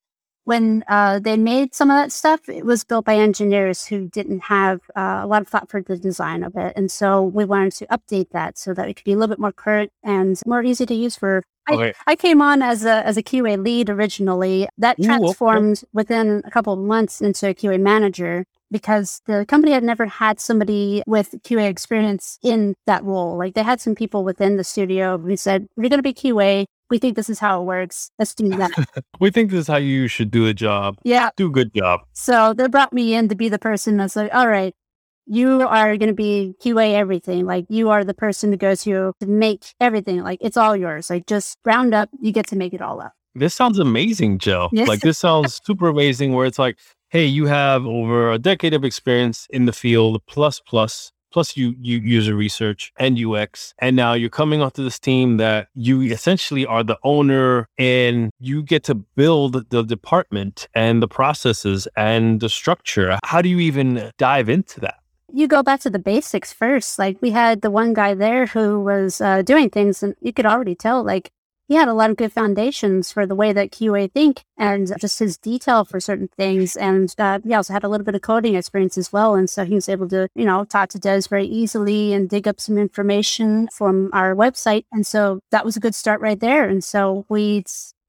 when 0.46 0.84
uh, 0.88 1.20
they 1.20 1.38
made 1.38 1.76
some 1.76 1.90
of 1.90 1.96
that 1.96 2.12
stuff, 2.12 2.50
it 2.50 2.66
was 2.66 2.84
built 2.84 3.06
by 3.06 3.16
engineers 3.16 3.86
who 3.86 4.08
didn't 4.08 4.42
have 4.42 4.82
uh, 4.96 5.22
a 5.24 5.28
lot 5.28 5.42
of 5.42 5.48
thought 5.48 5.70
for 5.70 5.82
the 5.82 5.98
design 5.98 6.44
of 6.44 6.56
it, 6.56 6.74
and 6.76 6.92
so 6.92 7.22
we 7.24 7.46
wanted 7.46 7.74
to 7.74 7.88
update 7.88 8.30
that 8.32 8.58
so 8.58 8.74
that 8.74 8.90
it 8.90 8.96
could 8.96 9.06
be 9.06 9.14
a 9.14 9.18
little 9.18 9.34
bit 9.34 9.40
more 9.40 9.52
current 9.52 9.92
and 10.04 10.42
more 10.46 10.64
easy 10.64 10.86
to 10.86 10.96
use 10.96 11.16
for. 11.16 11.44
I, 11.68 11.74
Okay. 11.74 11.94
I 12.08 12.16
came 12.16 12.42
on 12.42 12.64
as 12.64 12.86
a 12.86 13.06
as 13.06 13.18
a 13.18 13.24
QA 13.24 13.64
lead 13.64 13.90
originally. 13.90 14.68
That 14.78 15.00
Ooh, 15.00 15.04
okay. 15.04 15.18
transformed 15.18 15.84
within 15.94 16.42
a 16.44 16.52
couple 16.52 16.74
of 16.74 16.80
months 16.80 17.22
into 17.22 17.50
a 17.50 17.54
QA 17.54 17.80
manager 17.80 18.46
because 18.72 19.22
the 19.28 19.46
company 19.46 19.74
had 19.74 19.84
never 19.84 20.06
had 20.06 20.40
somebody 20.40 21.04
with 21.06 21.36
QA 21.44 21.70
experience 21.70 22.40
in 22.42 22.76
that 22.88 23.04
role. 23.04 23.38
Like 23.38 23.54
they 23.54 23.64
had 23.64 23.82
some 23.82 23.94
people 23.94 24.24
within 24.24 24.58
the 24.58 24.64
studio 24.64 25.18
who 25.18 25.38
said, 25.38 25.68
"We're 25.76 25.90
going 25.90 26.00
to 26.00 26.04
be 26.04 26.14
QA. 26.14 26.66
We 26.92 27.00
think 27.00 27.16
this 27.16 27.30
is 27.30 27.40
how 27.40 27.62
it 27.62 27.66
works. 27.66 28.12
Let's 28.20 28.36
do 28.36 28.50
that." 28.50 28.72
We 29.20 29.32
think 29.32 29.50
this 29.50 29.62
is 29.62 29.68
how 29.68 29.78
you 29.78 30.08
should 30.08 30.30
do 30.30 30.46
the 30.46 30.54
job. 30.54 30.98
yeah. 31.04 31.30
Do 31.36 31.48
a 31.48 31.52
good 31.52 31.74
job. 31.74 32.02
So 32.14 32.54
they 32.54 32.68
brought 32.68 32.94
me 32.94 33.16
in 33.16 33.30
to 33.30 33.36
be 33.36 33.50
the 33.50 33.60
person 33.60 33.98
that's 33.98 34.16
like, 34.16 34.34
"All 34.34 34.48
right." 34.48 34.76
You 35.28 35.62
are 35.62 35.96
going 35.98 36.10
to 36.10 36.16
be 36.16 36.56
QA 36.62 36.94
everything. 36.96 37.46
Like 37.46 37.66
you 37.70 37.90
are 37.90 38.04
the 38.04 38.14
person 38.14 38.52
to 38.52 38.58
go 38.58 38.76
to 38.76 39.14
to 39.22 39.28
make 39.28 39.64
everything. 39.80 40.24
Like 40.24 40.40
it's 40.42 40.58
all 40.58 40.76
yours. 40.76 41.10
Like 41.10 41.26
just 41.26 41.58
round 41.64 41.94
up. 41.94 42.10
You 42.20 42.32
get 42.34 42.48
to 42.48 42.58
make 42.58 42.74
it 42.74 42.82
all 42.82 43.00
up. 43.00 43.14
This 43.36 43.54
sounds 43.54 43.80
amazing, 43.80 44.40
Jill. 44.40 44.70
Yeah. 44.74 44.86
Like 44.86 45.00
this 45.02 45.18
sounds 45.20 45.62
super 45.64 45.88
amazing 45.88 46.34
where 46.34 46.46
it's 46.46 46.60
like, 46.60 46.78
hey, 47.10 47.26
you 47.26 47.46
have 47.46 47.86
over 47.86 48.32
a 48.32 48.40
decade 48.40 48.74
of 48.74 48.84
experience 48.84 49.48
in 49.52 49.66
the 49.66 49.72
field, 49.74 50.22
plus 50.26 50.60
plus, 50.60 51.14
plus 51.32 51.58
you 51.58 51.76
you 51.80 51.98
user 51.98 52.36
research 52.36 52.92
and 52.98 53.20
UX. 53.20 53.74
And 53.80 53.96
now 53.96 54.14
you're 54.14 54.30
coming 54.30 54.62
onto 54.62 54.84
this 54.84 55.00
team 55.00 55.38
that 55.38 55.68
you 55.76 56.02
essentially 56.02 56.66
are 56.66 56.84
the 56.84 56.98
owner 57.04 57.68
and 57.78 58.32
you 58.40 58.64
get 58.64 58.84
to 58.86 58.96
build 58.96 59.70
the 59.70 59.84
department 59.84 60.68
and 60.74 61.02
the 61.02 61.08
processes 61.08 61.88
and 61.96 62.40
the 62.40 62.50
structure. 62.50 63.18
How 63.24 63.42
do 63.42 63.50
you 63.50 63.60
even 63.60 64.12
dive 64.18 64.50
into 64.50 64.80
that? 64.82 64.96
you 65.34 65.48
go 65.48 65.64
back 65.64 65.80
to 65.82 65.90
the 65.90 66.00
basics 66.00 66.52
first. 66.52 67.00
Like 67.00 67.18
we 67.22 67.32
had 67.32 67.62
the 67.62 67.72
one 67.72 67.94
guy 67.94 68.14
there 68.14 68.48
who 68.48 68.82
was 68.82 69.22
uh, 69.22 69.42
doing 69.42 69.70
things, 69.70 70.04
and 70.04 70.16
you 70.22 70.34
could 70.34 70.46
already 70.46 70.76
tell 70.76 71.04
like 71.04 71.32
he 71.72 71.78
had 71.78 71.88
a 71.88 71.94
lot 71.94 72.10
of 72.10 72.18
good 72.18 72.34
foundations 72.34 73.14
for 73.14 73.26
the 73.26 73.34
way 73.34 73.54
that 73.54 73.72
QA 73.72 74.12
think 74.12 74.44
and 74.58 74.92
just 75.00 75.20
his 75.20 75.38
detail 75.38 75.86
for 75.86 76.02
certain 76.02 76.28
things. 76.36 76.76
And 76.76 77.16
uh, 77.18 77.40
he 77.46 77.54
also 77.54 77.72
had 77.72 77.86
a 77.86 77.88
little 77.88 78.04
bit 78.04 78.14
of 78.14 78.22
coding 78.22 78.56
experience 78.56 78.98
as 78.98 79.14
well, 79.14 79.36
and 79.36 79.50
so 79.50 79.64
he 79.64 79.76
was 79.76 79.88
able 79.88 80.10
to 80.10 80.28
you 80.36 80.44
know 80.44 80.66
talk 80.66 80.90
to 80.90 81.00
Des 81.00 81.22
very 81.30 81.46
easily 81.46 82.12
and 82.12 82.30
dig 82.30 82.46
up 82.46 82.60
some 82.60 82.78
information 82.78 83.70
from 83.72 84.10
our 84.12 84.36
website. 84.36 84.84
And 84.92 85.08
so 85.08 85.40
that 85.52 85.64
was 85.64 85.78
a 85.78 85.80
good 85.80 85.96
start 85.96 86.20
right 86.20 86.42
there. 86.42 86.68
And 86.68 86.84
so 86.84 87.26
we 87.30 87.64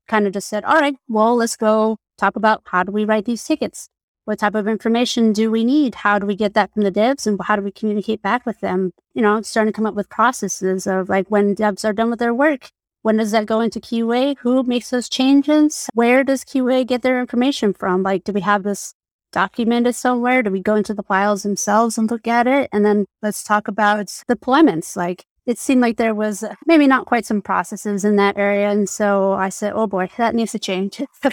kind 0.08 0.26
of 0.26 0.32
just 0.32 0.48
said, 0.48 0.64
all 0.64 0.80
right, 0.80 0.96
well, 1.08 1.36
let's 1.36 1.54
go 1.54 1.98
talk 2.18 2.34
about 2.34 2.62
how 2.66 2.82
do 2.82 2.90
we 2.90 3.04
write 3.04 3.26
these 3.26 3.44
tickets 3.44 3.88
what 4.24 4.38
type 4.38 4.54
of 4.54 4.68
information 4.68 5.32
do 5.32 5.50
we 5.50 5.64
need? 5.64 5.96
How 5.96 6.18
do 6.18 6.26
we 6.26 6.36
get 6.36 6.54
that 6.54 6.72
from 6.72 6.82
the 6.82 6.92
devs 6.92 7.26
and 7.26 7.40
how 7.42 7.56
do 7.56 7.62
we 7.62 7.72
communicate 7.72 8.22
back 8.22 8.46
with 8.46 8.60
them? 8.60 8.92
You 9.14 9.22
know, 9.22 9.42
starting 9.42 9.72
to 9.72 9.76
come 9.76 9.86
up 9.86 9.94
with 9.94 10.08
processes 10.08 10.86
of 10.86 11.08
like 11.08 11.26
when 11.28 11.56
devs 11.56 11.84
are 11.84 11.92
done 11.92 12.10
with 12.10 12.20
their 12.20 12.34
work, 12.34 12.70
when 13.02 13.16
does 13.18 13.30
that 13.32 13.46
go 13.46 13.60
into 13.60 13.80
QA? 13.80 14.36
Who 14.38 14.62
makes 14.62 14.90
those 14.90 15.08
changes? 15.08 15.88
Where 15.94 16.24
does 16.24 16.44
QA 16.44 16.86
get 16.86 17.02
their 17.02 17.20
information 17.20 17.74
from? 17.74 18.02
Like, 18.02 18.24
do 18.24 18.32
we 18.32 18.40
have 18.40 18.62
this 18.62 18.94
documented 19.32 19.94
somewhere? 19.94 20.42
Do 20.42 20.50
we 20.50 20.60
go 20.60 20.74
into 20.76 20.94
the 20.94 21.02
files 21.02 21.42
themselves 21.42 21.98
and 21.98 22.10
look 22.10 22.26
at 22.28 22.46
it? 22.46 22.68
And 22.72 22.84
then 22.84 23.06
let's 23.22 23.42
talk 23.42 23.68
about 23.68 24.06
deployments. 24.06 24.96
Like, 24.96 25.24
it 25.46 25.58
seemed 25.58 25.80
like 25.80 25.96
there 25.96 26.14
was 26.14 26.44
maybe 26.66 26.86
not 26.86 27.06
quite 27.06 27.26
some 27.26 27.42
processes 27.42 28.04
in 28.04 28.16
that 28.16 28.38
area. 28.38 28.70
And 28.70 28.88
so 28.88 29.32
I 29.32 29.48
said, 29.48 29.72
oh 29.74 29.86
boy, 29.86 30.08
that 30.16 30.34
needs 30.34 30.52
to 30.52 30.58
change. 30.58 31.00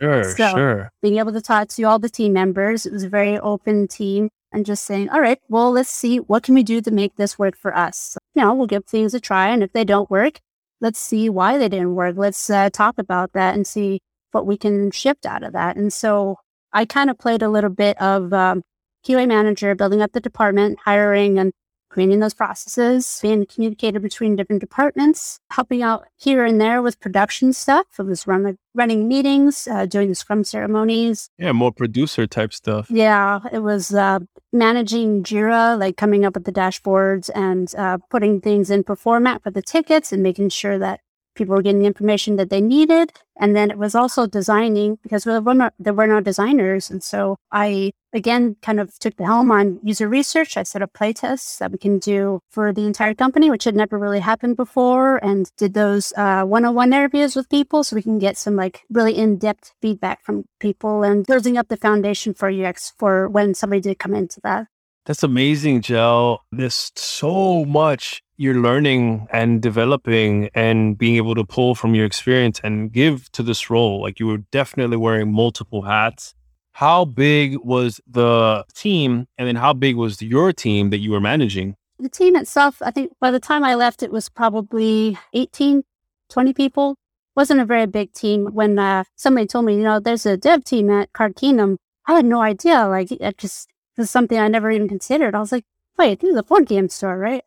Sure, 0.00 0.24
So- 0.24 0.48
sure. 0.50 0.90
being 1.02 1.18
able 1.18 1.32
to 1.32 1.40
talk 1.42 1.68
to 1.68 1.82
all 1.84 1.98
the 1.98 2.08
team 2.08 2.32
members. 2.32 2.86
It 2.86 2.92
was 2.92 3.04
a 3.04 3.08
very 3.08 3.38
open 3.38 3.86
team 3.86 4.30
and 4.50 4.64
just 4.64 4.84
saying, 4.86 5.10
all 5.10 5.20
right, 5.20 5.38
well, 5.48 5.70
let's 5.70 5.90
see 5.90 6.18
what 6.18 6.42
can 6.42 6.54
we 6.54 6.62
do 6.62 6.80
to 6.80 6.90
make 6.90 7.14
this 7.16 7.38
work 7.38 7.56
for 7.56 7.76
us. 7.76 8.16
You 8.34 8.42
know, 8.42 8.54
we'll 8.54 8.66
give 8.66 8.86
things 8.86 9.14
a 9.14 9.20
try. 9.20 9.48
And 9.48 9.62
if 9.62 9.72
they 9.72 9.84
don't 9.84 10.10
work, 10.10 10.40
let's 10.84 11.00
see 11.00 11.30
why 11.30 11.56
they 11.56 11.70
didn't 11.70 11.94
work. 11.94 12.14
Let's 12.18 12.50
uh, 12.50 12.68
talk 12.68 12.98
about 12.98 13.32
that 13.32 13.54
and 13.54 13.66
see 13.66 14.00
what 14.32 14.46
we 14.46 14.58
can 14.58 14.90
shift 14.90 15.24
out 15.24 15.42
of 15.42 15.54
that. 15.54 15.76
And 15.76 15.90
so 15.90 16.36
I 16.74 16.84
kind 16.84 17.08
of 17.08 17.18
played 17.18 17.40
a 17.40 17.48
little 17.48 17.70
bit 17.70 18.00
of 18.02 18.34
um, 18.34 18.62
QA 19.06 19.26
manager, 19.26 19.74
building 19.74 20.02
up 20.02 20.12
the 20.12 20.20
department, 20.20 20.78
hiring 20.84 21.38
and 21.38 21.52
creating 21.94 22.18
those 22.18 22.34
processes, 22.34 23.20
being 23.22 23.42
a 23.42 23.46
communicator 23.46 24.00
between 24.00 24.34
different 24.34 24.60
departments, 24.60 25.38
helping 25.50 25.80
out 25.80 26.04
here 26.16 26.44
and 26.44 26.60
there 26.60 26.82
with 26.82 26.98
production 26.98 27.52
stuff. 27.52 27.86
It 28.00 28.02
was 28.02 28.26
run, 28.26 28.58
running 28.74 29.06
meetings, 29.06 29.68
uh, 29.70 29.86
doing 29.86 30.08
the 30.08 30.16
scrum 30.16 30.42
ceremonies. 30.42 31.30
Yeah, 31.38 31.52
more 31.52 31.70
producer 31.70 32.26
type 32.26 32.52
stuff. 32.52 32.90
Yeah, 32.90 33.38
it 33.52 33.60
was 33.60 33.94
uh, 33.94 34.18
managing 34.52 35.22
Jira, 35.22 35.78
like 35.78 35.96
coming 35.96 36.24
up 36.24 36.34
with 36.34 36.46
the 36.46 36.52
dashboards 36.52 37.30
and 37.32 37.72
uh, 37.76 37.98
putting 38.10 38.40
things 38.40 38.70
in 38.70 38.82
for 38.82 38.96
format 38.96 39.44
for 39.44 39.52
the 39.52 39.62
tickets 39.62 40.10
and 40.12 40.20
making 40.20 40.48
sure 40.48 40.80
that 40.80 40.98
people 41.34 41.54
were 41.54 41.62
getting 41.62 41.80
the 41.80 41.86
information 41.86 42.36
that 42.36 42.50
they 42.50 42.60
needed. 42.60 43.12
And 43.36 43.56
then 43.56 43.70
it 43.70 43.78
was 43.78 43.94
also 43.94 44.26
designing 44.26 44.98
because 45.02 45.24
there 45.24 45.40
were 45.40 45.54
no, 45.54 45.70
there 45.78 45.92
were 45.92 46.06
no 46.06 46.20
designers. 46.20 46.90
And 46.90 47.02
so 47.02 47.36
I, 47.50 47.92
again, 48.12 48.56
kind 48.62 48.78
of 48.78 48.96
took 48.98 49.16
the 49.16 49.24
helm 49.24 49.50
on 49.50 49.80
user 49.82 50.08
research. 50.08 50.56
I 50.56 50.62
set 50.62 50.82
up 50.82 50.92
playtests 50.92 51.58
that 51.58 51.72
we 51.72 51.78
can 51.78 51.98
do 51.98 52.40
for 52.50 52.72
the 52.72 52.86
entire 52.86 53.14
company, 53.14 53.50
which 53.50 53.64
had 53.64 53.74
never 53.74 53.98
really 53.98 54.20
happened 54.20 54.56
before, 54.56 55.16
and 55.24 55.50
did 55.56 55.74
those 55.74 56.12
uh, 56.16 56.44
one-on-one 56.44 56.92
interviews 56.92 57.34
with 57.34 57.48
people 57.48 57.82
so 57.82 57.96
we 57.96 58.02
can 58.02 58.20
get 58.20 58.36
some 58.36 58.54
like 58.54 58.82
really 58.88 59.16
in-depth 59.16 59.74
feedback 59.82 60.22
from 60.22 60.44
people 60.60 61.02
and 61.02 61.26
building 61.26 61.58
up 61.58 61.68
the 61.68 61.76
foundation 61.76 62.34
for 62.34 62.48
UX 62.48 62.92
for 62.98 63.28
when 63.28 63.54
somebody 63.54 63.80
did 63.80 63.98
come 63.98 64.14
into 64.14 64.40
that. 64.42 64.68
That's 65.06 65.22
amazing, 65.22 65.82
Jel. 65.82 66.42
There's 66.50 66.90
so 66.96 67.66
much 67.66 68.22
you're 68.36 68.60
learning 68.60 69.26
and 69.30 69.60
developing 69.60 70.48
and 70.54 70.96
being 70.96 71.16
able 71.16 71.34
to 71.34 71.44
pull 71.44 71.74
from 71.74 71.94
your 71.94 72.06
experience 72.06 72.60
and 72.64 72.90
give 72.90 73.30
to 73.32 73.42
this 73.42 73.68
role. 73.68 74.00
Like 74.00 74.18
you 74.18 74.26
were 74.26 74.38
definitely 74.50 74.96
wearing 74.96 75.30
multiple 75.30 75.82
hats. 75.82 76.34
How 76.72 77.04
big 77.04 77.58
was 77.58 78.00
the 78.06 78.64
team? 78.74 79.28
And 79.38 79.46
then 79.46 79.56
how 79.56 79.74
big 79.74 79.94
was 79.96 80.20
your 80.22 80.52
team 80.52 80.90
that 80.90 80.98
you 80.98 81.12
were 81.12 81.20
managing? 81.20 81.76
The 82.00 82.08
team 82.08 82.34
itself, 82.34 82.82
I 82.82 82.90
think 82.90 83.12
by 83.20 83.30
the 83.30 83.38
time 83.38 83.62
I 83.62 83.74
left, 83.76 84.02
it 84.02 84.10
was 84.10 84.28
probably 84.28 85.16
18, 85.34 85.84
20 86.30 86.52
people. 86.54 86.96
Wasn't 87.36 87.60
a 87.60 87.64
very 87.64 87.86
big 87.86 88.12
team. 88.12 88.46
When 88.46 88.78
uh, 88.78 89.04
somebody 89.16 89.46
told 89.46 89.66
me, 89.66 89.76
you 89.76 89.82
know, 89.82 90.00
there's 90.00 90.26
a 90.26 90.36
dev 90.36 90.64
team 90.64 90.90
at 90.90 91.12
Card 91.12 91.36
Kingdom, 91.36 91.78
I 92.06 92.14
had 92.14 92.24
no 92.24 92.40
idea. 92.40 92.86
Like, 92.86 93.12
I 93.20 93.32
just 93.36 93.68
this 93.96 94.04
is 94.04 94.10
something 94.10 94.38
I 94.38 94.48
never 94.48 94.70
even 94.70 94.88
considered. 94.88 95.34
I 95.34 95.40
was 95.40 95.52
like, 95.52 95.64
wait, 95.98 96.20
this 96.20 96.30
is 96.30 96.36
a 96.36 96.42
board 96.42 96.66
game 96.66 96.88
store, 96.88 97.16
right? 97.18 97.42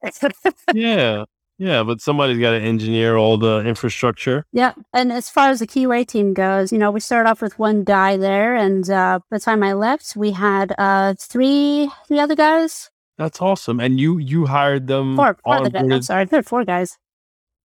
yeah. 0.73 1.25
Yeah. 1.59 1.83
But 1.83 2.01
somebody's 2.01 2.39
got 2.39 2.51
to 2.51 2.59
engineer 2.61 3.17
all 3.17 3.37
the 3.37 3.59
infrastructure. 3.65 4.45
Yeah. 4.51 4.73
And 4.93 5.11
as 5.11 5.29
far 5.29 5.49
as 5.49 5.59
the 5.59 5.67
QA 5.67 6.05
team 6.07 6.33
goes, 6.33 6.71
you 6.71 6.77
know, 6.77 6.91
we 6.91 6.99
started 6.99 7.29
off 7.29 7.41
with 7.41 7.57
one 7.57 7.83
guy 7.83 8.15
there. 8.17 8.55
And 8.55 8.89
uh, 8.89 9.19
by 9.29 9.37
the 9.37 9.43
time 9.43 9.63
I 9.63 9.73
left, 9.73 10.15
we 10.15 10.31
had 10.31 10.73
uh, 10.77 11.15
three, 11.19 11.89
three 12.07 12.19
other 12.19 12.35
guys. 12.35 12.89
That's 13.17 13.41
awesome. 13.41 13.79
And 13.79 13.99
you 13.99 14.19
you 14.19 14.45
hired 14.45 14.85
them 14.85 15.15
Four, 15.15 15.37
four 15.43 15.55
other 15.55 15.71
guys. 15.71 15.91
I'm 15.91 16.01
sorry. 16.03 16.25
There 16.25 16.43
four 16.43 16.63
guys. 16.63 16.99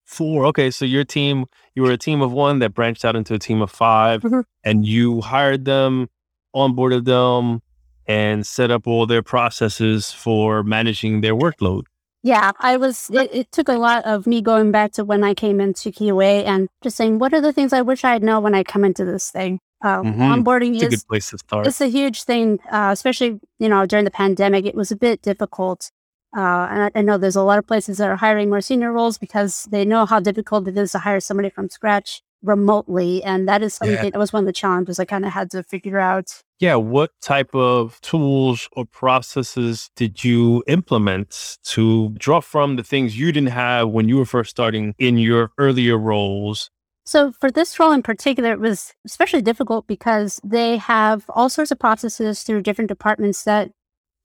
Four. 0.03 0.47
Okay, 0.47 0.71
so 0.71 0.83
your 0.83 1.03
team, 1.05 1.45
you 1.75 1.83
were 1.83 1.91
a 1.91 1.97
team 1.97 2.21
of 2.21 2.31
one 2.31 2.57
that 2.59 2.73
branched 2.73 3.05
out 3.05 3.15
into 3.15 3.35
a 3.35 3.39
team 3.39 3.61
of 3.61 3.69
5 3.71 4.21
Mhm. 4.23 4.43
and 4.63 4.85
you 4.85 5.21
hired 5.21 5.63
them, 5.65 6.09
onboarded 6.55 7.05
them, 7.05 7.61
and 8.07 8.45
set 8.45 8.71
up 8.71 8.87
all 8.87 9.05
their 9.05 9.21
processes 9.21 10.11
for 10.11 10.63
managing 10.63 11.21
their 11.21 11.35
workload. 11.35 11.83
Yeah, 12.25 12.51
I 12.59 12.77
was, 12.77 13.09
it, 13.11 13.29
it, 13.33 13.51
took 13.51 13.67
a 13.67 13.73
lot 13.73 14.05
of 14.05 14.25
me 14.25 14.41
going 14.41 14.71
back 14.71 14.93
to 14.93 15.03
when 15.03 15.25
I 15.25 15.33
came 15.33 15.59
into 15.59 15.91
QA 15.91 16.45
and 16.45 16.69
just 16.81 16.95
saying, 16.95 17.19
what 17.19 17.33
are 17.33 17.41
the 17.41 17.51
things 17.51 17.73
I 17.73 17.81
wish 17.81 18.05
I'd 18.05 18.23
know 18.23 18.39
when 18.39 18.55
I 18.55 18.63
come 18.63 18.85
into 18.85 19.03
this 19.03 19.29
thing? 19.29 19.59
Uh, 19.83 20.01
mm-hmm. 20.01 20.21
Onboarding 20.21 20.75
it's 20.75 20.83
is 20.83 20.87
a 20.87 20.89
good 20.91 21.07
place 21.09 21.29
to 21.31 21.37
start. 21.37 21.67
It's 21.67 21.81
a 21.81 21.87
huge 21.87 22.23
thing, 22.23 22.59
uh, 22.71 22.91
especially, 22.93 23.41
you 23.59 23.67
know, 23.67 23.85
during 23.85 24.05
the 24.05 24.11
pandemic, 24.11 24.65
it 24.65 24.73
was 24.73 24.89
a 24.89 24.95
bit 24.95 25.21
difficult. 25.21 25.91
Uh, 26.35 26.67
and 26.71 26.83
I, 26.83 26.91
I 26.95 27.01
know 27.01 27.17
there's 27.17 27.35
a 27.35 27.43
lot 27.43 27.59
of 27.59 27.67
places 27.67 27.97
that 27.97 28.09
are 28.09 28.15
hiring 28.15 28.49
more 28.49 28.61
senior 28.61 28.93
roles 28.93 29.17
because 29.17 29.67
they 29.69 29.83
know 29.83 30.05
how 30.05 30.21
difficult 30.21 30.65
it 30.69 30.77
is 30.77 30.93
to 30.93 30.99
hire 30.99 31.19
somebody 31.19 31.49
from 31.49 31.69
scratch 31.69 32.21
remotely. 32.43 33.23
And 33.23 33.47
that 33.47 33.63
is 33.63 33.73
something 33.73 33.95
yeah. 33.95 34.09
that 34.09 34.19
was 34.19 34.33
one 34.33 34.43
of 34.43 34.45
the 34.45 34.53
challenges 34.53 34.99
I 34.99 35.05
kind 35.05 35.25
of 35.25 35.31
had 35.31 35.49
to 35.51 35.63
figure 35.63 35.99
out. 35.99 36.43
Yeah. 36.59 36.75
What 36.75 37.11
type 37.21 37.55
of 37.55 37.99
tools 38.01 38.69
or 38.73 38.85
processes 38.85 39.89
did 39.95 40.23
you 40.23 40.63
implement 40.67 41.57
to 41.63 42.09
draw 42.17 42.41
from 42.41 42.75
the 42.75 42.83
things 42.83 43.17
you 43.17 43.31
didn't 43.31 43.49
have 43.49 43.89
when 43.89 44.07
you 44.07 44.17
were 44.17 44.25
first 44.25 44.51
starting 44.51 44.93
in 44.99 45.17
your 45.17 45.51
earlier 45.57 45.97
roles? 45.97 46.69
So, 47.05 47.33
for 47.33 47.51
this 47.51 47.77
role 47.79 47.91
in 47.91 48.01
particular, 48.01 48.53
it 48.53 48.59
was 48.61 48.93
especially 49.05 49.41
difficult 49.41 49.87
because 49.87 50.39
they 50.43 50.77
have 50.77 51.25
all 51.29 51.49
sorts 51.49 51.71
of 51.71 51.79
processes 51.79 52.43
through 52.43 52.61
different 52.61 52.87
departments 52.87 53.43
that 53.43 53.71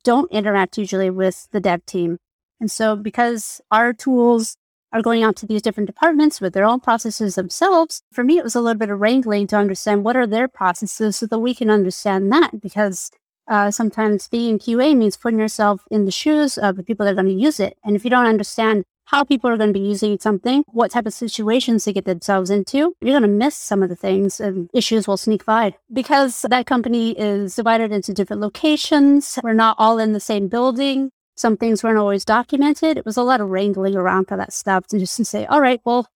don't 0.05 0.31
interact 0.31 0.79
usually 0.79 1.11
with 1.11 1.49
the 1.51 1.59
dev 1.59 1.85
team. 1.87 2.19
And 2.61 2.71
so, 2.71 2.95
because 2.95 3.61
our 3.73 3.93
tools 3.93 4.57
are 4.93 5.03
going 5.03 5.23
out 5.23 5.37
to 5.37 5.47
these 5.47 5.63
different 5.63 5.87
departments 5.87 6.41
with 6.41 6.55
their 6.55 6.65
own 6.65 6.81
processes 6.81 7.35
themselves. 7.35 8.03
For 8.13 8.25
me, 8.25 8.39
it 8.39 8.45
was 8.45 8.55
a 8.55 8.61
little 8.61 8.79
bit 8.79 8.91
of 8.91 9.01
wrangling 9.01 9.47
to 9.49 9.57
understand 9.57 10.05
what 10.05 10.17
are 10.17 10.27
their 10.27 10.49
processes 10.49 11.17
so 11.17 11.27
that 11.27 11.39
we 11.39 11.55
can 11.55 11.71
understand 11.71 12.33
that 12.33 12.61
because 12.61 13.11
uh, 13.49 13.71
sometimes 13.71 14.29
being 14.29 14.59
QA 14.59 14.97
means 14.97 15.17
putting 15.17 15.39
yourself 15.39 15.83
in 15.91 16.05
the 16.05 16.11
shoes 16.11 16.59
of 16.59 16.77
the 16.77 16.83
people 16.83 17.05
that 17.05 17.13
are 17.13 17.23
going 17.23 17.27
to 17.27 17.43
use 17.43 17.59
it. 17.61 17.79
And 17.85 17.97
if 17.97 18.05
you 18.05 18.11
don't 18.11 18.27
understand 18.27 18.85
how 19.09 19.25
people 19.25 19.49
are 19.49 19.57
going 19.57 19.73
to 19.73 19.79
be 19.79 19.87
using 19.87 20.19
something, 20.21 20.63
what 20.69 20.91
type 20.91 21.07
of 21.07 21.15
situations 21.15 21.85
they 21.85 21.95
get 21.95 22.05
themselves 22.05 22.51
into, 22.51 22.95
you're 23.01 23.19
going 23.19 23.23
to 23.23 23.29
miss 23.29 23.57
some 23.57 23.83
of 23.83 23.89
the 23.89 23.97
things 23.97 24.39
and 24.39 24.69
issues 24.75 25.09
will 25.09 25.17
sneak 25.17 25.47
by. 25.47 25.75
Because 25.91 26.43
that 26.43 26.67
company 26.67 27.19
is 27.19 27.57
divided 27.57 27.91
into 27.91 28.13
different 28.13 28.43
locations, 28.43 29.39
we're 29.43 29.55
not 29.55 29.77
all 29.79 29.99
in 29.99 30.13
the 30.13 30.21
same 30.21 30.49
building. 30.49 31.11
Some 31.39 31.57
things 31.57 31.85
weren't 31.85 31.99
always 31.99 32.25
documented. 32.25 32.97
It 32.97 33.07
was 33.07 33.17
a 33.17 33.23
lot 33.23 33.41
of 33.41 33.49
wrangling 33.49 33.95
around 33.95 34.27
for 34.27 34.37
that 34.37 34.53
stuff 34.53 34.89
to 34.89 34.99
just 34.99 35.17
to 35.19 35.25
say, 35.25 35.47
all 35.47 35.61
right, 35.61 35.81
well, 35.85 36.09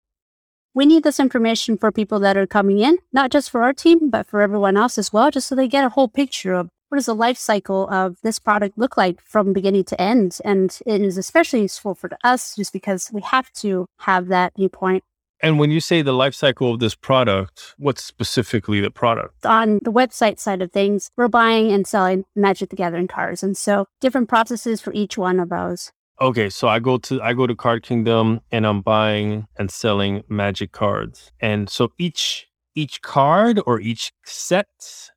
we 0.75 0.85
need 0.85 1.05
this 1.05 1.21
information 1.21 1.79
for 1.79 1.93
people 1.93 2.19
that 2.19 2.37
are 2.37 2.45
coming 2.45 2.81
in, 2.81 2.99
not 3.13 3.31
just 3.31 3.49
for 3.49 3.63
our 3.63 3.73
team, 3.73 4.11
but 4.11 4.27
for 4.27 4.43
everyone 4.43 4.77
else 4.77 4.99
as 4.99 5.13
well, 5.13 5.31
just 5.31 5.47
so 5.47 5.55
they 5.55 5.69
get 5.69 5.85
a 5.85 5.91
whole 5.91 6.09
picture 6.09 6.55
of 6.55 6.71
what 6.89 6.97
does 6.97 7.07
the 7.07 7.15
life 7.15 7.39
cycle 7.39 7.89
of 7.89 8.17
this 8.23 8.41
product 8.41 8.77
look 8.77 8.97
like 8.97 9.21
from 9.21 9.53
beginning 9.53 9.85
to 9.85 10.01
end. 10.01 10.41
And 10.45 10.77
it 10.87 11.01
is 11.01 11.17
especially 11.17 11.63
useful 11.63 11.95
for 11.95 12.11
us 12.25 12.57
just 12.57 12.73
because 12.73 13.09
we 13.13 13.23
have 13.23 13.53
to 13.61 13.87
have 14.01 14.27
that 14.27 14.55
viewpoint 14.57 15.05
and 15.43 15.59
when 15.59 15.73
you 15.73 15.81
say 15.81 16.03
the 16.03 16.13
life 16.13 16.35
cycle 16.35 16.73
of 16.73 16.79
this 16.79 16.95
product, 16.95 17.75
what's 17.77 18.03
specifically 18.03 18.81
the 18.81 18.91
product? 18.91 19.45
On 19.45 19.81
the 19.83 19.93
website 19.93 20.39
side 20.39 20.63
of 20.63 20.71
things, 20.71 21.11
we're 21.17 21.29
buying 21.29 21.73
and 21.73 21.87
selling 21.87 22.25
Magic 22.37 22.71
the 22.71 22.77
Gathering 22.77 23.09
cards. 23.09 23.43
And 23.43 23.57
so 23.57 23.87
different 24.01 24.29
processes 24.29 24.81
for 24.81 24.93
each 24.93 25.19
one 25.19 25.41
of 25.41 25.49
those. 25.49 25.91
Okay, 26.21 26.49
so 26.49 26.69
I 26.69 26.79
go 26.79 26.99
to 26.99 27.21
I 27.21 27.33
go 27.33 27.49
to 27.49 27.57
Card 27.57 27.83
Kingdom 27.83 28.41
and 28.53 28.65
I'm 28.65 28.81
buying 28.81 29.49
and 29.57 29.71
selling 29.71 30.23
magic 30.29 30.71
cards. 30.71 31.33
And 31.41 31.69
so 31.69 31.93
each 31.99 32.47
each 32.77 33.03
card 33.03 33.61
or 33.67 33.81
each 33.81 34.13
set, 34.25 35.11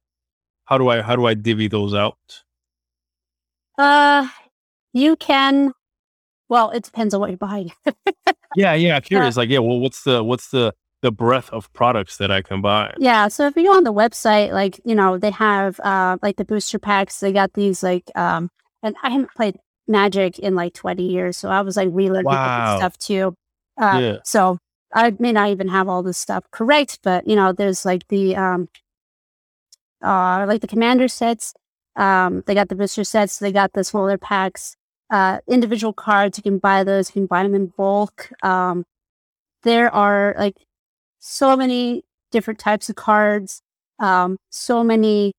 how 0.66 0.80
do 0.80 0.90
I 0.90 1.02
how 1.04 1.16
do 1.16 1.28
I 1.28 1.36
divvy 1.36 1.68
those 1.68 1.94
out? 1.94 2.44
Uh 3.78 4.30
you 4.94 5.16
can 5.18 5.74
well, 6.50 6.72
it 6.72 6.84
depends 6.84 7.14
on 7.14 7.20
what 7.20 7.30
you're 7.30 7.38
buying. 7.38 7.72
yeah, 8.56 8.74
yeah. 8.74 9.00
Curious. 9.00 9.38
like, 9.38 9.50
yeah. 9.50 9.60
Well, 9.60 9.80
what's 9.80 10.04
the 10.04 10.24
what's 10.24 10.50
the 10.50 10.74
the 11.02 11.12
breadth 11.12 11.50
of 11.52 11.72
products 11.74 12.18
that 12.18 12.32
I 12.32 12.42
can 12.42 12.62
buy? 12.62 12.94
Yeah. 12.98 13.28
So 13.28 13.48
if 13.48 13.56
you 13.56 13.64
go 13.64 13.76
on 13.76 13.84
the 13.84 13.94
website, 13.94 14.52
like 14.52 14.80
you 14.86 14.96
know, 14.96 15.18
they 15.18 15.32
have 15.32 15.80
uh 15.80 16.18
like 16.22 16.38
the 16.38 16.46
booster 16.46 16.80
packs. 16.80 17.20
They 17.20 17.32
got 17.32 17.54
these 17.54 17.84
like 17.84 18.10
um, 18.16 18.50
and 18.84 18.96
I 19.04 19.10
haven't 19.10 19.32
played 19.36 19.58
Magic 19.88 20.40
in 20.40 20.56
like 20.56 20.74
20 20.74 21.04
years, 21.04 21.38
so 21.38 21.50
I 21.50 21.62
was 21.62 21.78
like 21.78 21.90
relearning 21.90 22.24
wow. 22.24 22.78
stuff 22.78 22.98
too. 22.98 23.36
Uh, 23.78 24.00
yeah. 24.02 24.18
So 24.24 24.58
I 24.94 25.14
may 25.20 25.32
not 25.32 25.50
even 25.50 25.68
have 25.68 25.90
all 25.90 26.04
this 26.04 26.18
stuff 26.18 26.46
correct, 26.52 27.00
but 27.04 27.28
you 27.28 27.36
know, 27.36 27.52
there's 27.54 27.86
like 27.86 28.08
the 28.08 28.36
um, 28.36 28.70
uh, 30.04 30.46
like 30.48 30.62
the 30.62 30.68
commander 30.68 31.08
sets. 31.08 31.54
Um, 31.96 32.44
they 32.46 32.54
got 32.54 32.70
the 32.70 32.76
booster 32.76 33.04
sets. 33.04 33.40
They 33.40 33.52
got 33.52 33.74
the 33.74 33.84
smaller 33.84 34.18
packs 34.18 34.76
uh, 35.16 35.40
individual 35.48 35.94
cards. 35.94 36.38
You 36.38 36.44
can 36.44 36.58
buy 36.58 36.84
those. 36.84 37.10
You 37.10 37.14
can 37.14 37.26
buy 37.26 37.44
them 37.44 37.56
in 37.56 37.68
bulk. 37.68 38.32
Um, 38.44 38.84
there 39.64 39.90
are 39.94 40.36
like 40.38 40.58
so 41.20 41.56
many 41.56 42.04
different 42.32 42.60
types 42.60 42.90
of 42.90 42.98
cards. 42.98 43.62
Um, 43.98 44.36
so 44.50 44.84
many 44.84 45.32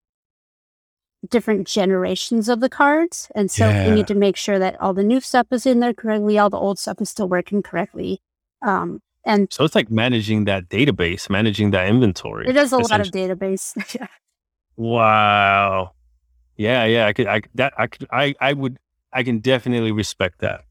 different 1.29 1.67
generations 1.67 2.49
of 2.49 2.61
the 2.61 2.71
cards, 2.71 3.31
and 3.35 3.51
so 3.51 3.69
yeah. 3.69 3.87
you 3.87 3.95
need 3.95 4.07
to 4.07 4.15
make 4.15 4.37
sure 4.37 4.59
that 4.59 4.81
all 4.81 4.95
the 4.95 5.05
new 5.05 5.21
stuff 5.21 5.49
is 5.51 5.67
in 5.67 5.81
there 5.81 5.93
correctly. 5.93 6.39
All 6.39 6.49
the 6.49 6.57
old 6.57 6.79
stuff 6.79 7.03
is 7.03 7.11
still 7.11 7.29
working 7.29 7.63
correctly. 7.63 8.19
Um, 8.63 9.03
and 9.27 9.53
so 9.53 9.65
it's 9.65 9.75
like 9.75 9.91
managing 9.91 10.47
that 10.47 10.71
database, 10.71 11.29
managing 11.29 11.73
that 11.73 11.87
inventory. 11.87 12.49
It 12.49 12.57
is 12.57 12.73
a 12.73 12.79
lot 12.79 13.03
of 13.03 13.09
database. 13.09 13.75
yeah. 13.95 14.07
wow. 14.77 15.93
Yeah, 16.57 16.85
yeah. 16.85 17.07
I 17.07 17.13
could, 17.13 17.27
I 17.27 17.43
that, 17.57 17.75
I 17.77 17.87
could, 17.89 18.07
I, 18.11 18.35
I 18.41 18.55
would 18.55 18.79
I 19.17 19.23
can 19.23 19.39
definitely 19.39 19.93
respect 19.93 20.41
that. 20.41 20.65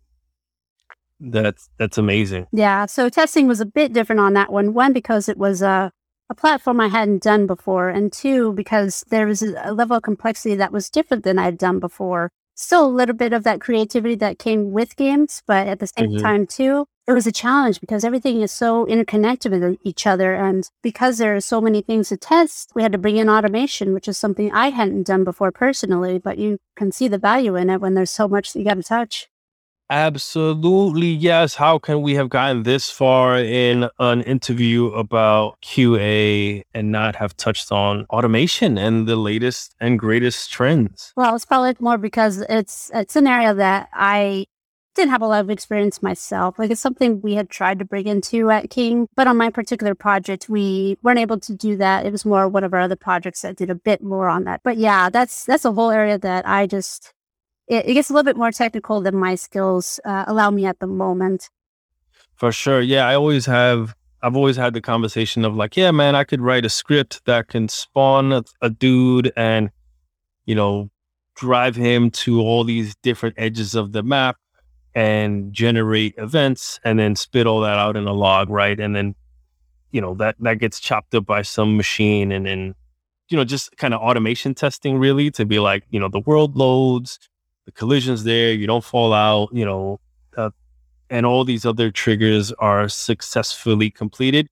That's 1.19 1.67
that's 1.79 1.97
amazing. 1.97 2.45
Yeah. 2.51 2.85
So 2.85 3.09
testing 3.09 3.47
was 3.47 3.59
a 3.59 3.65
bit 3.65 3.91
different 3.91 4.19
on 4.19 4.33
that 4.33 4.51
one. 4.51 4.75
One 4.75 4.93
because 4.93 5.27
it 5.27 5.37
was 5.37 5.63
a 5.63 5.91
a 6.29 6.35
platform 6.35 6.79
I 6.79 6.87
hadn't 6.87 7.23
done 7.23 7.47
before, 7.47 7.89
and 7.89 8.13
two 8.13 8.53
because 8.53 9.03
there 9.09 9.25
was 9.25 9.41
a 9.41 9.73
level 9.73 9.97
of 9.97 10.03
complexity 10.03 10.53
that 10.55 10.71
was 10.71 10.91
different 10.91 11.23
than 11.23 11.39
I'd 11.39 11.57
done 11.57 11.79
before. 11.79 12.31
Still 12.53 12.85
a 12.85 12.97
little 12.99 13.15
bit 13.15 13.33
of 13.33 13.43
that 13.43 13.61
creativity 13.61 14.15
that 14.15 14.37
came 14.37 14.71
with 14.71 14.95
games, 14.95 15.41
but 15.47 15.67
at 15.67 15.79
the 15.79 15.87
same 15.87 16.11
mm-hmm. 16.11 16.23
time 16.23 16.45
too, 16.45 16.85
it 17.07 17.13
was 17.13 17.27
a 17.27 17.31
challenge 17.31 17.79
because 17.79 18.03
everything 18.03 18.41
is 18.41 18.51
so 18.51 18.85
interconnected 18.87 19.51
with 19.51 19.77
each 19.83 20.07
other. 20.07 20.33
And 20.33 20.69
because 20.81 21.17
there 21.17 21.35
are 21.35 21.41
so 21.41 21.61
many 21.61 21.81
things 21.81 22.09
to 22.09 22.17
test, 22.17 22.71
we 22.73 22.81
had 22.81 22.91
to 22.93 22.97
bring 22.97 23.17
in 23.17 23.29
automation, 23.29 23.93
which 23.93 24.07
is 24.07 24.17
something 24.17 24.51
I 24.51 24.69
hadn't 24.69 25.03
done 25.03 25.23
before 25.23 25.51
personally, 25.51 26.17
but 26.17 26.37
you 26.37 26.57
can 26.75 26.91
see 26.91 27.07
the 27.07 27.19
value 27.19 27.55
in 27.55 27.69
it 27.69 27.79
when 27.79 27.93
there's 27.93 28.11
so 28.11 28.27
much 28.27 28.53
that 28.53 28.59
you 28.59 28.65
got 28.65 28.75
to 28.75 28.83
touch. 28.83 29.27
Absolutely, 29.89 31.09
yes. 31.09 31.53
How 31.53 31.77
can 31.77 32.01
we 32.01 32.15
have 32.15 32.27
gotten 32.27 32.63
this 32.63 32.89
far 32.89 33.37
in 33.37 33.87
an 33.99 34.21
interview 34.21 34.87
about 34.87 35.61
QA 35.61 36.63
and 36.73 36.91
not 36.91 37.15
have 37.17 37.37
touched 37.37 37.71
on 37.71 38.07
automation 38.09 38.79
and 38.79 39.07
the 39.07 39.15
latest 39.15 39.75
and 39.79 39.99
greatest 39.99 40.51
trends? 40.51 41.13
Well, 41.15 41.35
it's 41.35 41.45
probably 41.45 41.75
more 41.79 41.99
because 41.99 42.41
it's 42.49 42.89
it's 42.95 43.15
an 43.15 43.27
area 43.27 43.53
that 43.53 43.89
I 43.93 44.47
didn't 44.95 45.11
have 45.11 45.21
a 45.21 45.27
lot 45.27 45.41
of 45.41 45.49
experience 45.49 46.01
myself. 46.01 46.57
Like 46.57 46.71
it's 46.71 46.81
something 46.81 47.21
we 47.21 47.35
had 47.35 47.49
tried 47.49 47.79
to 47.79 47.85
bring 47.85 48.07
into 48.07 48.49
at 48.49 48.69
King, 48.69 49.07
but 49.15 49.27
on 49.27 49.37
my 49.37 49.49
particular 49.49 49.93
project, 49.93 50.49
we 50.49 50.97
weren't 51.03 51.19
able 51.19 51.39
to 51.41 51.53
do 51.53 51.75
that. 51.77 52.05
It 52.05 52.11
was 52.11 52.25
more 52.25 52.47
one 52.47 52.63
of 52.63 52.73
our 52.73 52.79
other 52.81 52.95
projects 52.95 53.41
that 53.41 53.57
did 53.57 53.69
a 53.69 53.75
bit 53.75 54.01
more 54.01 54.27
on 54.27 54.45
that. 54.45 54.61
But 54.63 54.77
yeah, 54.77 55.09
that's 55.09 55.45
that's 55.45 55.65
a 55.65 55.71
whole 55.71 55.91
area 55.91 56.17
that 56.17 56.47
I 56.47 56.65
just 56.65 57.13
it, 57.67 57.89
it 57.89 57.93
gets 57.93 58.09
a 58.09 58.13
little 58.13 58.23
bit 58.23 58.37
more 58.37 58.51
technical 58.51 59.01
than 59.01 59.15
my 59.15 59.35
skills 59.35 59.99
uh, 60.05 60.25
allow 60.27 60.49
me 60.49 60.65
at 60.65 60.79
the 60.79 60.87
moment. 60.87 61.49
For 62.35 62.51
sure, 62.51 62.81
yeah. 62.81 63.07
I 63.07 63.15
always 63.15 63.45
have. 63.45 63.95
I've 64.21 64.35
always 64.35 64.55
had 64.55 64.73
the 64.73 64.81
conversation 64.81 65.45
of 65.45 65.55
like, 65.55 65.77
yeah, 65.77 65.91
man, 65.91 66.15
I 66.15 66.23
could 66.23 66.41
write 66.41 66.65
a 66.65 66.69
script 66.69 67.23
that 67.25 67.47
can 67.47 67.67
spawn 67.69 68.33
a, 68.33 68.43
a 68.59 68.71
dude 68.71 69.31
and 69.37 69.69
you 70.45 70.55
know 70.55 70.89
drive 71.35 71.75
him 71.75 72.09
to 72.09 72.39
all 72.39 72.63
these 72.63 72.95
different 73.03 73.35
edges 73.37 73.75
of 73.75 73.91
the 73.91 74.01
map 74.01 74.37
and 74.95 75.51
generate 75.51 76.15
events 76.17 76.79
and 76.85 76.97
then 76.97 77.15
spit 77.15 77.45
all 77.45 77.59
that 77.59 77.77
out 77.77 77.97
in 77.97 78.07
a 78.07 78.13
log, 78.13 78.49
right? 78.49 78.79
And 78.79 78.95
then, 78.95 79.13
you 79.91 79.99
know, 79.99 80.15
that 80.15 80.37
that 80.39 80.59
gets 80.59 80.79
chopped 80.79 81.13
up 81.13 81.25
by 81.25 81.41
some 81.41 81.75
machine 81.75 82.31
and 82.31 82.45
then, 82.45 82.73
you 83.27 83.37
know, 83.37 83.43
just 83.43 83.75
kind 83.77 83.93
of 83.93 83.99
automation 84.01 84.55
testing 84.55 84.97
really 84.97 85.29
to 85.31 85.45
be 85.45 85.59
like, 85.59 85.83
you 85.89 85.99
know, 85.99 86.07
the 86.07 86.21
world 86.21 86.55
loads, 86.55 87.19
the 87.65 87.73
collisions 87.73 88.23
there, 88.23 88.53
you 88.53 88.65
don't 88.65 88.85
fall 88.85 89.13
out, 89.13 89.49
you 89.51 89.65
know, 89.65 89.99
uh, 90.37 90.51
and 91.09 91.25
all 91.25 91.43
these 91.43 91.65
other 91.65 91.91
triggers 91.91 92.53
are 92.53 92.87
successfully 92.87 93.91
completed. 93.91 94.47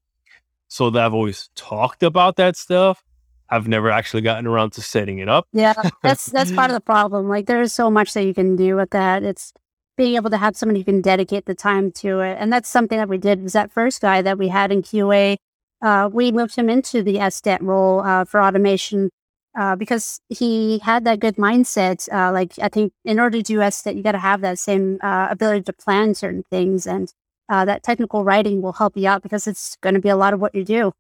So 0.68 0.90
that 0.90 1.06
I've 1.06 1.14
always 1.14 1.50
talked 1.56 2.04
about 2.04 2.36
that 2.38 2.58
stuff. 2.58 3.04
I've 3.50 3.68
never 3.68 3.92
actually 3.92 4.24
gotten 4.24 4.48
around 4.48 4.72
to 4.72 4.82
setting 4.82 5.20
it 5.20 5.30
up. 5.30 5.48
Yeah, 5.54 5.74
that's 6.02 6.26
that's 6.26 6.52
part 6.52 6.72
of 6.72 6.74
the 6.78 6.82
problem. 6.82 7.30
Like 7.30 7.46
there 7.46 7.62
is 7.62 7.72
so 7.72 7.92
much 7.92 8.14
that 8.16 8.24
you 8.24 8.34
can 8.34 8.56
do 8.56 8.76
with 8.76 8.90
that. 8.90 9.22
It's 9.22 9.54
being 9.98 10.16
able 10.16 10.30
to 10.30 10.38
have 10.38 10.56
somebody 10.56 10.80
who 10.80 10.86
can 10.86 11.02
dedicate 11.02 11.46
the 11.46 11.56
time 11.56 11.92
to 11.92 12.20
it. 12.22 12.38
And 12.40 12.52
that's 12.52 12.70
something 12.70 12.98
that 12.98 13.10
we 13.10 13.18
did 13.18 13.44
was 13.44 13.54
that 13.54 13.72
first 13.72 14.02
guy 14.02 14.22
that 14.22 14.38
we 14.38 14.48
had 14.48 14.72
in 14.72 14.82
QA. 14.82 15.38
Uh, 15.82 16.10
we 16.12 16.32
moved 16.32 16.56
him 16.56 16.70
into 16.70 17.04
the 17.04 17.16
SDET 17.16 17.62
role 17.62 18.02
uh, 18.02 18.26
for 18.26 18.42
automation 18.42 19.10
uh, 19.58 19.76
because 19.76 20.20
he 20.30 20.80
had 20.80 21.06
that 21.06 21.20
good 21.20 21.36
mindset. 21.36 22.12
Uh, 22.12 22.32
like 22.32 22.54
I 22.62 22.70
think 22.70 22.94
in 23.06 23.20
order 23.20 23.38
to 23.38 23.44
do 23.44 23.60
SDET, 23.60 23.96
you 23.96 24.04
got 24.04 24.14
to 24.14 24.20
have 24.20 24.42
that 24.42 24.60
same 24.60 24.98
uh, 25.02 25.28
ability 25.30 25.64
to 25.64 25.74
plan 25.74 26.16
certain 26.16 26.44
things, 26.50 26.88
and 26.88 27.14
uh, 27.50 27.66
that 27.66 27.84
technical 27.84 28.24
writing 28.24 28.62
will 28.62 28.74
help 28.74 28.98
you 28.98 29.08
out 29.08 29.22
because 29.22 29.46
it's 29.46 29.76
going 29.82 29.94
to 29.96 30.02
be 30.02 30.10
a 30.10 30.16
lot 30.16 30.34
of 30.34 30.40
what 30.40 30.56
you 30.56 30.64
do. 30.64 30.92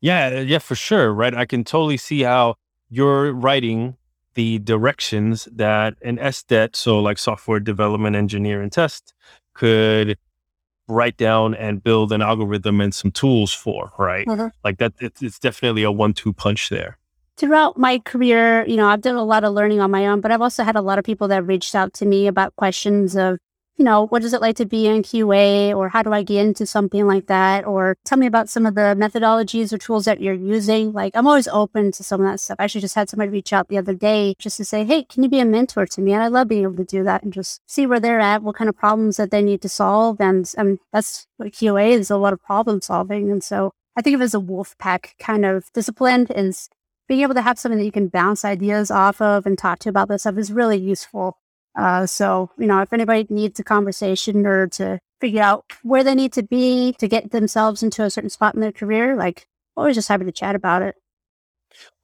Yeah, 0.00 0.40
yeah, 0.40 0.58
for 0.58 0.74
sure. 0.74 1.12
Right, 1.12 1.34
I 1.34 1.44
can 1.44 1.64
totally 1.64 1.96
see 1.96 2.22
how 2.22 2.56
you're 2.88 3.32
writing 3.32 3.96
the 4.36 4.60
directions 4.60 5.48
that 5.50 5.94
an 6.02 6.18
SDET, 6.18 6.76
so 6.76 7.00
like 7.00 7.18
software 7.18 7.58
development 7.58 8.14
engineer 8.14 8.62
and 8.62 8.70
test, 8.70 9.12
could 9.54 10.16
write 10.88 11.16
down 11.16 11.54
and 11.54 11.82
build 11.82 12.12
an 12.12 12.22
algorithm 12.22 12.80
and 12.80 12.94
some 12.94 13.10
tools 13.10 13.52
for, 13.52 13.90
right? 13.98 14.26
Mm-hmm. 14.26 14.48
Like 14.62 14.78
that, 14.78 14.92
it's, 15.00 15.20
it's 15.20 15.40
definitely 15.40 15.82
a 15.82 15.90
one 15.90 16.12
two 16.12 16.32
punch 16.32 16.68
there. 16.68 16.98
Throughout 17.36 17.76
my 17.76 17.98
career, 17.98 18.64
you 18.66 18.76
know, 18.76 18.86
I've 18.86 19.00
done 19.00 19.16
a 19.16 19.24
lot 19.24 19.42
of 19.42 19.52
learning 19.52 19.80
on 19.80 19.90
my 19.90 20.06
own, 20.06 20.20
but 20.20 20.30
I've 20.30 20.40
also 20.40 20.62
had 20.62 20.76
a 20.76 20.80
lot 20.80 20.98
of 20.98 21.04
people 21.04 21.28
that 21.28 21.44
reached 21.44 21.74
out 21.74 21.92
to 21.94 22.06
me 22.06 22.28
about 22.28 22.54
questions 22.56 23.16
of, 23.16 23.38
you 23.76 23.84
know, 23.84 24.06
what 24.06 24.24
is 24.24 24.32
it 24.32 24.40
like 24.40 24.56
to 24.56 24.64
be 24.64 24.86
in 24.86 25.02
QA 25.02 25.76
or 25.76 25.90
how 25.90 26.02
do 26.02 26.12
I 26.12 26.22
get 26.22 26.46
into 26.46 26.64
something 26.64 27.06
like 27.06 27.26
that? 27.26 27.66
Or 27.66 27.96
tell 28.04 28.16
me 28.16 28.26
about 28.26 28.48
some 28.48 28.64
of 28.64 28.74
the 28.74 28.96
methodologies 28.98 29.72
or 29.72 29.78
tools 29.78 30.06
that 30.06 30.20
you're 30.20 30.34
using. 30.34 30.92
Like 30.92 31.14
I'm 31.14 31.26
always 31.26 31.48
open 31.48 31.92
to 31.92 32.02
some 32.02 32.22
of 32.22 32.26
that 32.26 32.40
stuff. 32.40 32.56
I 32.58 32.64
actually 32.64 32.80
just 32.80 32.94
had 32.94 33.10
somebody 33.10 33.30
reach 33.30 33.52
out 33.52 33.68
the 33.68 33.76
other 33.76 33.94
day 33.94 34.34
just 34.38 34.56
to 34.56 34.64
say, 34.64 34.84
Hey, 34.84 35.04
can 35.04 35.22
you 35.22 35.28
be 35.28 35.40
a 35.40 35.44
mentor 35.44 35.86
to 35.86 36.00
me? 36.00 36.12
And 36.12 36.22
I 36.22 36.28
love 36.28 36.48
being 36.48 36.62
able 36.62 36.76
to 36.76 36.84
do 36.84 37.04
that 37.04 37.22
and 37.22 37.32
just 37.32 37.60
see 37.66 37.86
where 37.86 38.00
they're 38.00 38.20
at, 38.20 38.42
what 38.42 38.56
kind 38.56 38.70
of 38.70 38.76
problems 38.76 39.18
that 39.18 39.30
they 39.30 39.42
need 39.42 39.60
to 39.62 39.68
solve. 39.68 40.20
And 40.20 40.50
mean, 40.56 40.78
that's 40.92 41.26
what 41.36 41.52
QA 41.52 41.90
is 41.90 42.10
a 42.10 42.16
lot 42.16 42.32
of 42.32 42.42
problem 42.42 42.80
solving. 42.80 43.30
And 43.30 43.44
so 43.44 43.72
I 43.94 44.02
think 44.02 44.14
of 44.14 44.22
it 44.22 44.24
as 44.24 44.34
a 44.34 44.40
wolf 44.40 44.76
pack 44.78 45.16
kind 45.18 45.44
of 45.44 45.70
discipline 45.72 46.26
and 46.34 46.54
being 47.08 47.20
able 47.20 47.34
to 47.34 47.42
have 47.42 47.58
something 47.58 47.78
that 47.78 47.84
you 47.84 47.92
can 47.92 48.08
bounce 48.08 48.44
ideas 48.44 48.90
off 48.90 49.20
of 49.20 49.46
and 49.46 49.56
talk 49.56 49.78
to 49.80 49.88
about 49.88 50.08
this 50.08 50.22
stuff 50.22 50.38
is 50.38 50.52
really 50.52 50.78
useful. 50.78 51.38
Uh, 51.76 52.06
so, 52.06 52.50
you 52.58 52.66
know, 52.66 52.80
if 52.80 52.92
anybody 52.92 53.26
needs 53.28 53.60
a 53.60 53.64
conversation 53.64 54.46
or 54.46 54.66
to 54.68 54.98
figure 55.20 55.42
out 55.42 55.64
where 55.82 56.02
they 56.02 56.14
need 56.14 56.32
to 56.32 56.42
be 56.42 56.94
to 56.98 57.06
get 57.08 57.30
themselves 57.30 57.82
into 57.82 58.02
a 58.02 58.10
certain 58.10 58.30
spot 58.30 58.54
in 58.54 58.60
their 58.60 58.72
career, 58.72 59.14
like, 59.16 59.46
always 59.76 59.94
just 59.94 60.08
happy 60.08 60.24
to 60.24 60.32
chat 60.32 60.54
about 60.54 60.82
it. 60.82 60.94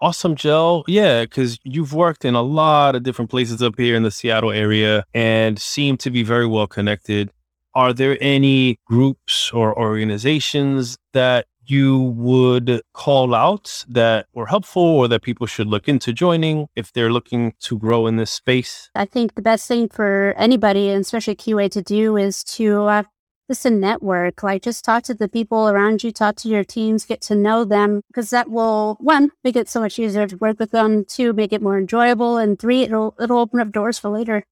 Awesome, 0.01 0.35
Jill. 0.35 0.85
Yeah, 0.87 1.23
because 1.23 1.59
you've 1.65 1.95
worked 1.95 2.25
in 2.25 2.35
a 2.35 2.43
lot 2.43 2.95
of 2.95 3.03
different 3.03 3.31
places 3.31 3.63
up 3.63 3.79
here 3.79 3.97
in 3.97 4.03
the 4.03 4.11
Seattle 4.11 4.51
area 4.53 5.05
and 5.15 5.59
seem 5.59 5.97
to 5.99 6.11
be 6.11 6.23
very 6.23 6.47
well 6.47 6.67
connected. 6.67 7.31
Are 7.75 7.95
there 7.95 8.19
any 8.21 8.79
groups 8.87 9.51
or 9.51 9.79
organizations 9.79 10.99
that 11.15 11.47
you 11.73 11.99
would 12.01 12.83
call 12.93 13.35
out 13.35 13.85
that 13.89 14.27
were 14.35 14.47
helpful 14.47 14.83
or 14.83 15.09
that 15.09 15.23
people 15.23 15.47
should 15.47 15.67
look 15.67 15.89
into 15.89 16.13
joining 16.13 16.69
if 16.77 16.93
they're 16.93 17.13
looking 17.13 17.55
to 17.61 17.79
grow 17.79 18.07
in 18.07 18.17
this 18.17 18.31
space? 18.31 18.91
I 18.95 19.07
think 19.07 19.35
the 19.35 19.43
best 19.43 19.67
thing 19.67 19.89
for 19.89 20.35
anybody, 20.37 20.91
and 20.91 21.01
especially 21.01 21.35
QA, 21.35 21.71
to 21.71 21.83
do 21.83 22.17
is 22.17 22.45
to 22.57 22.85
uh, 22.85 23.03
just 23.49 23.65
network. 23.65 24.43
Like 24.43 24.63
just 24.63 24.85
talk 24.85 25.03
to 25.05 25.15
the 25.15 25.29
people 25.29 25.69
around 25.69 26.05
you, 26.05 26.13
talk 26.13 26.37
to 26.37 26.49
your 26.49 26.65
teams, 26.65 27.05
get 27.05 27.21
to 27.23 27.35
know 27.35 27.65
them, 27.65 28.03
because 28.09 28.31
that 28.31 28.51
will 28.51 28.97
one 29.01 29.31
make 29.43 29.57
it 29.57 29.69
so 29.69 29.81
much 29.81 29.99
easier 29.99 30.27
to 30.27 30.37
work 30.37 30.59
with 30.59 30.71
them. 30.71 31.05
Two, 31.05 31.33
make 31.33 31.53
it 31.53 31.63
more 31.63 31.79
enjoyable, 31.79 32.37
and 32.37 32.59
three, 32.59 32.83
it'll 32.83 33.15
it'll 33.21 33.39
open 33.39 33.61
up 33.61 33.73
doors 33.73 33.99
for 33.99 34.11
later. 34.11 34.45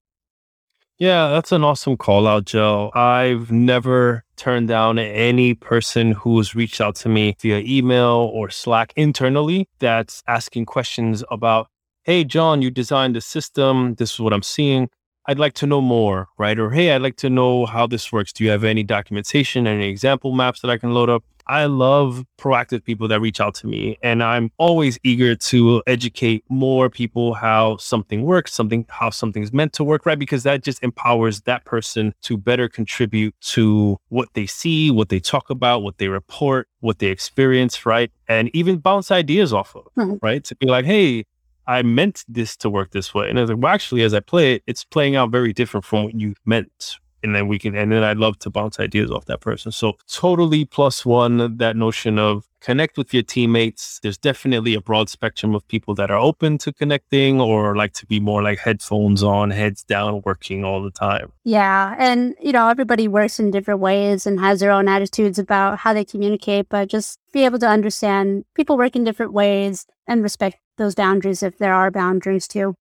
Yeah, 1.01 1.28
that's 1.31 1.51
an 1.51 1.64
awesome 1.64 1.97
call 1.97 2.27
out, 2.27 2.44
Jill. 2.44 2.90
I've 2.94 3.51
never 3.51 4.22
turned 4.36 4.68
down 4.68 4.98
any 4.98 5.55
person 5.55 6.12
who's 6.12 6.55
reached 6.55 6.78
out 6.78 6.94
to 6.97 7.09
me 7.09 7.36
via 7.40 7.60
email 7.60 8.31
or 8.35 8.51
Slack 8.51 8.93
internally 8.97 9.66
that's 9.78 10.22
asking 10.28 10.66
questions 10.66 11.24
about, 11.31 11.68
hey, 12.05 12.22
John, 12.22 12.60
you 12.60 12.70
designed 12.70 13.16
the 13.16 13.22
system. 13.22 13.94
This 13.94 14.12
is 14.12 14.20
what 14.20 14.35
I'm 14.35 14.43
seeing. 14.43 14.90
I'd 15.27 15.39
like 15.39 15.53
to 15.55 15.67
know 15.67 15.81
more, 15.81 16.29
right? 16.39 16.59
Or, 16.59 16.71
hey, 16.71 16.93
I'd 16.93 17.03
like 17.03 17.17
to 17.17 17.31
know 17.31 17.67
how 17.67 17.87
this 17.87 18.11
works. 18.13 18.33
Do 18.33 18.45
you 18.45 18.51
have 18.51 18.65
any 18.65 18.83
documentation, 18.83 19.67
any 19.67 19.89
example 19.89 20.33
maps 20.33 20.61
that 20.61 20.71
I 20.71 20.79
can 20.79 20.93
load 20.93 21.11
up? 21.11 21.25
I 21.47 21.65
love 21.65 22.25
proactive 22.39 22.85
people 22.85 23.09
that 23.09 23.21
reach 23.21 23.41
out 23.41 23.57
to 23.57 23.67
me, 23.67 23.99
and 24.05 24.23
I'm 24.23 24.53
always 24.57 25.01
eager 25.03 25.35
to 25.35 25.83
educate 25.89 26.45
more 26.49 26.89
people 26.89 27.35
how 27.35 27.77
something 27.79 28.23
works, 28.23 28.53
something 28.55 28.87
how 28.89 29.11
something's 29.11 29.53
meant 29.53 29.73
to 29.73 29.83
work, 29.83 30.07
right? 30.07 30.19
Because 30.19 30.45
that 30.45 30.63
just 30.63 30.81
empowers 30.85 31.41
that 31.43 31.65
person 31.65 32.15
to 32.23 32.37
better 32.37 32.69
contribute 32.69 33.35
to 33.41 33.97
what 34.11 34.29
they 34.35 34.47
see, 34.47 34.93
what 34.93 35.09
they 35.09 35.19
talk 35.19 35.51
about, 35.51 35.83
what 35.83 35.99
they 35.99 36.07
report, 36.07 36.69
what 36.81 37.01
they 37.01 37.09
experience, 37.09 37.85
right? 37.85 38.13
And 38.29 38.49
even 38.55 38.79
bounce 38.79 39.11
ideas 39.11 39.53
off 39.53 39.75
of, 39.75 39.87
mm-hmm. 39.99 40.17
right? 40.23 40.45
To 40.45 40.55
be 40.55 40.67
like, 40.67 40.85
hey, 40.85 41.25
I 41.71 41.83
meant 41.83 42.25
this 42.27 42.57
to 42.59 42.69
work 42.69 42.91
this 42.91 43.15
way. 43.15 43.31
And 43.31 43.39
I 43.39 43.43
was 43.43 43.51
like, 43.51 43.61
well, 43.61 43.73
actually, 43.73 44.03
as 44.03 44.13
I 44.13 44.19
play 44.19 44.55
it, 44.55 44.65
it's 44.67 44.83
playing 44.83 45.15
out 45.15 45.31
very 45.31 45.53
different 45.53 45.87
from 45.87 46.03
what 46.03 46.19
you 46.19 46.35
meant, 46.45 46.97
and 47.23 47.35
then 47.35 47.49
we 47.49 47.59
can 47.59 47.75
and 47.77 47.93
then 47.93 48.03
i'd 48.03 48.17
love 48.17 48.39
to 48.39 48.51
bounce 48.51 48.81
ideas 48.81 49.11
off 49.11 49.27
that 49.27 49.41
person. 49.41 49.73
So 49.73 49.95
totally 50.09 50.65
plus 50.65 51.05
one 51.05 51.57
that 51.59 51.77
notion 51.77 52.19
of 52.19 52.47
connect 52.61 52.99
with 52.99 53.15
your 53.15 53.23
teammates. 53.23 54.01
There's 54.03 54.19
definitely 54.19 54.75
a 54.75 54.81
broad 54.81 55.09
spectrum 55.09 55.55
of 55.55 55.67
people 55.67 55.95
that 55.95 56.11
are 56.11 56.19
open 56.19 56.59
to 56.59 56.73
connecting 56.73 57.41
or 57.41 57.75
like 57.75 57.95
to 57.95 58.07
be 58.07 58.21
more 58.21 58.43
like 58.43 58.59
headphones 58.59 59.23
on 59.23 59.51
heads 59.51 59.83
down 59.83 60.23
working 60.25 60.65
all 60.65 60.83
the 60.83 60.91
time. 60.91 61.33
Yeah 61.45 61.95
and 61.99 62.35
you 62.41 62.53
know 62.53 62.69
everybody 62.69 63.09
works 63.09 63.41
in 63.41 63.51
different 63.51 63.81
ways 63.81 64.27
and 64.27 64.41
has 64.41 64.61
their 64.61 64.71
own 64.71 64.89
attitudes 64.89 65.39
about 65.39 65.79
how 65.79 65.93
they 65.93 66.05
communicate 66.05 66.69
but 66.69 66.89
just 66.89 67.19
be 67.33 67.45
able 67.45 67.59
to 67.59 67.69
understand 67.69 68.45
people 68.55 68.77
work 68.77 68.97
in 68.97 69.05
different 69.05 69.33
ways 69.33 69.87
and 70.07 70.23
respect 70.23 70.59
those 70.77 70.95
boundaries 70.95 71.43
if 71.43 71.59
there 71.59 71.75
are 71.75 71.91
boundaries 71.91 72.49
too. 72.49 72.75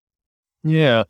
Yeah. 0.64 1.03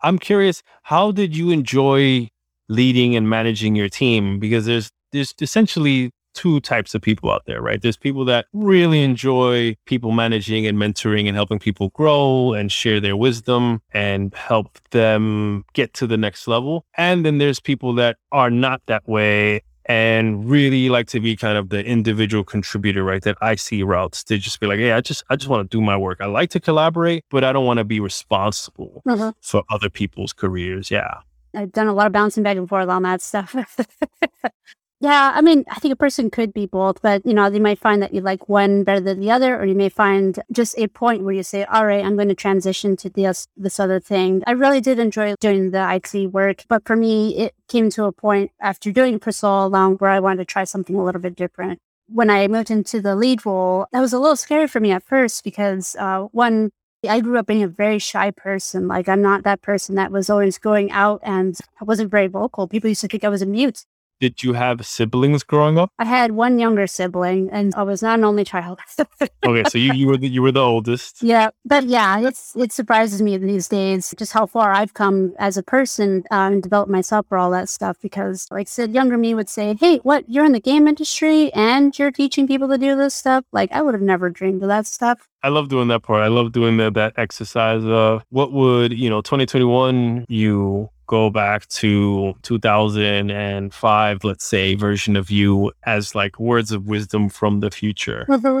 I'm 0.00 0.18
curious, 0.18 0.62
how 0.84 1.10
did 1.10 1.36
you 1.36 1.50
enjoy 1.50 2.30
leading 2.68 3.16
and 3.16 3.28
managing 3.28 3.74
your 3.74 3.88
team 3.88 4.38
because 4.38 4.66
there's 4.66 4.90
there's 5.12 5.34
essentially 5.40 6.10
two 6.34 6.60
types 6.60 6.94
of 6.94 7.02
people 7.02 7.30
out 7.30 7.42
there, 7.46 7.60
right? 7.60 7.82
There's 7.82 7.96
people 7.96 8.24
that 8.26 8.46
really 8.52 9.02
enjoy 9.02 9.76
people 9.86 10.12
managing 10.12 10.66
and 10.66 10.78
mentoring 10.78 11.26
and 11.26 11.34
helping 11.34 11.58
people 11.58 11.88
grow 11.90 12.52
and 12.52 12.70
share 12.70 13.00
their 13.00 13.16
wisdom 13.16 13.80
and 13.92 14.32
help 14.34 14.78
them 14.90 15.64
get 15.72 15.94
to 15.94 16.06
the 16.06 16.16
next 16.16 16.46
level. 16.46 16.84
And 16.96 17.26
then 17.26 17.38
there's 17.38 17.58
people 17.58 17.92
that 17.94 18.18
are 18.30 18.50
not 18.50 18.82
that 18.86 19.08
way 19.08 19.62
and 19.86 20.48
really 20.48 20.90
like 20.90 21.08
to 21.08 21.18
be 21.18 21.34
kind 21.34 21.56
of 21.56 21.70
the 21.70 21.84
individual 21.84 22.44
contributor, 22.44 23.02
right? 23.02 23.22
That 23.22 23.38
I 23.40 23.54
see 23.54 23.82
routes 23.82 24.22
to 24.24 24.38
just 24.38 24.60
be 24.60 24.66
like, 24.66 24.78
hey, 24.78 24.92
I 24.92 25.00
just 25.00 25.24
I 25.30 25.36
just 25.36 25.48
want 25.48 25.68
to 25.68 25.76
do 25.76 25.82
my 25.82 25.96
work. 25.96 26.18
I 26.20 26.26
like 26.26 26.50
to 26.50 26.60
collaborate, 26.60 27.24
but 27.30 27.42
I 27.42 27.52
don't 27.52 27.64
want 27.64 27.78
to 27.78 27.84
be 27.84 27.98
responsible 27.98 29.02
mm-hmm. 29.06 29.30
for 29.40 29.64
other 29.70 29.88
people's 29.88 30.32
careers. 30.32 30.90
Yeah. 30.90 31.14
I've 31.58 31.72
done 31.72 31.88
a 31.88 31.92
lot 31.92 32.06
of 32.06 32.12
bouncing 32.12 32.44
back 32.44 32.56
and 32.56 32.68
forth 32.68 32.88
on 32.88 33.02
that 33.02 33.20
stuff. 33.20 33.52
yeah, 35.00 35.32
I 35.34 35.40
mean, 35.40 35.64
I 35.68 35.80
think 35.80 35.92
a 35.92 35.96
person 35.96 36.30
could 36.30 36.52
be 36.52 36.66
both, 36.66 37.02
but 37.02 37.26
you 37.26 37.34
know, 37.34 37.50
they 37.50 37.58
might 37.58 37.80
find 37.80 38.00
that 38.00 38.14
you 38.14 38.20
like 38.20 38.48
one 38.48 38.84
better 38.84 39.00
than 39.00 39.18
the 39.18 39.32
other, 39.32 39.58
or 39.58 39.64
you 39.64 39.74
may 39.74 39.88
find 39.88 40.38
just 40.52 40.78
a 40.78 40.86
point 40.86 41.24
where 41.24 41.34
you 41.34 41.42
say, 41.42 41.64
"All 41.64 41.84
right, 41.84 42.04
I'm 42.04 42.14
going 42.14 42.28
to 42.28 42.34
transition 42.36 42.96
to 42.98 43.10
this 43.10 43.48
this 43.56 43.80
other 43.80 43.98
thing." 43.98 44.44
I 44.46 44.52
really 44.52 44.80
did 44.80 45.00
enjoy 45.00 45.34
doing 45.40 45.72
the 45.72 45.84
IT 45.96 46.28
work, 46.32 46.64
but 46.68 46.86
for 46.86 46.94
me, 46.94 47.36
it 47.36 47.54
came 47.66 47.90
to 47.90 48.04
a 48.04 48.12
point 48.12 48.52
after 48.60 48.92
doing 48.92 49.18
for 49.18 49.32
so 49.32 49.66
long 49.66 49.96
where 49.96 50.12
I 50.12 50.20
wanted 50.20 50.38
to 50.38 50.44
try 50.44 50.62
something 50.62 50.94
a 50.94 51.04
little 51.04 51.20
bit 51.20 51.34
different 51.34 51.80
when 52.08 52.30
I 52.30 52.48
moved 52.48 52.70
into 52.70 53.00
the 53.00 53.14
lead 53.14 53.44
role, 53.44 53.86
that 53.92 54.00
was 54.00 54.12
a 54.12 54.18
little 54.18 54.36
scary 54.36 54.66
for 54.66 54.80
me 54.80 54.92
at 54.92 55.02
first 55.02 55.44
because 55.44 55.94
uh, 55.98 56.22
one, 56.32 56.70
I 57.06 57.20
grew 57.20 57.38
up 57.38 57.46
being 57.46 57.62
a 57.62 57.68
very 57.68 57.98
shy 57.98 58.30
person. 58.32 58.88
Like 58.88 59.08
I'm 59.08 59.22
not 59.22 59.44
that 59.44 59.62
person 59.62 59.94
that 59.94 60.10
was 60.10 60.28
always 60.28 60.58
going 60.58 60.90
out 60.90 61.20
and 61.22 61.56
I 61.80 61.84
wasn't 61.84 62.10
very 62.10 62.26
vocal. 62.26 62.66
People 62.66 62.88
used 62.88 63.02
to 63.02 63.08
think 63.08 63.24
I 63.24 63.28
was 63.28 63.42
a 63.42 63.46
mute. 63.46 63.84
Did 64.20 64.42
you 64.42 64.54
have 64.54 64.84
siblings 64.84 65.44
growing 65.44 65.78
up? 65.78 65.92
I 65.98 66.04
had 66.04 66.32
one 66.32 66.58
younger 66.58 66.86
sibling, 66.86 67.48
and 67.52 67.72
I 67.76 67.84
was 67.84 68.02
not 68.02 68.18
an 68.18 68.24
only 68.24 68.44
child. 68.44 68.80
okay, 69.46 69.62
so 69.70 69.78
you, 69.78 69.92
you 69.92 70.08
were 70.08 70.16
the, 70.16 70.28
you 70.28 70.42
were 70.42 70.50
the 70.50 70.60
oldest. 70.60 71.22
Yeah, 71.22 71.50
but 71.64 71.84
yeah, 71.84 72.18
it's 72.20 72.56
it 72.56 72.72
surprises 72.72 73.22
me 73.22 73.36
these 73.36 73.68
days 73.68 74.14
just 74.18 74.32
how 74.32 74.46
far 74.46 74.72
I've 74.72 74.94
come 74.94 75.34
as 75.38 75.56
a 75.56 75.62
person 75.62 76.24
uh, 76.32 76.50
and 76.50 76.62
developed 76.62 76.90
myself 76.90 77.26
for 77.28 77.38
all 77.38 77.50
that 77.52 77.68
stuff. 77.68 77.96
Because, 78.02 78.48
like 78.50 78.66
I 78.66 78.70
said, 78.70 78.92
younger 78.92 79.16
me 79.16 79.34
would 79.34 79.48
say, 79.48 79.76
"Hey, 79.78 79.98
what? 79.98 80.28
You're 80.28 80.44
in 80.44 80.52
the 80.52 80.60
game 80.60 80.88
industry 80.88 81.52
and 81.52 81.96
you're 81.96 82.10
teaching 82.10 82.48
people 82.48 82.68
to 82.68 82.78
do 82.78 82.96
this 82.96 83.14
stuff." 83.14 83.44
Like 83.52 83.70
I 83.72 83.82
would 83.82 83.94
have 83.94 84.02
never 84.02 84.30
dreamed 84.30 84.62
of 84.62 84.68
that 84.68 84.86
stuff. 84.86 85.28
I 85.42 85.48
love 85.48 85.68
doing 85.68 85.86
that 85.88 86.02
part. 86.02 86.22
I 86.22 86.28
love 86.28 86.50
doing 86.50 86.76
the, 86.76 86.90
that 86.90 87.14
exercise 87.16 87.84
of 87.84 88.24
what 88.30 88.52
would 88.52 88.92
you 88.92 89.08
know, 89.08 89.20
2021 89.20 90.26
you 90.28 90.90
go 91.08 91.30
back 91.30 91.66
to 91.66 92.34
2005, 92.42 94.24
let's 94.24 94.44
say, 94.44 94.74
version 94.76 95.16
of 95.16 95.30
you 95.30 95.72
as 95.84 96.14
like 96.14 96.38
words 96.38 96.70
of 96.70 96.86
wisdom 96.86 97.28
from 97.28 97.58
the 97.60 97.70
future? 97.70 98.24
Mm-hmm. 98.28 98.60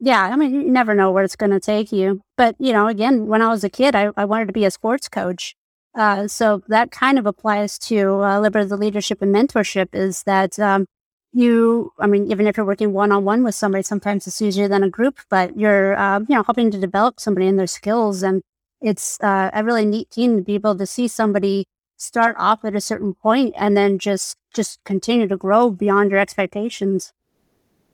Yeah, 0.00 0.24
I 0.24 0.34
mean, 0.34 0.52
you 0.52 0.68
never 0.68 0.96
know 0.96 1.12
where 1.12 1.22
it's 1.22 1.36
going 1.36 1.52
to 1.52 1.60
take 1.60 1.92
you. 1.92 2.22
But, 2.36 2.56
you 2.58 2.72
know, 2.72 2.88
again, 2.88 3.28
when 3.28 3.40
I 3.40 3.48
was 3.48 3.62
a 3.62 3.70
kid, 3.70 3.94
I, 3.94 4.10
I 4.16 4.24
wanted 4.24 4.46
to 4.46 4.52
be 4.52 4.64
a 4.64 4.70
sports 4.72 5.08
coach. 5.08 5.54
Uh, 5.94 6.26
so 6.26 6.62
that 6.66 6.90
kind 6.90 7.20
of 7.20 7.26
applies 7.26 7.78
to 7.78 8.20
uh, 8.20 8.48
the 8.48 8.76
leadership 8.76 9.22
and 9.22 9.32
mentorship 9.32 9.88
is 9.92 10.24
that, 10.24 10.58
um, 10.58 10.86
you, 11.32 11.92
I 12.00 12.06
mean, 12.06 12.30
even 12.32 12.46
if 12.46 12.56
you're 12.56 12.66
working 12.66 12.92
one 12.92 13.12
on 13.12 13.24
one 13.24 13.44
with 13.44 13.54
somebody, 13.54 13.82
sometimes 13.82 14.26
it's 14.26 14.42
easier 14.42 14.68
than 14.68 14.82
a 14.82 14.90
group, 14.90 15.20
but 15.30 15.56
you're, 15.56 15.96
uh, 15.96 16.18
you 16.20 16.34
know, 16.34 16.42
helping 16.42 16.70
to 16.72 16.78
develop 16.78 17.20
somebody 17.20 17.46
in 17.46 17.56
their 17.56 17.66
skills. 17.66 18.22
And 18.22 18.42
it's 18.82 19.20
uh, 19.20 19.50
a 19.52 19.64
really 19.64 19.84
neat 19.84 20.10
team 20.10 20.36
to 20.36 20.42
be 20.42 20.54
able 20.54 20.76
to 20.76 20.86
see 20.86 21.08
somebody 21.08 21.66
start 21.96 22.34
off 22.38 22.64
at 22.64 22.74
a 22.74 22.80
certain 22.80 23.14
point 23.14 23.54
and 23.56 23.76
then 23.76 23.98
just 23.98 24.36
just 24.52 24.82
continue 24.84 25.28
to 25.28 25.36
grow 25.36 25.70
beyond 25.70 26.10
your 26.10 26.20
expectations. 26.20 27.12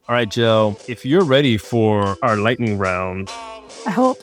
All 0.08 0.14
right, 0.14 0.28
Jill, 0.28 0.80
if 0.88 1.04
you're 1.04 1.22
ready 1.22 1.58
for 1.58 2.16
our 2.22 2.36
lightning 2.36 2.78
round, 2.78 3.28
I 3.86 3.90
hope. 3.90 4.22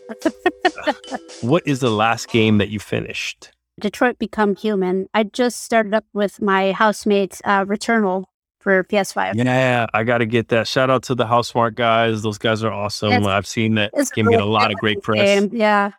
what 1.42 1.62
is 1.68 1.80
the 1.80 1.92
last 1.92 2.28
game 2.30 2.58
that 2.58 2.70
you 2.70 2.80
finished? 2.80 3.52
Detroit 3.80 4.18
Become 4.18 4.56
Human. 4.56 5.08
I 5.14 5.24
just 5.24 5.64
started 5.64 5.94
up 5.94 6.06
with 6.14 6.42
my 6.42 6.72
housemates 6.72 7.42
uh, 7.46 7.66
Returnal 7.66 8.26
for 8.60 8.84
PS5. 8.86 9.36
Yeah, 9.36 9.86
I 9.94 10.04
got 10.04 10.20
to 10.20 10.26
get 10.26 10.48
that. 10.48 10.68
Shout 10.68 10.90
out 10.90 11.04
to 11.04 11.16
the 11.16 11.26
Housemarque 11.26 11.76
guys. 11.76 12.24
Those 12.24 12.40
guys 12.40 12.64
are 12.64 12.72
awesome. 12.72 13.12
It's, 13.12 13.28
I've 13.28 13.46
seen 13.46 13.76
that 13.76 13.92
game 14.16 14.28
get 14.28 14.42
a 14.42 14.46
lot 14.46 14.72
of 14.72 14.78
great 14.78 15.04
press. 15.04 15.20
Game. 15.20 15.50
Yeah. 15.54 15.92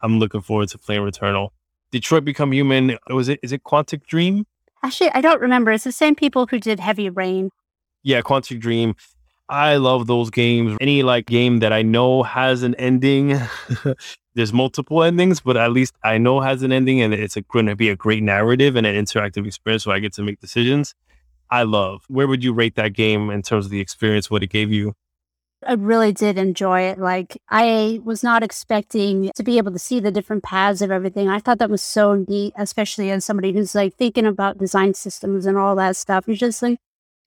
I'm 0.00 0.18
looking 0.18 0.40
forward 0.40 0.68
to 0.70 0.78
playing 0.78 1.02
Returnal. 1.02 1.50
Detroit 1.90 2.24
Become 2.24 2.52
Human. 2.52 2.98
Was 3.08 3.28
it? 3.28 3.40
Is 3.42 3.52
it 3.52 3.64
Quantic 3.64 4.06
Dream? 4.06 4.46
Actually, 4.82 5.10
I 5.10 5.20
don't 5.20 5.40
remember. 5.40 5.72
It's 5.72 5.84
the 5.84 5.92
same 5.92 6.14
people 6.14 6.46
who 6.46 6.58
did 6.58 6.80
Heavy 6.80 7.10
Rain. 7.10 7.50
Yeah, 8.02 8.20
Quantic 8.22 8.60
Dream. 8.60 8.94
I 9.48 9.76
love 9.76 10.06
those 10.06 10.30
games. 10.30 10.76
Any 10.80 11.02
like 11.02 11.26
game 11.26 11.60
that 11.60 11.72
I 11.72 11.82
know 11.82 12.22
has 12.22 12.62
an 12.62 12.74
ending. 12.74 13.40
There's 14.34 14.52
multiple 14.52 15.02
endings, 15.02 15.40
but 15.40 15.56
at 15.56 15.72
least 15.72 15.94
I 16.04 16.18
know 16.18 16.40
has 16.40 16.62
an 16.62 16.70
ending, 16.70 17.00
and 17.00 17.12
it's 17.14 17.36
going 17.50 17.66
to 17.66 17.74
be 17.74 17.88
a 17.88 17.96
great 17.96 18.22
narrative 18.22 18.76
and 18.76 18.86
an 18.86 18.94
interactive 18.94 19.46
experience, 19.46 19.86
where 19.86 19.96
I 19.96 19.98
get 19.98 20.12
to 20.14 20.22
make 20.22 20.40
decisions. 20.40 20.94
I 21.50 21.62
love. 21.62 22.04
Where 22.08 22.28
would 22.28 22.44
you 22.44 22.52
rate 22.52 22.76
that 22.76 22.92
game 22.92 23.30
in 23.30 23.42
terms 23.42 23.64
of 23.64 23.70
the 23.70 23.80
experience, 23.80 24.30
what 24.30 24.42
it 24.42 24.50
gave 24.50 24.70
you? 24.70 24.94
I 25.66 25.72
really 25.72 26.12
did 26.12 26.38
enjoy 26.38 26.82
it. 26.82 26.98
Like, 26.98 27.42
I 27.48 28.00
was 28.04 28.22
not 28.22 28.42
expecting 28.42 29.30
to 29.34 29.42
be 29.42 29.58
able 29.58 29.72
to 29.72 29.78
see 29.78 29.98
the 29.98 30.12
different 30.12 30.44
paths 30.44 30.82
of 30.82 30.90
everything. 30.90 31.28
I 31.28 31.40
thought 31.40 31.58
that 31.58 31.70
was 31.70 31.82
so 31.82 32.24
neat, 32.28 32.54
especially 32.56 33.10
as 33.10 33.24
somebody 33.24 33.52
who's 33.52 33.74
like 33.74 33.94
thinking 33.94 34.24
about 34.26 34.58
design 34.58 34.94
systems 34.94 35.46
and 35.46 35.56
all 35.56 35.74
that 35.76 35.96
stuff. 35.96 36.28
You're 36.28 36.36
just 36.36 36.62
like, 36.62 36.78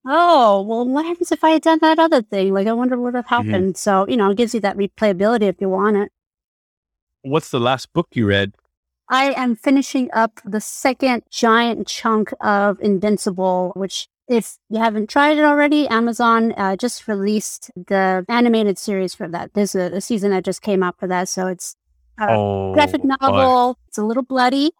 oh, 0.05 0.61
well, 0.61 0.87
what 0.87 1.05
happens 1.05 1.31
if 1.31 1.43
I 1.43 1.51
had 1.51 1.61
done 1.61 1.79
that 1.81 1.99
other 1.99 2.21
thing? 2.21 2.53
Like, 2.53 2.67
I 2.67 2.73
wonder 2.73 2.97
what 2.97 3.13
would 3.13 3.15
have 3.15 3.25
mm-hmm. 3.25 3.49
happened. 3.49 3.73
Mm-hmm. 3.73 3.77
So, 3.77 4.07
you 4.07 4.15
know, 4.15 4.31
it 4.31 4.37
gives 4.37 4.53
you 4.53 4.61
that 4.61 4.77
replayability 4.77 5.43
if 5.43 5.59
you 5.59 5.69
want 5.69 5.97
it. 5.97 6.11
What's 7.23 7.49
the 7.49 7.59
last 7.59 7.91
book 7.91 8.07
you 8.13 8.27
read? 8.27 8.53
I 9.09 9.33
am 9.33 9.57
finishing 9.57 10.09
up 10.13 10.39
the 10.45 10.61
second 10.61 11.23
giant 11.29 11.85
chunk 11.85 12.31
of 12.39 12.79
Invincible, 12.79 13.73
which 13.75 14.07
if 14.27 14.57
you 14.69 14.79
haven't 14.79 15.09
tried 15.09 15.37
it 15.37 15.43
already, 15.43 15.87
Amazon 15.87 16.53
uh, 16.53 16.75
just 16.75 17.07
released 17.07 17.71
the 17.75 18.25
animated 18.29 18.77
series 18.77 19.13
for 19.13 19.27
that. 19.27 19.53
There's 19.53 19.75
a, 19.75 19.93
a, 19.93 20.01
season 20.01 20.31
that 20.31 20.45
just 20.45 20.61
came 20.61 20.83
out 20.83 20.97
for 20.99 21.07
that, 21.07 21.27
so 21.27 21.47
it's 21.47 21.75
a 22.19 22.27
oh, 22.29 22.73
graphic 22.73 23.03
novel. 23.03 23.77
It's 23.87 23.97
a 23.97 24.03
little 24.03 24.23
bloody. 24.23 24.71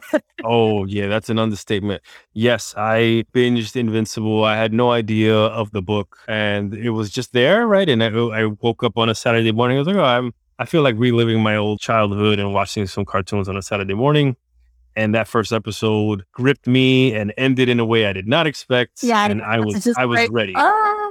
oh 0.44 0.84
yeah, 0.84 1.08
that's 1.08 1.28
an 1.28 1.38
understatement. 1.38 2.02
Yes, 2.32 2.74
I 2.76 3.24
binged 3.32 3.74
Invincible. 3.76 4.44
I 4.44 4.56
had 4.56 4.72
no 4.72 4.92
idea 4.92 5.34
of 5.34 5.72
the 5.72 5.82
book, 5.82 6.18
and 6.28 6.74
it 6.74 6.90
was 6.90 7.10
just 7.10 7.32
there, 7.32 7.66
right? 7.66 7.88
And 7.88 8.02
I, 8.02 8.08
I 8.08 8.44
woke 8.60 8.84
up 8.84 8.96
on 8.96 9.08
a 9.08 9.14
Saturday 9.14 9.52
morning. 9.52 9.76
I 9.76 9.80
was 9.80 9.88
like, 9.88 9.96
oh, 9.96 10.04
I'm. 10.04 10.34
I 10.58 10.66
feel 10.66 10.82
like 10.82 10.94
reliving 10.98 11.42
my 11.42 11.56
old 11.56 11.80
childhood 11.80 12.38
and 12.38 12.52
watching 12.52 12.86
some 12.86 13.06
cartoons 13.06 13.48
on 13.48 13.56
a 13.56 13.62
Saturday 13.62 13.94
morning 13.94 14.36
and 14.96 15.14
that 15.14 15.28
first 15.28 15.52
episode 15.52 16.24
gripped 16.32 16.66
me 16.66 17.14
and 17.14 17.32
ended 17.36 17.68
in 17.68 17.80
a 17.80 17.84
way 17.84 18.06
I 18.06 18.12
did 18.12 18.26
not 18.26 18.46
expect. 18.46 19.02
Yeah, 19.02 19.26
and 19.26 19.42
I 19.42 19.60
was 19.60 19.86
I 19.96 20.04
was 20.04 20.28
ready. 20.30 20.54
Ah. 20.56 21.10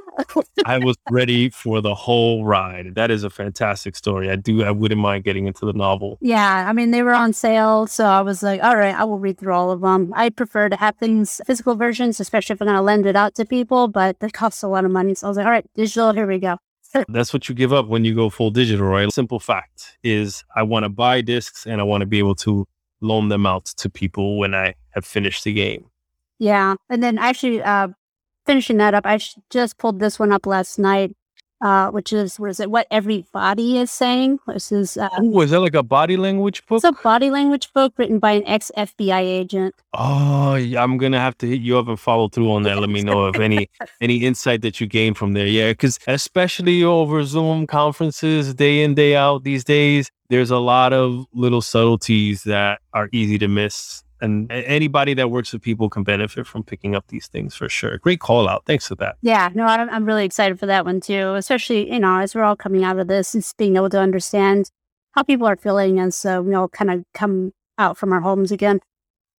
I 0.66 0.80
was 0.80 0.98
ready 1.10 1.50
for 1.50 1.82
the 1.82 1.96
whole 1.96 2.44
ride. 2.44 2.96
That 2.96 3.10
is 3.10 3.24
a 3.24 3.30
fantastic 3.30 3.96
story. 3.96 4.30
I 4.30 4.36
do. 4.36 4.64
I 4.64 4.72
wouldn't 4.72 5.00
mind 5.00 5.24
getting 5.24 5.48
into 5.48 5.66
the 5.66 5.74
novel. 5.74 6.18
Yeah, 6.22 6.66
I 6.68 6.74
mean 6.74 6.92
they 6.92 7.04
were 7.04 7.14
on 7.14 7.34
sale, 7.34 7.88
so 7.88 8.06
I 8.06 8.22
was 8.22 8.44
like, 8.44 8.62
all 8.62 8.76
right, 8.76 8.94
I 8.94 9.04
will 9.04 9.20
read 9.20 9.38
through 9.38 9.54
all 9.54 9.72
of 9.72 9.82
them. 9.82 10.14
I 10.16 10.30
prefer 10.30 10.70
to 10.70 10.76
have 10.76 10.98
things 10.98 11.40
physical 11.46 11.76
versions, 11.76 12.20
especially 12.20 12.56
if 12.56 12.62
I'm 12.62 12.68
going 12.68 12.78
to 12.78 12.82
lend 12.82 13.06
it 13.06 13.16
out 13.16 13.36
to 13.36 13.46
people, 13.46 13.88
but 13.88 14.20
they 14.20 14.30
cost 14.30 14.64
a 14.64 14.68
lot 14.68 14.86
of 14.86 14.92
money. 14.92 15.16
So 15.16 15.28
I 15.28 15.30
was 15.30 15.38
like, 15.38 15.46
all 15.46 15.52
right, 15.52 15.66
digital, 15.76 16.14
here 16.14 16.28
we 16.28 16.40
go. 16.40 16.58
That's 17.08 17.34
what 17.34 17.48
you 17.48 17.56
give 17.56 17.72
up 17.72 17.88
when 17.88 18.04
you 18.04 18.16
go 18.16 18.30
full 18.30 18.50
digital, 18.50 18.88
right? 18.88 19.12
Simple 19.12 19.40
fact 19.40 19.98
is 20.04 20.44
I 20.56 20.64
want 20.64 20.84
to 20.84 20.90
buy 20.90 21.22
discs 21.22 21.66
and 21.66 21.80
I 21.80 21.84
want 21.84 22.02
to 22.02 22.08
be 22.08 22.20
able 22.20 22.36
to 22.36 22.68
loan 23.02 23.30
them 23.30 23.46
out 23.46 23.66
to 23.66 23.90
people 23.90 24.38
when 24.38 24.54
I 24.54 24.76
have 24.92 25.06
finished 25.06 25.44
the 25.44 25.54
game. 25.54 25.90
Yeah. 26.38 26.76
And 26.90 27.04
then 27.04 27.18
actually, 27.18 27.62
uh, 27.62 27.90
finishing 28.46 28.78
that 28.78 28.94
up, 28.94 29.06
I 29.06 29.20
just 29.50 29.78
pulled 29.78 30.00
this 30.00 30.18
one 30.18 30.32
up 30.32 30.46
last 30.46 30.80
night 30.80 31.16
uh, 31.62 31.90
which 31.92 32.14
is 32.14 32.40
what 32.40 32.50
is 32.50 32.60
it? 32.60 32.72
What 32.72 32.88
everybody 32.92 33.78
is 33.78 33.92
saying. 33.92 34.40
This 34.48 34.72
is. 34.72 34.98
Uh, 34.98 35.10
oh, 35.18 35.42
is 35.42 35.52
that 35.52 35.60
like 35.60 35.76
a 35.76 35.84
body 35.84 36.18
language 36.18 36.66
book? 36.66 36.78
It's 36.78 36.86
a 36.86 37.04
body 37.04 37.30
language 37.30 37.72
book 37.74 37.94
written 37.98 38.20
by 38.20 38.32
an 38.32 38.44
ex 38.46 38.72
FBI 38.78 39.20
agent. 39.20 39.76
Oh, 39.94 40.56
yeah, 40.56 40.84
I'm 40.84 40.98
gonna 40.98 41.20
have 41.20 41.38
to 41.40 41.48
hit 41.48 41.62
you 41.62 41.78
up 41.78 41.88
and 41.88 42.00
follow 42.00 42.30
through 42.30 42.52
on 42.52 42.64
that. 42.64 42.80
Let 42.80 42.90
me 42.90 43.02
know 43.02 43.28
if 43.28 43.40
any 43.40 43.70
any 44.02 44.18
insight 44.18 44.62
that 44.62 44.80
you 44.80 44.88
gain 44.88 45.14
from 45.14 45.34
there. 45.34 45.48
Yeah, 45.48 45.72
because 45.72 46.00
especially 46.08 46.84
over 46.84 47.24
Zoom 47.24 47.68
conferences, 47.68 48.54
day 48.54 48.84
in 48.84 48.96
day 48.96 49.16
out 49.16 49.44
these 49.44 49.64
days, 49.64 50.10
there's 50.30 50.52
a 50.52 50.60
lot 50.60 50.94
of 50.94 51.26
little 51.34 51.62
subtleties 51.62 52.44
that 52.44 52.80
are 52.94 53.10
easy 53.12 53.38
to 53.40 53.48
miss 53.48 54.04
and 54.22 54.52
anybody 54.52 55.14
that 55.14 55.32
works 55.32 55.54
with 55.54 55.62
people 55.62 55.90
can 55.90 56.04
benefit 56.04 56.46
from 56.48 56.64
picking 56.64 56.96
up 56.96 57.08
these 57.08 57.28
things 57.28 57.56
for 57.56 57.70
sure. 57.70 57.98
Great 57.98 58.20
call 58.20 58.48
out. 58.48 58.66
Thanks 58.66 58.88
for 58.88 58.96
that. 58.96 59.18
Yeah, 59.22 59.50
no, 59.54 59.66
I'm 59.66 59.90
I'm 59.90 60.06
really 60.06 60.26
excited 60.26 60.60
for 60.60 60.66
that 60.66 60.86
one 60.86 61.02
too, 61.02 61.34
especially, 61.36 61.92
you 61.92 62.00
know, 62.00 62.20
as 62.20 62.36
we're 62.36 62.44
all 62.44 62.56
coming 62.56 62.84
out 62.84 63.00
of 63.00 63.08
this, 63.08 63.36
it's 63.36 63.54
being 63.54 63.76
able 63.76 63.90
to 63.90 64.00
understand 64.00 64.72
how 65.12 65.24
people 65.24 65.48
are 65.48 65.58
feeling 65.58 66.00
And 66.00 66.14
so, 66.14 66.42
we 66.42 66.54
all 66.54 66.70
kind 66.70 66.92
of 66.92 67.04
come 67.14 67.52
out 67.78 67.98
from 67.98 68.14
our 68.14 68.22
homes 68.22 68.52
again. 68.52 68.80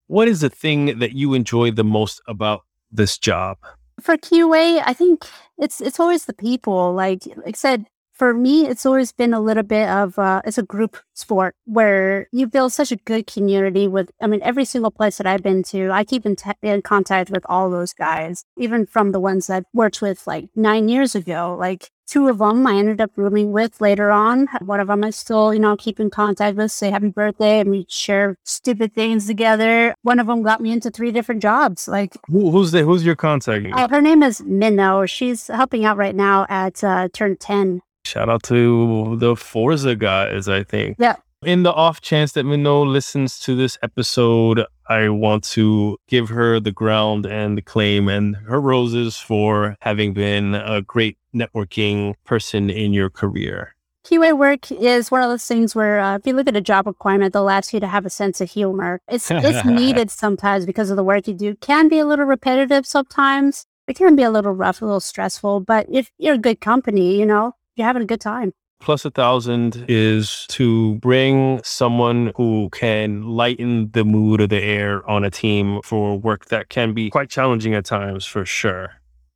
What 0.06 0.26
is 0.26 0.40
the 0.40 0.50
thing 0.50 0.98
that 0.98 1.12
you 1.12 1.34
enjoy 1.34 1.70
the 1.70 1.84
most 1.84 2.20
about 2.26 2.62
this 2.90 3.16
job? 3.18 3.58
For 4.00 4.16
QA, 4.16 4.82
I 4.84 4.92
think 4.92 5.26
it's 5.58 5.80
it's 5.80 6.00
always 6.00 6.24
the 6.24 6.32
people. 6.32 6.92
Like, 6.94 7.26
like 7.36 7.48
I 7.48 7.52
said, 7.52 7.86
for 8.20 8.34
me, 8.34 8.66
it's 8.66 8.84
always 8.84 9.12
been 9.12 9.32
a 9.32 9.40
little 9.40 9.62
bit 9.62 9.88
of 9.88 10.18
uh, 10.18 10.42
it's 10.44 10.58
a 10.58 10.62
group 10.62 10.98
sport 11.14 11.56
where 11.64 12.28
you 12.32 12.46
build 12.46 12.70
such 12.70 12.92
a 12.92 12.96
good 12.96 13.26
community 13.26 13.88
with. 13.88 14.10
I 14.20 14.26
mean, 14.26 14.42
every 14.42 14.66
single 14.66 14.90
place 14.90 15.16
that 15.16 15.26
I've 15.26 15.42
been 15.42 15.62
to, 15.72 15.90
I 15.90 16.04
keep 16.04 16.26
in, 16.26 16.36
te- 16.36 16.52
in 16.60 16.82
contact 16.82 17.30
with 17.30 17.46
all 17.46 17.70
those 17.70 17.94
guys, 17.94 18.44
even 18.58 18.84
from 18.84 19.12
the 19.12 19.20
ones 19.20 19.48
I've 19.48 19.64
worked 19.72 20.02
with 20.02 20.26
like 20.26 20.50
nine 20.54 20.90
years 20.90 21.14
ago. 21.14 21.56
Like 21.58 21.90
two 22.06 22.28
of 22.28 22.36
them, 22.36 22.66
I 22.66 22.74
ended 22.74 23.00
up 23.00 23.12
rooming 23.16 23.52
with 23.52 23.80
later 23.80 24.10
on. 24.10 24.48
One 24.60 24.80
of 24.80 24.88
them 24.88 25.02
I 25.02 25.08
still, 25.08 25.54
you 25.54 25.60
know, 25.60 25.74
keep 25.78 25.98
in 25.98 26.10
contact 26.10 26.58
with, 26.58 26.72
say 26.72 26.90
happy 26.90 27.08
birthday, 27.08 27.60
and 27.60 27.70
we 27.70 27.86
share 27.88 28.36
stupid 28.44 28.92
things 28.94 29.28
together. 29.28 29.94
One 30.02 30.20
of 30.20 30.26
them 30.26 30.42
got 30.42 30.60
me 30.60 30.72
into 30.72 30.90
three 30.90 31.10
different 31.10 31.40
jobs. 31.40 31.88
Like 31.88 32.18
Who, 32.26 32.50
who's 32.50 32.70
the 32.70 32.82
who's 32.82 33.02
your 33.02 33.16
contact? 33.16 33.66
Oh, 33.72 33.88
her 33.88 34.02
name 34.02 34.22
is 34.22 34.42
Minnow. 34.42 35.06
She's 35.06 35.46
helping 35.46 35.86
out 35.86 35.96
right 35.96 36.14
now 36.14 36.44
at 36.50 36.84
uh, 36.84 37.08
Turn 37.14 37.38
Ten 37.38 37.80
Shout 38.04 38.28
out 38.28 38.42
to 38.44 39.16
the 39.16 39.36
Forza 39.36 39.94
guys, 39.94 40.48
I 40.48 40.64
think. 40.64 40.96
Yeah. 40.98 41.16
In 41.42 41.62
the 41.62 41.72
off 41.72 42.02
chance 42.02 42.32
that 42.32 42.44
Minnow 42.44 42.84
listens 42.84 43.38
to 43.40 43.54
this 43.56 43.78
episode, 43.82 44.66
I 44.88 45.08
want 45.08 45.44
to 45.52 45.96
give 46.06 46.28
her 46.28 46.60
the 46.60 46.72
ground 46.72 47.24
and 47.24 47.56
the 47.56 47.62
claim 47.62 48.08
and 48.08 48.36
her 48.36 48.60
roses 48.60 49.16
for 49.16 49.74
having 49.80 50.12
been 50.12 50.54
a 50.54 50.82
great 50.82 51.16
networking 51.34 52.14
person 52.24 52.68
in 52.68 52.92
your 52.92 53.08
career. 53.08 53.74
QA 54.04 54.36
work 54.36 54.72
is 54.72 55.10
one 55.10 55.22
of 55.22 55.30
those 55.30 55.46
things 55.46 55.74
where 55.74 56.00
uh, 56.00 56.16
if 56.16 56.26
you 56.26 56.32
look 56.32 56.48
at 56.48 56.56
a 56.56 56.60
job 56.60 56.86
requirement, 56.86 57.32
they'll 57.32 57.48
ask 57.48 57.72
you 57.72 57.80
to 57.80 57.86
have 57.86 58.04
a 58.04 58.10
sense 58.10 58.40
of 58.40 58.50
humor. 58.50 59.00
It's 59.08 59.30
it's 59.30 59.64
needed 59.64 60.10
sometimes 60.10 60.66
because 60.66 60.90
of 60.90 60.96
the 60.96 61.04
work 61.04 61.28
you 61.28 61.34
do. 61.34 61.54
Can 61.56 61.88
be 61.88 61.98
a 61.98 62.06
little 62.06 62.24
repetitive 62.24 62.86
sometimes. 62.86 63.66
It 63.86 63.96
can 63.96 64.16
be 64.16 64.22
a 64.22 64.30
little 64.30 64.52
rough, 64.52 64.82
a 64.82 64.84
little 64.84 65.00
stressful. 65.00 65.60
But 65.60 65.86
if 65.90 66.10
you're 66.18 66.34
a 66.34 66.38
good 66.38 66.60
company, 66.60 67.18
you 67.18 67.26
know, 67.26 67.54
you're 67.80 67.86
having 67.86 68.02
a 68.02 68.06
good 68.06 68.20
time. 68.20 68.52
Plus 68.80 69.04
a 69.04 69.10
thousand 69.10 69.84
is 69.88 70.46
to 70.48 70.94
bring 70.96 71.60
someone 71.62 72.32
who 72.36 72.70
can 72.72 73.22
lighten 73.22 73.90
the 73.90 74.04
mood 74.04 74.40
of 74.40 74.48
the 74.48 74.62
air 74.62 75.08
on 75.08 75.22
a 75.22 75.30
team 75.30 75.80
for 75.84 76.18
work 76.18 76.46
that 76.46 76.70
can 76.70 76.94
be 76.94 77.10
quite 77.10 77.28
challenging 77.28 77.74
at 77.74 77.84
times, 77.84 78.24
for 78.24 78.46
sure. 78.46 78.92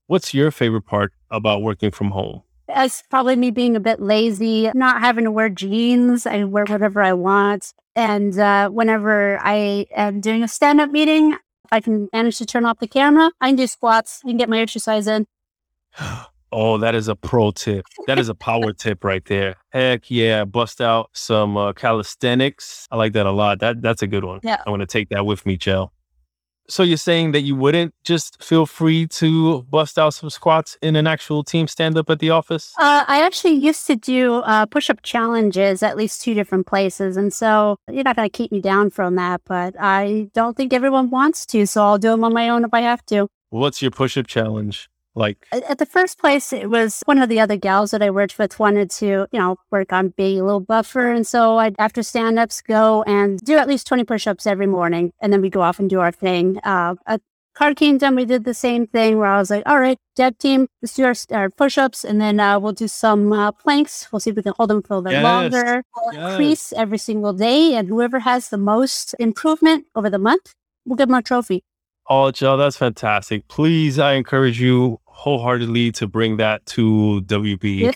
What's 0.07 0.33
your 0.33 0.51
favorite 0.51 0.87
part 0.87 1.13
about 1.31 1.61
working 1.61 1.91
from 1.91 2.11
home? 2.11 2.43
It's 2.69 3.03
probably 3.11 3.37
me 3.37 3.51
being 3.51 3.77
a 3.77 3.81
bit 3.81 4.01
lazy, 4.01 4.71
not 4.75 5.01
having 5.01 5.25
to 5.25 5.31
wear 5.31 5.51
jeans. 5.51 6.27
I 6.27 6.45
wear 6.45 6.65
whatever 6.65 7.03
I 7.03 7.13
want. 7.13 7.75
And 7.95 8.39
uh, 8.39 8.71
whenever 8.71 9.39
I 9.43 9.87
am 9.95 10.23
doing 10.23 10.43
a 10.43 10.49
stand 10.49 10.81
up 10.81 10.91
meeting, 10.91 11.37
I 11.71 11.81
can 11.81 12.09
manage 12.15 12.39
to 12.39 12.47
turn 12.47 12.65
off 12.65 12.79
the 12.79 12.89
camera, 12.89 13.31
I 13.41 13.49
can 13.49 13.57
do 13.57 13.67
squats 13.67 14.21
and 14.25 14.39
get 14.39 14.49
my 14.49 14.61
exercise 14.61 15.07
in. 15.07 15.27
Oh, 16.57 16.79
that 16.79 16.95
is 16.95 17.09
a 17.09 17.17
pro 17.17 17.51
tip. 17.51 17.85
That 18.07 18.17
is 18.17 18.29
a 18.29 18.35
power 18.35 18.73
tip 18.73 19.03
right 19.03 19.25
there. 19.25 19.57
Heck 19.71 20.09
yeah, 20.09 20.45
bust 20.45 20.81
out 20.81 21.11
some 21.13 21.57
uh, 21.57 21.73
calisthenics. 21.73 22.87
I 22.93 22.97
like 22.97 23.13
that 23.15 23.27
a 23.27 23.33
lot. 23.33 23.59
That 23.59 23.83
that's 23.83 24.03
a 24.03 24.07
good 24.07 24.23
one. 24.23 24.39
Yeah, 24.45 24.63
I 24.65 24.71
want 24.71 24.81
to 24.81 24.87
take 24.87 25.09
that 25.09 25.27
with 25.27 25.45
me, 25.47 25.57
Jill. 25.57 25.93
So 26.69 26.85
you're 26.85 26.97
saying 26.97 27.33
that 27.33 27.41
you 27.41 27.57
wouldn't 27.57 27.93
just 28.05 28.41
feel 28.41 28.67
free 28.67 29.09
to 29.09 29.63
bust 29.65 29.99
out 29.99 30.15
some 30.15 30.31
squats 30.31 30.79
in 30.81 30.95
an 30.95 31.09
actual 31.09 31.43
team 31.43 31.67
stand 31.67 31.99
up 31.99 32.09
at 32.09 32.21
the 32.21 32.31
office? 32.31 32.73
Uh, 32.79 33.05
I 33.07 33.21
actually 33.23 33.55
used 33.55 33.87
to 33.89 33.97
do 33.97 34.37
uh, 34.37 34.65
push 34.65 34.89
up 34.89 35.03
challenges 35.03 35.83
at 35.83 35.97
least 35.97 36.23
two 36.23 36.35
different 36.35 36.67
places. 36.67 37.19
And 37.19 37.35
so 37.35 37.77
you're 37.91 38.05
not 38.05 38.17
going 38.17 38.31
to 38.31 38.33
keep 38.33 38.51
me 38.51 38.63
down 38.63 38.89
from 38.91 39.17
that, 39.17 39.43
but 39.45 39.75
I 39.79 40.31
don't 40.33 40.57
think 40.57 40.73
everyone 40.73 41.11
wants 41.11 41.45
to. 41.47 41.67
So 41.67 41.83
I'll 41.83 41.99
do 41.99 42.11
them 42.11 42.25
on 42.25 42.33
my 42.33 42.49
own 42.49 42.65
if 42.65 42.73
I 42.73 42.81
have 42.81 43.05
to. 43.07 43.27
What's 43.51 43.83
your 43.83 43.91
push 43.91 44.17
up 44.17 44.27
challenge? 44.27 44.89
Like 45.15 45.47
at 45.53 45.79
the 45.79 45.87
first 45.87 46.19
place, 46.19 46.53
it 46.53 46.69
was 46.69 47.03
one 47.05 47.19
of 47.19 47.29
the 47.29 47.39
other 47.39 47.57
gals 47.57 47.93
that 47.93 48.03
I 48.03 48.11
worked 48.11 48.39
with 48.39 48.59
wanted 48.59 48.91
to, 48.93 49.27
you 49.31 49.39
know, 49.39 49.57
work 49.71 49.93
on 49.93 50.09
being 50.09 50.41
a 50.41 50.45
little 50.45 50.61
buffer. 50.61 51.11
And 51.11 51.27
so 51.27 51.59
I'd, 51.59 51.77
after 51.79 52.03
stand 52.03 52.39
ups, 52.39 52.61
go 52.61 53.05
and 53.05 53.39
do 53.41 53.57
at 53.57 53.69
least 53.69 53.87
20 53.87 54.05
push 54.05 54.27
ups 54.27 54.47
every 54.47 54.67
morning. 54.67 55.13
And 55.21 55.33
then 55.33 55.41
we 55.41 55.51
go 55.51 55.63
off 55.63 55.79
and 55.79 55.89
do 55.89 56.01
our 56.01 56.11
thing. 56.11 56.59
Uh, 56.65 56.97
at 57.07 57.21
Card 57.55 57.77
Kingdom, 57.77 58.17
we 58.17 58.25
did 58.25 58.45
the 58.45 58.55
same 58.55 58.89
thing 58.89 59.19
where 59.19 59.29
I 59.29 59.39
was 59.39 59.51
like, 59.51 59.63
all 59.67 59.79
right, 59.79 59.99
dev 60.17 60.37
team, 60.39 60.67
let's 60.83 60.95
do 60.95 61.05
our, 61.05 61.15
our 61.31 61.49
push 61.49 61.79
ups 61.79 62.05
and 62.05 62.21
then 62.21 62.41
uh, 62.41 62.59
we'll 62.59 62.73
do 62.73 62.89
some 62.89 63.33
uh, 63.33 63.53
planks. 63.53 64.09
We'll 64.11 64.19
see 64.19 64.31
if 64.31 64.37
we 64.37 64.43
can 64.43 64.55
hold 64.57 64.71
them 64.71 64.83
for 64.83 64.95
a 64.95 64.99
little 64.99 65.21
yes. 65.21 65.23
longer. 65.23 65.85
We'll 65.97 66.15
yes. 66.15 66.33
increase 66.33 66.73
every 66.73 66.99
single 66.99 67.33
day. 67.33 67.75
And 67.75 67.87
whoever 67.87 68.19
has 68.21 68.49
the 68.49 68.59
most 68.59 69.15
improvement 69.21 69.87
over 69.95 70.11
the 70.11 70.19
month, 70.19 70.55
we'll 70.85 70.97
give 70.97 71.07
them 71.07 71.15
a 71.15 71.23
trophy. 71.23 71.63
Oh, 72.11 72.33
Joe, 72.33 72.57
that's 72.57 72.77
fantastic. 72.77 73.49
Please, 73.49 73.99
I 73.99 74.15
encourage 74.15 74.61
you 74.61 75.01
wholeheartedly 75.15 75.93
to 75.93 76.07
bring 76.07 76.37
that 76.37 76.67
to 76.67 77.23
WB. 77.27 77.95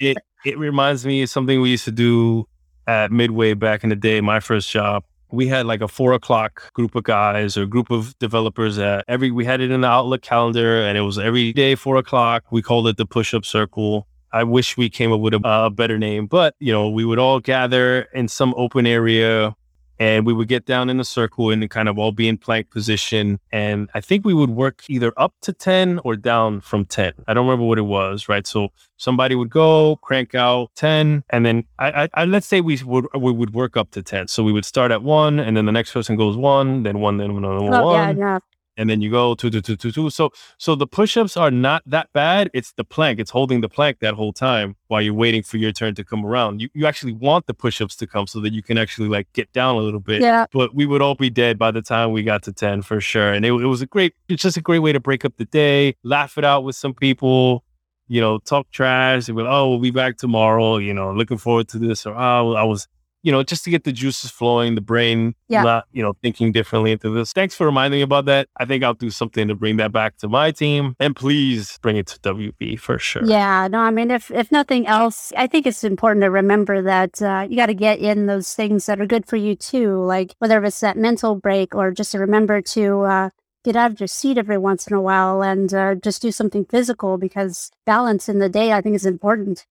it 0.00 0.18
it 0.44 0.58
reminds 0.58 1.06
me 1.06 1.22
of 1.22 1.30
something 1.30 1.60
we 1.60 1.70
used 1.70 1.86
to 1.86 1.92
do 1.92 2.46
at 2.86 3.10
Midway 3.10 3.54
back 3.54 3.82
in 3.82 3.88
the 3.88 3.96
day, 3.96 4.20
my 4.20 4.40
first 4.40 4.70
job. 4.70 5.04
We 5.30 5.46
had 5.48 5.64
like 5.64 5.80
a 5.80 5.88
four 5.88 6.12
o'clock 6.12 6.72
group 6.74 6.94
of 6.94 7.04
guys 7.04 7.56
or 7.56 7.66
group 7.66 7.90
of 7.90 8.16
developers 8.18 8.78
every 8.78 9.30
we 9.30 9.44
had 9.44 9.60
it 9.60 9.70
in 9.70 9.80
the 9.80 9.88
Outlook 9.88 10.22
calendar 10.22 10.82
and 10.82 10.98
it 10.98 11.00
was 11.00 11.18
every 11.18 11.52
day 11.52 11.74
four 11.74 11.96
o'clock. 11.96 12.44
We 12.50 12.62
called 12.62 12.86
it 12.88 12.98
the 12.98 13.06
push 13.06 13.32
up 13.32 13.44
circle. 13.44 14.06
I 14.32 14.42
wish 14.44 14.76
we 14.76 14.90
came 14.90 15.12
up 15.12 15.20
with 15.20 15.34
a, 15.34 15.40
a 15.44 15.70
better 15.70 15.98
name, 15.98 16.26
but 16.26 16.54
you 16.58 16.72
know, 16.72 16.90
we 16.90 17.04
would 17.04 17.18
all 17.18 17.40
gather 17.40 18.02
in 18.12 18.28
some 18.28 18.52
open 18.56 18.86
area 18.86 19.54
and 19.98 20.26
we 20.26 20.32
would 20.32 20.48
get 20.48 20.64
down 20.64 20.90
in 20.90 21.00
a 21.00 21.04
circle 21.04 21.50
and 21.50 21.68
kind 21.70 21.88
of 21.88 21.98
all 21.98 22.12
be 22.12 22.28
in 22.28 22.38
plank 22.38 22.70
position. 22.70 23.38
And 23.52 23.88
I 23.94 24.00
think 24.00 24.24
we 24.24 24.34
would 24.34 24.50
work 24.50 24.82
either 24.88 25.12
up 25.16 25.34
to 25.42 25.52
10 25.52 26.00
or 26.04 26.16
down 26.16 26.60
from 26.60 26.84
10. 26.84 27.12
I 27.26 27.34
don't 27.34 27.46
remember 27.46 27.66
what 27.66 27.78
it 27.78 27.82
was, 27.82 28.28
right? 28.28 28.46
So 28.46 28.68
somebody 28.96 29.34
would 29.34 29.50
go 29.50 29.96
crank 29.96 30.34
out 30.34 30.70
10 30.76 31.24
and 31.30 31.46
then 31.46 31.64
I, 31.78 32.04
I, 32.04 32.08
I, 32.14 32.24
let's 32.24 32.46
say 32.46 32.60
we 32.60 32.80
would 32.84 33.06
we 33.14 33.32
would 33.32 33.54
work 33.54 33.76
up 33.76 33.90
to 33.90 34.02
10 34.02 34.28
so 34.28 34.42
we 34.42 34.52
would 34.52 34.64
start 34.64 34.90
at 34.92 35.02
one 35.02 35.40
and 35.40 35.56
then 35.56 35.66
the 35.66 35.72
next 35.72 35.92
person 35.92 36.16
goes 36.16 36.36
one 36.36 36.84
then 36.84 37.00
one 37.00 37.18
then 37.18 37.30
another 37.30 37.56
oh, 37.56 37.84
one 37.84 38.16
yeah, 38.16 38.24
yeah 38.34 38.38
and 38.76 38.90
then 38.90 39.00
you 39.00 39.10
go 39.10 39.34
two, 39.34 39.50
two, 39.50 39.60
two, 39.60 39.76
two, 39.76 39.92
two. 39.92 40.10
So, 40.10 40.30
so 40.58 40.74
the 40.74 40.86
push-ups 40.86 41.36
are 41.36 41.50
not 41.50 41.82
that 41.86 42.12
bad. 42.12 42.50
It's 42.52 42.72
the 42.72 42.84
plank. 42.84 43.20
It's 43.20 43.30
holding 43.30 43.60
the 43.60 43.68
plank 43.68 44.00
that 44.00 44.14
whole 44.14 44.32
time 44.32 44.76
while 44.88 45.00
you're 45.00 45.14
waiting 45.14 45.42
for 45.42 45.56
your 45.56 45.72
turn 45.72 45.94
to 45.94 46.04
come 46.04 46.24
around. 46.24 46.60
You, 46.60 46.68
you 46.74 46.86
actually 46.86 47.12
want 47.12 47.46
the 47.46 47.54
push-ups 47.54 47.96
to 47.96 48.06
come 48.06 48.26
so 48.26 48.40
that 48.40 48.52
you 48.52 48.62
can 48.62 48.78
actually 48.78 49.08
like 49.08 49.32
get 49.32 49.52
down 49.52 49.76
a 49.76 49.78
little 49.78 50.00
bit. 50.00 50.22
Yeah. 50.22 50.46
But 50.52 50.74
we 50.74 50.86
would 50.86 51.02
all 51.02 51.14
be 51.14 51.30
dead 51.30 51.58
by 51.58 51.70
the 51.70 51.82
time 51.82 52.12
we 52.12 52.22
got 52.22 52.42
to 52.44 52.52
10 52.52 52.82
for 52.82 53.00
sure. 53.00 53.32
And 53.32 53.44
it, 53.44 53.50
it 53.50 53.66
was 53.66 53.82
a 53.82 53.86
great, 53.86 54.14
it's 54.28 54.42
just 54.42 54.56
a 54.56 54.62
great 54.62 54.80
way 54.80 54.92
to 54.92 55.00
break 55.00 55.24
up 55.24 55.36
the 55.36 55.46
day, 55.46 55.96
laugh 56.02 56.38
it 56.38 56.44
out 56.44 56.64
with 56.64 56.76
some 56.76 56.94
people, 56.94 57.64
you 58.08 58.20
know, 58.20 58.38
talk 58.38 58.70
trash. 58.70 59.28
And 59.28 59.36
like, 59.36 59.46
oh, 59.48 59.70
we'll 59.70 59.78
be 59.78 59.90
back 59.90 60.16
tomorrow, 60.16 60.78
you 60.78 60.94
know, 60.94 61.12
looking 61.12 61.38
forward 61.38 61.68
to 61.68 61.78
this. 61.78 62.06
Or, 62.06 62.14
oh, 62.14 62.54
I 62.54 62.64
was, 62.64 62.88
you 63.24 63.32
know, 63.32 63.42
just 63.42 63.64
to 63.64 63.70
get 63.70 63.84
the 63.84 63.90
juices 63.90 64.30
flowing, 64.30 64.74
the 64.74 64.82
brain, 64.82 65.34
yeah. 65.48 65.62
not, 65.62 65.86
you 65.92 66.02
know, 66.02 66.12
thinking 66.22 66.52
differently 66.52 66.92
into 66.92 67.08
this. 67.08 67.32
Thanks 67.32 67.56
for 67.56 67.64
reminding 67.64 67.98
me 67.98 68.02
about 68.02 68.26
that. 68.26 68.48
I 68.58 68.66
think 68.66 68.84
I'll 68.84 68.92
do 68.92 69.08
something 69.08 69.48
to 69.48 69.54
bring 69.54 69.78
that 69.78 69.92
back 69.92 70.18
to 70.18 70.28
my 70.28 70.50
team 70.50 70.94
and 71.00 71.16
please 71.16 71.78
bring 71.80 71.96
it 71.96 72.06
to 72.08 72.18
WB 72.20 72.78
for 72.78 72.98
sure. 72.98 73.24
Yeah, 73.24 73.66
no, 73.68 73.78
I 73.78 73.90
mean, 73.90 74.10
if, 74.10 74.30
if 74.30 74.52
nothing 74.52 74.86
else, 74.86 75.32
I 75.38 75.46
think 75.46 75.66
it's 75.66 75.82
important 75.82 76.22
to 76.22 76.30
remember 76.30 76.82
that 76.82 77.22
uh, 77.22 77.46
you 77.48 77.56
got 77.56 77.66
to 77.66 77.74
get 77.74 77.98
in 77.98 78.26
those 78.26 78.52
things 78.52 78.84
that 78.86 79.00
are 79.00 79.06
good 79.06 79.26
for 79.26 79.36
you 79.36 79.56
too. 79.56 80.04
Like 80.04 80.34
whether 80.38 80.62
it's 80.62 80.80
that 80.80 80.98
mental 80.98 81.34
break 81.34 81.74
or 81.74 81.92
just 81.92 82.12
to 82.12 82.18
remember 82.18 82.60
to, 82.60 83.00
uh, 83.00 83.30
get 83.64 83.74
out 83.74 83.90
of 83.90 83.98
your 83.98 84.06
seat 84.06 84.36
every 84.36 84.58
once 84.58 84.86
in 84.86 84.92
a 84.92 85.00
while 85.00 85.42
and 85.42 85.72
uh, 85.72 85.94
just 85.94 86.20
do 86.20 86.30
something 86.30 86.66
physical 86.66 87.16
because 87.16 87.70
balance 87.86 88.28
in 88.28 88.38
the 88.38 88.50
day 88.50 88.72
I 88.72 88.82
think 88.82 88.94
is 88.94 89.06
important. 89.06 89.64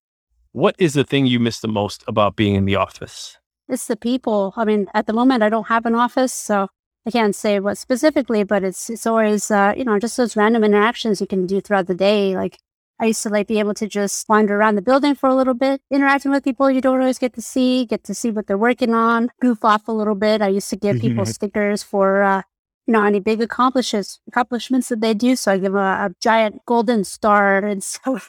What 0.54 0.76
is 0.80 0.94
the 0.94 1.04
thing 1.04 1.28
you 1.28 1.40
miss 1.40 1.60
the 1.60 1.68
most 1.68 2.04
about 2.08 2.36
being 2.36 2.56
in 2.56 2.66
the 2.66 2.76
office? 2.76 3.38
It's 3.70 3.88
the 3.88 3.96
people. 3.96 4.54
I 4.58 4.66
mean, 4.66 4.88
at 4.94 5.08
the 5.08 5.14
moment, 5.14 5.44
I 5.44 5.50
don't 5.50 5.68
have 5.68 5.86
an 5.86 5.96
office, 5.96 6.34
so 6.34 6.68
I 7.06 7.12
can't 7.12 7.36
say 7.36 7.60
what 7.60 7.78
specifically, 7.78 8.44
but 8.44 8.64
it's 8.64 8.90
it's 8.90 9.06
always 9.06 9.52
uh, 9.52 9.74
you 9.76 9.84
know 9.84 10.00
just 10.00 10.18
those 10.18 10.36
random 10.36 10.64
interactions 10.64 11.22
you 11.22 11.28
can 11.28 11.46
do 11.46 11.62
throughout 11.62 11.88
the 11.88 11.96
day. 11.96 12.36
Like 12.36 12.58
I 13.00 13.08
used 13.08 13.24
to 13.24 13.30
like 13.30 13.48
be 13.48 13.60
able 13.60 13.74
to 13.76 13.88
just 13.88 14.28
wander 14.30 14.56
around 14.56 14.76
the 14.76 14.82
building 14.82 15.16
for 15.16 15.28
a 15.28 15.36
little 15.36 15.54
bit, 15.54 15.82
interacting 15.92 16.32
with 16.32 16.44
people 16.44 16.70
you 16.72 16.82
don't 16.82 17.00
always 17.02 17.20
get 17.20 17.34
to 17.34 17.42
see, 17.42 17.86
get 17.86 18.04
to 18.06 18.14
see 18.14 18.32
what 18.32 18.48
they're 18.48 18.58
working 18.58 18.94
on, 18.94 19.32
goof 19.42 19.66
off 19.66 19.88
a 19.88 19.92
little 19.92 20.16
bit. 20.16 20.42
I 20.42 20.48
used 20.48 20.70
to 20.70 20.78
give 20.78 21.02
people 21.02 21.26
stickers 21.26 21.84
for 21.84 22.24
uh, 22.24 22.42
you 22.88 22.94
know 22.94 23.04
any 23.04 23.20
big 23.20 23.42
accomplishments 23.42 24.20
accomplishments 24.28 24.90
that 24.90 25.02
they 25.02 25.14
do. 25.14 25.36
So 25.36 25.52
I 25.52 25.58
give 25.58 25.74
them 25.74 25.76
a, 25.76 26.08
a 26.08 26.16
giant 26.22 26.66
golden 26.66 27.04
star, 27.04 27.58
and 27.66 27.84
so 27.84 28.20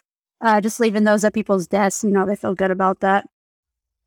uh, 0.41 0.61
just 0.61 0.81
leaving 0.81 1.05
those 1.05 1.25
at 1.25 1.35
people's 1.35 1.69
desks. 1.69 2.03
You 2.03 2.11
know, 2.11 2.27
they 2.27 2.37
feel 2.37 2.55
good 2.55 2.71
about 2.71 3.01
that. 3.01 3.27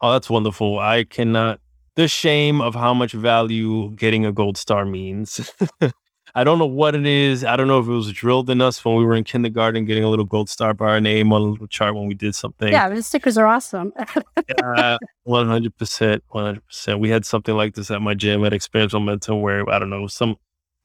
Oh, 0.01 0.11
that's 0.11 0.29
wonderful. 0.29 0.79
I 0.79 1.03
cannot. 1.03 1.59
The 1.95 2.07
shame 2.07 2.61
of 2.61 2.75
how 2.75 2.93
much 2.93 3.13
value 3.13 3.89
getting 3.91 4.25
a 4.25 4.31
gold 4.31 4.57
star 4.57 4.85
means. 4.85 5.51
I 6.35 6.43
don't 6.43 6.59
know 6.59 6.67
what 6.67 6.93
it 6.93 7.07
is. 7.07 7.43
I 7.43 7.55
don't 7.55 7.67
know 7.67 7.79
if 7.79 7.87
it 7.87 7.91
was 7.91 8.11
drilled 8.11 8.51
in 8.51 8.61
us 8.61 8.83
when 8.85 8.95
we 8.95 9.03
were 9.03 9.15
in 9.15 9.23
kindergarten, 9.23 9.85
getting 9.85 10.03
a 10.03 10.09
little 10.09 10.25
gold 10.25 10.49
star 10.49 10.75
by 10.75 10.89
our 10.89 11.01
name 11.01 11.33
on 11.33 11.41
a 11.41 11.45
little 11.45 11.65
chart 11.65 11.95
when 11.95 12.05
we 12.05 12.13
did 12.13 12.35
something. 12.35 12.71
Yeah, 12.71 12.89
the 12.89 13.01
stickers 13.01 13.39
are 13.39 13.47
awesome. 13.47 13.91
One 15.23 15.47
hundred 15.47 15.75
percent, 15.77 16.23
one 16.29 16.45
hundred 16.45 16.65
percent. 16.67 16.99
We 16.99 17.09
had 17.09 17.25
something 17.25 17.55
like 17.55 17.73
this 17.73 17.89
at 17.89 18.03
my 18.03 18.13
gym 18.13 18.45
at 18.45 18.53
Experience 18.53 18.93
Mental, 18.93 19.41
where 19.41 19.67
I 19.67 19.79
don't 19.79 19.89
know 19.89 20.05
some 20.05 20.35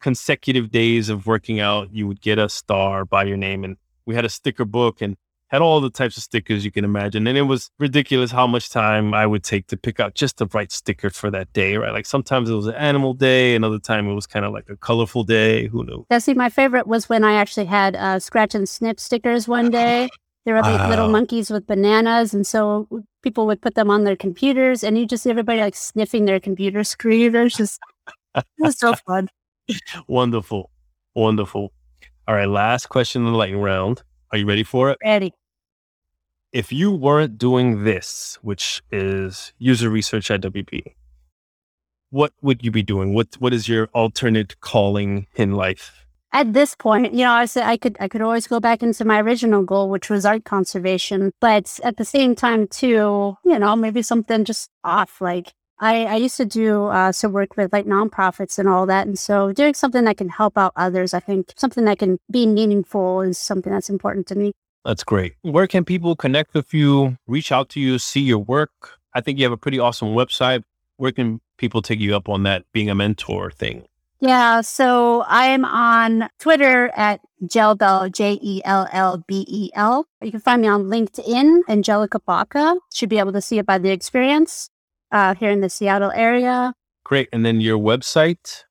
consecutive 0.01 0.71
days 0.71 1.09
of 1.09 1.27
working 1.27 1.61
out, 1.61 1.89
you 1.93 2.07
would 2.07 2.21
get 2.21 2.39
a 2.39 2.49
star 2.49 3.05
by 3.05 3.25
your 3.25 3.37
name, 3.37 3.65
and 3.65 3.77
we 4.05 4.15
had 4.15 4.25
a 4.25 4.29
sticker 4.29 4.65
book, 4.65 5.01
and 5.01 5.17
had 5.53 5.61
all 5.61 5.83
the 5.83 5.91
types 5.91 6.17
of 6.17 6.23
stickers 6.23 6.65
you 6.65 6.71
can 6.71 6.85
imagine. 6.85 7.27
And 7.27 7.37
it 7.37 7.43
was 7.43 7.71
ridiculous 7.79 8.31
how 8.31 8.47
much 8.47 8.71
time 8.71 9.13
I 9.13 9.27
would 9.27 9.45
take 9.45 9.67
to 9.67 9.77
pick 9.77 10.01
out 10.01 10.15
just 10.15 10.39
the 10.39 10.47
right 10.47 10.73
sticker 10.73 11.11
for 11.11 11.31
that 11.31 11.53
day, 11.53 11.77
right? 11.77 11.93
Like 11.93 12.07
sometimes 12.07 12.49
it 12.49 12.55
was 12.55 12.67
an 12.67 12.75
animal 12.75 13.13
day, 13.13 13.55
another 13.55 13.79
time 13.79 14.09
it 14.09 14.15
was 14.15 14.27
kind 14.27 14.47
of 14.47 14.53
like 14.53 14.71
a 14.71 14.77
colorful 14.77 15.25
day. 15.25 15.67
Who 15.69 15.85
knew? 15.85 16.07
Yeah, 16.11 16.19
see, 16.19 16.33
my 16.33 16.49
favorite 16.49 16.87
was 16.87 17.11
when 17.11 17.23
I 17.23 17.35
actually 17.35 17.67
had 17.67 17.95
uh, 17.97 18.19
scratch 18.19 18.55
and 18.55 18.67
snip 18.67 18.99
stickers 18.99 19.47
one 19.47 19.71
day. 19.83 20.09
There 20.47 20.55
were 20.55 20.63
wow. 20.63 20.89
little 20.89 21.09
monkeys 21.09 21.51
with 21.51 21.67
bananas. 21.67 22.33
And 22.33 22.47
so 22.47 22.89
people 23.23 23.47
would 23.47 23.61
put 23.61 23.75
them 23.75 23.91
on 23.91 24.05
their 24.05 24.17
computers 24.17 24.83
and 24.83 24.97
you 24.97 25.07
just 25.07 25.23
see 25.23 25.31
everybody 25.31 25.61
like 25.61 25.77
sniffing 25.77 26.25
their 26.25 26.41
computer 26.41 26.83
screen. 26.95 27.35
It 27.35 27.43
was 27.43 27.55
just, 27.55 27.79
it 28.35 28.45
was 28.59 28.79
so 28.79 28.95
fun. 29.07 29.29
Wonderful. 30.09 30.71
Wonderful. 31.15 31.73
All 32.27 32.35
right. 32.35 32.49
Last 32.49 32.87
question 32.87 33.27
in 33.27 33.33
the 33.33 33.37
lightning 33.37 33.61
round. 33.61 34.03
Are 34.33 34.39
you 34.39 34.47
ready 34.47 34.65
for 34.65 34.91
it? 34.91 34.99
Ready 35.05 35.35
if 36.53 36.71
you 36.71 36.91
weren't 36.91 37.39
doing 37.39 37.85
this, 37.85 38.39
which 38.43 38.83
is 38.91 39.53
user 39.59 39.89
research 39.89 40.31
at 40.31 40.43
WB, 40.43 40.95
what 42.11 42.33
would 42.43 42.63
you 42.63 42.71
be 42.71 42.83
doing? 42.83 43.15
What 43.15 43.35
what 43.39 43.55
is 43.55 43.69
your 43.69 43.89
alternate 43.95 44.61
calling 44.61 45.27
in 45.35 45.53
life? 45.53 46.07
At 46.35 46.53
this 46.55 46.75
point, 46.75 47.13
you 47.13 47.25
know, 47.25 47.33
I 47.33 47.47
said 47.47 47.65
I 47.65 47.77
could 47.77 47.97
I 48.01 48.09
could 48.09 48.21
always 48.21 48.47
go 48.47 48.61
back 48.61 48.83
into 48.83 49.05
my 49.05 49.21
original 49.21 49.63
goal, 49.63 49.89
which 49.89 50.11
was 50.11 50.27
art 50.27 50.45
conservation. 50.45 51.33
But 51.41 51.81
at 51.83 51.97
the 51.97 52.05
same 52.05 52.35
time, 52.35 52.69
too, 52.69 53.37
you 53.45 53.59
know, 53.59 53.75
maybe 53.75 54.03
something 54.03 54.45
just 54.45 54.69
off. 54.85 55.21
Like 55.23 55.55
I, 55.81 56.05
I 56.05 56.17
used 56.17 56.37
to 56.37 56.45
do 56.45 56.85
uh, 56.87 57.13
some 57.13 57.33
work 57.33 57.57
with 57.57 57.73
like 57.73 57.87
nonprofits 57.87 58.59
and 58.59 58.69
all 58.69 58.85
that, 58.87 59.07
and 59.07 59.19
so 59.19 59.53
doing 59.53 59.75
something 59.75 60.05
that 60.05 60.19
can 60.19 60.29
help 60.29 60.59
out 60.59 60.73
others, 60.77 61.15
I 61.15 61.21
think 61.21 61.55
something 61.57 61.87
that 61.87 61.99
can 61.99 62.19
be 62.31 62.47
meaningful 62.47 63.23
is 63.23 63.39
something 63.39 63.73
that's 63.73 63.91
important 63.91 64.27
to 64.29 64.35
me. 64.35 64.53
That's 64.85 65.05
great. 65.05 65.35
Where 65.43 65.67
can 65.67 65.85
people 65.85 66.17
connect 66.17 66.55
with 66.55 66.75
you, 66.75 67.17
reach 67.27 67.53
out 67.53 67.69
to 67.71 67.81
you, 67.81 67.99
see 67.99 68.21
your 68.21 68.39
work? 68.39 68.99
I 69.15 69.21
think 69.21 69.39
you 69.39 69.45
have 69.45 69.53
a 69.53 69.57
pretty 69.57 69.79
awesome 69.79 70.09
website. 70.09 70.65
Where 70.97 71.13
can 71.13 71.41
people 71.57 71.83
take 71.83 72.01
you 72.01 72.17
up 72.17 72.29
on 72.29 72.43
that 72.45 72.65
being 72.73 72.91
a 72.91 72.95
mentor 72.95 73.51
thing? 73.51 73.85
Yeah, 74.21 74.61
so 74.61 75.25
I'm 75.27 75.65
on 75.65 76.29
Twitter 76.39 76.93
at 76.95 77.21
Jellbell, 77.43 78.13
J 78.13 78.39
E 78.41 78.63
L 78.65 78.89
L 78.93 79.25
B 79.27 79.45
E 79.49 79.71
L. 79.75 80.07
You 80.21 80.31
can 80.31 80.39
find 80.39 80.63
me 80.63 80.69
on 80.69 80.85
LinkedIn, 80.85 81.63
Angelica 81.69 82.21
Baca. 82.21 82.77
Should 82.95 83.09
be 83.09 83.19
able 83.19 83.33
to 83.33 83.41
see 83.41 83.59
it 83.59 83.67
by 83.67 83.79
the 83.79 83.91
experience 83.91 84.71
uh, 85.11 85.35
here 85.35 85.51
in 85.51 85.61
the 85.61 85.69
Seattle 85.69 86.13
area. 86.15 86.73
Great. 87.05 87.29
And 87.33 87.45
then 87.45 87.61
your 87.61 87.79
website? 87.79 88.63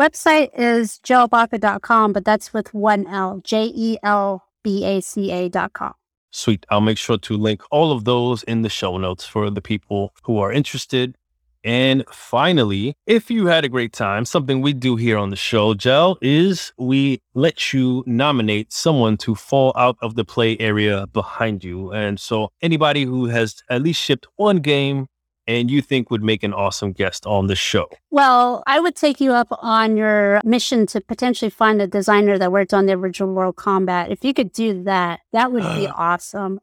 Website 0.00 0.48
is 0.58 1.00
jellbaca.com, 1.04 2.14
but 2.14 2.24
that's 2.24 2.54
with 2.54 2.72
one 2.72 3.06
L, 3.06 3.42
J 3.44 3.70
E 3.74 3.98
L 4.02 4.42
baca.com. 4.64 5.92
Sweet. 6.30 6.66
I'll 6.68 6.80
make 6.80 6.98
sure 6.98 7.18
to 7.18 7.36
link 7.36 7.62
all 7.70 7.92
of 7.92 8.04
those 8.04 8.42
in 8.42 8.62
the 8.62 8.68
show 8.68 8.96
notes 8.98 9.24
for 9.24 9.50
the 9.50 9.60
people 9.60 10.12
who 10.24 10.38
are 10.38 10.50
interested. 10.50 11.16
And 11.62 12.04
finally, 12.10 12.94
if 13.06 13.30
you 13.30 13.46
had 13.46 13.64
a 13.64 13.70
great 13.70 13.92
time, 13.92 14.26
something 14.26 14.60
we 14.60 14.74
do 14.74 14.96
here 14.96 15.16
on 15.16 15.30
the 15.30 15.36
show, 15.36 15.72
Jel, 15.72 16.18
is 16.20 16.72
we 16.76 17.22
let 17.34 17.72
you 17.72 18.04
nominate 18.06 18.72
someone 18.72 19.16
to 19.18 19.34
fall 19.34 19.72
out 19.76 19.96
of 20.02 20.14
the 20.14 20.24
play 20.24 20.58
area 20.58 21.06
behind 21.06 21.64
you. 21.64 21.90
And 21.92 22.20
so 22.20 22.50
anybody 22.60 23.04
who 23.04 23.26
has 23.26 23.62
at 23.70 23.80
least 23.80 24.02
shipped 24.02 24.26
one 24.36 24.58
game 24.58 25.06
and 25.46 25.70
you 25.70 25.82
think 25.82 26.10
would 26.10 26.22
make 26.22 26.42
an 26.42 26.52
awesome 26.52 26.92
guest 26.92 27.26
on 27.26 27.46
the 27.46 27.56
show? 27.56 27.88
Well, 28.10 28.62
I 28.66 28.80
would 28.80 28.96
take 28.96 29.20
you 29.20 29.32
up 29.32 29.48
on 29.50 29.96
your 29.96 30.40
mission 30.44 30.86
to 30.88 31.00
potentially 31.00 31.50
find 31.50 31.80
a 31.82 31.86
designer 31.86 32.38
that 32.38 32.52
worked 32.52 32.72
on 32.72 32.86
the 32.86 32.92
original 32.92 33.32
Mortal 33.32 33.52
Kombat. 33.52 34.10
If 34.10 34.24
you 34.24 34.32
could 34.34 34.52
do 34.52 34.82
that, 34.84 35.20
that 35.32 35.52
would 35.52 35.62
be 35.62 35.86
awesome. 35.96 36.60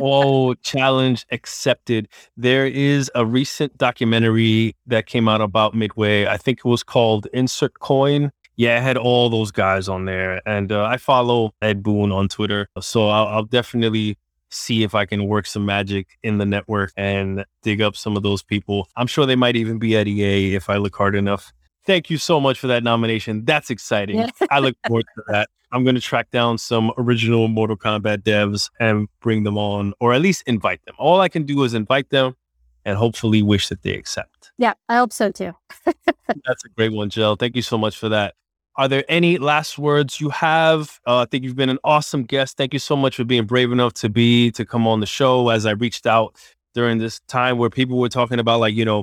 oh, 0.00 0.54
challenge 0.62 1.26
accepted. 1.30 2.08
There 2.36 2.66
is 2.66 3.10
a 3.14 3.24
recent 3.24 3.76
documentary 3.78 4.76
that 4.86 5.06
came 5.06 5.28
out 5.28 5.40
about 5.40 5.74
Midway. 5.74 6.26
I 6.26 6.36
think 6.36 6.58
it 6.58 6.64
was 6.64 6.82
called 6.82 7.26
Insert 7.32 7.78
Coin. 7.80 8.32
Yeah, 8.56 8.76
I 8.76 8.80
had 8.80 8.96
all 8.96 9.30
those 9.30 9.52
guys 9.52 9.88
on 9.88 10.04
there. 10.04 10.42
And 10.44 10.72
uh, 10.72 10.84
I 10.84 10.96
follow 10.96 11.52
Ed 11.62 11.82
Boon 11.82 12.10
on 12.10 12.26
Twitter. 12.26 12.68
So 12.80 13.08
I'll, 13.08 13.28
I'll 13.28 13.44
definitely 13.44 14.18
see 14.50 14.82
if 14.82 14.94
I 14.94 15.04
can 15.06 15.26
work 15.26 15.46
some 15.46 15.64
magic 15.64 16.18
in 16.22 16.38
the 16.38 16.46
network 16.46 16.92
and 16.96 17.44
dig 17.62 17.80
up 17.80 17.96
some 17.96 18.16
of 18.16 18.22
those 18.22 18.42
people. 18.42 18.88
I'm 18.96 19.06
sure 19.06 19.26
they 19.26 19.36
might 19.36 19.56
even 19.56 19.78
be 19.78 19.96
at 19.96 20.06
EA 20.08 20.54
if 20.54 20.70
I 20.70 20.76
look 20.76 20.96
hard 20.96 21.14
enough. 21.14 21.52
Thank 21.84 22.10
you 22.10 22.18
so 22.18 22.40
much 22.40 22.58
for 22.58 22.66
that 22.66 22.82
nomination. 22.82 23.44
That's 23.44 23.70
exciting. 23.70 24.18
Yeah. 24.18 24.30
I 24.50 24.58
look 24.58 24.76
forward 24.86 25.06
to 25.16 25.22
that. 25.28 25.48
I'm 25.72 25.84
going 25.84 25.94
to 25.94 26.00
track 26.00 26.30
down 26.30 26.56
some 26.56 26.92
original 26.96 27.48
Mortal 27.48 27.76
Kombat 27.76 28.18
devs 28.22 28.70
and 28.80 29.08
bring 29.20 29.44
them 29.44 29.58
on, 29.58 29.92
or 30.00 30.14
at 30.14 30.22
least 30.22 30.42
invite 30.46 30.82
them. 30.86 30.94
All 30.98 31.20
I 31.20 31.28
can 31.28 31.44
do 31.44 31.62
is 31.64 31.74
invite 31.74 32.08
them 32.10 32.36
and 32.84 32.96
hopefully 32.96 33.42
wish 33.42 33.68
that 33.68 33.82
they 33.82 33.94
accept. 33.94 34.50
Yeah, 34.56 34.74
I 34.88 34.96
hope 34.96 35.12
so 35.12 35.30
too. 35.30 35.52
That's 35.84 36.64
a 36.64 36.68
great 36.74 36.92
one, 36.92 37.10
Jill. 37.10 37.36
Thank 37.36 37.54
you 37.54 37.62
so 37.62 37.76
much 37.76 37.98
for 37.98 38.08
that. 38.08 38.34
Are 38.78 38.86
there 38.86 39.04
any 39.08 39.38
last 39.38 39.76
words 39.76 40.20
you 40.20 40.28
have? 40.30 41.00
Uh, 41.04 41.18
I 41.18 41.24
think 41.24 41.42
you've 41.42 41.56
been 41.56 41.68
an 41.68 41.80
awesome 41.82 42.22
guest. 42.22 42.56
Thank 42.56 42.72
you 42.72 42.78
so 42.78 42.94
much 42.94 43.16
for 43.16 43.24
being 43.24 43.44
brave 43.44 43.72
enough 43.72 43.92
to 43.94 44.08
be 44.08 44.52
to 44.52 44.64
come 44.64 44.86
on 44.86 45.00
the 45.00 45.06
show. 45.06 45.48
As 45.48 45.66
I 45.66 45.72
reached 45.72 46.06
out 46.06 46.36
during 46.74 46.98
this 46.98 47.18
time 47.26 47.58
where 47.58 47.70
people 47.70 47.98
were 47.98 48.08
talking 48.08 48.38
about 48.38 48.60
like 48.60 48.74
you 48.74 48.84
know 48.84 49.02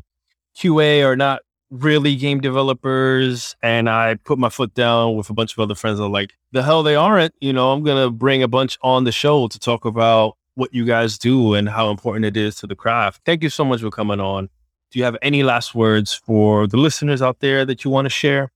QA 0.58 1.06
are 1.06 1.18
not 1.18 1.42
really 1.72 2.16
game 2.16 2.40
developers, 2.40 3.54
and 3.62 3.90
I 3.90 4.16
put 4.24 4.40
my 4.40 4.48
foot 4.48 4.74
down 4.76 5.18
with 5.18 5.30
a 5.30 5.34
bunch 5.34 5.52
of 5.52 5.60
other 5.60 5.76
friends. 5.76 6.00
I'm 6.00 6.10
like, 6.10 6.32
the 6.54 6.64
hell 6.64 6.82
they 6.82 6.96
aren't. 6.96 7.34
You 7.42 7.52
know, 7.52 7.74
I'm 7.74 7.84
gonna 7.84 8.10
bring 8.10 8.44
a 8.44 8.48
bunch 8.48 8.78
on 8.82 9.04
the 9.04 9.12
show 9.12 9.50
to 9.50 9.60
talk 9.60 9.84
about 9.84 10.38
what 10.54 10.74
you 10.74 10.86
guys 10.86 11.18
do 11.18 11.54
and 11.54 11.68
how 11.68 11.90
important 11.90 12.24
it 12.24 12.38
is 12.38 12.56
to 12.58 12.68
the 12.68 12.78
craft. 12.78 13.24
Thank 13.26 13.44
you 13.44 13.50
so 13.50 13.66
much 13.66 13.82
for 13.82 13.92
coming 13.92 14.22
on. 14.22 14.48
Do 14.92 15.00
you 15.00 15.04
have 15.04 15.18
any 15.22 15.44
last 15.44 15.76
words 15.76 16.14
for 16.14 16.66
the 16.66 16.78
listeners 16.78 17.22
out 17.22 17.42
there 17.42 17.66
that 17.66 17.84
you 17.84 17.92
want 17.92 18.06
to 18.06 18.10
share? 18.10 18.54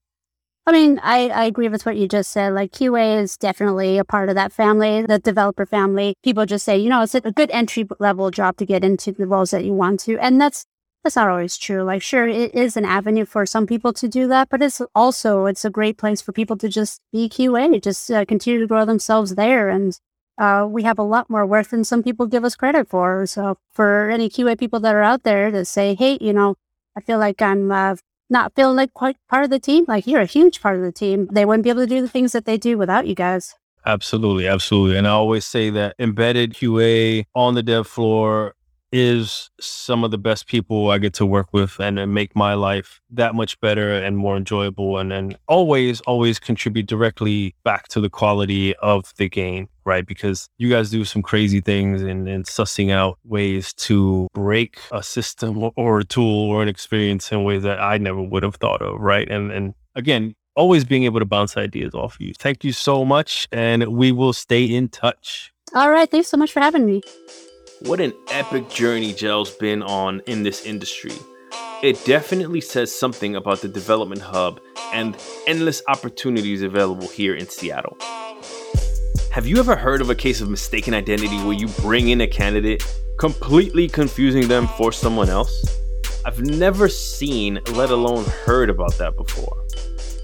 I 0.65 0.71
mean, 0.71 0.99
I, 1.01 1.29
I 1.29 1.45
agree 1.45 1.67
with 1.67 1.85
what 1.85 1.97
you 1.97 2.07
just 2.07 2.31
said. 2.31 2.53
Like 2.53 2.71
QA 2.71 3.19
is 3.21 3.37
definitely 3.37 3.97
a 3.97 4.03
part 4.03 4.29
of 4.29 4.35
that 4.35 4.51
family, 4.53 5.01
the 5.01 5.17
developer 5.17 5.65
family. 5.65 6.15
People 6.23 6.45
just 6.45 6.63
say, 6.63 6.77
you 6.77 6.89
know, 6.89 7.01
it's 7.01 7.15
a 7.15 7.21
good 7.21 7.49
entry 7.51 7.87
level 7.99 8.29
job 8.29 8.57
to 8.57 8.65
get 8.65 8.83
into 8.83 9.11
the 9.11 9.25
roles 9.25 9.51
that 9.51 9.65
you 9.65 9.73
want 9.73 9.99
to. 10.01 10.17
And 10.19 10.39
that's 10.39 10.65
that's 11.03 11.15
not 11.15 11.29
always 11.29 11.57
true. 11.57 11.83
Like, 11.83 12.01
sure, 12.01 12.27
it 12.27 12.53
is 12.53 12.75
an 12.75 12.85
avenue 12.85 13.25
for 13.25 13.45
some 13.45 13.65
people 13.65 13.93
to 13.93 14.07
do 14.07 14.27
that, 14.27 14.49
but 14.49 14.61
it's 14.61 14.81
also 14.93 15.45
it's 15.45 15.63
a 15.65 15.69
great 15.69 15.97
place 15.97 16.21
for 16.21 16.33
people 16.33 16.57
to 16.57 16.69
just 16.69 17.01
be 17.11 17.29
QA, 17.29 17.81
just 17.81 18.11
uh, 18.11 18.25
continue 18.25 18.59
to 18.59 18.67
grow 18.67 18.85
themselves 18.85 19.35
there. 19.35 19.69
And 19.69 19.97
uh, 20.37 20.67
we 20.69 20.83
have 20.83 20.99
a 20.99 21.03
lot 21.03 21.29
more 21.29 21.45
worth 21.45 21.71
than 21.71 21.83
some 21.83 22.03
people 22.03 22.27
give 22.27 22.43
us 22.43 22.55
credit 22.55 22.89
for. 22.89 23.25
So, 23.25 23.57
for 23.71 24.09
any 24.09 24.29
QA 24.29 24.59
people 24.59 24.79
that 24.81 24.93
are 24.95 25.03
out 25.03 25.23
there 25.23 25.51
to 25.51 25.65
say, 25.65 25.95
hey, 25.95 26.17
you 26.21 26.33
know, 26.33 26.55
I 26.97 27.01
feel 27.01 27.17
like 27.17 27.41
I'm 27.41 27.71
uh, 27.71 27.95
not 28.29 28.53
feeling 28.55 28.75
like 28.75 28.93
quite 28.93 29.17
part 29.29 29.43
of 29.43 29.49
the 29.49 29.59
team. 29.59 29.85
Like 29.87 30.07
you're 30.07 30.21
a 30.21 30.25
huge 30.25 30.61
part 30.61 30.75
of 30.75 30.81
the 30.81 30.91
team. 30.91 31.27
They 31.31 31.45
wouldn't 31.45 31.63
be 31.63 31.69
able 31.69 31.81
to 31.81 31.87
do 31.87 32.01
the 32.01 32.07
things 32.07 32.31
that 32.31 32.45
they 32.45 32.57
do 32.57 32.77
without 32.77 33.07
you 33.07 33.15
guys. 33.15 33.55
Absolutely, 33.85 34.47
absolutely. 34.47 34.97
And 34.97 35.07
I 35.07 35.11
always 35.11 35.45
say 35.45 35.69
that 35.71 35.95
embedded 35.99 36.53
QA 36.53 37.25
on 37.33 37.55
the 37.55 37.63
dev 37.63 37.87
floor 37.87 38.55
is 38.91 39.49
some 39.59 40.03
of 40.03 40.11
the 40.11 40.17
best 40.17 40.47
people 40.47 40.89
I 40.89 40.97
get 40.97 41.13
to 41.15 41.25
work 41.25 41.53
with 41.53 41.79
and, 41.79 41.99
and 41.99 42.13
make 42.13 42.35
my 42.35 42.55
life 42.55 43.01
that 43.11 43.35
much 43.35 43.59
better 43.59 43.93
and 43.93 44.17
more 44.17 44.35
enjoyable 44.35 44.97
and 44.97 45.13
and 45.13 45.37
always 45.47 46.01
always 46.01 46.39
contribute 46.39 46.87
directly 46.87 47.55
back 47.63 47.87
to 47.89 48.01
the 48.01 48.09
quality 48.09 48.75
of 48.77 49.13
the 49.17 49.29
game 49.29 49.69
right? 49.89 50.05
Because 50.05 50.47
you 50.59 50.69
guys 50.69 50.91
do 50.91 51.03
some 51.03 51.23
crazy 51.23 51.61
things 51.61 52.03
and, 52.03 52.29
and 52.29 52.45
sussing 52.45 52.91
out 52.91 53.17
ways 53.25 53.73
to 53.73 54.27
break 54.35 54.79
a 54.91 55.01
system 55.01 55.71
or 55.75 55.99
a 55.99 56.05
tool 56.05 56.51
or 56.51 56.61
an 56.61 56.69
experience 56.69 57.31
in 57.31 57.43
ways 57.43 57.63
that 57.63 57.79
I 57.79 57.97
never 57.97 58.21
would 58.21 58.43
have 58.43 58.55
thought 58.55 58.83
of 58.83 58.99
right? 59.01 59.27
And 59.29 59.51
and 59.51 59.73
again 59.95 60.35
always 60.55 60.83
being 60.83 61.05
able 61.05 61.19
to 61.19 61.25
bounce 61.25 61.57
ideas 61.57 61.93
off 61.95 62.15
of 62.15 62.21
you. 62.21 62.33
Thank 62.37 62.63
you 62.63 62.71
so 62.71 63.03
much 63.03 63.47
and 63.51 63.87
we 63.87 64.11
will 64.11 64.33
stay 64.33 64.63
in 64.63 64.89
touch. 64.89 65.51
All 65.73 65.89
right 65.89 66.09
thanks 66.09 66.27
so 66.27 66.37
much 66.37 66.51
for 66.53 66.59
having 66.59 66.85
me. 66.85 67.01
What 67.81 67.99
an 67.99 68.13
epic 68.29 68.69
journey 68.69 69.13
Jel's 69.13 69.51
been 69.51 69.81
on 69.81 70.21
in 70.27 70.43
this 70.43 70.65
industry. 70.65 71.13
It 71.81 72.03
definitely 72.05 72.61
says 72.61 72.93
something 72.93 73.35
about 73.35 73.61
the 73.61 73.69
development 73.69 74.21
hub 74.21 74.59
and 74.93 75.17
endless 75.47 75.81
opportunities 75.87 76.61
available 76.61 77.07
here 77.07 77.33
in 77.33 77.47
Seattle. 77.47 77.97
Have 79.31 79.45
you 79.45 79.57
ever 79.57 79.75
heard 79.75 80.01
of 80.01 80.09
a 80.09 80.15
case 80.15 80.41
of 80.41 80.49
mistaken 80.49 80.95
identity 80.95 81.37
where 81.43 81.53
you 81.53 81.67
bring 81.67 82.09
in 82.09 82.21
a 82.21 82.27
candidate, 82.27 82.83
completely 83.19 83.87
confusing 83.87 84.47
them 84.47 84.67
for 84.69 84.91
someone 84.91 85.29
else? 85.29 85.77
I've 86.25 86.39
never 86.39 86.89
seen, 86.89 87.59
let 87.73 87.91
alone 87.91 88.25
heard 88.25 88.71
about 88.71 88.97
that 88.97 89.15
before. 89.15 89.55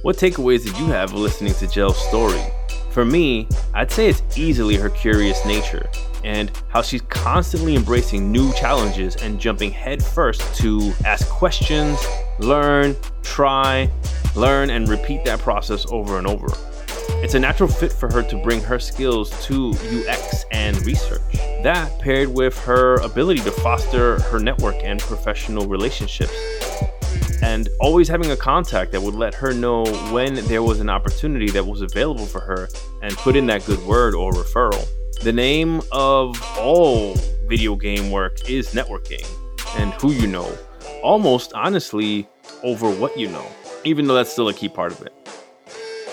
What 0.01 0.17
takeaways 0.17 0.63
did 0.63 0.75
you 0.79 0.87
have 0.87 1.13
listening 1.13 1.53
to 1.53 1.67
Jel's 1.67 2.03
story? 2.07 2.43
For 2.89 3.05
me, 3.05 3.47
I'd 3.75 3.91
say 3.91 4.07
it's 4.07 4.23
easily 4.35 4.75
her 4.77 4.89
curious 4.89 5.45
nature 5.45 5.87
and 6.23 6.51
how 6.69 6.81
she's 6.81 7.03
constantly 7.03 7.75
embracing 7.75 8.31
new 8.31 8.51
challenges 8.53 9.17
and 9.17 9.39
jumping 9.39 9.69
headfirst 9.69 10.55
to 10.55 10.93
ask 11.05 11.29
questions, 11.29 12.03
learn, 12.39 12.95
try, 13.21 13.87
learn, 14.35 14.71
and 14.71 14.89
repeat 14.89 15.23
that 15.25 15.37
process 15.39 15.85
over 15.91 16.17
and 16.17 16.25
over. 16.25 16.47
It's 17.23 17.33
a 17.33 17.39
natural 17.39 17.69
fit 17.69 17.91
for 17.91 18.11
her 18.11 18.21
to 18.23 18.37
bring 18.37 18.61
her 18.61 18.79
skills 18.79 19.29
to 19.45 19.71
UX 19.71 20.45
and 20.51 20.77
research. 20.85 21.21
That 21.63 21.91
paired 21.99 22.29
with 22.29 22.57
her 22.59 22.95
ability 23.01 23.41
to 23.41 23.51
foster 23.51 24.19
her 24.21 24.39
network 24.39 24.75
and 24.83 24.99
professional 24.99 25.67
relationships. 25.67 26.33
And 27.41 27.69
always 27.79 28.07
having 28.07 28.31
a 28.31 28.37
contact 28.37 28.91
that 28.91 29.01
would 29.01 29.15
let 29.15 29.33
her 29.35 29.53
know 29.53 29.85
when 30.11 30.35
there 30.47 30.63
was 30.63 30.79
an 30.79 30.89
opportunity 30.89 31.49
that 31.51 31.65
was 31.65 31.81
available 31.81 32.25
for 32.25 32.41
her 32.41 32.69
and 33.01 33.15
put 33.17 33.35
in 33.35 33.45
that 33.47 33.65
good 33.65 33.83
word 33.85 34.15
or 34.15 34.31
referral. 34.31 34.87
The 35.21 35.33
name 35.33 35.81
of 35.91 36.39
all 36.57 37.15
video 37.47 37.75
game 37.75 38.11
work 38.11 38.49
is 38.49 38.73
networking 38.73 39.25
and 39.77 39.93
who 39.93 40.11
you 40.11 40.27
know, 40.27 40.51
almost 41.03 41.53
honestly 41.53 42.27
over 42.63 42.89
what 42.89 43.17
you 43.17 43.29
know, 43.29 43.45
even 43.83 44.07
though 44.07 44.15
that's 44.15 44.31
still 44.31 44.49
a 44.49 44.53
key 44.53 44.69
part 44.69 44.91
of 44.91 45.01
it. 45.01 45.13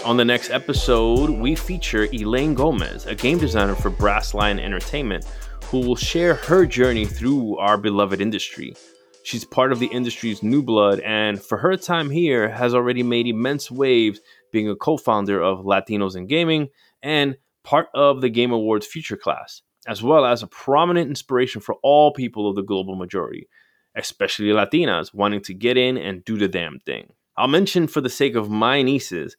On 0.04 0.16
the 0.16 0.24
next 0.24 0.50
episode, 0.50 1.30
we 1.30 1.54
feature 1.54 2.08
Elaine 2.12 2.54
Gomez, 2.54 3.06
a 3.06 3.14
game 3.14 3.38
designer 3.38 3.76
for 3.76 3.88
Brass 3.88 4.34
Lion 4.34 4.58
Entertainment, 4.58 5.24
who 5.66 5.78
will 5.78 5.94
share 5.94 6.34
her 6.34 6.66
journey 6.66 7.06
through 7.06 7.56
our 7.58 7.78
beloved 7.78 8.20
industry. 8.20 8.74
She's 9.22 9.44
part 9.44 9.70
of 9.70 9.78
the 9.78 9.86
industry's 9.86 10.42
new 10.42 10.60
blood, 10.60 10.98
and 11.00 11.40
for 11.40 11.56
her 11.56 11.76
time 11.76 12.10
here, 12.10 12.48
has 12.48 12.74
already 12.74 13.04
made 13.04 13.28
immense 13.28 13.70
waves 13.70 14.20
being 14.50 14.68
a 14.68 14.74
co 14.74 14.96
founder 14.96 15.40
of 15.40 15.60
Latinos 15.60 16.16
in 16.16 16.26
Gaming 16.26 16.70
and 17.00 17.36
part 17.62 17.86
of 17.94 18.22
the 18.22 18.28
Game 18.28 18.50
Awards 18.50 18.88
Future 18.88 19.16
Class, 19.16 19.62
as 19.86 20.02
well 20.02 20.24
as 20.24 20.42
a 20.42 20.48
prominent 20.48 21.10
inspiration 21.10 21.60
for 21.60 21.76
all 21.84 22.12
people 22.12 22.50
of 22.50 22.56
the 22.56 22.62
global 22.62 22.96
majority, 22.96 23.48
especially 23.94 24.46
Latinas 24.46 25.14
wanting 25.14 25.42
to 25.42 25.54
get 25.54 25.76
in 25.76 25.96
and 25.96 26.24
do 26.24 26.36
the 26.36 26.48
damn 26.48 26.80
thing. 26.80 27.12
I'll 27.36 27.48
mention 27.48 27.86
for 27.86 28.00
the 28.00 28.10
sake 28.10 28.34
of 28.34 28.50
my 28.50 28.82
nieces, 28.82 29.36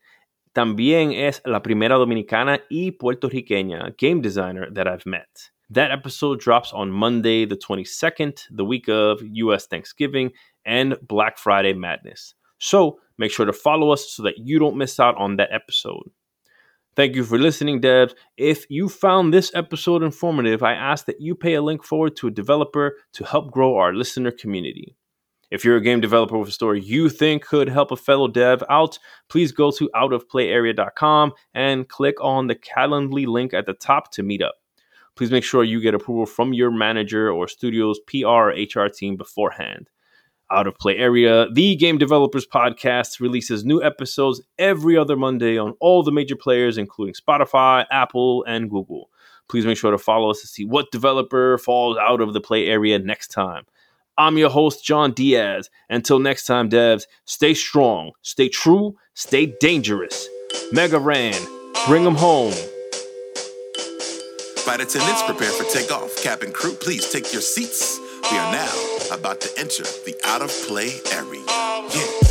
también 0.53 1.11
es 1.13 1.41
la 1.45 1.61
primera 1.61 1.95
dominicana 1.95 2.61
y 2.69 2.91
puertorriqueña 2.91 3.95
game 3.97 4.21
designer 4.21 4.71
that 4.73 4.87
I've 4.87 5.05
met. 5.05 5.51
That 5.69 5.91
episode 5.91 6.39
drops 6.39 6.71
on 6.71 6.91
Monday, 6.91 7.45
the 7.45 7.57
22nd, 7.57 8.47
the 8.51 8.63
week 8.63 8.87
of 8.87 9.21
US 9.23 9.65
Thanksgiving 9.65 10.31
and 10.65 10.95
Black 11.07 11.37
Friday 11.37 11.73
Madness. 11.73 12.35
So 12.59 12.99
make 13.17 13.31
sure 13.31 13.45
to 13.45 13.53
follow 13.53 13.91
us 13.91 14.11
so 14.11 14.23
that 14.23 14.37
you 14.37 14.59
don't 14.59 14.77
miss 14.77 14.99
out 14.99 15.17
on 15.17 15.37
that 15.37 15.49
episode. 15.51 16.11
Thank 16.95 17.15
you 17.15 17.23
for 17.23 17.39
listening, 17.39 17.81
devs. 17.81 18.13
If 18.37 18.69
you 18.69 18.87
found 18.87 19.33
this 19.33 19.51
episode 19.55 20.03
informative, 20.03 20.61
I 20.61 20.73
ask 20.73 21.05
that 21.07 21.19
you 21.19 21.33
pay 21.33 21.55
a 21.55 21.61
link 21.61 21.83
forward 21.83 22.15
to 22.17 22.27
a 22.27 22.31
developer 22.31 22.97
to 23.13 23.23
help 23.25 23.51
grow 23.51 23.77
our 23.77 23.93
listener 23.93 24.29
community. 24.29 24.95
If 25.53 25.63
you're 25.63 25.77
a 25.77 25.81
game 25.81 26.01
developer 26.01 26.35
with 26.35 26.49
a 26.49 26.51
story 26.51 26.81
you 26.81 27.09
think 27.09 27.45
could 27.45 27.69
help 27.69 27.91
a 27.91 27.95
fellow 27.95 28.27
dev 28.27 28.63
out, 28.71 28.97
please 29.29 29.51
go 29.51 29.69
to 29.69 29.87
outofplayarea.com 29.93 31.31
and 31.53 31.87
click 31.87 32.15
on 32.19 32.47
the 32.47 32.55
Calendly 32.55 33.27
link 33.27 33.53
at 33.53 33.67
the 33.67 33.75
top 33.75 34.11
to 34.13 34.23
meet 34.23 34.41
up. 34.41 34.55
Please 35.15 35.29
make 35.29 35.43
sure 35.43 35.63
you 35.63 35.79
get 35.79 35.93
approval 35.93 36.25
from 36.25 36.53
your 36.53 36.71
manager 36.71 37.31
or 37.31 37.47
studio's 37.47 37.99
PR 38.07 38.49
HR 38.49 38.87
team 38.87 39.15
beforehand. 39.15 39.91
Out 40.49 40.65
of 40.65 40.73
Play 40.79 40.97
Area, 40.97 41.45
the 41.53 41.75
Game 41.75 41.99
Developers 41.99 42.47
Podcast, 42.47 43.19
releases 43.19 43.63
new 43.63 43.79
episodes 43.83 44.41
every 44.57 44.97
other 44.97 45.15
Monday 45.15 45.59
on 45.59 45.75
all 45.79 46.01
the 46.01 46.11
major 46.11 46.35
players, 46.35 46.79
including 46.79 47.13
Spotify, 47.13 47.85
Apple, 47.91 48.43
and 48.47 48.71
Google. 48.71 49.11
Please 49.49 49.67
make 49.67 49.77
sure 49.77 49.91
to 49.91 49.99
follow 49.99 50.31
us 50.31 50.41
to 50.41 50.47
see 50.47 50.65
what 50.65 50.91
developer 50.91 51.59
falls 51.59 51.95
out 51.99 52.21
of 52.21 52.33
the 52.33 52.41
play 52.41 52.65
area 52.65 52.97
next 52.97 53.27
time. 53.27 53.65
I'm 54.17 54.37
your 54.37 54.49
host, 54.49 54.83
John 54.83 55.11
Diaz. 55.11 55.69
Until 55.89 56.19
next 56.19 56.45
time, 56.45 56.69
devs, 56.69 57.05
stay 57.25 57.53
strong, 57.53 58.11
stay 58.21 58.47
true, 58.47 58.95
stay 59.15 59.47
dangerous. 59.59 60.27
Mega 60.71 60.99
Ran, 60.99 61.39
bring 61.87 62.03
them 62.03 62.15
home. 62.15 62.53
Flight 64.57 64.81
attendants, 64.81 65.23
prepare 65.23 65.51
for 65.51 65.63
takeoff. 65.65 66.15
Cabin 66.21 66.51
crew, 66.51 66.73
please 66.73 67.11
take 67.11 67.33
your 67.33 67.41
seats. 67.41 67.99
We 68.31 68.37
are 68.37 68.51
now 68.51 68.71
about 69.11 69.41
to 69.41 69.49
enter 69.59 69.83
the 69.83 70.15
out 70.25 70.41
of 70.41 70.49
play 70.67 70.99
area. 71.11 71.43
Yeah. 71.93 72.23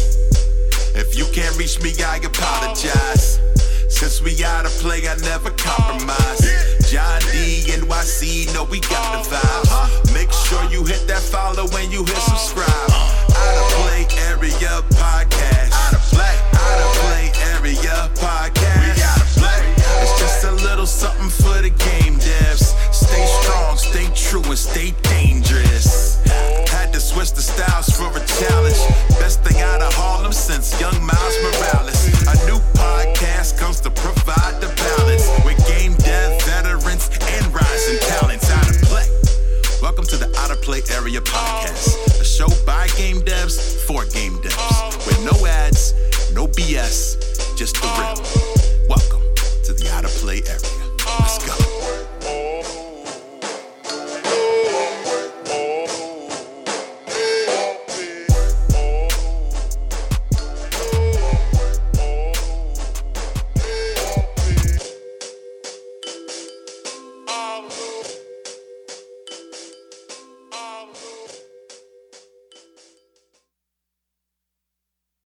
If 0.95 1.17
you 1.17 1.27
can't 1.33 1.57
reach 1.59 1.83
me, 1.83 1.93
I 2.05 2.17
apologize. 2.17 3.41
Since 3.89 4.23
we 4.23 4.43
out 4.45 4.67
of 4.67 4.73
play, 4.73 5.07
I 5.09 5.17
never 5.17 5.51
compromise. 5.51 6.72
John 6.93 7.21
D, 7.33 7.65
NYC, 7.73 8.53
know 8.53 8.65
we 8.65 8.79
got 8.79 9.25
the 9.25 9.31
vibes. 9.33 10.13
Make 10.13 10.31
sure 10.31 10.63
you 10.69 10.85
hit 10.85 11.09
that 11.09 11.23
follow 11.23 11.65
when 11.73 11.91
you 11.91 12.05
hit 12.05 12.21
subscribe. 12.21 12.69
Out 12.69 13.57
of 13.57 13.69
play 13.81 14.05
area 14.29 14.85
podcast. 14.93 15.73
Out 15.73 15.95
of 15.97 16.05
play, 16.13 16.37
out 16.53 16.81
of 16.85 16.93
play 17.01 17.33
area 17.49 18.13
podcast. 18.21 18.93
We 18.93 19.03
out 19.09 19.25
of 19.25 19.33
play. 19.41 19.73
It's 20.05 20.21
just 20.21 20.45
a 20.45 20.53
little 20.53 20.85
something 20.85 21.31
for 21.31 21.63
the 21.65 21.71
game 21.71 22.21
devs. 22.21 22.77
Stay 22.93 23.25
strong, 23.41 23.79
stay 23.79 24.13
true, 24.13 24.45
and 24.45 24.59
stay 24.59 24.93
dangerous. 25.01 26.21
Had 26.69 26.93
to 26.93 27.01
switch 27.01 27.33
the 27.33 27.41
styles 27.41 27.89
for 27.89 28.13
a 28.13 28.21
challenge. 28.37 28.77
Best 29.17 29.41
thing 29.41 29.63
out 29.63 29.81
of 29.81 29.95
Harlem 29.95 30.33
since 30.33 30.79
young 30.79 31.01
Miles 31.01 31.37
Morales. 31.41 32.05
A 32.29 32.37
new 32.45 32.61
podcast 32.77 33.57
comes 33.57 33.81
to 33.81 33.91
provide 33.91 34.22
Play 40.73 40.97
Area 40.97 41.21
Podcast, 41.21 42.19
a 42.19 42.25
show 42.25 42.49
by 42.65 42.87
game 42.97 43.21
devs 43.21 43.85
for 43.85 44.07
game 44.07 44.39
devs, 44.39 45.07
with 45.07 45.23
no 45.23 45.47
ads, 45.47 45.93
no 46.33 46.47
BS, 46.47 47.59
just 47.59 47.75
the 47.75 47.89
real. 47.99 48.89
Welcome 48.89 49.21
to 49.65 49.75
the 49.75 49.91
Out 49.93 50.07
of 50.07 50.11
Play 50.13 50.41
Area. 50.47 50.63
Let's 51.21 51.47
go. 51.47 52.92